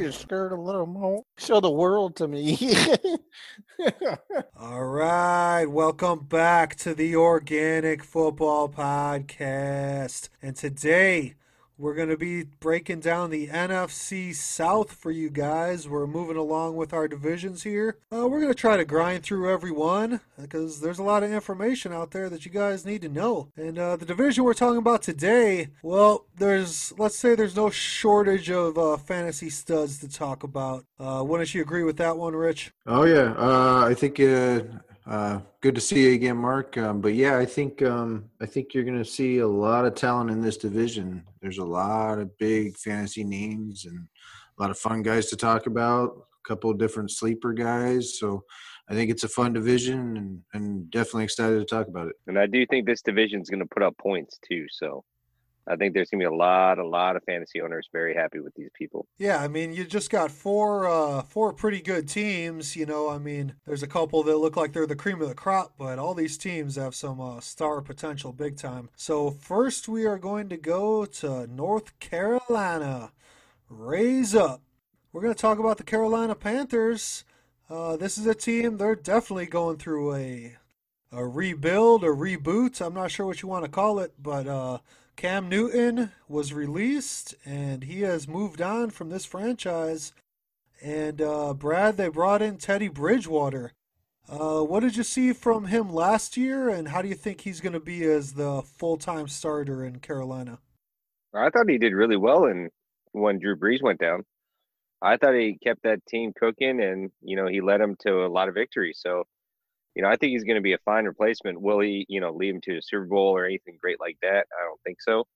your 0.00 0.12
skirt 0.12 0.52
a 0.52 0.60
little 0.60 0.86
more. 0.86 1.24
Show 1.36 1.60
the 1.60 1.70
world 1.70 2.16
to 2.16 2.26
me. 2.26 2.56
All 4.58 4.84
right, 4.84 5.66
welcome 5.66 6.20
back 6.20 6.74
to 6.76 6.94
the 6.94 7.16
Organic 7.16 8.02
Football 8.02 8.70
Podcast. 8.70 10.30
And 10.40 10.56
today 10.56 11.34
we're 11.80 11.94
going 11.94 12.10
to 12.10 12.16
be 12.16 12.44
breaking 12.44 13.00
down 13.00 13.30
the 13.30 13.48
NFC 13.48 14.34
South 14.34 14.92
for 14.92 15.10
you 15.10 15.30
guys. 15.30 15.88
We're 15.88 16.06
moving 16.06 16.36
along 16.36 16.76
with 16.76 16.92
our 16.92 17.08
divisions 17.08 17.62
here. 17.62 17.96
Uh, 18.12 18.28
we're 18.28 18.40
going 18.40 18.52
to 18.52 18.58
try 18.58 18.76
to 18.76 18.84
grind 18.84 19.22
through 19.22 19.50
every 19.50 19.70
one 19.70 20.20
because 20.38 20.82
there's 20.82 20.98
a 20.98 21.02
lot 21.02 21.22
of 21.22 21.32
information 21.32 21.90
out 21.90 22.10
there 22.10 22.28
that 22.28 22.44
you 22.44 22.52
guys 22.52 22.84
need 22.84 23.00
to 23.00 23.08
know. 23.08 23.48
And 23.56 23.78
uh, 23.78 23.96
the 23.96 24.04
division 24.04 24.44
we're 24.44 24.52
talking 24.52 24.76
about 24.76 25.00
today, 25.00 25.68
well, 25.82 26.26
there's, 26.36 26.92
let's 26.98 27.18
say 27.18 27.34
there's 27.34 27.56
no 27.56 27.70
shortage 27.70 28.50
of 28.50 28.76
uh, 28.76 28.98
fantasy 28.98 29.48
studs 29.48 29.98
to 30.00 30.08
talk 30.08 30.42
about. 30.42 30.84
Uh, 30.98 31.24
wouldn't 31.26 31.54
you 31.54 31.62
agree 31.62 31.82
with 31.82 31.96
that 31.96 32.18
one, 32.18 32.36
Rich? 32.36 32.72
Oh 32.86 33.04
yeah, 33.04 33.32
uh, 33.38 33.86
I 33.88 33.94
think 33.94 34.20
uh, 35.10 35.40
good 35.60 35.74
to 35.74 35.80
see 35.80 36.04
you 36.04 36.14
again, 36.14 36.36
Mark. 36.36 36.78
Um, 36.78 37.00
but 37.00 37.14
yeah, 37.14 37.36
I 37.36 37.44
think 37.44 37.82
um, 37.82 38.30
I 38.40 38.46
think 38.46 38.72
you're 38.72 38.84
going 38.84 38.96
to 38.96 39.04
see 39.04 39.38
a 39.38 39.46
lot 39.46 39.84
of 39.84 39.96
talent 39.96 40.30
in 40.30 40.40
this 40.40 40.56
division. 40.56 41.24
There's 41.42 41.58
a 41.58 41.64
lot 41.64 42.20
of 42.20 42.38
big 42.38 42.76
fantasy 42.76 43.24
names 43.24 43.86
and 43.86 44.06
a 44.56 44.62
lot 44.62 44.70
of 44.70 44.78
fun 44.78 45.02
guys 45.02 45.26
to 45.26 45.36
talk 45.36 45.66
about. 45.66 46.12
A 46.12 46.48
couple 46.48 46.70
of 46.70 46.78
different 46.78 47.10
sleeper 47.10 47.52
guys. 47.52 48.20
So 48.20 48.44
I 48.88 48.94
think 48.94 49.10
it's 49.10 49.24
a 49.24 49.28
fun 49.28 49.52
division, 49.52 50.16
and, 50.16 50.40
and 50.54 50.90
definitely 50.92 51.24
excited 51.24 51.58
to 51.58 51.64
talk 51.64 51.88
about 51.88 52.06
it. 52.06 52.14
And 52.28 52.38
I 52.38 52.46
do 52.46 52.64
think 52.66 52.86
this 52.86 53.02
division 53.02 53.40
is 53.40 53.50
going 53.50 53.60
to 53.60 53.66
put 53.66 53.82
up 53.82 53.98
points 53.98 54.38
too. 54.48 54.66
So 54.70 55.02
I 55.70 55.76
think 55.76 55.94
there's 55.94 56.10
to 56.10 56.16
be 56.16 56.24
a 56.24 56.32
lot, 56.32 56.78
a 56.78 56.86
lot 56.86 57.14
of 57.14 57.22
fantasy 57.24 57.60
owners 57.60 57.88
very 57.92 58.14
happy 58.14 58.40
with 58.40 58.54
these 58.56 58.70
people. 58.74 59.06
Yeah, 59.18 59.40
I 59.40 59.46
mean, 59.46 59.72
you 59.72 59.84
just 59.84 60.10
got 60.10 60.30
four 60.30 60.88
uh 60.88 61.22
four 61.22 61.52
pretty 61.52 61.80
good 61.80 62.08
teams, 62.08 62.74
you 62.74 62.86
know. 62.86 63.08
I 63.08 63.18
mean, 63.18 63.54
there's 63.66 63.82
a 63.82 63.86
couple 63.86 64.22
that 64.24 64.36
look 64.36 64.56
like 64.56 64.72
they're 64.72 64.86
the 64.86 64.96
cream 64.96 65.22
of 65.22 65.28
the 65.28 65.34
crop, 65.34 65.74
but 65.78 65.98
all 65.98 66.14
these 66.14 66.36
teams 66.36 66.76
have 66.76 66.94
some 66.94 67.20
uh, 67.20 67.40
star 67.40 67.80
potential 67.80 68.32
big 68.32 68.56
time. 68.56 68.90
So, 68.96 69.30
first 69.30 69.88
we 69.88 70.06
are 70.06 70.18
going 70.18 70.48
to 70.48 70.56
go 70.56 71.04
to 71.04 71.46
North 71.46 71.98
Carolina. 72.00 73.12
Raise 73.68 74.34
up. 74.34 74.62
We're 75.12 75.22
to 75.22 75.34
talk 75.34 75.58
about 75.58 75.76
the 75.76 75.84
Carolina 75.84 76.34
Panthers. 76.34 77.24
Uh 77.68 77.96
this 77.96 78.18
is 78.18 78.26
a 78.26 78.34
team 78.34 78.76
they're 78.76 78.96
definitely 78.96 79.46
going 79.46 79.76
through 79.76 80.14
a 80.16 80.56
a 81.12 81.24
rebuild, 81.26 82.02
a 82.02 82.08
reboot. 82.08 82.80
I'm 82.84 82.94
not 82.94 83.10
sure 83.12 83.26
what 83.26 83.42
you 83.42 83.48
want 83.48 83.64
to 83.64 83.70
call 83.70 84.00
it, 84.00 84.12
but 84.20 84.48
uh 84.48 84.78
Cam 85.20 85.50
Newton 85.50 86.12
was 86.28 86.54
released 86.54 87.34
and 87.44 87.84
he 87.84 88.00
has 88.00 88.26
moved 88.26 88.62
on 88.62 88.88
from 88.88 89.10
this 89.10 89.26
franchise. 89.26 90.14
And 90.80 91.20
uh, 91.20 91.52
Brad, 91.52 91.98
they 91.98 92.08
brought 92.08 92.40
in 92.40 92.56
Teddy 92.56 92.88
Bridgewater. 92.88 93.72
Uh, 94.26 94.62
what 94.62 94.80
did 94.80 94.96
you 94.96 95.02
see 95.02 95.34
from 95.34 95.66
him 95.66 95.92
last 95.92 96.38
year, 96.38 96.70
and 96.70 96.88
how 96.88 97.02
do 97.02 97.08
you 97.08 97.14
think 97.14 97.42
he's 97.42 97.60
going 97.60 97.74
to 97.74 97.80
be 97.80 98.02
as 98.04 98.32
the 98.32 98.62
full 98.62 98.96
time 98.96 99.28
starter 99.28 99.84
in 99.84 99.98
Carolina? 99.98 100.58
I 101.34 101.50
thought 101.50 101.68
he 101.68 101.76
did 101.76 101.92
really 101.92 102.16
well 102.16 102.46
in 102.46 102.70
when 103.12 103.40
Drew 103.40 103.56
Brees 103.56 103.82
went 103.82 104.00
down. 104.00 104.24
I 105.02 105.18
thought 105.18 105.34
he 105.34 105.58
kept 105.62 105.82
that 105.82 106.06
team 106.06 106.32
cooking, 106.34 106.80
and 106.80 107.10
you 107.20 107.36
know 107.36 107.46
he 107.46 107.60
led 107.60 107.82
them 107.82 107.94
to 108.06 108.24
a 108.24 108.32
lot 108.32 108.48
of 108.48 108.54
victories. 108.54 109.00
So, 109.02 109.24
you 109.94 110.02
know, 110.02 110.08
I 110.08 110.16
think 110.16 110.30
he's 110.32 110.44
going 110.44 110.56
to 110.56 110.62
be 110.62 110.72
a 110.72 110.78
fine 110.78 111.04
replacement. 111.04 111.60
Will 111.60 111.80
he, 111.80 112.06
you 112.08 112.20
know, 112.20 112.32
lead 112.32 112.54
him 112.54 112.60
to 112.62 112.78
a 112.78 112.82
Super 112.82 113.06
Bowl 113.06 113.36
or 113.36 113.44
anything 113.44 113.78
great 113.80 114.00
like 114.00 114.18
that? 114.22 114.46
I 114.58 114.64
don't 114.64 114.80
think 114.84 115.00
so. 115.00 115.26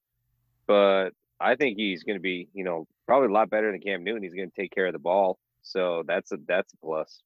But 0.66 1.10
I 1.40 1.56
think 1.56 1.76
he's 1.76 2.04
going 2.04 2.16
to 2.16 2.22
be, 2.22 2.48
you 2.54 2.64
know, 2.64 2.86
probably 3.06 3.28
a 3.28 3.32
lot 3.32 3.50
better 3.50 3.70
than 3.70 3.80
Cam 3.80 4.04
Newton. 4.04 4.22
He's 4.22 4.34
going 4.34 4.50
to 4.50 4.60
take 4.60 4.72
care 4.72 4.86
of 4.86 4.92
the 4.92 4.98
ball, 4.98 5.38
so 5.62 6.04
that's 6.06 6.32
a 6.32 6.38
that's 6.46 6.72
a 6.72 6.76
plus. 6.78 7.22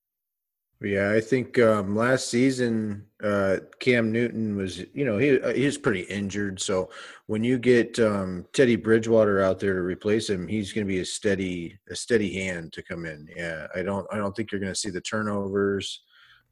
Yeah, 0.81 1.11
I 1.11 1.21
think 1.21 1.59
um, 1.59 1.97
last 1.97 2.28
season 2.28 3.05
uh, 3.22 3.56
Cam 3.81 4.12
Newton 4.12 4.56
was, 4.56 4.78
you 4.95 5.05
know, 5.05 5.19
he 5.19 5.41
uh, 5.41 5.53
he 5.53 5.66
was 5.66 5.77
pretty 5.77 6.03
injured. 6.03 6.60
So 6.60 6.91
when 7.27 7.43
you 7.43 7.59
get 7.59 7.99
um, 7.99 8.47
Teddy 8.53 8.77
Bridgewater 8.77 9.43
out 9.43 9.59
there 9.59 9.75
to 9.75 9.83
replace 9.83 10.31
him, 10.31 10.47
he's 10.47 10.72
going 10.72 10.87
to 10.87 10.93
be 10.93 11.00
a 11.00 11.05
steady 11.05 11.77
a 11.91 11.97
steady 11.97 12.33
hand 12.33 12.72
to 12.75 12.83
come 12.83 13.06
in. 13.06 13.28
Yeah, 13.37 13.66
I 13.75 13.83
don't 13.83 14.06
I 14.12 14.16
don't 14.19 14.34
think 14.37 14.53
you're 14.53 14.60
going 14.60 14.72
to 14.72 14.78
see 14.78 14.91
the 14.91 15.00
turnovers. 15.00 16.03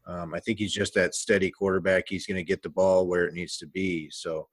Um, 0.06 0.34
I 0.34 0.40
think 0.40 0.58
he's 0.58 0.72
just 0.72 0.94
that 0.94 1.14
steady 1.14 1.50
quarterback. 1.50 2.04
He's 2.08 2.26
going 2.26 2.36
to 2.36 2.44
get 2.44 2.62
the 2.62 2.68
ball 2.68 3.06
where 3.06 3.26
it 3.26 3.34
needs 3.34 3.56
to 3.58 3.66
be. 3.66 4.08
So 4.10 4.48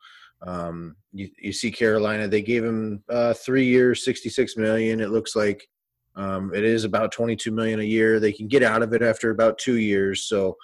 um, 0.45 0.95
you, 1.11 1.29
you 1.39 1.53
see 1.53 1.71
Carolina, 1.71 2.27
they 2.27 2.41
gave 2.41 2.63
him 2.63 3.03
uh, 3.09 3.33
three 3.33 3.65
years, 3.65 4.03
66 4.03 4.57
million. 4.57 4.99
It 4.99 5.11
looks 5.11 5.35
like 5.35 5.67
um, 6.15 6.53
it 6.53 6.63
is 6.63 6.83
about 6.83 7.11
22 7.11 7.51
million 7.51 7.79
a 7.79 7.83
year. 7.83 8.19
They 8.19 8.31
can 8.31 8.47
get 8.47 8.63
out 8.63 8.83
of 8.83 8.93
it 8.93 9.01
after 9.01 9.29
about 9.29 9.57
two 9.57 9.77
years. 9.77 10.25
So 10.25 10.57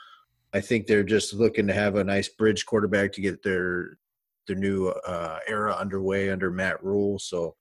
I 0.53 0.61
think 0.61 0.87
they're 0.87 1.03
just 1.03 1.33
looking 1.33 1.67
to 1.67 1.73
have 1.73 1.95
a 1.95 2.03
nice 2.03 2.27
bridge 2.29 2.65
quarterback 2.65 3.13
to 3.13 3.21
get 3.21 3.43
their 3.43 3.97
their 4.47 4.57
new 4.57 4.87
uh, 4.87 5.37
era 5.47 5.75
underway 5.75 6.31
under 6.31 6.49
Matt 6.49 6.83
Rhule. 6.83 7.19
So 7.19 7.55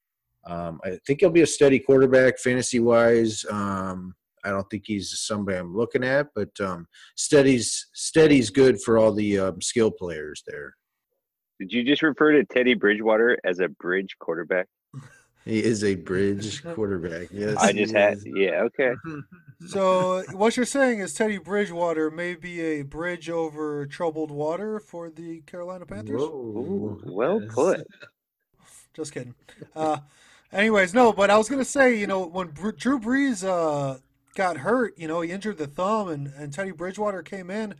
um, 0.46 0.80
I 0.82 0.98
think 1.06 1.20
he'll 1.20 1.28
be 1.28 1.42
a 1.42 1.46
steady 1.46 1.78
quarterback 1.78 2.38
fantasy 2.38 2.80
wise. 2.80 3.44
Um, 3.50 4.14
I 4.44 4.50
don't 4.50 4.68
think 4.70 4.84
he's 4.86 5.18
somebody 5.20 5.58
I'm 5.58 5.76
looking 5.76 6.04
at, 6.04 6.28
but 6.34 6.58
um, 6.60 6.86
steady's 7.16 7.86
steady's 7.92 8.50
good 8.50 8.80
for 8.80 8.98
all 8.98 9.12
the 9.12 9.38
um, 9.38 9.60
skill 9.60 9.90
players 9.90 10.42
there. 10.46 10.74
Did 11.58 11.72
you 11.72 11.82
just 11.82 12.02
refer 12.02 12.32
to 12.32 12.44
Teddy 12.44 12.74
Bridgewater 12.74 13.36
as 13.44 13.58
a 13.58 13.68
bridge 13.68 14.16
quarterback? 14.20 14.66
He 15.44 15.64
is 15.64 15.82
a 15.82 15.94
bridge 15.94 16.62
quarterback. 16.74 17.28
Yes, 17.32 17.56
I 17.58 17.72
just 17.72 17.94
had, 17.94 18.18
is. 18.18 18.26
yeah, 18.26 18.62
okay. 18.62 18.94
So, 19.66 20.22
what 20.30 20.56
you're 20.56 20.64
saying 20.64 21.00
is 21.00 21.14
Teddy 21.14 21.38
Bridgewater 21.38 22.12
may 22.12 22.36
be 22.36 22.60
a 22.60 22.82
bridge 22.82 23.28
over 23.28 23.86
troubled 23.86 24.30
water 24.30 24.78
for 24.78 25.10
the 25.10 25.40
Carolina 25.40 25.84
Panthers? 25.84 26.22
Ooh, 26.22 27.00
well 27.04 27.40
put. 27.40 27.84
Just 28.94 29.12
kidding. 29.12 29.34
Uh, 29.74 29.98
anyways, 30.52 30.94
no, 30.94 31.12
but 31.12 31.28
I 31.28 31.36
was 31.36 31.48
gonna 31.48 31.64
say, 31.64 31.96
you 31.96 32.06
know, 32.06 32.24
when 32.24 32.48
Br- 32.48 32.70
Drew 32.70 33.00
Brees 33.00 33.42
uh, 33.42 33.98
got 34.38 34.58
hurt, 34.58 34.96
you 34.96 35.08
know, 35.08 35.20
he 35.20 35.32
injured 35.32 35.58
the 35.58 35.66
thumb, 35.66 36.06
and, 36.06 36.28
and 36.28 36.52
Teddy 36.52 36.70
Bridgewater 36.70 37.22
came 37.22 37.50
in. 37.50 37.74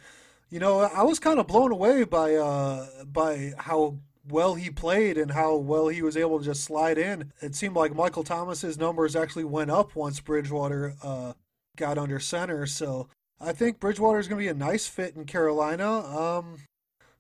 You 0.51 0.59
know, 0.59 0.81
I 0.81 1.05
was 1.05 1.21
kind 1.21 1.39
of 1.39 1.47
blown 1.47 1.71
away 1.71 2.03
by 2.03 2.35
uh, 2.35 3.05
by 3.05 3.53
how 3.57 3.99
well 4.29 4.57
he 4.57 4.69
played 4.69 5.17
and 5.17 5.31
how 5.31 5.55
well 5.55 5.87
he 5.87 6.03
was 6.03 6.17
able 6.17 6.41
to 6.41 6.45
just 6.45 6.65
slide 6.65 6.99
in. 6.99 7.33
It 7.41 7.55
seemed 7.55 7.77
like 7.77 7.95
Michael 7.95 8.25
Thomas's 8.25 8.77
numbers 8.77 9.15
actually 9.15 9.45
went 9.45 9.71
up 9.71 9.95
once 9.95 10.19
Bridgewater 10.19 10.97
uh, 11.01 11.35
got 11.77 11.97
under 11.97 12.19
center. 12.19 12.67
So 12.67 13.09
I 13.41 13.53
think 13.53 13.79
Bridgewater 13.79 14.19
is 14.19 14.27
going 14.27 14.41
to 14.41 14.45
be 14.45 14.49
a 14.49 14.55
nice 14.55 14.89
fit 14.89 15.15
in 15.15 15.27
Carolina. 15.27 15.89
Um, 15.89 16.57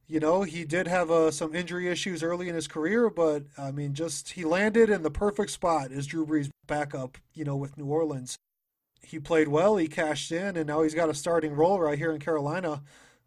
you 0.09 0.19
know, 0.19 0.43
he 0.43 0.65
did 0.65 0.89
have 0.89 1.13
uh, 1.13 1.31
some 1.31 1.55
injury 1.55 1.87
issues 1.87 2.25
early 2.25 2.49
in 2.49 2.57
his 2.57 2.67
career, 2.67 3.09
but 3.09 3.45
I 3.57 3.71
mean, 3.71 3.95
just 3.95 4.31
he 4.31 4.45
landed 4.45 4.91
in 4.91 5.03
the 5.03 5.11
perfect 5.13 5.53
spot 5.53 5.93
as 5.93 6.09
Drew 6.09 6.27
Brees' 6.27 6.51
backup, 6.67 7.19
you 7.35 7.45
know, 7.45 7.57
with 7.57 7.79
New 7.79 7.87
Orleans. 7.87 8.37
He 9.09 9.19
played 9.19 9.49
well, 9.49 9.77
he 9.77 9.89
cashed 9.89 10.33
in, 10.33 10.57
and 10.57 10.67
now 10.67 10.83
he's 10.83 10.95
got 10.95 11.09
a 11.09 11.15
starting 11.15 11.55
role 11.55 11.81
right 11.81 11.99
here 11.99 12.13
in 12.13 12.21
Carolina. 12.21 12.83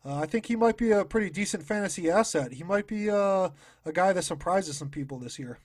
Uh, 0.05 0.15
I 0.15 0.25
think 0.25 0.45
he 0.45 0.55
might 0.55 0.77
be 0.77 0.91
a 0.91 1.05
pretty 1.05 1.29
decent 1.29 1.63
fantasy 1.63 2.09
asset. 2.09 2.53
He 2.53 2.63
might 2.63 2.87
be 2.87 3.09
uh, 3.09 3.49
a 3.85 3.91
guy 3.91 4.13
that 4.13 4.23
surprises 4.23 4.77
some 4.77 4.89
people 4.89 5.19
this 5.19 5.37
year. 5.37 5.59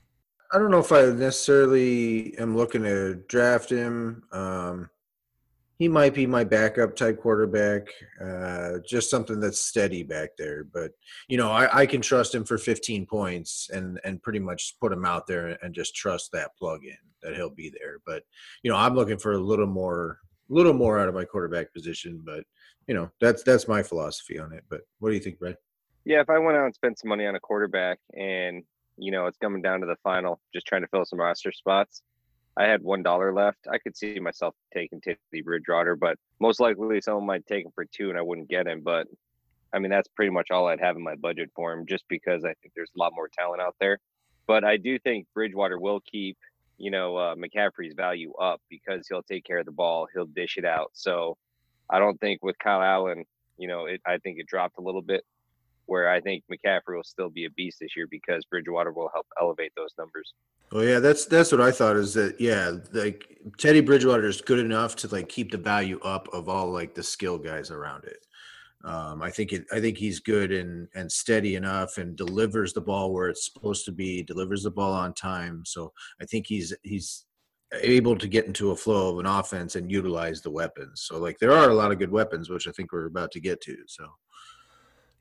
I 0.52 0.58
don't 0.58 0.70
know 0.70 0.78
if 0.78 0.92
I 0.92 1.06
necessarily 1.06 2.36
am 2.38 2.56
looking 2.56 2.82
to 2.82 3.16
draft 3.28 3.70
him. 3.70 4.22
Um, 4.32 4.90
he 5.78 5.88
might 5.88 6.14
be 6.14 6.26
my 6.26 6.44
backup 6.44 6.96
type 6.96 7.20
quarterback, 7.20 7.88
uh, 8.24 8.78
just 8.88 9.10
something 9.10 9.40
that's 9.40 9.60
steady 9.60 10.02
back 10.02 10.30
there. 10.38 10.64
But 10.64 10.92
you 11.28 11.36
know, 11.36 11.50
I, 11.50 11.80
I 11.80 11.86
can 11.86 12.00
trust 12.00 12.34
him 12.34 12.44
for 12.44 12.56
15 12.56 13.06
points 13.06 13.68
and 13.72 14.00
and 14.04 14.22
pretty 14.22 14.38
much 14.38 14.76
put 14.80 14.92
him 14.92 15.04
out 15.04 15.26
there 15.26 15.58
and 15.62 15.74
just 15.74 15.94
trust 15.94 16.32
that 16.32 16.56
plug 16.56 16.84
in 16.84 16.96
that 17.26 17.36
he'll 17.36 17.50
be 17.50 17.70
there. 17.70 17.98
But 18.06 18.22
you 18.62 18.70
know, 18.70 18.76
I'm 18.76 18.94
looking 18.94 19.18
for 19.18 19.32
a 19.32 19.38
little 19.38 19.66
more, 19.66 20.20
a 20.50 20.54
little 20.54 20.72
more 20.72 20.98
out 20.98 21.08
of 21.08 21.14
my 21.14 21.24
quarterback 21.24 21.72
position. 21.74 22.22
But 22.24 22.44
you 22.86 22.94
know, 22.94 23.10
that's 23.20 23.42
that's 23.42 23.68
my 23.68 23.82
philosophy 23.82 24.38
on 24.38 24.52
it. 24.52 24.64
But 24.70 24.82
what 25.00 25.10
do 25.10 25.14
you 25.14 25.20
think, 25.20 25.38
Brad? 25.38 25.56
Yeah, 26.04 26.20
if 26.20 26.30
I 26.30 26.38
went 26.38 26.56
out 26.56 26.66
and 26.66 26.74
spent 26.74 27.00
some 27.00 27.08
money 27.08 27.26
on 27.26 27.34
a 27.34 27.40
quarterback 27.40 27.98
and, 28.16 28.62
you 28.96 29.10
know, 29.10 29.26
it's 29.26 29.38
coming 29.38 29.60
down 29.60 29.80
to 29.80 29.86
the 29.86 29.96
final, 30.04 30.40
just 30.54 30.64
trying 30.64 30.82
to 30.82 30.88
fill 30.88 31.04
some 31.04 31.18
roster 31.18 31.50
spots, 31.50 32.02
I 32.56 32.64
had 32.64 32.80
one 32.80 33.02
dollar 33.02 33.34
left. 33.34 33.66
I 33.68 33.78
could 33.78 33.96
see 33.96 34.20
myself 34.20 34.54
taking 34.72 35.00
Teddy 35.00 35.42
Bridgewater, 35.42 35.96
but 35.96 36.16
most 36.40 36.60
likely 36.60 37.00
someone 37.00 37.26
might 37.26 37.44
take 37.46 37.64
him 37.64 37.72
for 37.74 37.84
two 37.84 38.08
and 38.08 38.18
I 38.18 38.22
wouldn't 38.22 38.48
get 38.48 38.68
him. 38.68 38.82
But 38.84 39.08
I 39.72 39.80
mean, 39.80 39.90
that's 39.90 40.08
pretty 40.14 40.30
much 40.30 40.52
all 40.52 40.68
I'd 40.68 40.80
have 40.80 40.94
in 40.94 41.02
my 41.02 41.16
budget 41.16 41.50
for 41.56 41.72
him, 41.72 41.86
just 41.86 42.04
because 42.08 42.44
I 42.44 42.54
think 42.62 42.72
there's 42.76 42.92
a 42.96 43.00
lot 43.00 43.12
more 43.14 43.28
talent 43.28 43.60
out 43.60 43.74
there. 43.80 43.98
But 44.46 44.62
I 44.64 44.76
do 44.76 44.98
think 45.00 45.26
Bridgewater 45.34 45.78
will 45.78 46.00
keep, 46.00 46.38
you 46.78 46.90
know, 46.90 47.16
uh, 47.16 47.34
McCaffrey's 47.34 47.94
value 47.94 48.32
up 48.34 48.60
because 48.68 49.06
he'll 49.08 49.22
take 49.22 49.44
care 49.44 49.58
of 49.58 49.66
the 49.66 49.72
ball, 49.72 50.06
he'll 50.12 50.26
dish 50.26 50.56
it 50.56 50.64
out. 50.64 50.90
So 50.92 51.36
I 51.88 51.98
don't 51.98 52.20
think 52.20 52.42
with 52.42 52.58
Kyle 52.58 52.82
Allen, 52.82 53.24
you 53.58 53.68
know, 53.68 53.86
it, 53.86 54.00
I 54.06 54.18
think 54.18 54.38
it 54.38 54.46
dropped 54.46 54.78
a 54.78 54.82
little 54.82 55.02
bit. 55.02 55.24
Where 55.88 56.10
I 56.10 56.20
think 56.20 56.42
McCaffrey 56.50 56.96
will 56.96 57.04
still 57.04 57.30
be 57.30 57.44
a 57.44 57.50
beast 57.50 57.78
this 57.80 57.94
year 57.96 58.08
because 58.10 58.44
Bridgewater 58.46 58.92
will 58.92 59.08
help 59.14 59.28
elevate 59.40 59.70
those 59.76 59.94
numbers. 59.96 60.34
Well, 60.72 60.82
yeah, 60.82 60.98
that's 60.98 61.26
that's 61.26 61.52
what 61.52 61.60
I 61.60 61.70
thought 61.70 61.94
is 61.94 62.12
that 62.14 62.40
yeah, 62.40 62.72
like 62.92 63.38
Teddy 63.56 63.80
Bridgewater 63.80 64.26
is 64.26 64.40
good 64.40 64.58
enough 64.58 64.96
to 64.96 65.08
like 65.08 65.28
keep 65.28 65.52
the 65.52 65.58
value 65.58 66.00
up 66.02 66.28
of 66.32 66.48
all 66.48 66.72
like 66.72 66.94
the 66.96 67.04
skill 67.04 67.38
guys 67.38 67.70
around 67.70 68.02
it. 68.02 68.25
Um, 68.86 69.20
I 69.20 69.30
think 69.30 69.52
it. 69.52 69.66
I 69.72 69.80
think 69.80 69.98
he's 69.98 70.20
good 70.20 70.52
and 70.52 70.88
and 70.94 71.10
steady 71.10 71.56
enough, 71.56 71.98
and 71.98 72.16
delivers 72.16 72.72
the 72.72 72.80
ball 72.80 73.12
where 73.12 73.28
it's 73.28 73.50
supposed 73.52 73.84
to 73.86 73.92
be. 73.92 74.22
Delivers 74.22 74.62
the 74.62 74.70
ball 74.70 74.92
on 74.92 75.12
time. 75.12 75.64
So 75.66 75.92
I 76.22 76.24
think 76.24 76.46
he's 76.46 76.72
he's 76.84 77.26
able 77.82 78.16
to 78.16 78.28
get 78.28 78.46
into 78.46 78.70
a 78.70 78.76
flow 78.76 79.12
of 79.12 79.18
an 79.18 79.26
offense 79.26 79.74
and 79.74 79.90
utilize 79.90 80.40
the 80.40 80.50
weapons. 80.50 81.02
So 81.02 81.18
like 81.18 81.38
there 81.38 81.52
are 81.52 81.68
a 81.68 81.74
lot 81.74 81.90
of 81.90 81.98
good 81.98 82.12
weapons, 82.12 82.48
which 82.48 82.68
I 82.68 82.70
think 82.70 82.92
we're 82.92 83.06
about 83.06 83.32
to 83.32 83.40
get 83.40 83.60
to. 83.62 83.76
So 83.86 84.06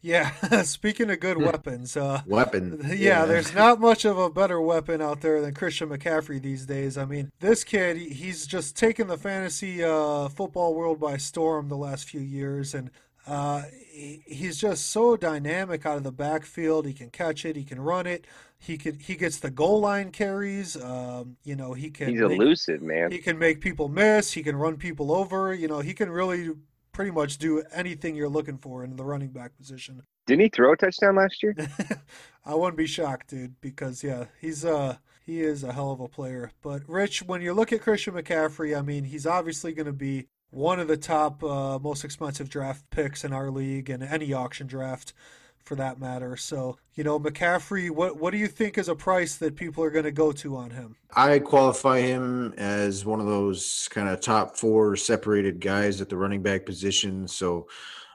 Yeah, 0.02 0.30
speaking 0.62 1.10
of 1.10 1.20
good 1.20 1.38
weapons, 1.38 1.98
uh, 1.98 2.22
weapon. 2.28 2.80
yeah, 2.96 3.26
there's 3.26 3.56
not 3.56 3.80
much 3.80 4.06
of 4.06 4.20
a 4.20 4.30
better 4.30 4.62
weapon 4.62 5.02
out 5.02 5.22
there 5.22 5.42
than 5.42 5.56
Christian 5.56 5.90
McCaffrey 5.90 6.40
these 6.40 6.68
days. 6.68 6.96
I 6.98 7.06
mean, 7.06 7.32
this 7.40 7.64
kid, 7.64 7.98
he's 7.98 8.46
just 8.46 8.78
taken 8.78 9.08
the 9.08 9.18
fantasy 9.18 9.84
uh, 9.84 10.30
football 10.30 10.76
world 10.76 11.00
by 11.00 11.18
storm 11.18 11.70
the 11.70 11.78
last 11.78 12.08
few 12.08 12.22
years, 12.22 12.76
and 12.76 12.92
uh, 13.28 13.64
he- 13.92 14.22
he's 14.26 14.58
just 14.58 14.88
so 14.92 15.16
dynamic 15.16 15.86
out 15.86 15.98
of 15.98 16.04
the 16.04 16.12
backfield. 16.12 16.86
He 16.86 16.94
can 16.94 17.10
catch 17.10 17.46
it, 17.46 17.56
he 17.56 17.64
can 17.64 17.80
run 17.80 18.06
it, 18.08 18.26
he 18.58 18.78
could 18.78 19.02
he 19.04 19.16
gets 19.16 19.40
the 19.40 19.50
goal 19.52 19.80
line 19.82 20.12
carries. 20.12 20.76
Um, 20.82 21.38
you 21.44 21.56
know, 21.56 21.74
he 21.74 21.90
can 21.90 22.10
He's 22.10 22.22
make- 22.22 22.32
elusive, 22.32 22.82
man. 22.82 23.12
he 23.12 23.20
can 23.20 23.38
make 23.38 23.62
people 23.62 23.88
miss. 23.90 24.32
He 24.34 24.44
can 24.44 24.56
run 24.56 24.78
people 24.78 25.12
over. 25.12 25.54
You 25.54 25.68
know, 25.68 25.80
he 25.80 25.94
can 25.94 26.10
really 26.10 26.52
pretty 26.92 27.12
much 27.12 27.38
do 27.38 27.62
anything 27.74 28.16
you're 28.16 28.30
looking 28.30 28.58
for 28.58 28.84
in 28.84 28.96
the 28.96 29.04
running 29.04 29.30
back 29.30 29.56
position. 29.58 30.02
Didn't 30.28 30.42
he 30.44 30.50
throw 30.50 30.72
a 30.72 30.78
touchdown 30.78 31.16
last 31.18 31.44
year? 31.44 31.56
I 32.46 32.56
wouldn't 32.56 32.78
be 32.78 32.88
shocked, 32.88 33.30
dude, 33.32 33.60
because 33.62 34.04
yeah, 34.04 34.26
he's 34.40 34.64
uh 34.66 34.98
he 35.26 35.42
is 35.42 35.64
a 35.64 35.74
hell 35.74 35.92
of 35.92 36.00
a 36.00 36.08
player. 36.08 36.52
But 36.62 36.82
Rich, 36.88 37.24
when 37.24 37.42
you 37.42 37.54
look 37.54 37.74
at 37.74 37.82
Christian 37.82 38.14
McCaffrey, 38.14 38.78
I 38.78 38.82
mean, 38.82 39.04
he's 39.06 39.26
obviously 39.28 39.74
going 39.74 39.88
to 39.88 39.94
be 39.94 40.28
one 40.50 40.80
of 40.80 40.88
the 40.88 40.98
top 40.98 41.44
uh, 41.44 41.80
most 41.80 42.04
expensive 42.04 42.50
draft 42.50 42.90
picks 42.90 43.24
in 43.24 43.34
our 43.34 43.50
league 43.52 43.90
and 43.90 44.04
any 44.04 44.34
auction 44.34 44.68
draft 44.68 45.14
for 45.66 45.76
that 45.76 46.00
matter. 46.00 46.38
So, 46.38 46.78
you 46.94 47.04
know, 47.04 47.20
McCaffrey, 47.20 47.90
what 47.90 48.18
what 48.18 48.32
do 48.32 48.38
you 48.38 48.48
think 48.48 48.78
is 48.78 48.88
a 48.88 48.96
price 48.96 49.36
that 49.38 49.56
people 49.56 49.84
are 49.84 49.90
going 49.90 50.06
to 50.06 50.12
go 50.12 50.32
to 50.32 50.56
on 50.56 50.70
him? 50.70 50.96
I 51.16 51.40
qualify 51.40 52.02
him 52.02 52.54
as 52.58 53.04
one 53.06 53.20
of 53.20 53.26
those 53.26 53.90
kind 53.92 54.08
of 54.08 54.22
top 54.22 54.58
four 54.58 54.96
separated 54.96 55.60
guys 55.60 56.02
at 56.02 56.10
the 56.10 56.18
running 56.18 56.44
back 56.44 56.66
position. 56.66 57.28
So 57.28 57.68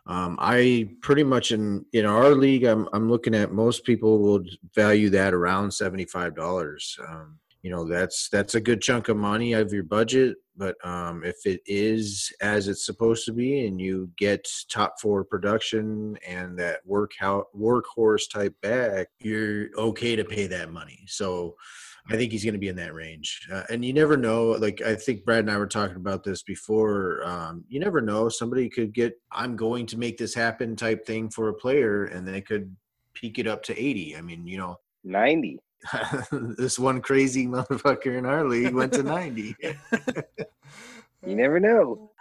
um, 0.07 0.37
I 0.41 0.91
pretty 1.03 1.25
much 1.25 1.53
in 1.53 1.85
in 1.93 2.07
our 2.07 2.31
league, 2.31 2.65
I'm 2.65 2.89
I'm 2.93 3.11
looking 3.11 3.35
at 3.35 3.53
most 3.53 3.85
people 3.85 4.19
will 4.19 4.45
value 4.75 5.11
that 5.11 5.35
around 5.35 5.73
seventy 5.73 6.05
five 6.05 6.35
dollars. 6.35 6.97
Um, 7.07 7.39
you 7.63 7.71
know 7.71 7.87
that's 7.87 8.29
that's 8.31 8.55
a 8.55 8.61
good 8.61 8.81
chunk 8.81 9.09
of 9.09 9.17
money 9.17 9.53
of 9.53 9.73
your 9.73 9.83
budget 9.83 10.37
but 10.57 10.77
um, 10.85 11.23
if 11.25 11.37
it 11.47 11.61
is 11.67 12.33
as 12.43 12.69
it's 12.69 12.85
supposed 12.85 13.25
to 13.25 13.33
be 13.33 13.67
and 13.67 13.81
you 13.81 14.11
get 14.17 14.47
top 14.71 14.95
four 15.01 15.25
production 15.25 16.17
and 16.27 16.59
that 16.59 16.81
work 16.85 17.13
how 17.19 17.45
workhorse 17.57 18.31
type 18.31 18.55
back 18.63 19.09
you're 19.21 19.69
okay 19.77 20.17
to 20.17 20.25
pay 20.25 20.47
that 20.47 20.73
money 20.73 21.05
so 21.07 21.55
I 22.09 22.17
think 22.17 22.33
he's 22.33 22.45
going 22.45 22.55
to 22.55 22.61
be 22.61 22.69
in 22.69 22.77
that 22.77 22.95
range. 22.95 23.47
Uh, 23.53 23.63
and 23.71 23.85
you 23.85 23.93
never 23.93 24.17
know. 24.17 24.49
Like, 24.53 24.81
I 24.81 24.97
think 24.97 25.25
Brad 25.25 25.41
and 25.41 25.51
I 25.51 25.59
were 25.59 25.67
talking 25.67 25.97
about 25.97 26.25
this 26.25 26.43
before. 26.43 27.23
Um, 27.25 27.65
you 27.69 27.79
never 27.79 28.01
know. 28.01 28.29
Somebody 28.29 28.69
could 28.69 28.93
get, 28.93 29.15
I'm 29.31 29.55
going 29.55 29.87
to 29.87 29.99
make 29.99 30.19
this 30.19 30.35
happen 30.35 30.75
type 30.75 31.07
thing 31.07 31.31
for 31.31 31.49
a 31.49 31.55
player, 31.55 32.07
and 32.07 32.27
they 32.27 32.41
could 32.41 32.75
peak 33.15 33.39
it 33.39 33.47
up 33.47 33.63
to 33.65 33.79
80. 33.79 34.17
I 34.17 34.23
mean, 34.23 34.47
you 34.47 34.59
know, 34.59 34.77
90. 35.05 35.61
this 36.33 36.79
one 36.79 37.01
crazy 37.01 37.47
motherfucker 37.47 38.17
in 38.19 38.27
our 38.27 38.47
league 38.47 38.75
went 38.75 38.93
to 38.95 39.03
90. 39.03 39.57
You 41.27 41.37
never 41.37 41.61
know. 41.61 42.13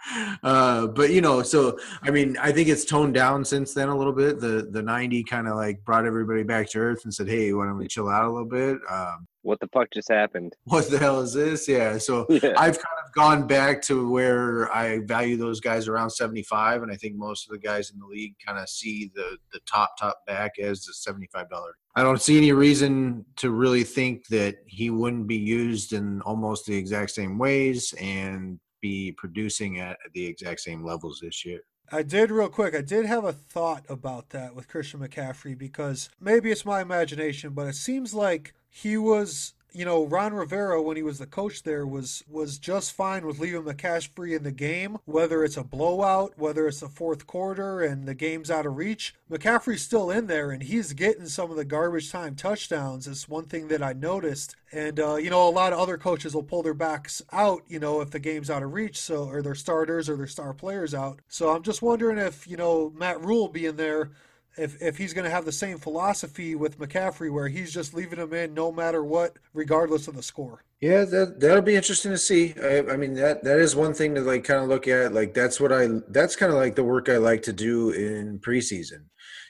uh, 0.42 0.86
but 0.88 1.10
you 1.10 1.22
know, 1.22 1.42
so 1.42 1.78
I 2.02 2.10
mean, 2.10 2.36
I 2.38 2.52
think 2.52 2.68
it's 2.68 2.84
toned 2.84 3.14
down 3.14 3.44
since 3.44 3.72
then 3.72 3.88
a 3.88 3.96
little 3.96 4.12
bit. 4.12 4.40
The 4.40 4.68
the 4.70 4.82
90 4.82 5.24
kind 5.24 5.48
of 5.48 5.56
like 5.56 5.82
brought 5.84 6.04
everybody 6.04 6.42
back 6.42 6.68
to 6.70 6.78
earth 6.80 7.04
and 7.04 7.14
said, 7.14 7.26
"Hey, 7.28 7.52
why 7.54 7.64
don't 7.64 7.78
we 7.78 7.88
chill 7.88 8.08
out 8.08 8.26
a 8.26 8.30
little 8.30 8.46
bit?" 8.48 8.78
Um, 8.90 9.26
What 9.42 9.60
the 9.60 9.68
fuck 9.68 9.88
just 9.92 10.10
happened? 10.10 10.54
what 10.64 10.90
the 10.90 10.98
hell 10.98 11.20
is 11.20 11.32
this? 11.32 11.68
Yeah. 11.68 11.98
So 11.98 12.26
Yeah. 12.30 12.54
I've 12.56 12.78
kind 12.78 12.98
of 13.04 13.12
gone 13.14 13.46
back 13.46 13.82
to 13.82 14.10
where 14.10 14.72
I 14.74 15.00
value 15.04 15.36
those 15.36 15.60
guys 15.60 15.88
around 15.88 16.10
75, 16.10 16.82
and 16.82 16.92
I 16.92 16.96
think 16.96 17.16
most 17.16 17.46
of 17.46 17.52
the 17.52 17.58
guys 17.58 17.90
in 17.90 17.98
the 17.98 18.06
league 18.06 18.34
kind 18.44 18.58
of 18.58 18.68
see 18.68 19.10
the 19.14 19.38
the 19.52 19.60
top 19.70 19.96
top 19.98 20.24
back 20.26 20.52
as 20.58 20.84
the 20.84 20.94
75 20.94 21.48
dollar. 21.48 21.74
I 21.96 22.02
don't 22.02 22.20
see 22.20 22.36
any 22.36 22.52
reason 22.52 23.24
to 23.36 23.50
really 23.50 23.84
think 23.84 24.26
that 24.28 24.56
he 24.66 24.90
wouldn't 24.90 25.26
be 25.26 25.36
used 25.36 25.92
in 25.92 26.20
almost 26.22 26.66
the 26.66 26.76
exact 26.76 27.10
same 27.10 27.36
ways 27.38 27.92
and 28.00 28.60
be 28.80 29.12
producing 29.12 29.80
at 29.80 29.98
the 30.14 30.24
exact 30.24 30.60
same 30.60 30.84
levels 30.84 31.20
this 31.20 31.44
year. 31.44 31.60
I 31.92 32.02
did 32.02 32.30
real 32.30 32.48
quick. 32.48 32.72
I 32.74 32.82
did 32.82 33.06
have 33.06 33.24
a 33.24 33.32
thought 33.32 33.84
about 33.88 34.30
that 34.30 34.54
with 34.54 34.68
Christian 34.68 35.00
McCaffrey 35.00 35.58
because 35.58 36.08
maybe 36.20 36.52
it's 36.52 36.64
my 36.64 36.80
imagination, 36.80 37.52
but 37.52 37.66
it 37.66 37.74
seems 37.74 38.14
like 38.14 38.54
he 38.68 38.96
was, 38.96 39.54
you 39.72 39.84
know, 39.84 40.04
Ron 40.04 40.34
Rivera 40.34 40.82
when 40.82 40.96
he 40.96 41.02
was 41.02 41.18
the 41.18 41.26
coach 41.26 41.62
there 41.62 41.86
was 41.86 42.24
was 42.28 42.58
just 42.58 42.92
fine 42.92 43.26
with 43.26 43.38
leaving 43.38 43.62
McCaffrey 43.62 44.36
in 44.36 44.42
the 44.42 44.52
game, 44.52 44.98
whether 45.04 45.44
it's 45.44 45.56
a 45.56 45.64
blowout, 45.64 46.34
whether 46.36 46.66
it's 46.66 46.80
the 46.80 46.88
fourth 46.88 47.26
quarter 47.26 47.80
and 47.80 48.06
the 48.06 48.14
game's 48.14 48.50
out 48.50 48.66
of 48.66 48.76
reach. 48.76 49.14
McCaffrey's 49.30 49.82
still 49.82 50.10
in 50.10 50.26
there 50.26 50.50
and 50.50 50.62
he's 50.62 50.92
getting 50.92 51.26
some 51.26 51.50
of 51.50 51.56
the 51.56 51.64
garbage 51.64 52.10
time 52.10 52.34
touchdowns. 52.34 53.06
Is 53.06 53.28
one 53.28 53.46
thing 53.46 53.68
that 53.68 53.82
I 53.82 53.92
noticed. 53.92 54.56
And 54.72 55.00
uh, 55.00 55.16
you 55.16 55.30
know, 55.30 55.48
a 55.48 55.50
lot 55.50 55.72
of 55.72 55.78
other 55.78 55.98
coaches 55.98 56.34
will 56.34 56.42
pull 56.42 56.62
their 56.62 56.74
backs 56.74 57.22
out, 57.32 57.62
you 57.68 57.78
know, 57.78 58.00
if 58.00 58.10
the 58.10 58.20
game's 58.20 58.50
out 58.50 58.62
of 58.62 58.72
reach, 58.72 58.98
so 58.98 59.24
or 59.24 59.42
their 59.42 59.54
starters 59.54 60.08
or 60.08 60.16
their 60.16 60.26
star 60.26 60.52
players 60.52 60.94
out. 60.94 61.20
So 61.28 61.50
I'm 61.50 61.62
just 61.62 61.82
wondering 61.82 62.18
if 62.18 62.46
you 62.46 62.56
know 62.56 62.92
Matt 62.96 63.20
Rhule 63.24 63.48
being 63.48 63.76
there, 63.76 64.10
if 64.56 64.80
if 64.82 64.96
he's 64.96 65.12
going 65.12 65.24
to 65.24 65.30
have 65.30 65.44
the 65.44 65.52
same 65.52 65.78
philosophy 65.78 66.54
with 66.54 66.78
McCaffrey, 66.78 67.32
where 67.32 67.48
he's 67.48 67.72
just 67.72 67.94
leaving 67.94 68.18
him 68.18 68.32
in 68.32 68.54
no 68.54 68.72
matter 68.72 69.04
what, 69.04 69.36
regardless 69.54 70.08
of 70.08 70.16
the 70.16 70.22
score. 70.22 70.64
Yeah, 70.80 71.04
that 71.04 71.40
that'll 71.40 71.62
be 71.62 71.76
interesting 71.76 72.10
to 72.10 72.18
see. 72.18 72.54
I, 72.62 72.92
I 72.92 72.96
mean, 72.96 73.14
that 73.14 73.44
that 73.44 73.58
is 73.58 73.76
one 73.76 73.92
thing 73.92 74.14
to 74.14 74.22
like 74.22 74.44
kind 74.44 74.62
of 74.62 74.68
look 74.68 74.88
at. 74.88 75.12
Like 75.12 75.34
that's 75.34 75.60
what 75.60 75.72
I 75.72 75.88
that's 76.08 76.36
kind 76.36 76.52
of 76.52 76.58
like 76.58 76.74
the 76.74 76.84
work 76.84 77.08
I 77.08 77.18
like 77.18 77.42
to 77.42 77.52
do 77.52 77.90
in 77.90 78.38
preseason. 78.38 79.04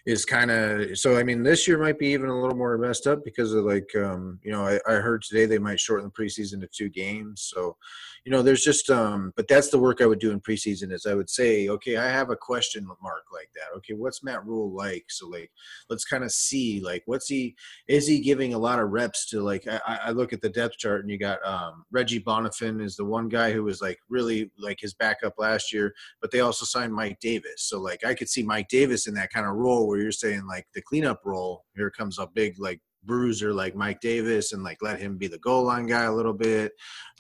Is 0.07 0.25
kind 0.25 0.51
of 0.51 0.99
so. 0.99 1.19
I 1.19 1.23
mean, 1.23 1.43
this 1.43 1.69
year 1.69 1.79
might 1.79 1.99
be 1.99 2.09
even 2.09 2.31
a 2.31 2.41
little 2.41 2.57
more 2.57 2.77
messed 2.79 3.07
up 3.07 3.23
because 3.25 3.53
of 3.53 3.65
like 3.65 3.89
um, 3.95 4.41
you 4.43 4.51
know 4.51 4.67
I, 4.67 4.81
I 4.89 4.95
heard 4.95 5.23
today 5.23 5.47
they 5.47 5.59
might 5.59 5.79
shorten 5.79 6.07
the 6.07 6.23
preseason 6.23 6.61
to 6.63 6.69
two 6.73 6.89
games. 6.89 7.43
So 7.55 7.77
you 8.25 8.33
know, 8.33 8.43
there's 8.43 8.63
just 8.63 8.91
um, 8.91 9.33
but 9.37 9.49
that's 9.49 9.71
the 9.71 9.79
work 9.79 10.01
I 10.01 10.07
would 10.07 10.19
do 10.19 10.31
in 10.31 10.41
preseason. 10.41 10.93
Is 10.93 11.07
I 11.07 11.15
would 11.15 11.31
say, 11.31 11.69
okay, 11.69 11.97
I 11.97 12.09
have 12.09 12.31
a 12.31 12.37
question 12.37 12.87
mark 12.87 13.25
like 13.33 13.49
that. 13.55 13.77
Okay, 13.79 13.95
what's 13.95 14.23
Matt 14.23 14.45
Rhule 14.45 14.75
like? 14.75 15.05
So 15.09 15.29
like, 15.29 15.51
let's 15.89 16.05
kind 16.05 16.25
of 16.25 16.31
see 16.31 16.81
like 16.81 17.03
what's 17.07 17.29
he 17.29 17.57
is 17.89 18.07
he 18.07 18.21
giving 18.21 18.53
a 18.55 18.59
lot 18.59 18.79
of 18.79 18.91
reps 18.91 19.29
to 19.31 19.41
like 19.41 19.67
I, 19.67 20.01
I 20.07 20.11
look 20.11 20.33
at 20.33 20.43
the 20.43 20.51
depth 20.51 20.77
chart 20.77 21.01
and 21.01 21.11
you 21.11 21.19
got 21.19 21.45
um, 21.47 21.85
Reggie 21.91 22.21
Bonnafon 22.21 22.83
is 22.83 22.97
the 22.97 23.05
one 23.05 23.29
guy 23.29 23.53
who 23.53 23.65
was 23.65 23.81
like 23.81 23.99
really 24.09 24.51
like 24.59 24.79
his 24.81 24.95
backup 24.95 25.35
last 25.39 25.73
year, 25.73 25.95
but 26.21 26.31
they 26.31 26.41
also 26.41 26.65
signed 26.65 26.93
Mike 26.93 27.19
Davis. 27.21 27.63
So 27.69 27.81
like 27.81 28.05
I 28.05 28.15
could 28.15 28.29
see 28.29 28.43
Mike 28.43 28.69
Davis 28.69 29.07
in 29.07 29.15
that 29.15 29.33
kind 29.33 29.47
of 29.47 29.55
role 29.55 29.89
where 29.89 30.01
you're 30.01 30.13
saying 30.13 30.47
like 30.47 30.67
the 30.75 30.83
cleanup 30.83 31.21
role. 31.25 31.65
Here 31.75 31.91
comes 31.91 32.19
a 32.19 32.27
big 32.27 32.57
like 32.59 32.81
bruiser 33.05 33.53
like 33.53 33.75
Mike 33.75 34.01
Davis 34.01 34.53
and 34.53 34.63
like 34.63 34.79
let 34.83 35.01
him 35.01 35.17
be 35.17 35.27
the 35.27 35.39
goal 35.39 35.65
line 35.65 35.87
guy 35.87 36.05
a 36.05 36.13
little 36.13 36.33
bit. 36.33 36.73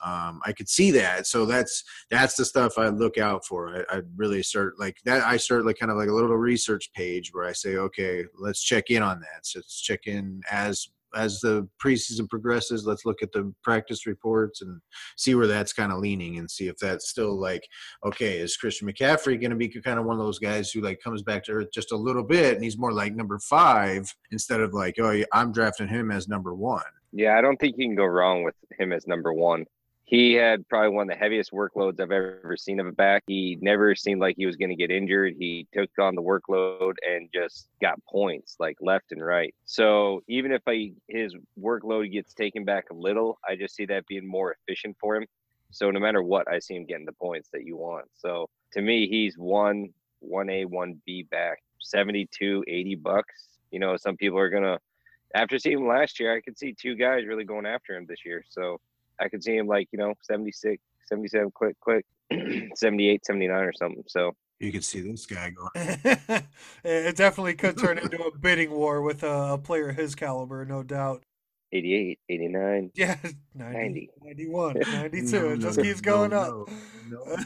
Um, 0.04 0.40
I 0.44 0.52
could 0.52 0.68
see 0.68 0.90
that. 0.92 1.26
So 1.26 1.46
that's 1.46 1.84
that's 2.10 2.36
the 2.36 2.44
stuff 2.44 2.78
I 2.78 2.88
look 2.88 3.18
out 3.18 3.44
for. 3.44 3.84
I, 3.90 3.96
I 3.96 4.02
really 4.16 4.42
start 4.42 4.78
like 4.78 4.98
that. 5.04 5.22
I 5.24 5.36
start 5.36 5.66
like 5.66 5.78
kind 5.78 5.92
of 5.92 5.98
like 5.98 6.08
a 6.08 6.14
little 6.14 6.36
research 6.36 6.92
page 6.92 7.32
where 7.32 7.46
I 7.46 7.52
say, 7.52 7.76
okay, 7.76 8.24
let's 8.38 8.62
check 8.62 8.90
in 8.90 9.02
on 9.02 9.20
that. 9.20 9.46
So 9.46 9.60
let's 9.60 9.80
check 9.80 10.06
in 10.06 10.42
as 10.50 10.88
as 11.14 11.40
the 11.40 11.68
preseason 11.82 12.28
progresses. 12.28 12.86
Let's 12.86 13.04
look 13.04 13.22
at 13.22 13.32
the 13.32 13.52
practice 13.62 14.06
reports 14.06 14.62
and 14.62 14.80
see 15.16 15.34
where 15.34 15.46
that's 15.46 15.72
kind 15.72 15.92
of 15.92 15.98
leaning 15.98 16.38
and 16.38 16.50
see 16.50 16.68
if 16.68 16.76
that's 16.76 17.08
still 17.08 17.38
like 17.38 17.66
okay. 18.04 18.38
Is 18.38 18.56
Christian 18.56 18.88
McCaffrey 18.88 19.40
going 19.40 19.50
to 19.50 19.56
be 19.56 19.68
kind 19.68 19.98
of 19.98 20.04
one 20.04 20.18
of 20.18 20.24
those 20.24 20.38
guys 20.38 20.70
who 20.70 20.80
like 20.80 21.00
comes 21.02 21.22
back 21.22 21.44
to 21.44 21.52
earth 21.52 21.68
just 21.72 21.92
a 21.92 21.96
little 21.96 22.24
bit 22.24 22.54
and 22.54 22.64
he's 22.64 22.78
more 22.78 22.92
like 22.92 23.14
number 23.14 23.38
five 23.38 24.12
instead 24.30 24.60
of 24.60 24.72
like 24.72 24.96
oh 25.00 25.22
I'm 25.32 25.52
drafting 25.52 25.88
him 25.88 26.10
as 26.10 26.28
number 26.28 26.54
one. 26.54 26.82
Yeah, 27.12 27.36
I 27.36 27.40
don't 27.40 27.56
think 27.56 27.76
you 27.76 27.86
can 27.86 27.96
go 27.96 28.04
wrong 28.04 28.44
with 28.44 28.54
him 28.78 28.92
as 28.92 29.06
number 29.06 29.32
one. 29.32 29.64
He 30.10 30.32
had 30.32 30.68
probably 30.68 30.88
one 30.88 31.08
of 31.08 31.16
the 31.16 31.22
heaviest 31.22 31.52
workloads 31.52 32.00
I've 32.00 32.10
ever 32.10 32.56
seen 32.58 32.80
of 32.80 32.88
a 32.88 32.92
back. 32.92 33.22
He 33.28 33.56
never 33.60 33.94
seemed 33.94 34.20
like 34.20 34.34
he 34.36 34.44
was 34.44 34.56
going 34.56 34.70
to 34.70 34.74
get 34.74 34.90
injured. 34.90 35.36
He 35.38 35.68
took 35.72 35.88
on 36.00 36.16
the 36.16 36.22
workload 36.22 36.94
and 37.08 37.28
just 37.32 37.68
got 37.80 38.04
points 38.06 38.56
like 38.58 38.76
left 38.80 39.12
and 39.12 39.24
right. 39.24 39.54
So 39.66 40.24
even 40.26 40.50
if 40.50 40.62
I, 40.66 40.90
his 41.06 41.36
workload 41.56 42.10
gets 42.10 42.34
taken 42.34 42.64
back 42.64 42.86
a 42.90 42.94
little, 42.94 43.38
I 43.48 43.54
just 43.54 43.76
see 43.76 43.86
that 43.86 44.04
being 44.08 44.26
more 44.26 44.56
efficient 44.60 44.96
for 45.00 45.14
him. 45.14 45.26
So 45.70 45.92
no 45.92 46.00
matter 46.00 46.24
what, 46.24 46.48
I 46.48 46.58
see 46.58 46.74
him 46.74 46.86
getting 46.86 47.06
the 47.06 47.12
points 47.12 47.48
that 47.52 47.64
you 47.64 47.76
want. 47.76 48.06
So 48.16 48.50
to 48.72 48.82
me, 48.82 49.06
he's 49.06 49.38
one, 49.38 49.90
one 50.18 50.50
A, 50.50 50.64
one 50.64 51.00
B 51.06 51.22
back, 51.30 51.58
72, 51.78 52.64
80 52.66 52.94
bucks. 52.96 53.46
You 53.70 53.78
know, 53.78 53.96
some 53.96 54.16
people 54.16 54.40
are 54.40 54.50
going 54.50 54.64
to, 54.64 54.80
after 55.36 55.56
seeing 55.60 55.78
him 55.78 55.86
last 55.86 56.18
year, 56.18 56.36
I 56.36 56.40
could 56.40 56.58
see 56.58 56.72
two 56.72 56.96
guys 56.96 57.26
really 57.28 57.44
going 57.44 57.64
after 57.64 57.94
him 57.94 58.06
this 58.08 58.24
year. 58.26 58.44
So 58.48 58.80
I 59.20 59.28
could 59.28 59.42
see 59.42 59.56
him 59.56 59.66
like, 59.66 59.88
you 59.92 59.98
know, 59.98 60.14
76, 60.22 60.82
77, 61.06 61.50
quick, 61.52 61.76
click, 61.80 62.06
78, 62.74 63.26
79 63.26 63.56
or 63.62 63.72
something. 63.72 64.04
So 64.06 64.32
You 64.58 64.72
could 64.72 64.84
see 64.84 65.00
this 65.00 65.26
guy 65.26 65.50
going. 65.50 65.70
it 66.84 67.16
definitely 67.16 67.54
could 67.54 67.78
turn 67.78 67.98
into 67.98 68.22
a 68.22 68.36
bidding 68.38 68.70
war 68.70 69.02
with 69.02 69.22
a, 69.22 69.52
a 69.52 69.58
player 69.58 69.92
his 69.92 70.14
caliber, 70.14 70.64
no 70.64 70.82
doubt. 70.82 71.22
88, 71.72 72.18
89, 72.28 72.90
Yeah, 72.94 73.16
90, 73.54 73.78
90. 73.78 74.10
91, 74.22 74.74
92. 74.92 75.40
No, 75.40 75.48
it 75.50 75.58
just 75.58 75.78
no, 75.78 75.84
keeps 75.84 76.00
going 76.00 76.30
no, 76.30 76.38
up. 76.38 76.70
No, 77.08 77.36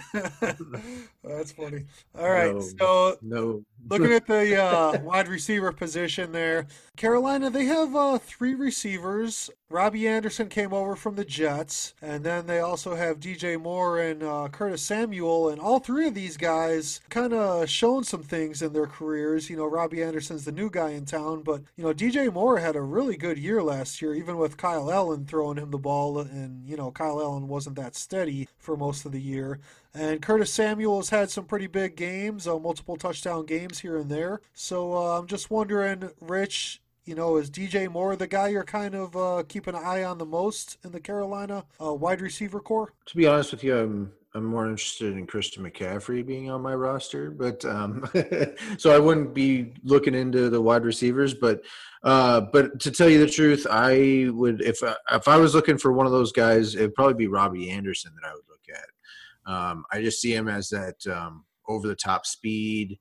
That's 1.23 1.53
funny. 1.53 1.85
All 2.19 2.31
right. 2.31 2.55
No. 2.55 2.61
So 2.61 3.19
no. 3.21 3.63
looking 3.89 4.13
at 4.13 4.27
the 4.27 4.63
uh, 4.63 4.99
wide 5.03 5.29
receiver 5.29 5.73
position 5.73 6.33
there, 6.33 6.67
Carolina, 6.97 7.51
they 7.51 7.67
have 7.67 7.95
uh, 7.95 8.19
three 8.19 8.55
receivers. 8.55 9.51
Robbie 9.75 10.07
Anderson 10.07 10.49
came 10.49 10.73
over 10.73 10.95
from 10.95 11.17
the 11.17 11.25
Jets, 11.25 11.95
and 12.01 12.23
then 12.23 12.47
they 12.47 12.61
also 12.61 12.95
have 12.95 13.19
DJ 13.19 13.61
Moore 13.61 13.99
and 13.99 14.23
uh, 14.23 14.49
Curtis 14.53 14.83
Samuel, 14.83 15.49
and 15.49 15.61
all 15.61 15.81
three 15.81 16.07
of 16.07 16.15
these 16.15 16.37
guys 16.37 17.01
kind 17.09 17.33
of 17.33 17.69
shown 17.69 18.05
some 18.05 18.23
things 18.23 18.63
in 18.63 18.73
their 18.73 18.87
careers. 18.87 19.51
You 19.51 19.57
know, 19.57 19.67
Robbie 19.67 20.01
Anderson's 20.01 20.45
the 20.45 20.53
new 20.53 20.71
guy 20.71 20.91
in 20.91 21.07
town, 21.07 21.43
but 21.43 21.63
you 21.75 21.83
know, 21.83 21.93
DJ 21.93 22.33
Moore 22.33 22.61
had 22.61 22.77
a 22.77 22.81
really 22.81 23.17
good 23.17 23.37
year 23.37 23.65
last 23.65 24.01
year, 24.01 24.15
even 24.15 24.39
with 24.39 24.57
Kyle 24.57 24.93
Allen 24.93 25.27
throwing 25.27 25.59
him 25.59 25.73
the 25.73 25.79
ball, 25.79 26.21
and 26.21 26.65
you 26.65 26.77
know, 26.77 26.93
Kyle 26.93 27.21
Allen 27.21 27.49
wasn't 27.49 27.75
that 27.75 27.97
steady 27.97 28.47
for 28.57 28.77
most 28.77 29.05
of 29.05 29.11
the 29.11 29.21
year. 29.21 29.59
And 29.93 30.23
Curtis 30.23 30.53
Samuel 30.53 30.99
has 30.99 31.11
had 31.11 31.31
some 31.31 31.47
pretty 31.47 31.67
big 31.67 31.97
games, 31.97 32.47
uh, 32.47 32.61
multiple 32.61 32.97
touchdown 32.97 33.45
games 33.45 33.81
here 33.81 33.97
and 33.97 34.09
there. 34.09 34.41
So 34.53 34.93
uh, 34.97 35.19
I'm 35.19 35.27
just 35.27 35.51
wondering, 35.51 36.11
Rich, 36.21 36.81
you 37.05 37.15
know, 37.15 37.37
is 37.37 37.51
DJ 37.51 37.91
Moore 37.91 38.17
the 38.17 38.27
guy 38.27 38.49
you're 38.49 38.65
kind 38.65 38.95
of 38.95 39.17
uh, 39.17 39.43
keeping 39.49 39.75
an 39.75 39.83
eye 39.85 40.05
on 40.05 40.19
the 40.19 40.27
most 40.27 40.79
in 40.85 40.93
the 40.93 41.01
Carolina 41.01 41.65
uh, 41.83 41.93
wide 41.93 42.21
receiver 42.21 42.61
corps? 42.61 42.93
To 43.07 43.17
be 43.17 43.27
honest 43.27 43.53
with 43.53 43.63
you, 43.63 43.77
I'm 43.77 44.13
I'm 44.37 44.45
more 44.45 44.69
interested 44.69 45.17
in 45.17 45.29
Christian 45.29 45.63
McCaffrey 45.63 46.27
being 46.27 46.51
on 46.51 46.61
my 46.61 46.75
roster, 46.75 47.31
but 47.31 47.65
um, 47.65 48.05
so 48.79 48.91
I 48.91 48.99
wouldn't 48.99 49.33
be 49.33 49.75
looking 49.85 50.15
into 50.15 50.51
the 50.51 50.61
wide 50.61 50.85
receivers. 50.85 51.35
But 51.35 51.63
uh, 52.03 52.41
but 52.53 52.81
to 52.81 52.91
tell 52.91 53.09
you 53.09 53.21
the 53.21 53.31
truth, 53.31 53.65
I 53.71 54.29
would 54.33 54.61
if 54.61 54.83
I, 54.83 54.97
if 55.13 55.29
I 55.29 55.37
was 55.37 55.55
looking 55.55 55.79
for 55.79 55.93
one 55.93 56.07
of 56.07 56.13
those 56.13 56.33
guys, 56.33 56.75
it'd 56.75 56.95
probably 56.95 57.15
be 57.15 57.29
Robbie 57.29 57.71
Anderson 57.71 58.13
that 58.21 58.29
I 58.29 58.35
would 58.35 58.45
look 58.49 58.67
at. 58.75 59.53
Um, 59.53 59.85
I 59.93 60.03
just 60.03 60.21
see 60.21 60.35
him 60.35 60.49
as 60.49 60.69
that 60.71 61.07
um, 61.07 61.45
over 61.69 61.87
the 61.87 61.95
top 61.95 62.27
speed, 62.27 62.99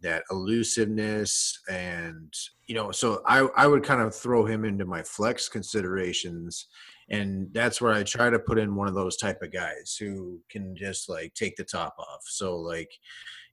that 0.00 0.24
elusiveness, 0.30 1.60
and 1.68 2.34
you 2.70 2.76
know, 2.76 2.92
so 2.92 3.20
I 3.26 3.40
I 3.56 3.66
would 3.66 3.82
kind 3.82 4.00
of 4.00 4.14
throw 4.14 4.44
him 4.44 4.64
into 4.64 4.84
my 4.84 5.02
flex 5.02 5.48
considerations 5.48 6.68
and 7.08 7.52
that's 7.52 7.80
where 7.80 7.92
I 7.92 8.04
try 8.04 8.30
to 8.30 8.38
put 8.38 8.60
in 8.60 8.76
one 8.76 8.86
of 8.86 8.94
those 8.94 9.16
type 9.16 9.42
of 9.42 9.52
guys 9.52 9.96
who 9.98 10.38
can 10.48 10.76
just 10.76 11.08
like 11.08 11.34
take 11.34 11.56
the 11.56 11.64
top 11.64 11.96
off. 11.98 12.20
So 12.26 12.56
like 12.56 12.92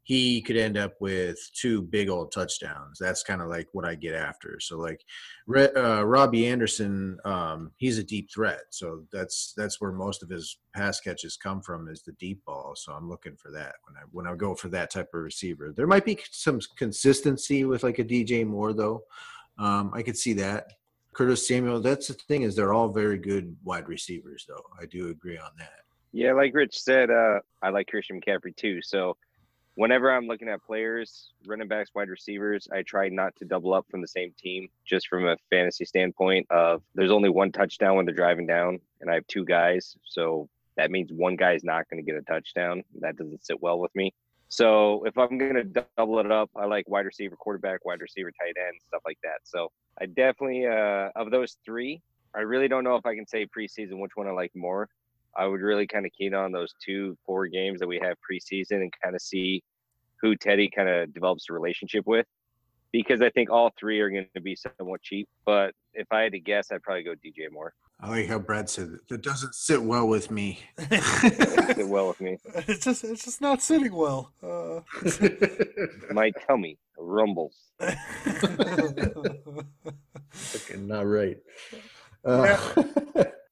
he 0.07 0.41
could 0.41 0.55
end 0.55 0.77
up 0.77 0.93
with 1.01 1.37
two 1.53 1.81
big 1.81 2.07
old 2.07 2.31
touchdowns. 2.31 2.97
That's 2.97 3.23
kind 3.23 3.41
of 3.41 3.49
like 3.49 3.67
what 3.73 3.83
I 3.83 3.93
get 3.93 4.15
after. 4.15 4.57
So 4.61 4.77
like 4.77 5.03
uh, 5.75 6.05
Robbie 6.05 6.47
Anderson, 6.47 7.17
um, 7.25 7.73
he's 7.75 7.97
a 7.97 8.03
deep 8.05 8.31
threat. 8.33 8.61
So 8.69 9.03
that's 9.11 9.53
that's 9.57 9.81
where 9.81 9.91
most 9.91 10.23
of 10.23 10.29
his 10.29 10.59
pass 10.73 11.01
catches 11.01 11.35
come 11.35 11.61
from 11.61 11.89
is 11.89 12.03
the 12.03 12.13
deep 12.13 12.39
ball. 12.45 12.71
So 12.77 12.93
I'm 12.93 13.09
looking 13.09 13.35
for 13.35 13.51
that 13.51 13.75
when 13.83 13.97
I 13.97 14.05
when 14.13 14.27
I 14.27 14.35
go 14.35 14.55
for 14.55 14.69
that 14.69 14.91
type 14.91 15.09
of 15.13 15.23
receiver. 15.23 15.73
There 15.75 15.87
might 15.87 16.05
be 16.05 16.17
some 16.31 16.61
consistency 16.77 17.65
with 17.65 17.83
like 17.83 17.99
a 17.99 18.05
DJ 18.05 18.47
Moore 18.47 18.71
though. 18.71 19.03
Um, 19.59 19.91
I 19.93 20.03
could 20.03 20.17
see 20.17 20.31
that. 20.35 20.67
Curtis 21.11 21.45
Samuel. 21.45 21.81
That's 21.81 22.07
the 22.07 22.13
thing 22.13 22.43
is 22.43 22.55
they're 22.55 22.73
all 22.73 22.87
very 22.87 23.17
good 23.17 23.57
wide 23.65 23.89
receivers, 23.89 24.45
though. 24.47 24.63
I 24.81 24.85
do 24.85 25.09
agree 25.09 25.37
on 25.37 25.51
that. 25.57 25.81
Yeah, 26.13 26.31
like 26.31 26.53
Rich 26.53 26.79
said, 26.79 27.09
uh, 27.09 27.39
I 27.61 27.69
like 27.69 27.87
Christian 27.87 28.21
McCaffrey 28.21 28.55
too. 28.55 28.81
So 28.81 29.17
whenever 29.77 30.11
I'm 30.11 30.25
looking 30.25 30.49
at 30.49 30.63
players, 30.63 31.29
running 31.45 31.67
backs, 31.67 31.91
wide 31.93 32.09
receivers, 32.09 32.67
I 32.73 32.81
try 32.81 33.09
not 33.09 33.35
to 33.35 33.45
double 33.45 33.75
up 33.75 33.85
from 33.91 34.01
the 34.01 34.07
same 34.07 34.33
team 34.35 34.69
just 34.83 35.07
from 35.07 35.27
a 35.27 35.37
fantasy 35.51 35.85
standpoint 35.85 36.47
of 36.49 36.81
there's 36.95 37.11
only 37.11 37.29
one 37.29 37.51
touchdown 37.51 37.95
when 37.95 38.05
they're 38.05 38.15
driving 38.15 38.47
down 38.47 38.79
and 39.01 39.09
I 39.09 39.13
have 39.13 39.27
two 39.27 39.45
guys. 39.45 39.95
So 40.03 40.49
that 40.77 40.89
means 40.89 41.11
one 41.13 41.35
guy 41.35 41.53
is 41.53 41.63
not 41.63 41.87
going 41.89 42.03
to 42.03 42.11
get 42.11 42.19
a 42.19 42.23
touchdown. 42.23 42.83
That 43.01 43.17
doesn't 43.17 43.45
sit 43.45 43.61
well 43.61 43.77
with 43.77 43.95
me. 43.95 44.15
So 44.49 45.03
if 45.05 45.15
I'm 45.15 45.37
going 45.37 45.53
to 45.53 45.83
double 45.95 46.19
it 46.19 46.31
up, 46.31 46.49
I 46.55 46.65
like 46.65 46.89
wide 46.89 47.05
receiver, 47.05 47.35
quarterback, 47.35 47.85
wide 47.85 48.01
receiver, 48.01 48.31
tight 48.31 48.55
end, 48.59 48.79
stuff 48.87 49.03
like 49.05 49.19
that. 49.23 49.41
So 49.43 49.71
I 50.01 50.07
definitely, 50.07 50.65
uh, 50.65 51.09
of 51.15 51.29
those 51.29 51.57
three, 51.63 52.01
I 52.35 52.39
really 52.39 52.67
don't 52.67 52.83
know 52.83 52.95
if 52.95 53.05
I 53.05 53.13
can 53.13 53.27
say 53.27 53.45
preseason 53.45 53.99
which 53.99 54.15
one 54.15 54.27
I 54.27 54.31
like 54.31 54.55
more. 54.55 54.89
I 55.35 55.45
would 55.45 55.61
really 55.61 55.87
kind 55.87 56.05
of 56.05 56.11
keen 56.17 56.33
on 56.33 56.51
those 56.51 56.73
two, 56.83 57.17
four 57.25 57.47
games 57.47 57.79
that 57.79 57.87
we 57.87 57.99
have 57.99 58.17
preseason 58.17 58.81
and 58.81 58.91
kind 59.03 59.15
of 59.15 59.21
see 59.21 59.63
who 60.21 60.35
Teddy 60.35 60.69
kind 60.69 60.89
of 60.89 61.13
develops 61.13 61.45
a 61.49 61.53
relationship 61.53 62.05
with. 62.05 62.25
Because 62.93 63.21
I 63.21 63.29
think 63.29 63.49
all 63.49 63.71
three 63.77 63.99
are 63.99 64.09
going 64.09 64.27
to 64.33 64.41
be 64.41 64.55
somewhat 64.55 65.01
cheap. 65.01 65.27
But 65.45 65.73
if 65.93 66.07
I 66.11 66.21
had 66.21 66.31
to 66.31 66.39
guess, 66.39 66.71
I'd 66.71 66.81
probably 66.81 67.03
go 67.03 67.11
DJ 67.11 67.51
Moore. 67.51 67.73
I 67.99 68.09
like 68.09 68.27
how 68.27 68.37
Brad 68.37 68.69
said 68.69 68.89
it. 68.89 69.07
That 69.09 69.23
doesn't 69.23 69.55
sit 69.55 69.81
well 69.81 70.07
with 70.07 70.29
me. 70.29 70.59
Fit 70.77 71.87
well 71.87 72.09
with 72.09 72.21
me. 72.21 72.37
it's 72.67 72.85
just 72.85 73.03
it's 73.03 73.25
just 73.25 73.41
not 73.41 73.61
sitting 73.61 73.93
well. 73.93 74.31
Uh, 74.41 74.81
My 76.13 76.31
tummy 76.47 76.77
rumbles. 76.97 77.55
Fucking 80.29 80.87
not 80.87 81.07
right. 81.07 81.37
Uh, 82.23 82.57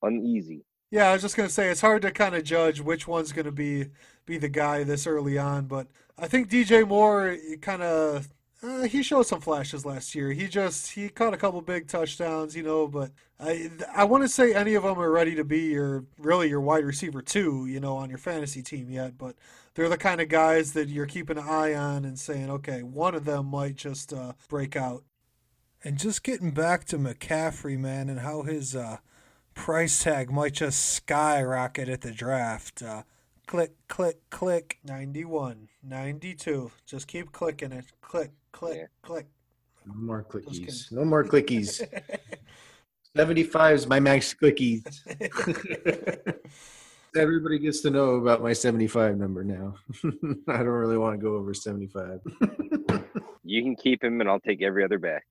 Uneasy. 0.04 0.64
Yeah, 0.92 1.10
I 1.10 1.14
was 1.14 1.22
just 1.22 1.36
gonna 1.36 1.50
say 1.50 1.70
it's 1.70 1.82
hard 1.82 2.02
to 2.04 2.12
kind 2.12 2.36
of 2.36 2.44
judge 2.44 2.80
which 2.82 3.08
one's 3.08 3.32
gonna 3.32 3.52
be 3.52 3.88
be 4.26 4.38
the 4.38 4.50
guy 4.50 4.84
this 4.84 5.08
early 5.08 5.38
on, 5.38 5.66
but 5.66 5.88
I 6.18 6.28
think 6.28 6.50
DJ 6.50 6.88
Moore 6.88 7.38
kind 7.62 7.82
of 7.84 8.30
uh, 8.64 8.84
he 8.84 9.04
showed 9.04 9.24
some 9.28 9.42
flashes 9.42 9.86
last 9.86 10.16
year. 10.16 10.32
He 10.32 10.48
just 10.48 10.92
he 10.94 11.10
caught 11.10 11.34
a 11.34 11.38
couple 11.38 11.62
big 11.62 11.88
touchdowns, 11.88 12.56
you 12.56 12.64
know, 12.64 12.88
but 12.88 13.12
I 13.40 13.70
I 13.94 14.06
want 14.06 14.24
to 14.24 14.30
say 14.30 14.54
any 14.54 14.74
of 14.76 14.84
them 14.84 15.00
are 15.00 15.12
ready 15.12 15.36
to 15.36 15.44
be 15.44 15.62
your 15.72 16.06
really 16.18 16.50
your 16.50 16.62
wide 16.62 16.86
receiver 16.86 17.22
too, 17.22 17.66
you 17.68 17.80
know, 17.80 17.98
on 17.98 18.10
your 18.10 18.18
fantasy 18.18 18.62
team 18.64 18.90
yet, 18.90 19.18
but 19.18 19.36
they're 19.74 19.90
the 19.90 19.98
kind 19.98 20.22
of 20.22 20.30
guys 20.30 20.74
that 20.74 20.88
you're 20.88 21.06
keeping 21.06 21.38
an 21.38 21.44
eye 21.48 21.74
on 21.76 22.06
and 22.06 22.18
saying, 22.18 22.50
okay, 22.50 22.82
one 22.82 23.14
of 23.14 23.26
them 23.26 23.48
might 23.48 23.76
just 23.76 24.14
uh, 24.14 24.34
break 24.50 24.76
out. 24.76 25.04
And 25.84 26.00
just 26.00 26.24
getting 26.24 26.52
back 26.52 26.86
to 26.86 26.98
McCaffrey, 26.98 27.78
man, 27.78 28.10
and 28.10 28.22
how 28.22 28.42
his 28.44 28.76
uh, 28.76 28.98
price 29.56 30.04
tag 30.04 30.32
might 30.32 30.54
just 30.54 30.80
skyrocket 30.94 31.90
at 31.90 32.02
the 32.02 32.12
draft. 32.12 32.84
Uh, 32.84 33.04
click, 33.48 33.72
click, 33.88 34.20
click. 34.30 34.78
91, 34.84 35.70
92. 35.84 36.72
Just 36.86 37.08
keep 37.08 37.32
clicking 37.32 37.72
it. 37.72 37.86
Click, 38.02 38.32
click, 38.52 38.78
Yeah. 38.78 38.86
click. 39.02 39.26
no 39.88 39.94
more 39.96 40.24
clickies. 40.24 40.92
No 40.92 41.04
more 41.04 41.24
clickies. 41.24 41.82
75 43.16 43.76
is 43.76 43.88
my 43.88 44.00
max 44.00 44.34
clickies. 44.34 44.84
Everybody 47.16 47.60
gets 47.60 47.80
to 47.82 47.90
know 47.90 48.16
about 48.16 48.44
my 48.44 48.52
75 48.52 49.18
number 49.18 49.44
now. 49.44 49.76
I 50.50 50.58
don't 50.58 50.68
really 50.68 50.98
want 50.98 51.18
to 51.18 51.24
go 51.24 51.36
over 51.36 51.54
75. 51.54 52.20
You 53.48 53.62
can 53.62 53.76
keep 53.76 54.04
him, 54.04 54.20
and 54.22 54.30
I'll 54.30 54.40
take 54.40 54.62
every 54.64 54.84
other 54.84 54.98
back. 54.98 55.24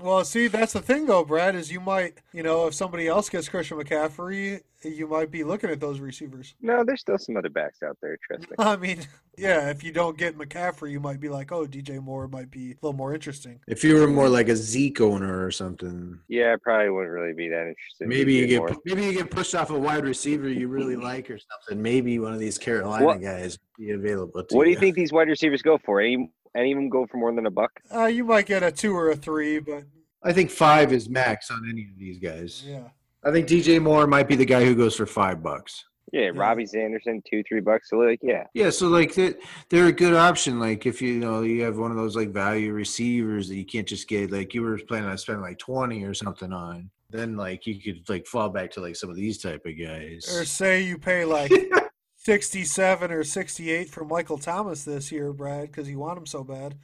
Well, 0.00 0.24
see, 0.24 0.46
that's 0.46 0.74
the 0.74 0.80
thing, 0.80 1.06
though, 1.06 1.24
Brad, 1.24 1.56
is 1.56 1.72
you 1.72 1.80
might, 1.80 2.18
you 2.32 2.44
know, 2.44 2.68
if 2.68 2.74
somebody 2.74 3.08
else 3.08 3.28
gets 3.28 3.48
Christian 3.48 3.78
McCaffrey, 3.78 4.60
you 4.84 5.08
might 5.08 5.32
be 5.32 5.42
looking 5.42 5.70
at 5.70 5.80
those 5.80 5.98
receivers. 5.98 6.54
No, 6.62 6.84
there's 6.84 7.00
still 7.00 7.18
some 7.18 7.36
other 7.36 7.48
backs 7.50 7.82
out 7.82 7.98
there. 8.00 8.16
Trust 8.24 8.48
me. 8.48 8.54
I 8.60 8.76
mean, 8.76 9.00
yeah, 9.36 9.70
if 9.70 9.82
you 9.82 9.90
don't 9.90 10.16
get 10.16 10.38
McCaffrey, 10.38 10.92
you 10.92 11.00
might 11.00 11.18
be 11.18 11.28
like, 11.28 11.50
oh, 11.50 11.66
DJ 11.66 12.00
Moore 12.00 12.28
might 12.28 12.48
be 12.48 12.70
a 12.70 12.74
little 12.80 12.92
more 12.96 13.12
interesting. 13.12 13.58
If 13.66 13.82
you 13.82 13.96
were 13.96 14.06
more 14.06 14.28
like 14.28 14.48
a 14.48 14.54
Zeke 14.54 15.00
owner 15.00 15.44
or 15.44 15.50
something, 15.50 16.20
Yeah, 16.28 16.52
I 16.52 16.56
probably 16.62 16.90
wouldn't 16.90 17.10
really 17.12 17.32
be 17.34 17.48
that 17.48 17.62
interested. 17.66 18.06
maybe 18.06 18.34
you 18.34 18.46
get 18.46 18.58
Moore. 18.58 18.76
maybe 18.84 19.04
you 19.04 19.12
get 19.14 19.32
pushed 19.32 19.56
off 19.56 19.70
a 19.70 19.78
wide 19.78 20.04
receiver 20.04 20.48
you 20.48 20.68
really 20.68 20.94
like 21.10 21.28
or 21.28 21.38
something. 21.40 21.82
Maybe 21.82 22.20
one 22.20 22.32
of 22.32 22.38
these 22.38 22.56
Carolina 22.56 23.04
What- 23.04 23.20
guys 23.20 23.58
be 23.76 23.90
available. 23.90 24.44
To 24.44 24.56
What 24.56 24.64
do 24.64 24.70
you 24.70 24.76
think 24.78 24.94
these 24.94 25.12
wide 25.12 25.28
receivers 25.28 25.62
go 25.62 25.76
for? 25.78 26.00
Any 26.00 26.30
any 26.56 26.72
of 26.72 26.76
them 26.76 26.88
go 26.88 27.06
for 27.06 27.16
more 27.16 27.32
than 27.34 27.46
a 27.46 27.50
buck? 27.50 27.72
Uh, 27.94 28.06
you 28.06 28.24
might 28.24 28.46
get 28.46 28.62
a 28.62 28.70
two 28.72 28.94
or 28.96 29.10
a 29.10 29.16
three, 29.16 29.58
but 29.58 29.84
I 30.22 30.32
think 30.32 30.50
five 30.50 30.92
is 30.92 31.08
max 31.08 31.50
on 31.50 31.68
any 31.68 31.82
of 31.82 31.98
these 31.98 32.18
guys. 32.18 32.64
yeah. 32.66 32.88
I 33.24 33.32
think 33.32 33.48
DJ 33.48 33.82
Moore 33.82 34.06
might 34.06 34.28
be 34.28 34.36
the 34.36 34.44
guy 34.44 34.64
who 34.64 34.76
goes 34.76 34.94
for 34.94 35.04
five 35.06 35.42
bucks. 35.42 35.84
Yeah, 36.12 36.30
Robbie 36.32 36.66
Sanderson, 36.66 37.22
two, 37.28 37.42
three 37.46 37.60
bucks. 37.60 37.90
So 37.90 37.98
like, 37.98 38.20
yeah, 38.22 38.44
Yeah, 38.54 38.70
so 38.70 38.88
like 38.88 39.14
they 39.14 39.34
they're 39.68 39.86
a 39.88 39.92
good 39.92 40.14
option. 40.14 40.58
Like 40.58 40.86
if 40.86 41.02
you, 41.02 41.14
you 41.14 41.20
know 41.20 41.42
you 41.42 41.62
have 41.64 41.78
one 41.78 41.90
of 41.90 41.96
those 41.96 42.16
like 42.16 42.30
value 42.30 42.72
receivers 42.72 43.48
that 43.48 43.56
you 43.56 43.64
can't 43.66 43.86
just 43.86 44.08
get 44.08 44.30
like 44.30 44.54
you 44.54 44.62
were 44.62 44.78
planning 44.88 45.10
on 45.10 45.18
spending 45.18 45.42
like 45.42 45.58
twenty 45.58 46.04
or 46.04 46.14
something 46.14 46.52
on, 46.52 46.90
then 47.10 47.36
like 47.36 47.66
you 47.66 47.80
could 47.80 48.08
like 48.08 48.26
fall 48.26 48.48
back 48.48 48.70
to 48.72 48.80
like 48.80 48.96
some 48.96 49.10
of 49.10 49.16
these 49.16 49.38
type 49.38 49.66
of 49.66 49.78
guys. 49.78 50.26
Or 50.34 50.44
say 50.44 50.80
you 50.80 50.96
pay 50.96 51.24
like 51.24 51.52
67 52.28 53.10
or 53.10 53.24
68 53.24 53.88
for 53.88 54.04
Michael 54.04 54.36
Thomas 54.36 54.84
this 54.84 55.10
year, 55.10 55.32
Brad, 55.32 55.62
because 55.62 55.88
you 55.88 55.98
want 55.98 56.18
him 56.18 56.26
so 56.26 56.44
bad. 56.44 56.74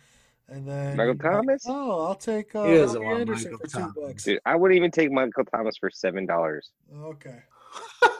And 0.48 0.66
then 0.66 0.96
Michael 0.96 1.16
Thomas. 1.16 1.66
Oh, 1.68 2.06
I'll 2.06 2.14
take 2.14 2.54
uh, 2.54 2.64
He 2.64 2.76
doesn't 2.76 2.98
Robbie 2.98 3.08
want 3.08 3.20
Anderson 3.20 3.52
Michael 3.52 3.68
for 3.68 3.78
two 3.78 3.92
bucks. 4.06 4.24
Dude, 4.24 4.40
I 4.46 4.56
wouldn't 4.56 4.76
even 4.78 4.90
take 4.90 5.12
Michael 5.12 5.44
Thomas 5.44 5.76
for 5.76 5.90
seven 5.90 6.24
dollars. 6.24 6.70
Okay. 6.98 7.40
Just 8.02 8.16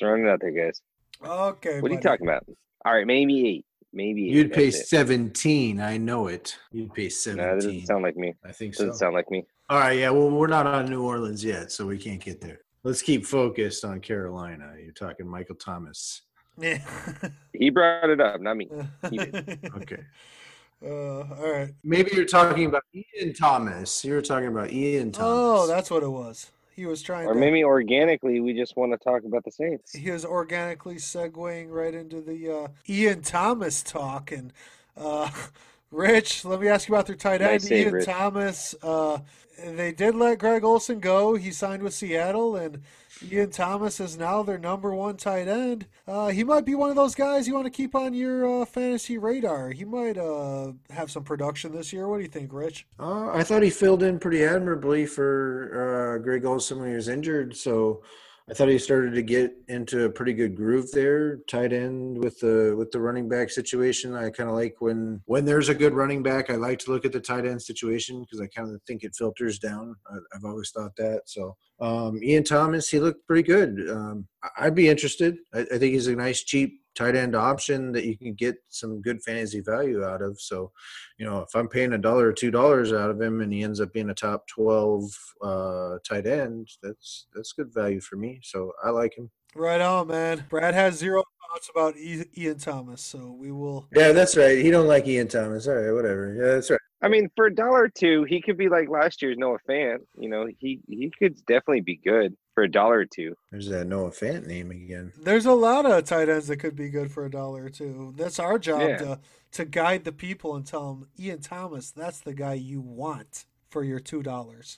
throwing 0.00 0.24
it 0.24 0.28
out 0.28 0.40
there, 0.40 0.50
guys. 0.50 0.80
Okay. 1.24 1.80
What 1.80 1.92
are 1.92 1.94
you 1.94 2.00
talking 2.00 2.26
about? 2.26 2.44
All 2.84 2.94
right, 2.94 3.06
maybe 3.06 3.48
eight. 3.48 3.64
Maybe 3.92 4.26
eight. 4.26 4.32
You'd 4.34 4.52
pay 4.52 4.68
it. 4.68 4.72
seventeen. 4.72 5.80
I 5.80 5.98
know 5.98 6.26
it. 6.26 6.58
You'd 6.72 6.92
pay 6.94 7.02
No, 7.02 7.06
that 7.06 7.12
seventeen. 7.12 7.54
doesn't 7.54 7.86
sound 7.86 8.02
like 8.02 8.16
me. 8.16 8.34
I 8.44 8.50
think 8.50 8.74
so. 8.74 8.86
Doesn't 8.86 8.98
sound 8.98 9.14
like 9.14 9.30
me. 9.30 9.44
All 9.70 9.78
right, 9.78 9.98
yeah. 9.98 10.10
Well, 10.10 10.30
we're 10.30 10.48
not 10.48 10.66
on 10.66 10.90
New 10.90 11.04
Orleans 11.04 11.44
yet, 11.44 11.70
so 11.70 11.86
we 11.86 11.96
can't 11.96 12.20
get 12.20 12.40
there. 12.40 12.62
Let's 12.88 13.02
keep 13.02 13.26
focused 13.26 13.84
on 13.84 14.00
Carolina. 14.00 14.72
You're 14.82 14.94
talking 14.94 15.28
Michael 15.28 15.56
Thomas. 15.56 16.22
Yeah. 16.58 16.78
He 17.52 17.68
brought 17.68 18.08
it 18.08 18.18
up, 18.18 18.40
not 18.40 18.56
me. 18.56 18.66
Okay. 19.04 20.02
Uh, 20.82 20.88
all 20.88 21.52
right. 21.52 21.74
Maybe 21.84 22.12
you're 22.14 22.24
talking 22.24 22.64
about 22.64 22.84
Ian 22.94 23.34
Thomas. 23.34 24.02
You 24.06 24.14
were 24.14 24.22
talking 24.22 24.48
about 24.48 24.72
Ian 24.72 25.12
Thomas. 25.12 25.28
Oh, 25.30 25.66
that's 25.66 25.90
what 25.90 26.02
it 26.02 26.08
was. 26.08 26.50
He 26.74 26.86
was 26.86 27.02
trying 27.02 27.26
Or 27.26 27.34
to. 27.34 27.38
maybe 27.38 27.62
organically, 27.62 28.40
we 28.40 28.54
just 28.54 28.74
want 28.78 28.92
to 28.92 28.98
talk 28.98 29.24
about 29.24 29.44
the 29.44 29.50
Saints. 29.50 29.92
he 29.92 30.10
was 30.10 30.24
organically 30.24 30.94
segueing 30.94 31.68
right 31.68 31.92
into 31.92 32.22
the 32.22 32.50
uh, 32.64 32.68
Ian 32.88 33.20
Thomas 33.20 33.82
talk. 33.82 34.32
And 34.32 34.50
uh, 34.96 35.30
Rich, 35.90 36.44
let 36.44 36.60
me 36.60 36.68
ask 36.68 36.88
you 36.88 36.94
about 36.94 37.06
their 37.06 37.16
tight 37.16 37.40
end, 37.40 37.62
Nice 37.62 37.70
Ian 37.70 38.04
Thomas. 38.04 38.74
Uh, 38.82 39.18
they 39.64 39.90
did 39.90 40.14
let 40.14 40.38
Greg 40.38 40.62
Olsen 40.62 41.00
go. 41.00 41.34
He 41.34 41.50
signed 41.50 41.82
with 41.82 41.94
Seattle, 41.94 42.56
and 42.56 42.82
Ian 43.30 43.50
Thomas 43.50 43.98
is 43.98 44.18
now 44.18 44.42
their 44.42 44.58
number 44.58 44.94
one 44.94 45.16
tight 45.16 45.48
end. 45.48 45.86
Uh, 46.06 46.28
he 46.28 46.44
might 46.44 46.64
be 46.64 46.74
one 46.74 46.90
of 46.90 46.96
those 46.96 47.14
guys 47.14 47.48
you 47.48 47.54
want 47.54 47.66
to 47.66 47.70
keep 47.70 47.94
on 47.94 48.12
your 48.12 48.62
uh, 48.62 48.64
fantasy 48.66 49.18
radar. 49.18 49.70
He 49.70 49.84
might 49.84 50.18
uh, 50.18 50.72
have 50.90 51.10
some 51.10 51.24
production 51.24 51.72
this 51.72 51.92
year. 51.92 52.06
What 52.06 52.18
do 52.18 52.22
you 52.22 52.28
think, 52.28 52.52
Rich? 52.52 52.86
Uh, 53.00 53.30
I 53.30 53.42
thought 53.42 53.62
he 53.62 53.70
filled 53.70 54.02
in 54.02 54.18
pretty 54.18 54.44
admirably 54.44 55.06
for 55.06 56.18
uh, 56.18 56.22
Greg 56.22 56.44
Olsen 56.44 56.78
when 56.80 56.90
he 56.90 56.94
was 56.94 57.08
injured. 57.08 57.56
So 57.56 58.02
I 58.50 58.54
thought 58.54 58.68
he 58.68 58.78
started 58.78 59.12
to 59.14 59.22
get 59.22 59.52
into 59.68 60.04
a 60.04 60.10
pretty 60.10 60.32
good 60.32 60.56
groove 60.56 60.90
there, 60.92 61.36
tight 61.50 61.72
end 61.72 62.16
with 62.16 62.38
the 62.40 62.74
with 62.78 62.90
the 62.92 63.00
running 63.00 63.28
back 63.28 63.50
situation. 63.50 64.14
I 64.14 64.30
kind 64.30 64.48
of 64.48 64.56
like 64.56 64.76
when 64.78 65.20
when 65.26 65.44
there's 65.44 65.68
a 65.68 65.74
good 65.74 65.92
running 65.92 66.22
back. 66.22 66.48
I 66.48 66.54
like 66.54 66.78
to 66.80 66.90
look 66.90 67.04
at 67.04 67.12
the 67.12 67.20
tight 67.20 67.46
end 67.46 67.60
situation 67.60 68.22
because 68.22 68.40
I 68.40 68.46
kind 68.46 68.74
of 68.74 68.80
think 68.86 69.04
it 69.04 69.14
filters 69.14 69.58
down. 69.58 69.94
I, 70.10 70.16
I've 70.34 70.44
always 70.44 70.70
thought 70.70 70.96
that. 70.96 71.22
So 71.26 71.56
um, 71.80 72.22
Ian 72.22 72.44
Thomas, 72.44 72.88
he 72.88 73.00
looked 73.00 73.26
pretty 73.26 73.42
good. 73.42 73.90
Um, 73.90 74.26
I'd 74.58 74.74
be 74.74 74.88
interested. 74.88 75.36
I, 75.52 75.60
I 75.60 75.78
think 75.78 75.92
he's 75.92 76.06
a 76.06 76.16
nice 76.16 76.42
cheap 76.42 76.80
tight 76.98 77.16
end 77.16 77.36
option 77.36 77.92
that 77.92 78.04
you 78.04 78.16
can 78.16 78.34
get 78.34 78.56
some 78.68 79.00
good 79.00 79.22
fantasy 79.22 79.60
value 79.60 80.04
out 80.04 80.20
of. 80.20 80.40
So 80.40 80.72
you 81.18 81.26
know, 81.26 81.40
if 81.40 81.54
I'm 81.54 81.68
paying 81.68 81.92
a 81.92 81.98
dollar 81.98 82.28
or 82.28 82.32
two 82.32 82.50
dollars 82.50 82.92
out 82.92 83.10
of 83.10 83.20
him 83.20 83.40
and 83.40 83.52
he 83.52 83.62
ends 83.62 83.80
up 83.80 83.92
being 83.92 84.10
a 84.10 84.14
top 84.14 84.46
twelve 84.46 85.04
uh, 85.42 85.98
tight 86.06 86.26
end, 86.26 86.68
that's 86.82 87.26
that's 87.34 87.52
good 87.52 87.72
value 87.72 88.00
for 88.00 88.16
me. 88.16 88.40
So 88.42 88.72
I 88.84 88.90
like 88.90 89.16
him. 89.16 89.30
Right 89.54 89.80
on, 89.80 90.08
man. 90.08 90.44
Brad 90.50 90.74
has 90.74 90.96
zero 90.96 91.22
thoughts 91.50 91.70
about 91.74 91.96
Ian 91.96 92.58
Thomas, 92.58 93.00
so 93.00 93.34
we 93.38 93.50
will. 93.50 93.88
Yeah, 93.94 94.12
that's 94.12 94.36
right. 94.36 94.58
He 94.58 94.70
don't 94.70 94.86
like 94.86 95.06
Ian 95.06 95.28
Thomas. 95.28 95.66
All 95.66 95.74
right, 95.74 95.92
whatever. 95.92 96.34
Yeah, 96.34 96.54
that's 96.54 96.70
right. 96.70 96.80
I 97.00 97.08
mean, 97.08 97.30
for 97.36 97.46
a 97.46 97.54
dollar 97.54 97.84
or 97.84 97.88
two, 97.88 98.24
he 98.24 98.42
could 98.42 98.58
be 98.58 98.68
like 98.68 98.88
last 98.88 99.22
year's 99.22 99.38
Noah 99.38 99.58
Fant. 99.68 99.98
You 100.18 100.28
know, 100.28 100.46
he 100.58 100.80
he 100.88 101.10
could 101.18 101.36
definitely 101.46 101.80
be 101.80 101.96
good 101.96 102.36
for 102.58 102.64
a 102.64 102.68
dollar 102.68 102.98
or 102.98 103.04
two. 103.04 103.36
There's 103.52 103.68
that 103.68 103.86
Noah 103.86 104.10
Fant 104.10 104.44
name 104.44 104.72
again. 104.72 105.12
There's 105.22 105.46
a 105.46 105.52
lot 105.52 105.86
of 105.86 106.04
tight 106.04 106.28
ends 106.28 106.48
that 106.48 106.56
could 106.56 106.74
be 106.74 106.88
good 106.88 107.08
for 107.12 107.24
a 107.24 107.30
dollar 107.30 107.66
or 107.66 107.68
two. 107.68 108.12
That's 108.16 108.40
our 108.40 108.58
job 108.58 108.80
Yeah. 108.80 108.96
to 108.98 109.20
to 109.52 109.64
guide 109.64 110.02
the 110.04 110.10
people 110.10 110.56
and 110.56 110.66
tell 110.66 110.92
them 110.92 111.08
Ian 111.20 111.40
Thomas. 111.40 111.92
That's 111.92 112.18
the 112.18 112.34
guy 112.34 112.54
you 112.54 112.80
want 112.80 113.44
for 113.70 113.84
your 113.84 114.00
two 114.00 114.24
dollars. 114.24 114.76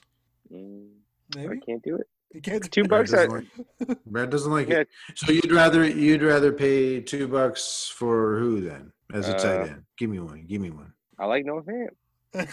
Mm, 0.53 0.89
Maybe 1.35 1.55
I 1.55 1.65
can't 1.65 1.81
do 1.81 1.95
it. 1.95 2.07
you 2.35 2.39
can't. 2.41 2.71
Two 2.71 2.83
bucks. 2.83 3.13
I, 3.15 3.25
doesn't 3.25 3.47
like, 3.89 3.97
Brad 4.05 4.29
doesn't 4.29 4.51
like 4.51 4.69
Yeah. 4.69 4.81
it. 4.81 4.89
So 5.15 5.31
you'd 5.31 5.51
rather 5.51 5.83
you'd 5.87 6.21
rather 6.21 6.51
pay 6.53 7.01
two 7.01 7.27
bucks 7.27 7.91
for 7.91 8.37
who 8.37 8.61
then 8.61 8.91
as 9.11 9.27
a 9.27 9.33
tight 9.33 9.61
Uh, 9.61 9.63
end? 9.73 9.83
Give 9.97 10.11
me 10.11 10.19
one. 10.19 10.45
Give 10.45 10.61
me 10.61 10.69
one. 10.69 10.93
I 11.17 11.25
like 11.25 11.45
Noah 11.45 11.63
Fant. 11.63 12.47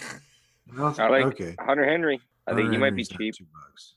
I 0.99 1.09
like 1.09 1.25
okay. 1.27 1.55
Hunter 1.61 1.85
Henry. 1.85 2.19
I 2.47 2.55
think 2.55 2.71
he 2.73 2.79
might 2.79 2.97
be 2.97 3.03
Henry's 3.03 3.11
not 3.11 3.19
cheap. 3.21 3.35
Two 3.35 3.45
bucks. 3.53 3.95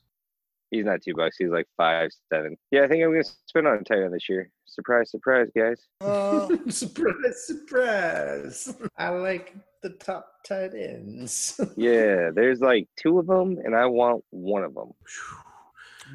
He's 0.72 0.86
not 0.86 1.02
two 1.02 1.14
bucks. 1.14 1.36
He's 1.38 1.50
like 1.50 1.68
five, 1.76 2.10
seven. 2.32 2.56
Yeah, 2.70 2.82
I 2.82 2.88
think 2.88 3.04
I'm 3.04 3.10
gonna 3.12 3.22
spend 3.46 3.68
on 3.68 3.76
a 3.78 3.84
tight 3.84 4.02
end 4.02 4.12
this 4.14 4.28
year. 4.28 4.50
Surprise, 4.64 5.10
surprise, 5.10 5.48
guys. 5.54 5.86
uh, 6.00 6.48
surprise, 6.70 7.46
surprise. 7.46 8.74
I 8.96 9.10
like 9.10 9.54
the 9.82 9.90
top 9.90 10.26
tight 10.46 10.72
ends. 10.74 11.60
Yeah, 11.76 12.30
there's 12.34 12.60
like 12.60 12.88
two 12.96 13.18
of 13.18 13.26
them, 13.26 13.58
and 13.64 13.76
I 13.76 13.84
want 13.86 14.24
one 14.30 14.64
of 14.64 14.74
them. 14.74 14.92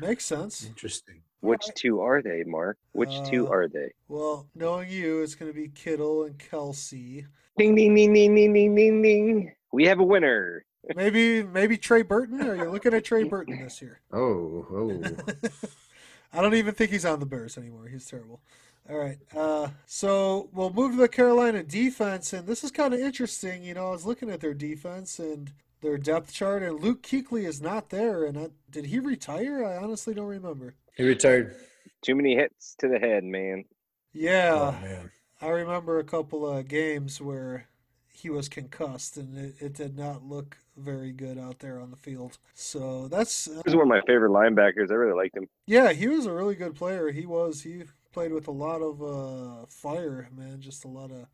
makes 0.01 0.25
sense. 0.25 0.65
Interesting. 0.65 1.21
Which 1.41 1.65
two 1.75 2.01
are 2.01 2.23
they, 2.23 2.43
Mark? 2.47 2.77
Which 2.93 3.13
two 3.29 3.47
Uh, 3.47 3.51
are 3.51 3.67
they? 3.67 3.91
Well, 4.07 4.49
knowing 4.55 4.89
you, 4.89 5.21
it's 5.21 5.35
going 5.35 5.51
to 5.51 5.55
be 5.55 5.67
Kittle 5.69 6.23
and 6.23 6.35
Kelce. 6.39 7.25
Ding, 7.57 7.75
ding, 7.75 7.93
ding, 7.93 8.11
ding, 8.13 8.33
ding, 8.35 8.53
ding, 8.53 8.75
ding, 8.75 9.01
ding. 9.03 9.53
We 9.71 9.85
have 9.85 9.99
a 9.99 10.03
winner. 10.03 10.65
Maybe 10.95 11.43
maybe 11.43 11.77
Trey 11.77 12.01
Burton. 12.01 12.41
Are 12.41 12.55
you 12.55 12.69
looking 12.69 12.93
at 12.93 13.03
Trey 13.05 13.23
Burton 13.23 13.61
this 13.61 13.81
year? 13.81 13.99
Oh, 14.13 14.65
oh. 14.71 15.01
I 16.33 16.41
don't 16.41 16.55
even 16.55 16.73
think 16.73 16.91
he's 16.91 17.05
on 17.05 17.19
the 17.19 17.25
Bears 17.25 17.57
anymore. 17.57 17.87
He's 17.87 18.05
terrible. 18.05 18.41
All 18.89 18.97
right. 18.97 19.17
Uh, 19.35 19.69
so 19.85 20.49
we'll 20.53 20.71
move 20.71 20.91
to 20.91 20.97
the 20.97 21.07
Carolina 21.07 21.63
defense, 21.63 22.31
and 22.33 22.47
this 22.47 22.63
is 22.63 22.71
kind 22.71 22.93
of 22.93 22.99
interesting. 22.99 23.63
You 23.63 23.73
know, 23.73 23.87
I 23.87 23.91
was 23.91 24.05
looking 24.05 24.29
at 24.29 24.39
their 24.41 24.53
defense 24.53 25.19
and 25.19 25.51
their 25.81 25.97
depth 25.97 26.33
chart, 26.33 26.63
and 26.63 26.79
Luke 26.79 27.01
Kuechly 27.03 27.45
is 27.45 27.61
not 27.61 27.89
there. 27.89 28.23
And 28.25 28.37
I, 28.37 28.49
did 28.69 28.85
he 28.85 28.99
retire? 28.99 29.65
I 29.65 29.77
honestly 29.77 30.13
don't 30.13 30.27
remember. 30.27 30.75
he 30.95 31.03
retired. 31.03 31.55
Too 32.01 32.15
many 32.15 32.35
hits 32.35 32.75
to 32.79 32.87
the 32.87 32.99
head, 32.99 33.23
man. 33.23 33.65
Yeah, 34.13 34.53
oh 34.53 34.71
man. 34.85 35.11
I 35.41 35.47
remember 35.47 35.99
a 35.99 36.03
couple 36.03 36.47
of 36.47 36.67
games 36.67 37.21
where 37.21 37.67
he 38.11 38.29
was 38.29 38.49
concussed, 38.49 39.17
and 39.17 39.37
it, 39.37 39.55
it 39.59 39.73
did 39.73 39.97
not 39.97 40.23
look 40.23 40.57
very 40.77 41.11
good 41.11 41.37
out 41.37 41.59
there 41.59 41.79
on 41.79 41.91
the 41.91 41.97
field. 41.97 42.37
So 42.53 43.07
that's 43.07 43.47
uh, 43.47 43.61
He 43.65 43.71
was 43.71 43.75
one 43.75 43.83
of 43.83 43.87
my 43.87 44.01
favorite 44.01 44.31
linebackers. 44.31 44.91
I 44.91 44.95
really 44.95 45.15
liked 45.15 45.35
him. 45.35 45.47
Yeah, 45.65 45.91
he 45.93 46.07
was 46.07 46.25
a 46.25 46.33
really 46.33 46.55
good 46.55 46.75
player. 46.75 47.11
He 47.11 47.25
was. 47.25 47.61
He 47.61 47.83
played 48.11 48.31
with 48.31 48.47
a 48.47 48.51
lot 48.51 48.81
of 48.81 49.01
uh, 49.01 49.65
fire, 49.67 50.29
man. 50.35 50.61
Just 50.61 50.85
a 50.85 50.87
lot 50.87 51.11
of 51.11 51.27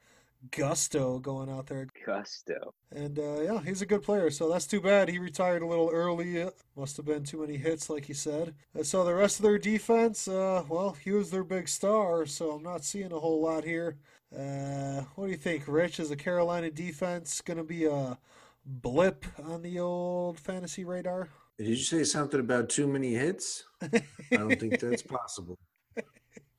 gusto 0.52 1.20
going 1.20 1.50
out 1.50 1.68
there. 1.68 1.88
Gusto. 2.06 2.74
And 2.92 3.18
uh, 3.18 3.42
yeah, 3.42 3.62
he's 3.64 3.82
a 3.82 3.86
good 3.86 4.04
player. 4.04 4.30
So 4.30 4.50
that's 4.50 4.68
too 4.68 4.82
bad. 4.82 5.10
He 5.10 5.20
retired 5.20 5.62
a 5.62 5.68
little 5.68 5.90
early. 5.90 6.46
Must 6.76 6.98
have 6.98 7.06
been 7.06 7.24
too 7.24 7.42
many 7.42 7.58
hits, 7.58 7.90
like 7.90 8.06
he 8.06 8.14
said. 8.14 8.54
And 8.74 8.86
so 8.86 9.04
the 9.04 9.16
rest 9.16 9.40
of 9.40 9.44
their 9.44 9.58
defense, 9.58 10.28
uh, 10.28 10.64
well, 10.68 10.98
he 11.04 11.12
was 11.12 11.32
their 11.32 11.44
big 11.44 11.68
star. 11.68 12.26
So 12.26 12.52
I'm 12.52 12.64
not 12.64 12.84
seeing 12.84 13.12
a 13.12 13.20
whole 13.20 13.42
lot 13.42 13.64
here. 13.64 13.96
Uh, 14.36 15.04
what 15.16 15.26
do 15.26 15.32
you 15.32 15.38
think, 15.38 15.64
Rich? 15.68 16.00
Is 16.00 16.10
the 16.10 16.16
Carolina 16.16 16.72
defense 16.72 17.40
going 17.42 17.58
to 17.58 17.64
be 17.64 17.86
a 17.86 18.18
blip 18.66 19.26
on 19.44 19.62
the 19.62 19.80
old 19.80 20.40
fantasy 20.40 20.86
radar? 20.86 21.30
Did 21.58 21.68
you 21.68 21.76
say 21.76 22.04
something 22.04 22.40
about 22.40 22.70
too 22.70 22.88
many 22.88 23.14
hits? 23.14 23.64
I 23.82 24.02
don't 24.32 24.60
think 24.60 24.80
that's 24.80 25.04
possible. 25.04 25.58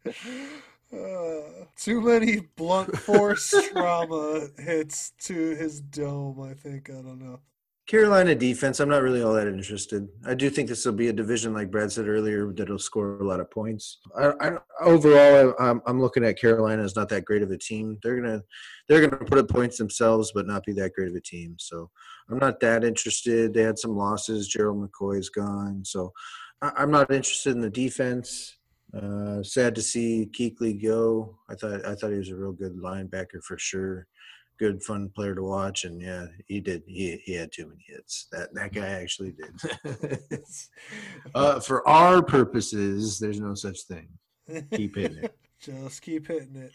Uh, 0.07 1.65
too 1.77 2.01
many 2.01 2.41
blunt 2.57 2.97
force 2.99 3.53
trauma 3.73 4.49
hits 4.59 5.13
to 5.19 5.35
his 5.57 5.81
dome. 5.81 6.41
I 6.41 6.55
think 6.55 6.91
I 6.91 6.95
don't 6.95 7.19
know. 7.19 7.41
Carolina 7.87 8.35
defense, 8.35 8.81
I'm 8.81 8.89
not 8.89 9.03
really 9.03 9.23
all 9.23 9.35
that 9.35 9.47
interested. 9.47 10.09
I 10.25 10.35
do 10.35 10.49
think 10.49 10.69
this 10.69 10.87
will 10.87 10.95
be 10.95 11.09
a 11.09 11.13
division, 11.13 11.53
like 11.53 11.71
Brad 11.71 11.93
said 11.93 12.09
earlier, 12.09 12.51
that'll 12.51 12.79
score 12.79 13.21
a 13.21 13.25
lot 13.25 13.41
of 13.41 13.51
points. 13.51 13.99
I, 14.17 14.33
I, 14.41 14.53
overall, 14.81 15.55
I, 15.59 15.69
I'm, 15.69 15.83
I'm 15.85 16.01
looking 16.01 16.25
at 16.25 16.39
Carolina 16.39 16.83
as 16.83 16.97
not 16.97 17.11
that 17.11 17.27
great 17.27 17.43
of 17.43 17.51
a 17.51 17.59
team. 17.59 17.99
They're 18.03 18.19
gonna 18.19 18.43
they're 18.89 19.07
gonna 19.07 19.23
put 19.25 19.37
up 19.37 19.51
points 19.51 19.77
themselves, 19.77 20.33
but 20.35 20.47
not 20.47 20.65
be 20.65 20.73
that 20.73 20.95
great 20.95 21.09
of 21.09 21.15
a 21.15 21.21
team. 21.21 21.57
So 21.59 21.91
I'm 22.31 22.39
not 22.39 22.59
that 22.61 22.85
interested. 22.85 23.53
They 23.53 23.63
had 23.63 23.79
some 23.79 23.95
losses. 23.95 24.49
Gerald 24.49 24.83
McCoy's 24.83 25.29
gone, 25.29 25.85
so 25.85 26.11
I, 26.63 26.73
I'm 26.79 26.91
not 26.91 27.11
interested 27.11 27.55
in 27.55 27.61
the 27.61 27.69
defense. 27.69 28.57
Uh, 28.97 29.43
sad 29.43 29.75
to 29.75 29.83
see 29.83 30.31
Kuechly 30.39 30.83
go. 30.83 31.37
I 31.51 31.55
thought 31.55 31.85
I 31.85 31.95
thought 31.95 32.13
he 32.13 32.19
was 32.19 32.31
a 32.31 32.37
real 32.37 32.53
good 32.53 32.77
linebacker 32.77 33.43
for 33.43 33.59
sure. 33.59 34.07
Good, 34.59 34.83
fun 34.83 35.11
player 35.15 35.35
to 35.35 35.43
watch. 35.43 35.85
And 35.85 36.01
yeah, 36.01 36.27
he 36.47 36.61
did. 36.61 36.83
He 36.87 37.21
he 37.25 37.35
had 37.35 37.51
too 37.53 37.67
many 37.67 37.85
hits. 37.87 38.29
That 38.31 38.55
that 38.55 38.73
guy 38.73 38.87
actually 38.87 39.33
did. 39.33 40.39
uh, 41.35 41.61
for 41.61 41.87
our 41.89 42.23
purposes, 42.23 43.19
there's 43.19 43.41
no 43.41 43.55
such 43.55 43.83
thing. 43.83 44.09
Keep 44.73 44.97
hitting 44.97 45.25
it. 45.25 45.37
Just 45.61 46.03
keep 46.03 46.27
hitting 46.27 46.57
it. 46.57 46.73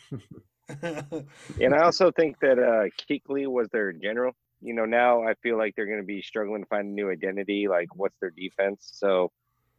And 1.59 1.73
I 1.73 1.81
also 1.81 2.11
think 2.11 2.39
that 2.41 2.59
uh 2.59 2.89
Kuechly 3.09 3.47
was 3.47 3.69
their 3.71 3.91
general. 3.91 4.33
You 4.61 4.75
know, 4.75 4.85
now 4.85 5.23
I 5.23 5.33
feel 5.41 5.57
like 5.57 5.73
they're 5.75 5.87
going 5.87 6.01
to 6.01 6.05
be 6.05 6.21
struggling 6.21 6.61
to 6.61 6.67
find 6.67 6.89
a 6.89 6.91
new 6.91 7.09
identity. 7.09 7.67
Like, 7.67 7.95
what's 7.95 8.19
their 8.19 8.29
defense? 8.29 8.91
So 8.93 9.31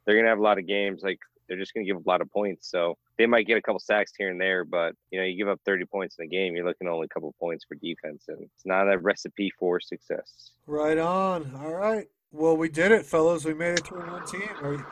they're 0.04 0.16
going 0.16 0.24
to 0.24 0.30
have 0.30 0.38
a 0.38 0.42
lot 0.42 0.58
of 0.58 0.66
games. 0.66 1.02
Like, 1.02 1.18
they're 1.50 1.58
just 1.58 1.74
going 1.74 1.84
to 1.84 1.92
give 1.92 2.00
a 2.00 2.08
lot 2.08 2.20
of 2.20 2.30
points. 2.30 2.70
So 2.70 2.96
they 3.18 3.26
might 3.26 3.46
get 3.46 3.58
a 3.58 3.62
couple 3.62 3.80
sacks 3.80 4.12
here 4.16 4.30
and 4.30 4.40
there, 4.40 4.64
but 4.64 4.94
you 5.10 5.18
know, 5.18 5.26
you 5.26 5.36
give 5.36 5.48
up 5.48 5.60
30 5.66 5.84
points 5.86 6.16
in 6.18 6.24
a 6.24 6.28
game, 6.28 6.54
you're 6.54 6.64
looking 6.64 6.86
only 6.88 7.06
a 7.06 7.08
couple 7.08 7.34
points 7.40 7.64
for 7.68 7.74
defense, 7.74 8.26
and 8.28 8.40
it's 8.40 8.64
not 8.64 8.90
a 8.90 8.96
recipe 8.96 9.52
for 9.58 9.80
success. 9.80 10.52
right 10.66 10.96
on. 10.96 11.52
All 11.62 11.72
right. 11.72 12.06
Well, 12.32 12.56
we 12.56 12.68
did 12.68 12.92
it, 12.92 13.04
fellas. 13.04 13.44
We 13.44 13.54
made 13.54 13.72
it 13.72 13.84
through 13.84 14.08
one 14.08 14.24
team. 14.24 14.48
Are 14.62 14.72
you, 14.74 14.84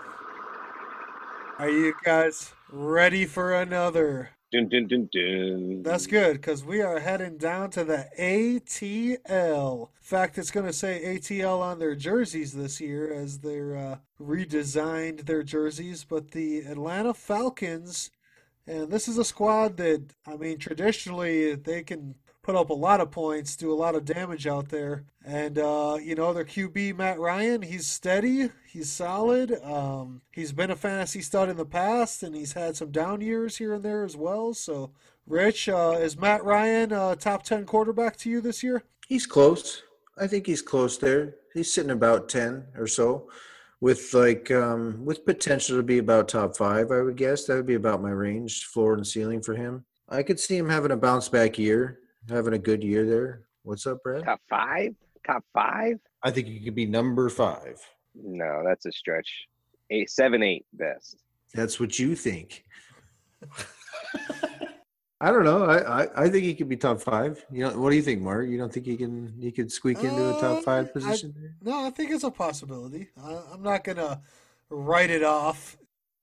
are 1.60 1.70
you 1.70 1.94
guys 2.04 2.52
ready 2.70 3.24
for 3.24 3.54
another? 3.54 4.30
Dun 4.50 4.66
dun 4.70 4.86
dun 4.86 5.10
dun. 5.12 5.82
That's 5.82 6.06
good 6.06 6.34
because 6.34 6.64
we 6.64 6.80
are 6.80 7.00
heading 7.00 7.36
down 7.36 7.68
to 7.72 7.84
the 7.84 8.08
ATL. 8.18 9.80
In 9.80 9.86
fact, 10.00 10.38
it's 10.38 10.50
going 10.50 10.64
to 10.64 10.72
say 10.72 11.02
ATL 11.04 11.60
on 11.60 11.78
their 11.78 11.94
jerseys 11.94 12.54
this 12.54 12.80
year 12.80 13.12
as 13.12 13.40
they're 13.40 13.76
uh, 13.76 13.96
redesigned 14.18 15.26
their 15.26 15.42
jerseys. 15.42 16.04
But 16.04 16.30
the 16.30 16.60
Atlanta 16.60 17.12
Falcons, 17.12 18.10
and 18.66 18.90
this 18.90 19.06
is 19.06 19.18
a 19.18 19.24
squad 19.24 19.76
that, 19.76 20.14
I 20.26 20.36
mean, 20.36 20.56
traditionally 20.56 21.54
they 21.54 21.82
can 21.82 22.14
put 22.48 22.56
up 22.56 22.70
a 22.70 22.74
lot 22.74 22.98
of 22.98 23.10
points, 23.10 23.56
do 23.56 23.70
a 23.70 23.74
lot 23.74 23.94
of 23.94 24.06
damage 24.06 24.46
out 24.46 24.70
there. 24.70 25.04
And, 25.22 25.58
uh, 25.58 25.98
you 26.02 26.14
know, 26.14 26.32
their 26.32 26.46
QB, 26.46 26.96
Matt 26.96 27.18
Ryan, 27.18 27.60
he's 27.60 27.86
steady, 27.86 28.48
he's 28.66 28.90
solid. 28.90 29.62
Um, 29.62 30.22
he's 30.32 30.52
been 30.52 30.70
a 30.70 30.76
fantasy 30.76 31.20
stud 31.20 31.50
in 31.50 31.58
the 31.58 31.66
past, 31.66 32.22
and 32.22 32.34
he's 32.34 32.54
had 32.54 32.74
some 32.74 32.90
down 32.90 33.20
years 33.20 33.58
here 33.58 33.74
and 33.74 33.84
there 33.84 34.02
as 34.02 34.16
well. 34.16 34.54
So, 34.54 34.92
Rich, 35.26 35.68
uh, 35.68 35.98
is 36.00 36.16
Matt 36.16 36.42
Ryan 36.42 36.90
uh, 36.90 37.16
top 37.16 37.42
10 37.42 37.66
quarterback 37.66 38.16
to 38.16 38.30
you 38.30 38.40
this 38.40 38.62
year? 38.62 38.82
He's 39.06 39.26
close. 39.26 39.82
I 40.16 40.26
think 40.26 40.46
he's 40.46 40.62
close 40.62 40.96
there. 40.96 41.34
He's 41.52 41.70
sitting 41.70 41.90
about 41.90 42.30
ten 42.30 42.64
or 42.78 42.86
so, 42.86 43.28
with 43.82 44.14
like 44.14 44.50
um, 44.50 45.04
with 45.04 45.26
potential 45.26 45.76
to 45.76 45.82
be 45.82 45.98
about 45.98 46.28
top 46.28 46.56
five. 46.56 46.90
I 46.92 47.02
would 47.02 47.16
guess 47.16 47.44
that 47.44 47.56
would 47.56 47.66
be 47.66 47.74
about 47.74 48.00
my 48.00 48.10
range, 48.10 48.64
floor 48.64 48.94
and 48.94 49.06
ceiling 49.06 49.42
for 49.42 49.54
him. 49.54 49.84
I 50.08 50.22
could 50.22 50.40
see 50.40 50.56
him 50.56 50.68
having 50.68 50.92
a 50.92 50.96
bounce 50.96 51.28
back 51.28 51.58
year, 51.58 52.00
having 52.28 52.54
a 52.54 52.58
good 52.58 52.82
year 52.82 53.06
there. 53.06 53.42
What's 53.62 53.86
up, 53.86 54.02
Brad? 54.02 54.24
Top 54.24 54.40
five? 54.48 54.94
Top 55.26 55.44
five? 55.52 55.98
I 56.22 56.30
think 56.30 56.46
he 56.48 56.60
could 56.60 56.74
be 56.74 56.86
number 56.86 57.28
five. 57.28 57.80
No, 58.14 58.62
that's 58.66 58.86
a 58.86 58.92
stretch. 58.92 59.46
Eight, 59.90 60.10
seven, 60.10 60.42
eight 60.42 60.66
best. 60.72 61.16
That's 61.54 61.78
what 61.80 61.98
you 61.98 62.14
think. 62.14 62.64
I 65.20 65.32
don't 65.32 65.44
know. 65.44 65.64
I, 65.64 66.02
I, 66.04 66.24
I 66.24 66.28
think 66.28 66.44
he 66.44 66.54
could 66.54 66.68
be 66.68 66.76
top 66.76 67.00
five. 67.00 67.44
You 67.50 67.64
know, 67.64 67.78
what 67.80 67.90
do 67.90 67.96
you 67.96 68.02
think, 68.02 68.20
Mark? 68.22 68.48
You 68.48 68.56
don't 68.56 68.72
think 68.72 68.86
he 68.86 68.96
can 68.96 69.34
he 69.40 69.50
could 69.50 69.72
squeak 69.72 69.98
into 69.98 70.22
a 70.22 70.36
Uh, 70.36 70.40
top 70.40 70.64
five 70.64 70.92
position? 70.92 71.34
there? 71.36 71.54
No, 71.62 71.86
I 71.86 71.90
think 71.90 72.10
it's 72.12 72.22
a 72.24 72.30
possibility. 72.30 73.08
I, 73.20 73.40
I'm 73.52 73.62
not 73.62 73.82
going 73.82 73.96
to 73.96 74.20
write 74.70 75.10
it 75.10 75.24
off. 75.24 75.76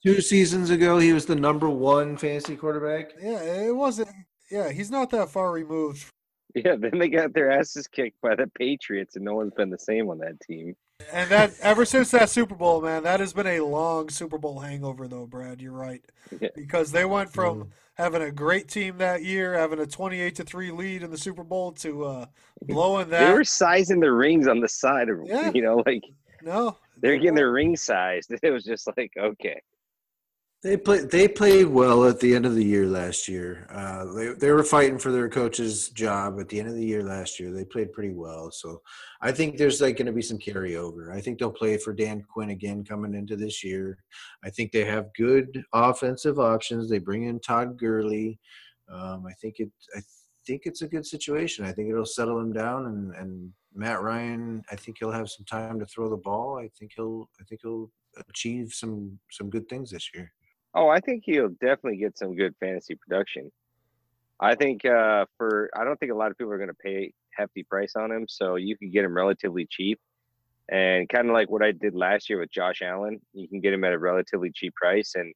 Two 0.03 0.21
seasons 0.21 0.69
ago, 0.69 0.97
he 0.99 1.11
was 1.11 1.25
the 1.25 1.35
number 1.35 1.69
one 1.69 2.15
fantasy 2.15 2.55
quarterback. 2.55 3.11
Yeah, 3.21 3.41
it 3.41 3.75
wasn't. 3.75 4.09
Yeah, 4.51 4.71
he's 4.71 4.91
not 4.91 5.09
that 5.11 5.29
far 5.29 5.51
removed. 5.51 6.05
Yeah, 6.53 6.75
then 6.77 6.99
they 6.99 7.09
got 7.09 7.33
their 7.33 7.51
asses 7.51 7.87
kicked 7.87 8.21
by 8.21 8.35
the 8.35 8.47
Patriots, 8.57 9.15
and 9.17 9.25
no 9.25 9.35
one's 9.35 9.53
been 9.53 9.69
the 9.69 9.77
same 9.77 10.09
on 10.09 10.19
that 10.19 10.39
team. 10.39 10.75
And 11.11 11.29
that 11.29 11.53
ever 11.61 11.83
since 11.83 12.11
that 12.11 12.29
Super 12.29 12.55
Bowl, 12.55 12.81
man, 12.81 13.03
that 13.03 13.19
has 13.19 13.33
been 13.33 13.47
a 13.47 13.59
long 13.59 14.07
Super 14.09 14.37
Bowl 14.37 14.59
hangover, 14.59 15.09
though, 15.09 15.25
Brad. 15.25 15.61
You're 15.61 15.73
right 15.73 16.01
Yeah. 16.39 16.47
because 16.55 16.93
they 16.93 17.03
went 17.03 17.33
from 17.33 17.71
having 17.95 18.21
a 18.21 18.31
great 18.31 18.69
team 18.69 18.97
that 18.99 19.21
year, 19.23 19.53
having 19.57 19.79
a 19.79 19.85
28 19.85 20.35
to 20.35 20.43
three 20.45 20.71
lead 20.71 21.03
in 21.03 21.11
the 21.11 21.17
Super 21.17 21.43
Bowl, 21.43 21.73
to 21.73 22.05
uh, 22.05 22.25
blowing 22.61 23.09
that. 23.09 23.19
They 23.19 23.25
that. 23.25 23.33
were 23.33 23.43
sizing 23.43 23.99
the 23.99 24.11
rings 24.13 24.47
on 24.47 24.61
the 24.61 24.69
side 24.69 25.09
of, 25.09 25.19
Yeah. 25.25 25.51
you 25.53 25.61
know, 25.61 25.83
like 25.85 26.03
no, 26.41 26.77
they're 27.01 27.17
getting 27.17 27.35
their 27.35 27.51
ring 27.51 27.75
sized. 27.75 28.31
It 28.43 28.51
was 28.51 28.63
just 28.63 28.87
like, 28.95 29.11
okay, 29.17 29.59
They 30.65 30.77
played. 30.77 31.11
They 31.11 31.27
played 31.27 31.67
well 31.67 32.05
at 32.05 32.19
the 32.19 32.33
end 32.33 32.43
of 32.43 32.55
the 32.55 32.65
year 32.65 32.87
last 32.87 33.27
year. 33.27 33.67
Uh, 33.69 34.11
they 34.15 34.29
they 34.29 34.51
were 34.51 34.63
fighting 34.63 34.97
for 34.97 35.11
their 35.11 35.29
coach's 35.29 35.89
job 35.89 36.39
at 36.39 36.49
the 36.49 36.59
end 36.59 36.67
of 36.69 36.73
the 36.73 36.83
year 36.83 37.03
last 37.03 37.39
year. 37.39 37.51
They 37.51 37.65
played 37.65 37.93
pretty 37.93 38.15
well. 38.15 38.49
So 38.49 38.81
I 39.21 39.31
think 39.31 39.57
there's 39.57 39.79
like 39.79 39.97
going 39.97 40.07
to 40.07 40.11
be 40.11 40.23
some 40.23 40.39
carryover. 40.39 41.13
I 41.15 41.21
think 41.21 41.37
they'll 41.37 41.51
play 41.51 41.77
for 41.77 41.93
Dan 41.93 42.23
Quinn 42.27 42.49
again 42.49 42.83
coming 42.83 43.13
into 43.13 43.35
this 43.35 43.63
year. 43.63 43.99
I 44.43 44.49
think 44.49 44.71
they 44.71 44.85
have 44.85 45.13
good 45.15 45.63
offensive 45.71 46.39
options. 46.39 46.89
They 46.89 46.97
bring 46.97 47.25
in 47.25 47.39
Todd 47.41 47.77
Gurley. 47.77 48.39
Um, 48.91 49.25
I 49.29 49.33
think 49.33 49.59
it. 49.59 49.69
I 49.95 50.01
think 50.47 50.63
it's 50.65 50.81
a 50.81 50.87
good 50.87 51.05
situation. 51.05 51.63
I 51.63 51.73
think 51.73 51.91
it'll 51.91 52.07
settle 52.07 52.39
him 52.39 52.53
down 52.53 52.87
and 52.87 53.13
and 53.13 53.53
Matt 53.75 54.01
Ryan. 54.01 54.63
I 54.71 54.77
think 54.77 54.97
he'll 54.97 55.11
have 55.11 55.29
some 55.29 55.45
time 55.45 55.79
to 55.79 55.85
throw 55.85 56.09
the 56.09 56.17
ball. 56.17 56.57
I 56.57 56.71
think 56.79 56.93
he'll. 56.95 57.29
I 57.39 57.43
think 57.43 57.61
he'll 57.61 57.91
achieve 58.29 58.71
some 58.73 59.19
some 59.29 59.51
good 59.51 59.69
things 59.69 59.91
this 59.91 60.09
year. 60.15 60.31
Oh, 60.75 60.89
I 60.89 60.99
think 60.99 61.23
he'll 61.25 61.49
definitely 61.49 61.97
get 61.97 62.17
some 62.17 62.35
good 62.35 62.53
fantasy 62.59 62.95
production. 62.95 63.49
I 64.39 64.55
think 64.55 64.83
uh, 64.83 65.25
for 65.37 65.69
I 65.73 65.85
don't 65.85 65.97
think 65.97 66.11
a 66.11 66.15
lot 66.15 66.29
of 66.29 66.37
people 66.37 66.51
are 66.51 66.57
going 66.57 66.69
to 66.69 66.75
pay 66.75 67.13
hefty 67.31 67.63
price 67.63 67.93
on 67.95 68.11
him, 68.11 68.25
so 68.27 68.55
you 68.55 68.77
can 68.77 68.91
get 68.91 69.05
him 69.05 69.15
relatively 69.15 69.65
cheap. 69.69 69.99
And 70.67 71.07
kind 71.07 71.27
of 71.29 71.33
like 71.33 71.49
what 71.49 71.63
I 71.63 71.71
did 71.71 71.95
last 71.95 72.29
year 72.29 72.39
with 72.39 72.51
Josh 72.51 72.81
Allen, 72.81 73.21
you 73.33 73.47
can 73.47 73.61
get 73.61 73.73
him 73.73 73.83
at 73.83 73.93
a 73.93 73.99
relatively 73.99 74.51
cheap 74.53 74.73
price 74.75 75.13
and 75.15 75.33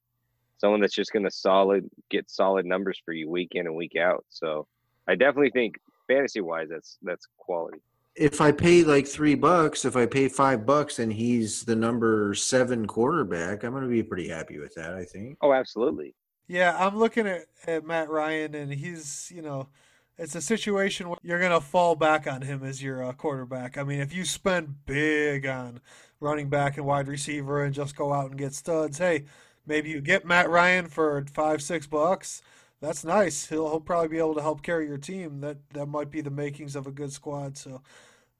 someone 0.57 0.81
that's 0.81 0.95
just 0.95 1.13
going 1.13 1.23
to 1.23 1.31
solid 1.31 1.89
get 2.09 2.29
solid 2.29 2.65
numbers 2.65 2.99
for 3.05 3.13
you 3.13 3.29
week 3.29 3.49
in 3.51 3.67
and 3.67 3.75
week 3.75 3.95
out. 3.95 4.25
So 4.29 4.67
I 5.07 5.15
definitely 5.15 5.51
think 5.51 5.75
fantasy 6.07 6.41
wise, 6.41 6.67
that's 6.69 6.97
that's 7.01 7.27
quality. 7.37 7.79
If 8.19 8.41
I 8.41 8.51
pay 8.51 8.83
like 8.83 9.07
three 9.07 9.35
bucks, 9.35 9.85
if 9.85 9.95
I 9.95 10.05
pay 10.05 10.27
five 10.27 10.65
bucks 10.65 10.99
and 10.99 11.11
he's 11.11 11.63
the 11.63 11.75
number 11.75 12.33
seven 12.35 12.85
quarterback, 12.85 13.63
I'm 13.63 13.71
going 13.71 13.83
to 13.83 13.89
be 13.89 14.03
pretty 14.03 14.27
happy 14.27 14.59
with 14.59 14.75
that. 14.75 14.93
I 14.93 15.05
think. 15.05 15.37
Oh, 15.41 15.53
absolutely. 15.53 16.15
Yeah, 16.47 16.75
I'm 16.77 16.97
looking 16.97 17.27
at, 17.27 17.45
at 17.65 17.85
Matt 17.85 18.09
Ryan, 18.09 18.55
and 18.55 18.73
he's, 18.73 19.31
you 19.33 19.41
know, 19.41 19.69
it's 20.17 20.35
a 20.35 20.41
situation 20.41 21.07
where 21.07 21.19
you're 21.21 21.39
going 21.39 21.51
to 21.51 21.61
fall 21.61 21.95
back 21.95 22.27
on 22.27 22.41
him 22.41 22.63
as 22.63 22.83
your 22.83 23.03
uh, 23.03 23.13
quarterback. 23.13 23.77
I 23.77 23.83
mean, 23.83 23.99
if 23.99 24.13
you 24.13 24.25
spend 24.25 24.85
big 24.85 25.45
on 25.45 25.79
running 26.19 26.49
back 26.49 26.75
and 26.75 26.85
wide 26.85 27.07
receiver 27.07 27.63
and 27.63 27.73
just 27.73 27.95
go 27.95 28.11
out 28.11 28.31
and 28.31 28.37
get 28.37 28.53
studs, 28.53 28.97
hey, 28.97 29.25
maybe 29.65 29.91
you 29.91 30.01
get 30.01 30.25
Matt 30.25 30.49
Ryan 30.49 30.87
for 30.87 31.23
five, 31.33 31.61
six 31.61 31.87
bucks. 31.87 32.41
That's 32.81 33.05
nice. 33.05 33.45
He'll, 33.45 33.69
he'll 33.69 33.79
probably 33.79 34.09
be 34.09 34.17
able 34.17 34.35
to 34.35 34.41
help 34.41 34.61
carry 34.61 34.87
your 34.87 34.97
team. 34.97 35.41
That 35.41 35.57
that 35.73 35.85
might 35.85 36.09
be 36.09 36.21
the 36.21 36.31
makings 36.31 36.75
of 36.75 36.87
a 36.87 36.91
good 36.91 37.13
squad. 37.13 37.57
So, 37.57 37.81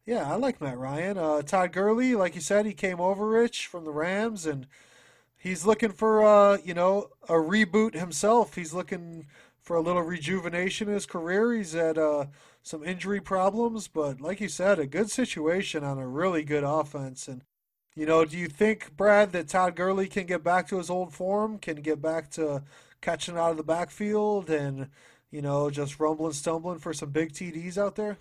yeah, 0.05 0.31
I 0.31 0.35
like 0.35 0.61
Matt 0.61 0.77
Ryan. 0.77 1.17
Uh, 1.17 1.41
Todd 1.41 1.71
Gurley, 1.71 2.15
like 2.15 2.35
you 2.35 2.41
said, 2.41 2.65
he 2.65 2.73
came 2.73 2.99
over 2.99 3.27
rich 3.27 3.67
from 3.67 3.85
the 3.85 3.91
Rams, 3.91 4.45
and 4.45 4.65
he's 5.37 5.65
looking 5.65 5.91
for 5.91 6.25
uh, 6.25 6.57
you 6.63 6.73
know 6.73 7.09
a 7.27 7.33
reboot 7.33 7.93
himself. 7.93 8.55
He's 8.55 8.73
looking 8.73 9.27
for 9.61 9.75
a 9.75 9.81
little 9.81 10.01
rejuvenation 10.01 10.87
in 10.87 10.95
his 10.95 11.05
career. 11.05 11.53
He's 11.53 11.73
had 11.73 11.97
uh, 11.97 12.25
some 12.63 12.83
injury 12.83 13.21
problems, 13.21 13.87
but 13.87 14.19
like 14.19 14.41
you 14.41 14.49
said, 14.49 14.79
a 14.79 14.87
good 14.87 15.11
situation 15.11 15.83
on 15.83 15.99
a 15.99 16.07
really 16.07 16.43
good 16.43 16.63
offense. 16.63 17.27
And 17.27 17.43
you 17.95 18.05
know, 18.05 18.25
do 18.25 18.37
you 18.37 18.47
think 18.47 18.95
Brad 18.97 19.31
that 19.33 19.49
Todd 19.49 19.75
Gurley 19.75 20.07
can 20.07 20.25
get 20.25 20.43
back 20.43 20.67
to 20.69 20.77
his 20.77 20.89
old 20.89 21.13
form? 21.13 21.59
Can 21.59 21.77
get 21.77 22.01
back 22.01 22.31
to 22.31 22.63
catching 23.01 23.37
out 23.37 23.51
of 23.51 23.57
the 23.57 23.63
backfield 23.63 24.49
and 24.49 24.89
you 25.31 25.41
know 25.41 25.69
just 25.69 25.99
rumbling, 25.99 26.33
stumbling 26.33 26.79
for 26.79 26.93
some 26.93 27.11
big 27.11 27.33
TDs 27.33 27.77
out 27.77 27.95
there? 27.95 28.17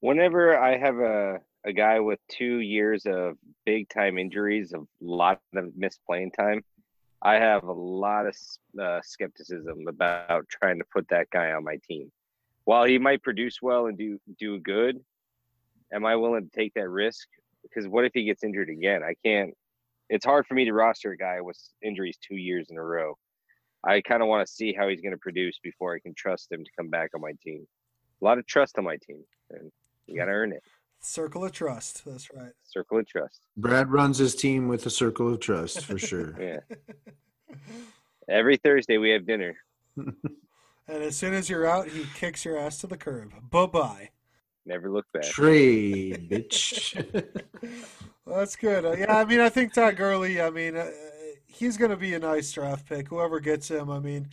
Whenever 0.00 0.58
I 0.58 0.76
have 0.76 0.98
a 0.98 1.40
a 1.66 1.72
guy 1.72 2.00
with 2.00 2.20
two 2.30 2.60
years 2.60 3.04
of 3.06 3.36
big 3.66 3.88
time 3.88 4.16
injuries, 4.16 4.72
a 4.72 4.80
lot 5.00 5.40
of 5.54 5.76
missed 5.76 6.00
playing 6.06 6.30
time, 6.30 6.62
I 7.22 7.34
have 7.34 7.64
a 7.64 7.72
lot 7.72 8.26
of 8.26 8.36
uh, 8.80 9.00
skepticism 9.02 9.86
about 9.88 10.46
trying 10.48 10.78
to 10.78 10.84
put 10.92 11.08
that 11.08 11.28
guy 11.30 11.52
on 11.52 11.64
my 11.64 11.78
team. 11.86 12.10
While 12.64 12.84
he 12.84 12.98
might 12.98 13.22
produce 13.22 13.60
well 13.60 13.86
and 13.86 13.98
do 13.98 14.18
do 14.38 14.60
good, 14.60 15.00
am 15.92 16.06
I 16.06 16.16
willing 16.16 16.48
to 16.48 16.56
take 16.56 16.74
that 16.74 16.88
risk? 16.88 17.26
Because 17.62 17.88
what 17.88 18.04
if 18.04 18.12
he 18.14 18.24
gets 18.24 18.44
injured 18.44 18.68
again? 18.68 19.02
I 19.02 19.14
can't. 19.24 19.52
It's 20.08 20.24
hard 20.24 20.46
for 20.46 20.54
me 20.54 20.64
to 20.64 20.72
roster 20.72 21.12
a 21.12 21.16
guy 21.16 21.40
with 21.40 21.58
injuries 21.82 22.18
two 22.26 22.36
years 22.36 22.68
in 22.70 22.78
a 22.78 22.82
row. 22.82 23.14
I 23.84 24.00
kind 24.00 24.22
of 24.22 24.28
want 24.28 24.46
to 24.46 24.52
see 24.52 24.72
how 24.72 24.88
he's 24.88 25.00
going 25.00 25.12
to 25.12 25.18
produce 25.18 25.58
before 25.62 25.94
I 25.94 26.00
can 26.00 26.14
trust 26.16 26.50
him 26.50 26.64
to 26.64 26.70
come 26.76 26.88
back 26.88 27.10
on 27.14 27.20
my 27.20 27.32
team. 27.44 27.66
A 28.20 28.24
lot 28.24 28.38
of 28.38 28.46
trust 28.46 28.78
on 28.78 28.84
my 28.84 28.96
team, 28.96 29.22
and 29.50 29.70
you 30.08 30.16
got 30.16 30.26
to 30.26 30.32
earn 30.32 30.52
it. 30.52 30.62
Circle 31.00 31.44
of 31.44 31.52
trust. 31.52 32.04
That's 32.04 32.28
right. 32.34 32.52
Circle 32.64 32.98
of 32.98 33.06
trust. 33.06 33.40
Brad 33.56 33.90
runs 33.90 34.18
his 34.18 34.34
team 34.34 34.66
with 34.66 34.84
a 34.86 34.90
circle 34.90 35.32
of 35.32 35.40
trust 35.40 35.84
for 35.84 35.98
sure. 35.98 36.34
Yeah. 36.40 36.60
Every 38.28 38.58
Thursday 38.58 38.98
we 38.98 39.10
have 39.10 39.26
dinner. 39.26 39.56
And 40.88 41.02
as 41.02 41.16
soon 41.16 41.34
as 41.34 41.50
you're 41.50 41.66
out, 41.66 41.86
he 41.86 42.06
kicks 42.14 42.46
your 42.46 42.56
ass 42.56 42.78
to 42.78 42.86
the 42.86 42.96
curb. 42.96 43.32
Bye 43.50 43.66
bye. 43.66 44.08
Never 44.64 44.90
look 44.90 45.04
back. 45.12 45.24
Trade, 45.24 46.28
bitch. 46.30 46.94
Well, 48.24 48.40
that's 48.40 48.56
good. 48.56 48.84
Uh, 48.84 48.92
yeah, 48.92 49.16
I 49.16 49.24
mean, 49.24 49.40
I 49.40 49.48
think 49.48 49.72
Todd 49.72 49.96
Gurley. 49.96 50.38
I 50.38 50.50
mean, 50.50 50.76
uh, 50.76 50.90
he's 51.46 51.78
going 51.78 51.90
to 51.90 51.96
be 51.96 52.12
a 52.12 52.18
nice 52.18 52.52
draft 52.52 52.86
pick. 52.86 53.08
Whoever 53.08 53.40
gets 53.40 53.70
him, 53.70 53.88
I 53.88 54.00
mean, 54.00 54.28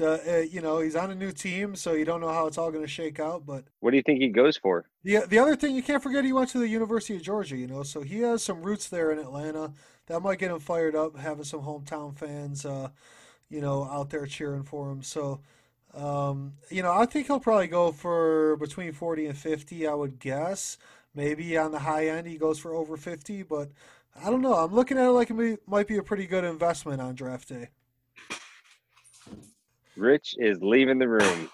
uh, 0.00 0.40
you 0.50 0.60
know 0.60 0.80
he's 0.80 0.96
on 0.96 1.10
a 1.10 1.14
new 1.14 1.32
team, 1.32 1.76
so 1.76 1.92
you 1.92 2.04
don't 2.04 2.20
know 2.20 2.32
how 2.32 2.46
it's 2.46 2.58
all 2.58 2.70
going 2.70 2.84
to 2.84 2.90
shake 2.90 3.20
out. 3.20 3.46
But 3.46 3.64
What 3.80 3.90
do 3.92 3.96
you 3.96 4.02
think 4.02 4.20
he 4.20 4.28
goes 4.28 4.56
for? 4.56 4.86
the 5.02 5.20
the 5.28 5.38
other 5.38 5.56
thing 5.56 5.74
you 5.74 5.82
can't 5.82 6.02
forget, 6.02 6.24
he 6.24 6.32
went 6.32 6.50
to 6.50 6.58
the 6.58 6.68
University 6.68 7.16
of 7.16 7.22
Georgia. 7.22 7.56
You 7.56 7.66
know, 7.66 7.82
so 7.82 8.02
he 8.02 8.20
has 8.20 8.42
some 8.42 8.62
roots 8.62 8.88
there 8.88 9.12
in 9.12 9.18
Atlanta. 9.18 9.72
That 10.06 10.20
might 10.20 10.38
get 10.38 10.50
him 10.50 10.58
fired 10.58 10.94
up, 10.94 11.16
having 11.18 11.44
some 11.44 11.60
hometown 11.60 12.14
fans, 12.14 12.66
uh, 12.66 12.90
you 13.48 13.60
know, 13.60 13.84
out 13.84 14.10
there 14.10 14.26
cheering 14.26 14.64
for 14.64 14.90
him. 14.90 15.02
So. 15.02 15.40
Um, 15.94 16.54
you 16.70 16.82
know, 16.82 16.90
I 16.92 17.06
think 17.06 17.28
he'll 17.28 17.38
probably 17.38 17.68
go 17.68 17.92
for 17.92 18.56
between 18.56 18.92
40 18.92 19.26
and 19.26 19.38
50, 19.38 19.86
I 19.86 19.94
would 19.94 20.18
guess. 20.18 20.76
Maybe 21.14 21.56
on 21.56 21.70
the 21.70 21.78
high 21.78 22.08
end, 22.08 22.26
he 22.26 22.36
goes 22.36 22.58
for 22.58 22.74
over 22.74 22.96
50, 22.96 23.44
but 23.44 23.70
I 24.20 24.28
don't 24.28 24.42
know. 24.42 24.54
I'm 24.54 24.74
looking 24.74 24.98
at 24.98 25.06
it 25.06 25.12
like 25.12 25.30
it 25.30 25.60
might 25.68 25.86
be 25.86 25.96
a 25.96 26.02
pretty 26.02 26.26
good 26.26 26.42
investment 26.42 27.00
on 27.00 27.14
draft 27.14 27.48
day. 27.48 27.68
Rich 29.96 30.36
is 30.38 30.58
leaving 30.60 30.98
the 30.98 31.08
room. 31.08 31.50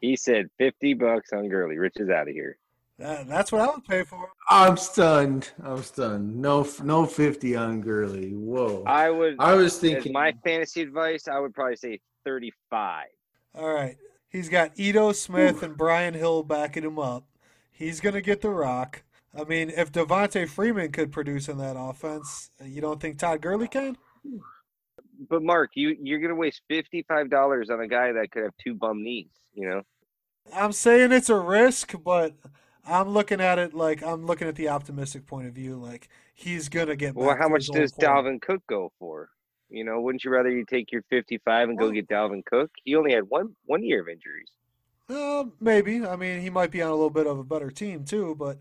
He 0.00 0.16
said 0.16 0.48
50 0.58 0.94
bucks 0.94 1.32
on 1.32 1.48
Gurley. 1.48 1.78
Rich 1.78 1.96
is 1.96 2.10
out 2.10 2.28
of 2.28 2.34
here. 2.34 2.58
That, 2.98 3.28
that's 3.28 3.52
what 3.52 3.60
I 3.60 3.66
would 3.66 3.84
pay 3.84 4.04
for. 4.04 4.30
I'm 4.48 4.76
stunned. 4.78 5.50
I'm 5.62 5.82
stunned. 5.82 6.34
No, 6.34 6.66
no 6.82 7.04
fifty 7.04 7.54
on 7.54 7.82
Gurley. 7.82 8.30
Whoa. 8.30 8.84
I 8.86 9.10
would, 9.10 9.36
I 9.38 9.52
was 9.54 9.76
thinking. 9.78 10.12
my 10.12 10.32
fantasy 10.44 10.80
advice, 10.80 11.28
I 11.28 11.38
would 11.38 11.52
probably 11.52 11.76
say 11.76 12.00
35. 12.24 13.06
All 13.54 13.72
right. 13.72 13.96
He's 14.30 14.48
got 14.48 14.72
Ito 14.76 15.12
Smith 15.12 15.62
and 15.62 15.76
Brian 15.76 16.14
Hill 16.14 16.42
backing 16.42 16.84
him 16.84 16.98
up. 16.98 17.24
He's 17.70 18.00
going 18.00 18.14
to 18.14 18.22
get 18.22 18.40
the 18.40 18.50
rock. 18.50 19.02
I 19.38 19.44
mean, 19.44 19.70
if 19.70 19.92
Devonta 19.92 20.48
Freeman 20.48 20.92
could 20.92 21.12
produce 21.12 21.48
in 21.48 21.58
that 21.58 21.76
offense, 21.78 22.50
you 22.64 22.80
don't 22.80 23.00
think 23.00 23.18
Todd 23.18 23.42
Gurley 23.42 23.68
can? 23.68 23.96
But 25.28 25.42
Mark, 25.42 25.70
you 25.74 25.96
you're 26.00 26.20
gonna 26.20 26.34
waste 26.34 26.62
fifty 26.68 27.04
five 27.08 27.30
dollars 27.30 27.70
on 27.70 27.80
a 27.80 27.88
guy 27.88 28.12
that 28.12 28.30
could 28.30 28.44
have 28.44 28.54
two 28.62 28.74
bum 28.74 29.02
knees. 29.02 29.30
You 29.54 29.68
know, 29.68 29.82
I'm 30.54 30.72
saying 30.72 31.12
it's 31.12 31.30
a 31.30 31.38
risk, 31.38 31.94
but 32.04 32.34
I'm 32.86 33.08
looking 33.08 33.40
at 33.40 33.58
it 33.58 33.74
like 33.74 34.02
I'm 34.02 34.26
looking 34.26 34.48
at 34.48 34.56
the 34.56 34.68
optimistic 34.68 35.26
point 35.26 35.46
of 35.48 35.54
view. 35.54 35.76
Like 35.76 36.08
he's 36.34 36.68
gonna 36.68 36.96
get. 36.96 37.14
well, 37.14 37.36
how 37.36 37.48
much 37.48 37.66
does. 37.66 37.92
Dalvin 37.92 38.40
Cook 38.40 38.62
go 38.68 38.92
for? 38.98 39.30
You 39.68 39.84
know, 39.84 40.00
wouldn't 40.00 40.24
you 40.24 40.30
rather 40.30 40.50
you 40.50 40.64
take 40.64 40.92
your 40.92 41.02
fifty 41.10 41.38
five 41.44 41.68
and 41.68 41.78
go 41.78 41.90
get 41.90 42.08
Dalvin 42.08 42.44
Cook? 42.44 42.70
He 42.84 42.94
only 42.94 43.12
had 43.12 43.24
one 43.28 43.56
one 43.64 43.82
year 43.82 44.02
of 44.02 44.08
injuries. 44.08 44.50
Uh, 45.08 45.44
maybe. 45.60 46.04
I 46.04 46.16
mean, 46.16 46.40
he 46.40 46.50
might 46.50 46.70
be 46.70 46.82
on 46.82 46.90
a 46.90 46.94
little 46.94 47.10
bit 47.10 47.26
of 47.26 47.38
a 47.38 47.44
better 47.44 47.70
team 47.70 48.04
too, 48.04 48.36
but 48.38 48.58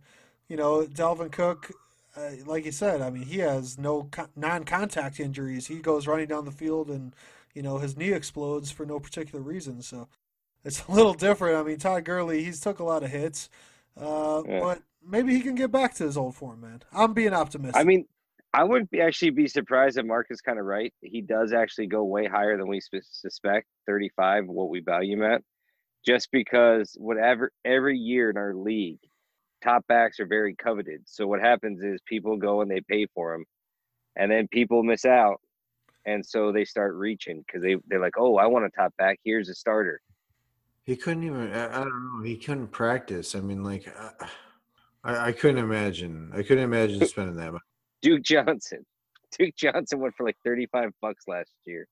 you 0.47 0.57
know, 0.57 0.83
Dalvin 0.83 1.31
Cook, 1.31 1.71
uh, 2.17 2.31
like 2.45 2.65
you 2.65 2.71
said, 2.71 3.01
I 3.01 3.09
mean, 3.09 3.23
he 3.23 3.39
has 3.39 3.77
no 3.77 4.03
co- 4.11 4.27
non-contact 4.35 5.19
injuries. 5.19 5.67
He 5.67 5.79
goes 5.79 6.07
running 6.07 6.27
down 6.27 6.45
the 6.45 6.51
field, 6.51 6.89
and 6.89 7.13
you 7.53 7.61
know, 7.61 7.77
his 7.77 7.95
knee 7.97 8.11
explodes 8.11 8.71
for 8.71 8.85
no 8.85 8.99
particular 8.99 9.41
reason. 9.43 9.81
So 9.81 10.07
it's 10.63 10.83
a 10.87 10.91
little 10.91 11.13
different. 11.13 11.57
I 11.57 11.63
mean, 11.63 11.77
Todd 11.77 12.05
Gurley, 12.05 12.43
he's 12.43 12.59
took 12.59 12.79
a 12.79 12.83
lot 12.83 13.03
of 13.03 13.09
hits, 13.11 13.49
uh, 13.99 14.43
Yeah. 14.47 14.59
but 14.59 14.81
maybe 15.05 15.33
he 15.33 15.41
can 15.41 15.55
get 15.55 15.71
back 15.71 15.93
to 15.95 16.03
his 16.03 16.17
old 16.17 16.35
form, 16.35 16.61
man. 16.61 16.81
I'm 16.93 17.13
being 17.13 17.33
optimistic. 17.33 17.79
I 17.79 17.83
mean, 17.83 18.05
I 18.53 18.63
wouldn't 18.63 18.89
be 18.89 19.01
actually 19.01 19.31
be 19.31 19.47
surprised 19.47 19.97
if 19.97 20.05
Mark 20.05 20.27
is 20.29 20.39
kind 20.41 20.57
of 20.59 20.65
right. 20.65 20.93
He 21.01 21.21
does 21.21 21.51
actually 21.51 21.87
go 21.87 22.03
way 22.05 22.25
higher 22.27 22.57
than 22.57 22.67
we 22.67 22.79
sus- 22.79 23.09
suspect, 23.11 23.67
thirty 23.85 24.09
five, 24.15 24.45
what 24.47 24.69
we 24.69 24.79
value 24.79 25.17
him 25.17 25.23
at, 25.23 25.41
just 26.05 26.29
because 26.31 26.95
whatever 26.97 27.51
every 27.65 27.97
year 27.97 28.29
in 28.29 28.37
our 28.37 28.53
league, 28.55 28.99
top 29.65 29.85
backs 29.87 30.19
are 30.19 30.27
very 30.27 30.55
coveted. 30.55 31.01
So 31.05 31.27
what 31.27 31.41
happens 31.41 31.81
is 31.83 31.99
people 32.05 32.37
go 32.37 32.61
and 32.61 32.69
they 32.69 32.81
pay 32.81 33.07
for 33.13 33.33
them, 33.33 33.45
and 34.15 34.31
then 34.31 34.47
people 34.47 34.83
miss 34.83 35.03
out, 35.05 35.41
and 36.05 36.25
so 36.25 36.51
they 36.51 36.63
start 36.65 36.95
reaching 36.95 37.43
because 37.45 37.61
they 37.61 37.75
they're 37.87 37.99
like, 37.99 38.17
oh, 38.17 38.37
I 38.37 38.45
want 38.45 38.65
a 38.65 38.69
top 38.69 38.95
back. 38.97 39.19
Here's 39.23 39.49
a 39.49 39.55
starter. 39.55 39.99
He 40.83 40.95
couldn't 40.95 41.23
even. 41.23 41.51
I, 41.51 41.81
I 41.81 41.83
don't 41.83 42.17
know. 42.17 42.23
He 42.23 42.37
couldn't 42.37 42.67
practice. 42.67 43.33
I 43.35 43.39
mean, 43.39 43.63
like, 43.63 43.91
uh, 43.99 44.25
I, 45.03 45.27
I 45.27 45.31
couldn't 45.31 45.57
imagine. 45.63 46.31
I 46.33 46.43
couldn't 46.43 46.63
imagine 46.63 47.05
spending 47.07 47.35
that 47.37 47.53
much. 47.53 47.61
Duke 48.01 48.21
Johnson. 48.21 48.85
Duke 49.37 49.55
Johnson 49.55 49.99
went 49.99 50.15
for 50.15 50.25
like 50.25 50.37
thirty 50.43 50.67
five 50.67 50.91
bucks 51.01 51.23
last 51.27 51.51
year. 51.65 51.87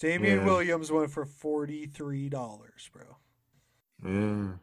Damien 0.00 0.38
Yeah. 0.40 0.44
Williams 0.44 0.90
went 0.90 1.10
for 1.12 1.24
forty-three 1.24 2.28
dollars, 2.28 2.90
bro. 2.92 3.04
Yeah. 4.04 4.54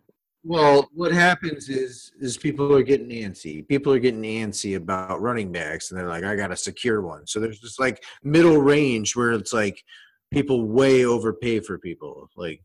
Well, 0.44 0.90
what 0.94 1.12
happens 1.12 1.68
is 1.68 2.14
is 2.20 2.38
people 2.38 2.74
are 2.76 2.84
getting 2.84 3.10
antsy. 3.10 3.68
People 3.68 3.92
are 3.92 4.00
getting 4.00 4.24
antsy 4.24 4.78
about 4.78 5.22
running 5.22 5.52
backs, 5.52 5.92
and 5.92 6.00
they're 6.00 6.08
like, 6.08 6.24
"I 6.24 6.36
got 6.36 6.48
to 6.48 6.56
secure 6.56 7.02
one." 7.02 7.28
So 7.28 7.40
there's 7.40 7.60
this 7.60 7.78
like 7.78 8.04
middle 8.24 8.58
range 8.58 9.16
where 9.16 9.34
it's 9.34 9.52
like 9.52 9.84
people 10.32 10.66
way 10.66 11.06
overpay 11.06 11.60
for 11.60 11.78
people. 11.78 12.30
Like 12.38 12.62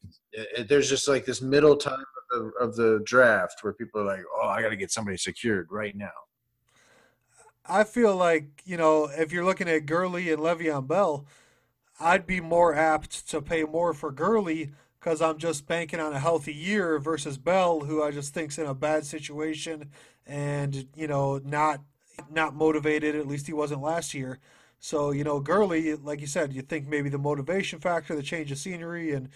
there's 0.69 0.89
just 0.89 1.09
like 1.09 1.25
this 1.25 1.43
middle 1.43 1.77
time 1.77 2.05
of 2.33 2.43
the, 2.45 2.53
of 2.61 2.77
the 2.77 3.03
draft 3.05 3.63
where 3.63 3.73
people 3.73 4.03
are 4.03 4.05
like, 4.05 4.25
"Oh, 4.37 4.49
I 4.49 4.63
got 4.63 4.69
to 4.69 4.77
get 4.77 4.93
somebody 4.93 5.17
secured 5.17 5.69
right 5.71 5.97
now." 5.97 6.13
I 7.67 7.85
feel 7.85 8.15
like, 8.15 8.63
you 8.65 8.77
know, 8.77 9.07
if 9.07 9.33
you're 9.33 9.45
looking 9.45 9.69
at 9.69 9.87
Gurley 9.87 10.31
and 10.31 10.41
Le'Veon 10.41 10.87
Bell, 10.87 11.27
I'd 11.99 12.27
be 12.27 12.41
more 12.41 12.75
apt 12.75 13.29
to 13.31 13.41
pay 13.41 13.65
more 13.65 13.95
for 13.95 14.13
Gurley 14.13 14.73
because 15.05 15.21
I'm 15.21 15.37
just 15.37 15.67
banking 15.67 16.01
on 16.01 16.15
a 16.15 16.19
healthy 16.19 16.55
year 16.55 16.99
versus 16.99 17.37
Bell, 17.37 17.81
who 17.81 18.03
I 18.03 18.11
just 18.11 18.33
think's 18.33 18.57
in 18.57 18.65
a 18.65 18.73
bad 18.75 19.05
situation 19.05 19.91
and, 20.27 20.89
you 20.97 21.07
know, 21.07 21.39
not 21.45 21.83
not 22.31 22.55
motivated. 22.55 23.15
At 23.15 23.27
least 23.27 23.47
he 23.47 23.53
wasn't 23.53 23.83
last 23.83 24.15
year. 24.15 24.39
So, 24.81 25.11
you 25.11 25.23
know, 25.23 25.41
Gurley, 25.41 25.95
like 25.97 26.21
you 26.23 26.27
said, 26.27 26.55
you 26.55 26.63
think 26.63 26.89
maybe 26.89 27.11
the 27.11 27.19
motivation 27.19 27.81
factor, 27.81 28.17
the 28.17 28.23
change 28.23 28.51
of 28.51 28.57
scenery, 28.59 29.13
and 29.13 29.29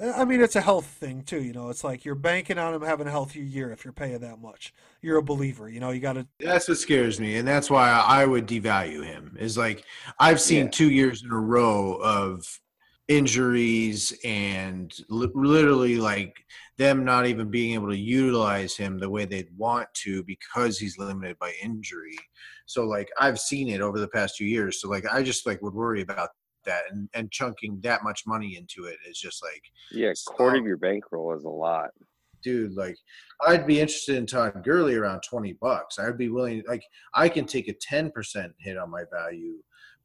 eh, 0.00 0.12
I 0.16 0.24
mean, 0.24 0.40
it's 0.42 0.56
a 0.56 0.62
health 0.62 0.86
thing 0.86 1.22
too. 1.22 1.42
You 1.42 1.52
know, 1.52 1.70
it's 1.70 1.84
like 1.84 2.04
you're 2.04 2.14
banking 2.14 2.58
on 2.58 2.74
him 2.74 2.82
having 2.82 3.06
a 3.06 3.10
healthier 3.10 3.42
year 3.44 3.72
if 3.72 3.84
you're 3.84 3.92
paying 3.92 4.20
that 4.20 4.40
much. 4.40 4.72
You're 5.02 5.18
a 5.18 5.22
believer. 5.22 5.68
You 5.68 5.80
know, 5.80 5.90
you 5.90 6.00
got 6.00 6.14
to 6.14 6.26
That's 6.40 6.68
what 6.68 6.78
scares 6.78 7.20
me, 7.20 7.36
and 7.36 7.46
that's 7.46 7.70
why 7.70 7.90
I 7.90 8.26
would 8.26 8.46
devalue 8.48 9.04
him. 9.04 9.36
Is 9.38 9.56
like 9.56 9.84
I've 10.18 10.40
seen 10.40 10.64
Yeah. 10.64 10.70
two 10.70 10.90
years 10.90 11.22
in 11.22 11.30
a 11.30 11.38
row 11.38 11.94
of 12.02 12.60
injuries 13.16 14.12
and 14.24 14.92
li- 15.08 15.28
literally 15.34 15.96
like 15.96 16.34
them 16.78 17.04
not 17.04 17.26
even 17.26 17.50
being 17.50 17.74
able 17.74 17.90
to 17.90 17.96
utilize 17.96 18.76
him 18.76 18.98
the 18.98 19.08
way 19.08 19.24
they'd 19.24 19.56
want 19.56 19.88
to 19.94 20.22
because 20.24 20.78
he's 20.78 20.98
limited 20.98 21.38
by 21.38 21.52
injury. 21.62 22.16
So 22.66 22.84
like 22.84 23.08
I've 23.18 23.38
seen 23.38 23.68
it 23.68 23.80
over 23.80 23.98
the 24.00 24.08
past 24.08 24.36
two 24.36 24.46
years. 24.46 24.80
So 24.80 24.88
like 24.88 25.04
I 25.12 25.22
just 25.22 25.46
like 25.46 25.60
would 25.62 25.74
worry 25.74 26.00
about 26.02 26.30
that 26.64 26.82
and, 26.90 27.08
and 27.14 27.30
chunking 27.30 27.80
that 27.82 28.02
much 28.04 28.22
money 28.26 28.56
into 28.56 28.84
it 28.88 28.96
is 29.08 29.18
just 29.18 29.42
like 29.42 29.62
Yeah, 29.90 30.12
quarter 30.26 30.56
Stop. 30.56 30.60
of 30.62 30.66
your 30.66 30.76
bankroll 30.78 31.34
is 31.36 31.44
a 31.44 31.48
lot. 31.48 31.90
dude, 32.42 32.74
like 32.74 32.96
I'd 33.46 33.66
be 33.66 33.80
interested 33.80 34.16
in 34.16 34.26
Todd 34.26 34.62
Gurley 34.64 34.94
around 34.94 35.20
twenty 35.22 35.52
bucks. 35.54 35.98
I'd 35.98 36.18
be 36.18 36.28
willing 36.28 36.62
like 36.68 36.82
I 37.14 37.28
can 37.28 37.44
take 37.46 37.68
a 37.68 37.74
ten 37.74 38.10
percent 38.10 38.52
hit 38.58 38.78
on 38.78 38.90
my 38.90 39.02
value, 39.12 39.56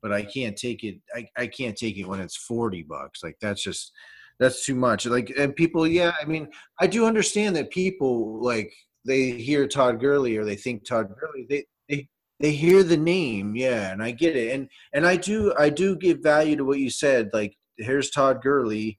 but 0.02 0.12
I 0.12 0.24
can't 0.24 0.58
take 0.58 0.84
it 0.84 0.98
I, 1.14 1.28
I 1.38 1.48
can't 1.48 1.78
take 1.78 1.98
it 1.98 2.08
when 2.08 2.20
it's 2.20 2.38
forty 2.38 2.84
bucks. 2.84 3.24
Like 3.24 3.38
that's 3.42 3.64
just 3.64 3.92
that's 4.40 4.66
too 4.66 4.76
much. 4.76 5.06
Like 5.06 5.32
and 5.38 5.56
people, 5.56 5.88
yeah, 5.88 6.14
I 6.22 6.26
mean, 6.26 6.48
I 6.80 6.88
do 6.88 7.06
understand 7.06 7.56
that 7.56 7.72
people 7.72 8.42
like 8.44 8.72
they 9.06 9.32
hear 9.32 9.68
Todd 9.68 10.00
Gurley 10.00 10.38
or 10.38 10.46
they 10.46 10.56
think 10.56 10.86
Todd 10.86 11.08
Gurley, 11.20 11.46
they 11.50 11.66
they 11.90 12.08
they 12.40 12.52
hear 12.52 12.84
the 12.84 12.98
name, 12.98 13.56
yeah, 13.56 13.92
and 13.92 14.04
I 14.04 14.12
get 14.12 14.36
it. 14.36 14.54
And 14.54 14.70
and 14.94 15.06
I 15.06 15.16
do 15.16 15.54
I 15.58 15.70
do 15.70 15.96
give 15.96 16.20
value 16.20 16.56
to 16.56 16.66
what 16.66 16.80
you 16.80 16.90
said, 16.90 17.30
like 17.34 17.56
here's 17.78 18.12
Todd 18.12 18.42
Gurley 18.42 18.98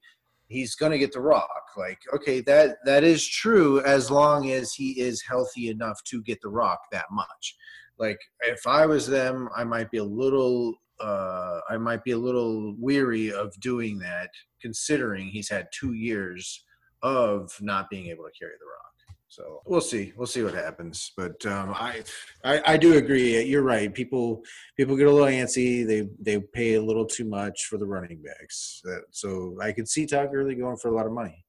he's 0.49 0.75
going 0.75 0.93
to 0.93 0.99
get 0.99 1.13
the 1.13 1.21
rock 1.21 1.63
like 1.77 1.99
okay 2.15 2.41
that 2.41 2.77
that 2.85 3.05
is 3.05 3.27
true 3.27 3.81
as 3.83 4.11
long 4.11 4.51
as 4.51 4.73
he 4.73 4.99
is 4.99 5.23
healthy 5.23 5.69
enough 5.69 6.03
to 6.05 6.23
get 6.23 6.41
the 6.41 6.49
rock 6.49 6.81
that 6.91 7.05
much 7.13 7.57
like 7.99 8.19
if 8.41 8.67
i 8.67 8.85
was 8.87 9.07
them 9.07 9.49
i 9.57 9.63
might 9.63 9.91
be 9.91 9.99
a 9.99 10.05
little 10.05 10.75
uh 11.01 11.61
i 11.71 11.77
might 11.77 12.03
be 12.05 12.13
a 12.13 12.19
little 12.19 12.75
weary 12.79 13.33
of 13.33 13.53
doing 13.61 13.99
that 13.99 14.31
considering 14.61 15.29
he's 15.29 15.51
had 15.51 15.69
2 15.79 15.93
years 15.93 16.65
of 17.03 17.51
not 17.61 17.89
being 17.91 18.07
able 18.07 18.25
to 18.25 18.31
carry 18.39 18.55
the 18.59 18.67
rock 18.67 18.89
so 19.29 19.61
we'll 19.67 19.81
see 19.81 20.13
we'll 20.17 20.27
see 20.27 20.43
what 20.43 20.55
happens 20.55 21.13
but 21.17 21.45
um 21.47 21.75
i 21.77 22.03
i, 22.45 22.63
I 22.73 22.77
do 22.77 22.97
agree 22.97 23.43
you're 23.43 23.63
right 23.63 23.93
people 23.93 24.43
people 24.77 24.97
get 24.97 25.07
a 25.07 25.13
little 25.13 25.29
antsy. 25.29 25.87
They 25.87 26.09
they 26.21 26.41
pay 26.55 26.75
a 26.75 26.83
little 26.83 27.05
too 27.05 27.25
much 27.25 27.67
for 27.67 27.77
the 27.77 27.87
running 27.87 28.23
backs. 28.23 28.81
Uh, 28.89 29.01
so 29.11 29.59
I 29.61 29.73
could 29.73 29.89
see 29.89 30.07
Todd 30.07 30.31
Gurley 30.33 30.55
going 30.55 30.77
for 30.77 30.89
a 30.89 30.95
lot 30.95 31.07
of 31.07 31.13
money, 31.13 31.45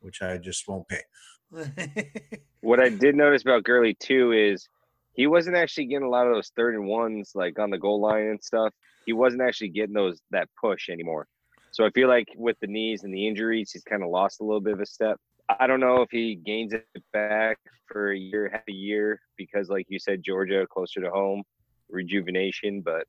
which 0.00 0.22
I 0.22 0.38
just 0.38 0.68
won't 0.68 0.86
pay. 0.88 1.02
What 2.60 2.80
I 2.80 2.88
did 2.88 3.14
notice 3.14 3.42
about 3.42 3.62
Gurley 3.62 3.94
too 3.94 4.32
is 4.32 4.68
he 5.16 5.26
wasn't 5.26 5.56
actually 5.56 5.86
getting 5.86 6.06
a 6.06 6.10
lot 6.10 6.26
of 6.26 6.34
those 6.34 6.52
third 6.54 6.74
and 6.74 6.86
ones 6.86 7.32
like 7.34 7.58
on 7.58 7.70
the 7.70 7.78
goal 7.78 8.00
line 8.00 8.26
and 8.26 8.42
stuff. 8.42 8.72
He 9.06 9.12
wasn't 9.12 9.42
actually 9.42 9.70
getting 9.70 9.94
those 9.94 10.20
that 10.30 10.48
push 10.60 10.88
anymore. 10.88 11.26
So 11.70 11.84
I 11.84 11.90
feel 11.90 12.08
like 12.08 12.28
with 12.36 12.56
the 12.60 12.66
knees 12.66 13.02
and 13.02 13.12
the 13.12 13.26
injuries, 13.26 13.70
he's 13.72 13.82
kind 13.82 14.02
of 14.02 14.10
lost 14.10 14.40
a 14.40 14.44
little 14.44 14.60
bit 14.60 14.74
of 14.74 14.80
a 14.80 14.86
step. 14.86 15.18
I 15.48 15.66
don't 15.66 15.80
know 15.80 16.02
if 16.02 16.10
he 16.10 16.34
gains 16.34 16.72
it 16.72 16.84
back 17.12 17.58
for 17.86 18.12
a 18.12 18.18
year, 18.18 18.50
half 18.52 18.62
a 18.68 18.72
year, 18.72 19.20
because 19.36 19.68
like 19.68 19.86
you 19.88 19.98
said, 19.98 20.22
Georgia 20.22 20.66
closer 20.66 21.00
to 21.00 21.10
home, 21.10 21.42
rejuvenation. 21.88 22.82
But 22.82 23.04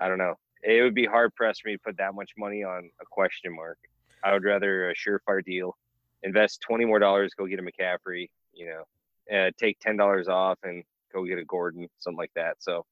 I 0.00 0.08
don't 0.08 0.18
know. 0.18 0.34
It 0.62 0.82
would 0.82 0.94
be 0.94 1.04
hard 1.04 1.34
pressed 1.34 1.62
for 1.62 1.68
me 1.68 1.74
to 1.74 1.82
put 1.84 1.96
that 1.98 2.14
much 2.14 2.32
money 2.36 2.64
on 2.64 2.90
a 3.00 3.04
question 3.08 3.54
mark. 3.54 3.78
I 4.24 4.32
would 4.32 4.44
rather 4.44 4.90
a 4.90 4.94
surefire 4.94 5.44
deal, 5.44 5.76
invest 6.22 6.60
twenty 6.60 6.84
more 6.84 6.98
dollars, 6.98 7.34
go 7.34 7.46
get 7.46 7.60
a 7.60 7.62
McCaffrey, 7.62 8.30
you 8.52 8.66
know, 8.66 9.36
uh, 9.36 9.50
take 9.58 9.78
ten 9.80 9.96
dollars 9.96 10.28
off 10.28 10.58
and 10.64 10.82
go 11.16 11.24
get 11.24 11.38
a 11.38 11.44
Gordon, 11.44 11.88
something 11.98 12.18
like 12.18 12.32
that. 12.36 12.56
So 12.58 12.84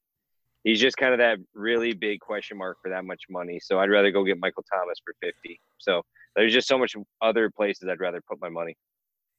he's 0.65 0.81
just 0.81 0.97
kind 0.97 1.13
of 1.13 1.19
that 1.19 1.39
really 1.55 1.93
big 1.93 2.21
question 2.21 2.59
mark 2.59 2.79
for 2.83 2.91
that 2.91 3.05
much 3.05 3.23
money. 3.31 3.61
So 3.63 3.79
I'd 3.79 3.91
rather 3.91 4.11
go 4.11 4.25
get 4.25 4.39
Michael 4.41 4.65
Thomas 4.73 4.99
for 5.05 5.15
fifty. 5.21 5.61
So 5.79 6.03
there's 6.35 6.53
just 6.53 6.69
so 6.69 6.79
much 6.79 6.97
other 7.21 7.51
places 7.51 7.89
I'd 7.89 8.01
rather 8.01 8.21
put 8.29 8.41
my 8.41 8.49
money. 8.49 8.77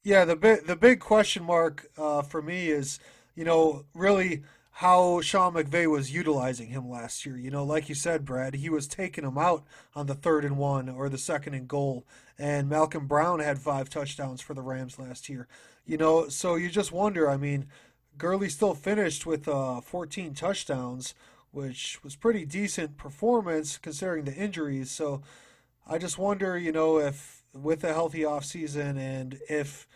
Yeah, 0.04 0.24
the 0.24 0.36
big 0.36 0.66
the 0.66 0.76
big 0.76 1.00
question 1.00 1.44
mark 1.44 1.88
uh, 1.98 2.22
for 2.22 2.40
me 2.40 2.68
is 2.68 2.98
you 3.34 3.44
know 3.44 3.84
really 3.92 4.42
how 4.76 5.22
Sean 5.22 5.54
McVay 5.54 5.90
was 5.90 6.12
utilizing 6.12 6.68
him 6.68 6.86
last 6.86 7.24
year. 7.24 7.38
You 7.38 7.50
know, 7.50 7.64
like 7.64 7.88
you 7.88 7.94
said, 7.94 8.26
Brad, 8.26 8.56
he 8.56 8.68
was 8.68 8.86
taking 8.86 9.24
him 9.24 9.38
out 9.38 9.64
on 9.94 10.06
the 10.06 10.14
third 10.14 10.44
and 10.44 10.58
one 10.58 10.90
or 10.90 11.08
the 11.08 11.16
second 11.16 11.54
and 11.54 11.66
goal, 11.66 12.06
and 12.38 12.68
Malcolm 12.68 13.06
Brown 13.06 13.40
had 13.40 13.58
five 13.58 13.88
touchdowns 13.88 14.42
for 14.42 14.52
the 14.52 14.60
Rams 14.60 14.98
last 14.98 15.30
year. 15.30 15.48
You 15.86 15.96
know, 15.96 16.28
so 16.28 16.56
you 16.56 16.68
just 16.68 16.92
wonder. 16.92 17.28
I 17.28 17.36
mean, 17.36 17.68
Gurley 18.18 18.48
still 18.48 18.74
finished 18.74 19.26
with 19.26 19.48
uh, 19.48 19.80
14 19.80 20.34
touchdowns, 20.34 21.14
which 21.50 22.02
was 22.02 22.16
pretty 22.16 22.44
decent 22.44 22.96
performance 22.96 23.78
considering 23.78 24.24
the 24.24 24.34
injuries. 24.34 24.90
So 24.90 25.22
I 25.86 25.98
just 25.98 26.18
wonder, 26.18 26.58
you 26.58 26.72
know, 26.72 26.98
if 26.98 27.42
with 27.52 27.84
a 27.84 27.92
healthy 27.92 28.20
offseason 28.20 28.98
and 28.98 29.38
if 29.48 29.86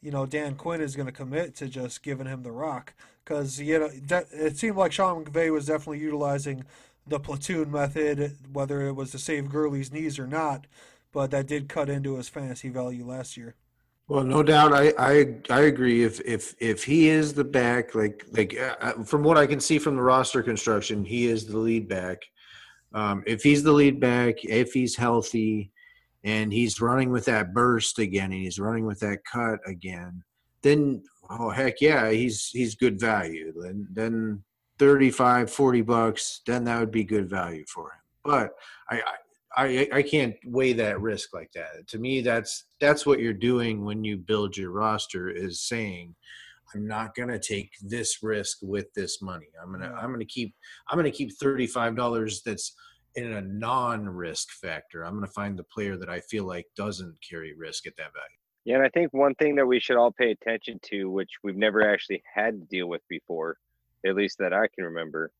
you 0.00 0.10
know 0.10 0.24
Dan 0.26 0.54
Quinn 0.54 0.80
is 0.80 0.96
going 0.96 1.06
to 1.06 1.12
commit 1.12 1.54
to 1.56 1.68
just 1.68 2.02
giving 2.02 2.26
him 2.26 2.42
the 2.42 2.52
rock 2.52 2.94
because 3.24 3.60
you 3.60 3.78
know 3.78 3.90
it 4.32 4.56
seemed 4.56 4.76
like 4.76 4.92
Sean 4.92 5.24
McVay 5.24 5.52
was 5.52 5.66
definitely 5.66 5.98
utilizing 5.98 6.64
the 7.06 7.20
platoon 7.20 7.70
method, 7.70 8.36
whether 8.52 8.86
it 8.86 8.92
was 8.92 9.10
to 9.10 9.18
save 9.18 9.50
Gurley's 9.50 9.92
knees 9.92 10.18
or 10.18 10.26
not, 10.26 10.66
but 11.12 11.30
that 11.30 11.46
did 11.46 11.68
cut 11.68 11.88
into 11.88 12.16
his 12.16 12.28
fantasy 12.28 12.68
value 12.68 13.04
last 13.04 13.36
year. 13.36 13.54
Well, 14.10 14.24
no 14.24 14.42
doubt, 14.42 14.72
I 14.72 14.92
I 14.98 15.36
I 15.50 15.60
agree. 15.60 16.02
If 16.02 16.20
if 16.22 16.56
if 16.58 16.82
he 16.82 17.08
is 17.08 17.32
the 17.32 17.44
back, 17.44 17.94
like 17.94 18.26
like 18.32 18.58
uh, 18.58 18.74
uh 18.80 19.04
from 19.04 19.22
what 19.22 19.38
I 19.38 19.46
can 19.46 19.60
see 19.60 19.78
from 19.78 19.94
the 19.94 20.02
roster 20.02 20.42
construction, 20.42 21.04
he 21.04 21.28
is 21.28 21.46
the 21.46 21.56
lead 21.56 21.88
back. 21.88 22.18
Um, 22.92 23.22
if 23.24 23.44
he's 23.44 23.62
the 23.62 23.70
lead 23.70 24.00
back, 24.00 24.44
if 24.44 24.72
he's 24.72 24.96
healthy, 24.96 25.70
and 26.24 26.52
he's 26.52 26.80
running 26.80 27.12
with 27.12 27.24
that 27.26 27.54
burst 27.54 28.00
again, 28.00 28.32
and 28.32 28.42
he's 28.42 28.58
running 28.58 28.84
with 28.84 28.98
that 28.98 29.20
cut 29.32 29.60
again, 29.64 30.24
then 30.62 31.04
oh 31.30 31.50
heck 31.50 31.80
yeah, 31.80 32.10
he's 32.10 32.48
he's 32.48 32.74
good 32.74 32.98
value. 32.98 33.52
Then 33.62 33.86
then 33.92 34.42
35, 34.80 35.52
40 35.52 35.82
bucks, 35.82 36.40
then 36.48 36.64
that 36.64 36.80
would 36.80 36.90
be 36.90 37.04
good 37.04 37.30
value 37.30 37.64
for 37.72 37.92
him. 37.92 38.00
But 38.24 38.54
I, 38.90 38.96
I 39.02 39.14
I 39.56 39.88
I 39.92 40.02
can't 40.02 40.36
weigh 40.44 40.72
that 40.74 41.00
risk 41.00 41.34
like 41.34 41.50
that. 41.52 41.86
To 41.88 41.98
me, 41.98 42.20
that's 42.20 42.64
that's 42.80 43.04
what 43.04 43.20
you're 43.20 43.32
doing 43.32 43.84
when 43.84 44.04
you 44.04 44.16
build 44.16 44.56
your 44.56 44.70
roster 44.70 45.28
is 45.28 45.62
saying, 45.62 46.14
I'm 46.74 46.86
not 46.86 47.14
gonna 47.14 47.38
take 47.38 47.72
this 47.82 48.22
risk 48.22 48.58
with 48.62 48.92
this 48.94 49.20
money. 49.20 49.48
I'm 49.62 49.72
gonna 49.72 49.88
mm. 49.88 50.02
I'm 50.02 50.12
gonna 50.12 50.24
keep 50.24 50.54
I'm 50.88 50.98
gonna 50.98 51.10
keep 51.10 51.32
thirty 51.38 51.66
five 51.66 51.96
dollars 51.96 52.42
that's 52.42 52.74
in 53.16 53.32
a 53.32 53.40
non 53.40 54.08
risk 54.08 54.50
factor. 54.52 55.04
I'm 55.04 55.14
gonna 55.14 55.26
find 55.28 55.58
the 55.58 55.64
player 55.64 55.96
that 55.96 56.08
I 56.08 56.20
feel 56.20 56.44
like 56.44 56.66
doesn't 56.76 57.16
carry 57.28 57.54
risk 57.54 57.86
at 57.86 57.96
that 57.96 58.12
value. 58.12 58.36
Yeah, 58.64 58.76
and 58.76 58.84
I 58.84 58.90
think 58.90 59.12
one 59.12 59.34
thing 59.36 59.56
that 59.56 59.66
we 59.66 59.80
should 59.80 59.96
all 59.96 60.12
pay 60.12 60.30
attention 60.30 60.78
to, 60.90 61.10
which 61.10 61.30
we've 61.42 61.56
never 61.56 61.82
actually 61.82 62.22
had 62.32 62.60
to 62.60 62.66
deal 62.66 62.88
with 62.88 63.00
before, 63.08 63.56
at 64.06 64.14
least 64.14 64.38
that 64.38 64.52
I 64.52 64.68
can 64.68 64.84
remember, 64.84 65.32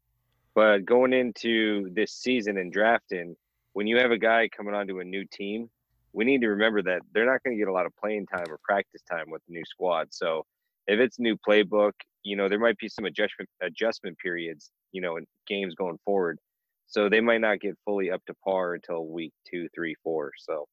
but 0.54 0.84
going 0.84 1.12
into 1.12 1.90
this 1.92 2.12
season 2.12 2.56
and 2.56 2.72
drafting, 2.72 3.36
when 3.72 3.86
you 3.86 3.98
have 3.98 4.10
a 4.10 4.18
guy 4.18 4.48
coming 4.54 4.74
onto 4.74 5.00
a 5.00 5.04
new 5.04 5.24
team, 5.32 5.70
we 6.12 6.24
need 6.24 6.40
to 6.40 6.48
remember 6.48 6.82
that 6.82 7.02
they're 7.12 7.26
not 7.26 7.42
going 7.44 7.56
to 7.56 7.58
get 7.58 7.68
a 7.68 7.72
lot 7.72 7.86
of 7.86 7.92
playing 7.96 8.26
time 8.26 8.46
or 8.48 8.58
practice 8.64 9.02
time 9.08 9.30
with 9.30 9.42
the 9.46 9.54
new 9.54 9.64
squad. 9.64 10.08
So 10.10 10.44
if 10.86 10.98
it's 10.98 11.18
new 11.18 11.36
playbook, 11.48 11.92
you 12.24 12.36
know, 12.36 12.48
there 12.48 12.58
might 12.58 12.78
be 12.78 12.88
some 12.88 13.04
adjustment 13.04 13.48
adjustment 13.62 14.18
periods, 14.18 14.70
you 14.92 15.00
know, 15.00 15.16
in 15.16 15.26
games 15.46 15.74
going 15.74 15.98
forward. 16.04 16.38
So 16.86 17.08
they 17.08 17.20
might 17.20 17.40
not 17.40 17.60
get 17.60 17.78
fully 17.84 18.10
up 18.10 18.24
to 18.26 18.34
par 18.44 18.74
until 18.74 19.06
week 19.06 19.32
two, 19.48 19.68
three, 19.74 19.94
four. 20.02 20.32
So 20.36 20.66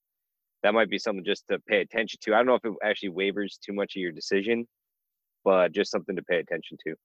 that 0.63 0.73
might 0.73 0.89
be 0.89 0.97
something 0.97 1.23
just 1.23 1.45
to 1.49 1.59
pay 1.59 1.81
attention 1.81 2.17
to. 2.23 2.33
I 2.33 2.37
don't 2.37 2.47
know 2.47 2.55
if 2.55 2.65
it 2.65 2.73
actually 2.83 3.09
wavers 3.09 3.59
too 3.63 3.73
much 3.73 3.95
of 3.95 4.01
your 4.01 4.11
decision, 4.11 4.67
but 5.45 5.71
just 5.71 5.91
something 5.91 6.15
to 6.15 6.23
pay 6.23 6.39
attention 6.39 6.77
to. 6.87 6.95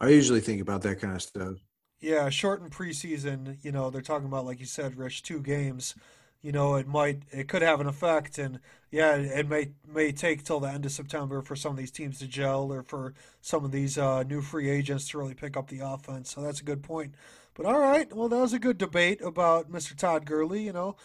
I 0.00 0.08
usually 0.08 0.40
think 0.40 0.62
about 0.62 0.80
that 0.82 1.00
kind 1.00 1.14
of 1.14 1.22
stuff. 1.22 1.56
Yeah, 2.00 2.28
shortened 2.28 2.70
preseason, 2.70 3.56
you 3.62 3.72
know, 3.72 3.90
they're 3.90 4.02
talking 4.02 4.28
about 4.28 4.46
like 4.46 4.60
you 4.60 4.66
said, 4.66 4.96
Rich, 4.96 5.22
two 5.24 5.40
games. 5.40 5.94
You 6.42 6.52
know, 6.52 6.76
it 6.76 6.86
might 6.86 7.22
it 7.32 7.48
could 7.48 7.62
have 7.62 7.80
an 7.80 7.88
effect 7.88 8.38
and 8.38 8.60
yeah, 8.90 9.16
it 9.16 9.48
may 9.48 9.72
may 9.92 10.12
take 10.12 10.44
till 10.44 10.60
the 10.60 10.68
end 10.68 10.86
of 10.86 10.92
September 10.92 11.42
for 11.42 11.56
some 11.56 11.72
of 11.72 11.76
these 11.76 11.90
teams 11.90 12.20
to 12.20 12.28
gel 12.28 12.72
or 12.72 12.82
for 12.82 13.14
some 13.40 13.64
of 13.64 13.72
these 13.72 13.98
uh, 13.98 14.22
new 14.22 14.40
free 14.40 14.70
agents 14.70 15.08
to 15.08 15.18
really 15.18 15.34
pick 15.34 15.56
up 15.56 15.68
the 15.68 15.80
offense. 15.80 16.30
So 16.32 16.40
that's 16.40 16.60
a 16.60 16.64
good 16.64 16.82
point. 16.84 17.14
But 17.54 17.66
all 17.66 17.78
right, 17.80 18.12
well 18.14 18.28
that 18.28 18.38
was 18.38 18.52
a 18.52 18.60
good 18.60 18.78
debate 18.78 19.20
about 19.20 19.70
Mr. 19.70 19.96
Todd 19.96 20.24
Gurley, 20.24 20.62
you 20.62 20.72
know. 20.72 20.96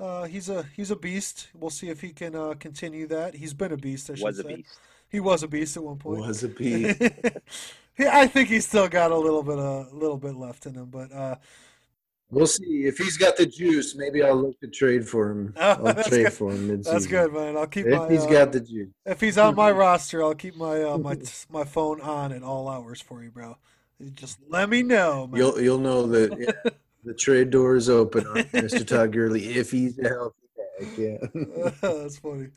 Uh, 0.00 0.24
he's 0.24 0.48
a 0.48 0.64
he's 0.74 0.90
a 0.90 0.96
beast. 0.96 1.48
We'll 1.54 1.70
see 1.70 1.90
if 1.90 2.00
he 2.00 2.12
can 2.12 2.34
uh, 2.34 2.54
continue 2.54 3.06
that. 3.08 3.34
He's 3.34 3.54
been 3.54 3.70
a 3.70 3.76
beast. 3.76 4.10
I 4.10 4.14
should 4.14 4.24
was 4.24 4.38
say. 4.38 4.52
a 4.52 4.56
beast. 4.56 4.80
He 5.08 5.20
was 5.20 5.42
a 5.42 5.48
beast 5.48 5.76
at 5.76 5.84
one 5.84 5.98
point. 5.98 6.20
Was 6.20 6.42
a 6.42 6.48
beast. 6.48 7.00
yeah, 8.00 8.10
I 8.18 8.26
think 8.26 8.48
he's 8.48 8.66
still 8.66 8.88
got 8.88 9.10
a 9.10 9.16
little 9.16 9.42
bit 9.42 9.58
a 9.58 9.86
little 9.94 10.16
bit 10.18 10.34
left 10.34 10.66
in 10.66 10.74
him, 10.74 10.86
but 10.86 11.12
uh, 11.12 11.36
we'll 12.30 12.46
see 12.46 12.84
if 12.86 12.98
he's 12.98 13.16
got 13.16 13.36
the 13.36 13.46
juice. 13.46 13.94
Maybe 13.94 14.22
I'll 14.22 14.36
look 14.36 14.58
to 14.60 14.68
trade 14.68 15.06
for 15.06 15.30
him. 15.30 15.54
Oh, 15.60 15.86
I'll 15.86 15.94
trade 16.04 16.24
good. 16.24 16.32
for 16.32 16.52
him 16.52 16.68
mid 16.68 16.84
that's 16.84 17.06
good, 17.06 17.32
man. 17.32 17.56
I'll 17.56 17.66
keep 17.66 17.86
If 17.86 17.98
my 17.98 18.08
he's 18.10 18.24
uh, 18.24 18.30
got 18.30 18.52
the 18.52 18.60
juice. 18.60 18.88
if 19.06 19.20
he's 19.20 19.38
on 19.38 19.54
my 19.54 19.70
roster, 19.84 20.22
I'll 20.22 20.34
keep 20.34 20.56
my 20.56 20.82
uh, 20.82 20.98
my 20.98 21.16
my 21.50 21.64
phone 21.64 22.00
on 22.00 22.32
at 22.32 22.42
all 22.42 22.68
hours 22.68 23.00
for 23.00 23.22
you, 23.22 23.30
bro. 23.30 23.56
Just 24.14 24.38
let 24.48 24.70
me 24.70 24.82
know, 24.82 25.26
man. 25.26 25.38
You'll 25.38 25.60
you'll 25.60 25.78
know 25.78 26.06
that 26.06 26.38
yeah, 26.38 26.70
the 27.04 27.12
trade 27.14 27.50
door 27.50 27.76
is 27.76 27.90
open 27.90 28.26
on 28.26 28.36
Mr. 28.44 28.86
Todd 28.86 29.12
Gurley 29.12 29.44
if 29.44 29.70
he's 29.70 29.98
a 29.98 30.08
healthy 30.08 30.36
back. 30.56 30.98
Yeah. 30.98 31.70
That's 31.82 32.18
funny. 32.18 32.48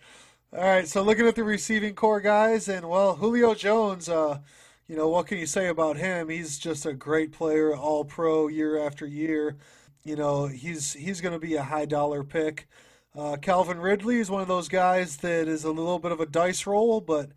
All 0.56 0.62
right, 0.62 0.88
so 0.88 1.02
looking 1.02 1.26
at 1.28 1.34
the 1.36 1.44
receiving 1.44 1.96
corps 1.96 2.22
guys, 2.22 2.70
and 2.70 2.88
well, 2.88 3.16
Julio 3.16 3.56
Jones, 3.56 4.08
uh, 4.08 4.38
you 4.88 4.96
know, 4.96 5.08
what 5.08 5.28
can 5.28 5.38
you 5.38 5.46
say 5.46 5.68
about 5.68 5.98
him? 5.98 6.30
He's 6.30 6.58
just 6.58 6.86
a 6.86 6.94
great 6.94 7.32
player, 7.32 7.76
all 7.76 8.04
pro 8.04 8.48
year 8.48 8.86
after 8.86 9.06
year. 9.06 9.56
You 10.04 10.16
know, 10.16 10.48
he's 10.48 10.94
he's 10.94 11.22
going 11.22 11.34
to 11.34 11.40
be 11.40 11.56
a 11.56 11.64
high 11.64 11.86
dollar 11.86 12.24
pick. 12.24 12.68
Uh, 13.16 13.38
Calvin 13.38 13.80
Ridley 13.80 14.18
is 14.18 14.30
one 14.30 14.42
of 14.42 14.48
those 14.48 14.68
guys 14.68 15.18
that 15.18 15.48
is 15.48 15.64
a 15.64 15.72
little 15.72 16.00
bit 16.00 16.12
of 16.12 16.20
a 16.20 16.26
dice 16.26 16.66
roll, 16.66 17.00
but 17.00 17.30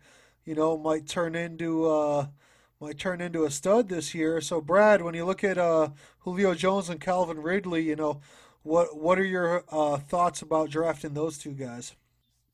you 0.43 0.55
know, 0.55 0.77
might 0.77 1.07
turn 1.07 1.35
into 1.35 1.85
uh, 1.85 2.27
might 2.79 2.97
turn 2.97 3.21
into 3.21 3.45
a 3.45 3.51
stud 3.51 3.89
this 3.89 4.13
year. 4.13 4.41
So, 4.41 4.59
Brad, 4.59 5.01
when 5.01 5.13
you 5.13 5.25
look 5.25 5.43
at 5.43 5.57
uh, 5.57 5.89
Julio 6.19 6.53
Jones 6.53 6.89
and 6.89 6.99
Calvin 6.99 7.41
Ridley, 7.41 7.83
you 7.83 7.95
know, 7.95 8.21
what 8.63 8.97
what 8.97 9.17
are 9.19 9.25
your 9.25 9.63
uh, 9.69 9.97
thoughts 9.97 10.41
about 10.41 10.69
drafting 10.69 11.13
those 11.13 11.37
two 11.37 11.51
guys? 11.51 11.95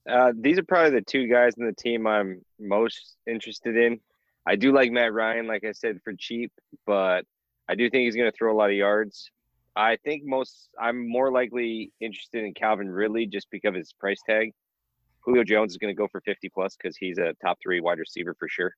Uh, 0.08 0.34
these 0.36 0.60
are 0.60 0.64
probably 0.64 0.92
the 0.92 1.06
two 1.06 1.28
guys 1.28 1.54
in 1.58 1.66
the 1.66 1.74
team 1.74 2.06
I'm 2.06 2.42
most 2.60 3.16
interested 3.26 3.78
in. 3.78 4.00
I 4.46 4.56
do 4.56 4.74
like 4.74 4.92
Matt 4.92 5.14
Ryan, 5.14 5.48
like 5.48 5.64
I 5.64 5.72
said, 5.72 6.00
for 6.04 6.14
cheap, 6.18 6.52
but 6.86 7.24
I 7.70 7.76
do 7.76 7.90
think 7.90 8.04
he's 8.06 8.16
going 8.16 8.30
to 8.30 8.38
throw 8.38 8.54
a 8.54 8.58
lot 8.58 8.70
of 8.70 8.76
yards. 8.76 9.30
I 9.76 9.98
think 10.04 10.24
most 10.26 10.70
I'm 10.80 11.08
more 11.08 11.32
likely 11.32 11.92
interested 12.00 12.44
in 12.44 12.54
Calvin 12.54 12.90
Ridley 12.90 13.26
just 13.26 13.48
because 13.50 13.70
of 13.70 13.76
his 13.76 13.94
price 13.94 14.22
tag. 14.28 14.52
Julio 15.22 15.44
Jones 15.44 15.72
is 15.72 15.78
going 15.78 15.94
to 15.94 15.98
go 15.98 16.08
for 16.12 16.22
50 16.22 16.50
plus 16.50 16.76
because 16.76 16.98
he's 16.98 17.18
a 17.18 17.34
top 17.42 17.58
three 17.64 17.80
wide 17.80 17.98
receiver 17.98 18.36
for 18.38 18.50
sure. 18.50 18.74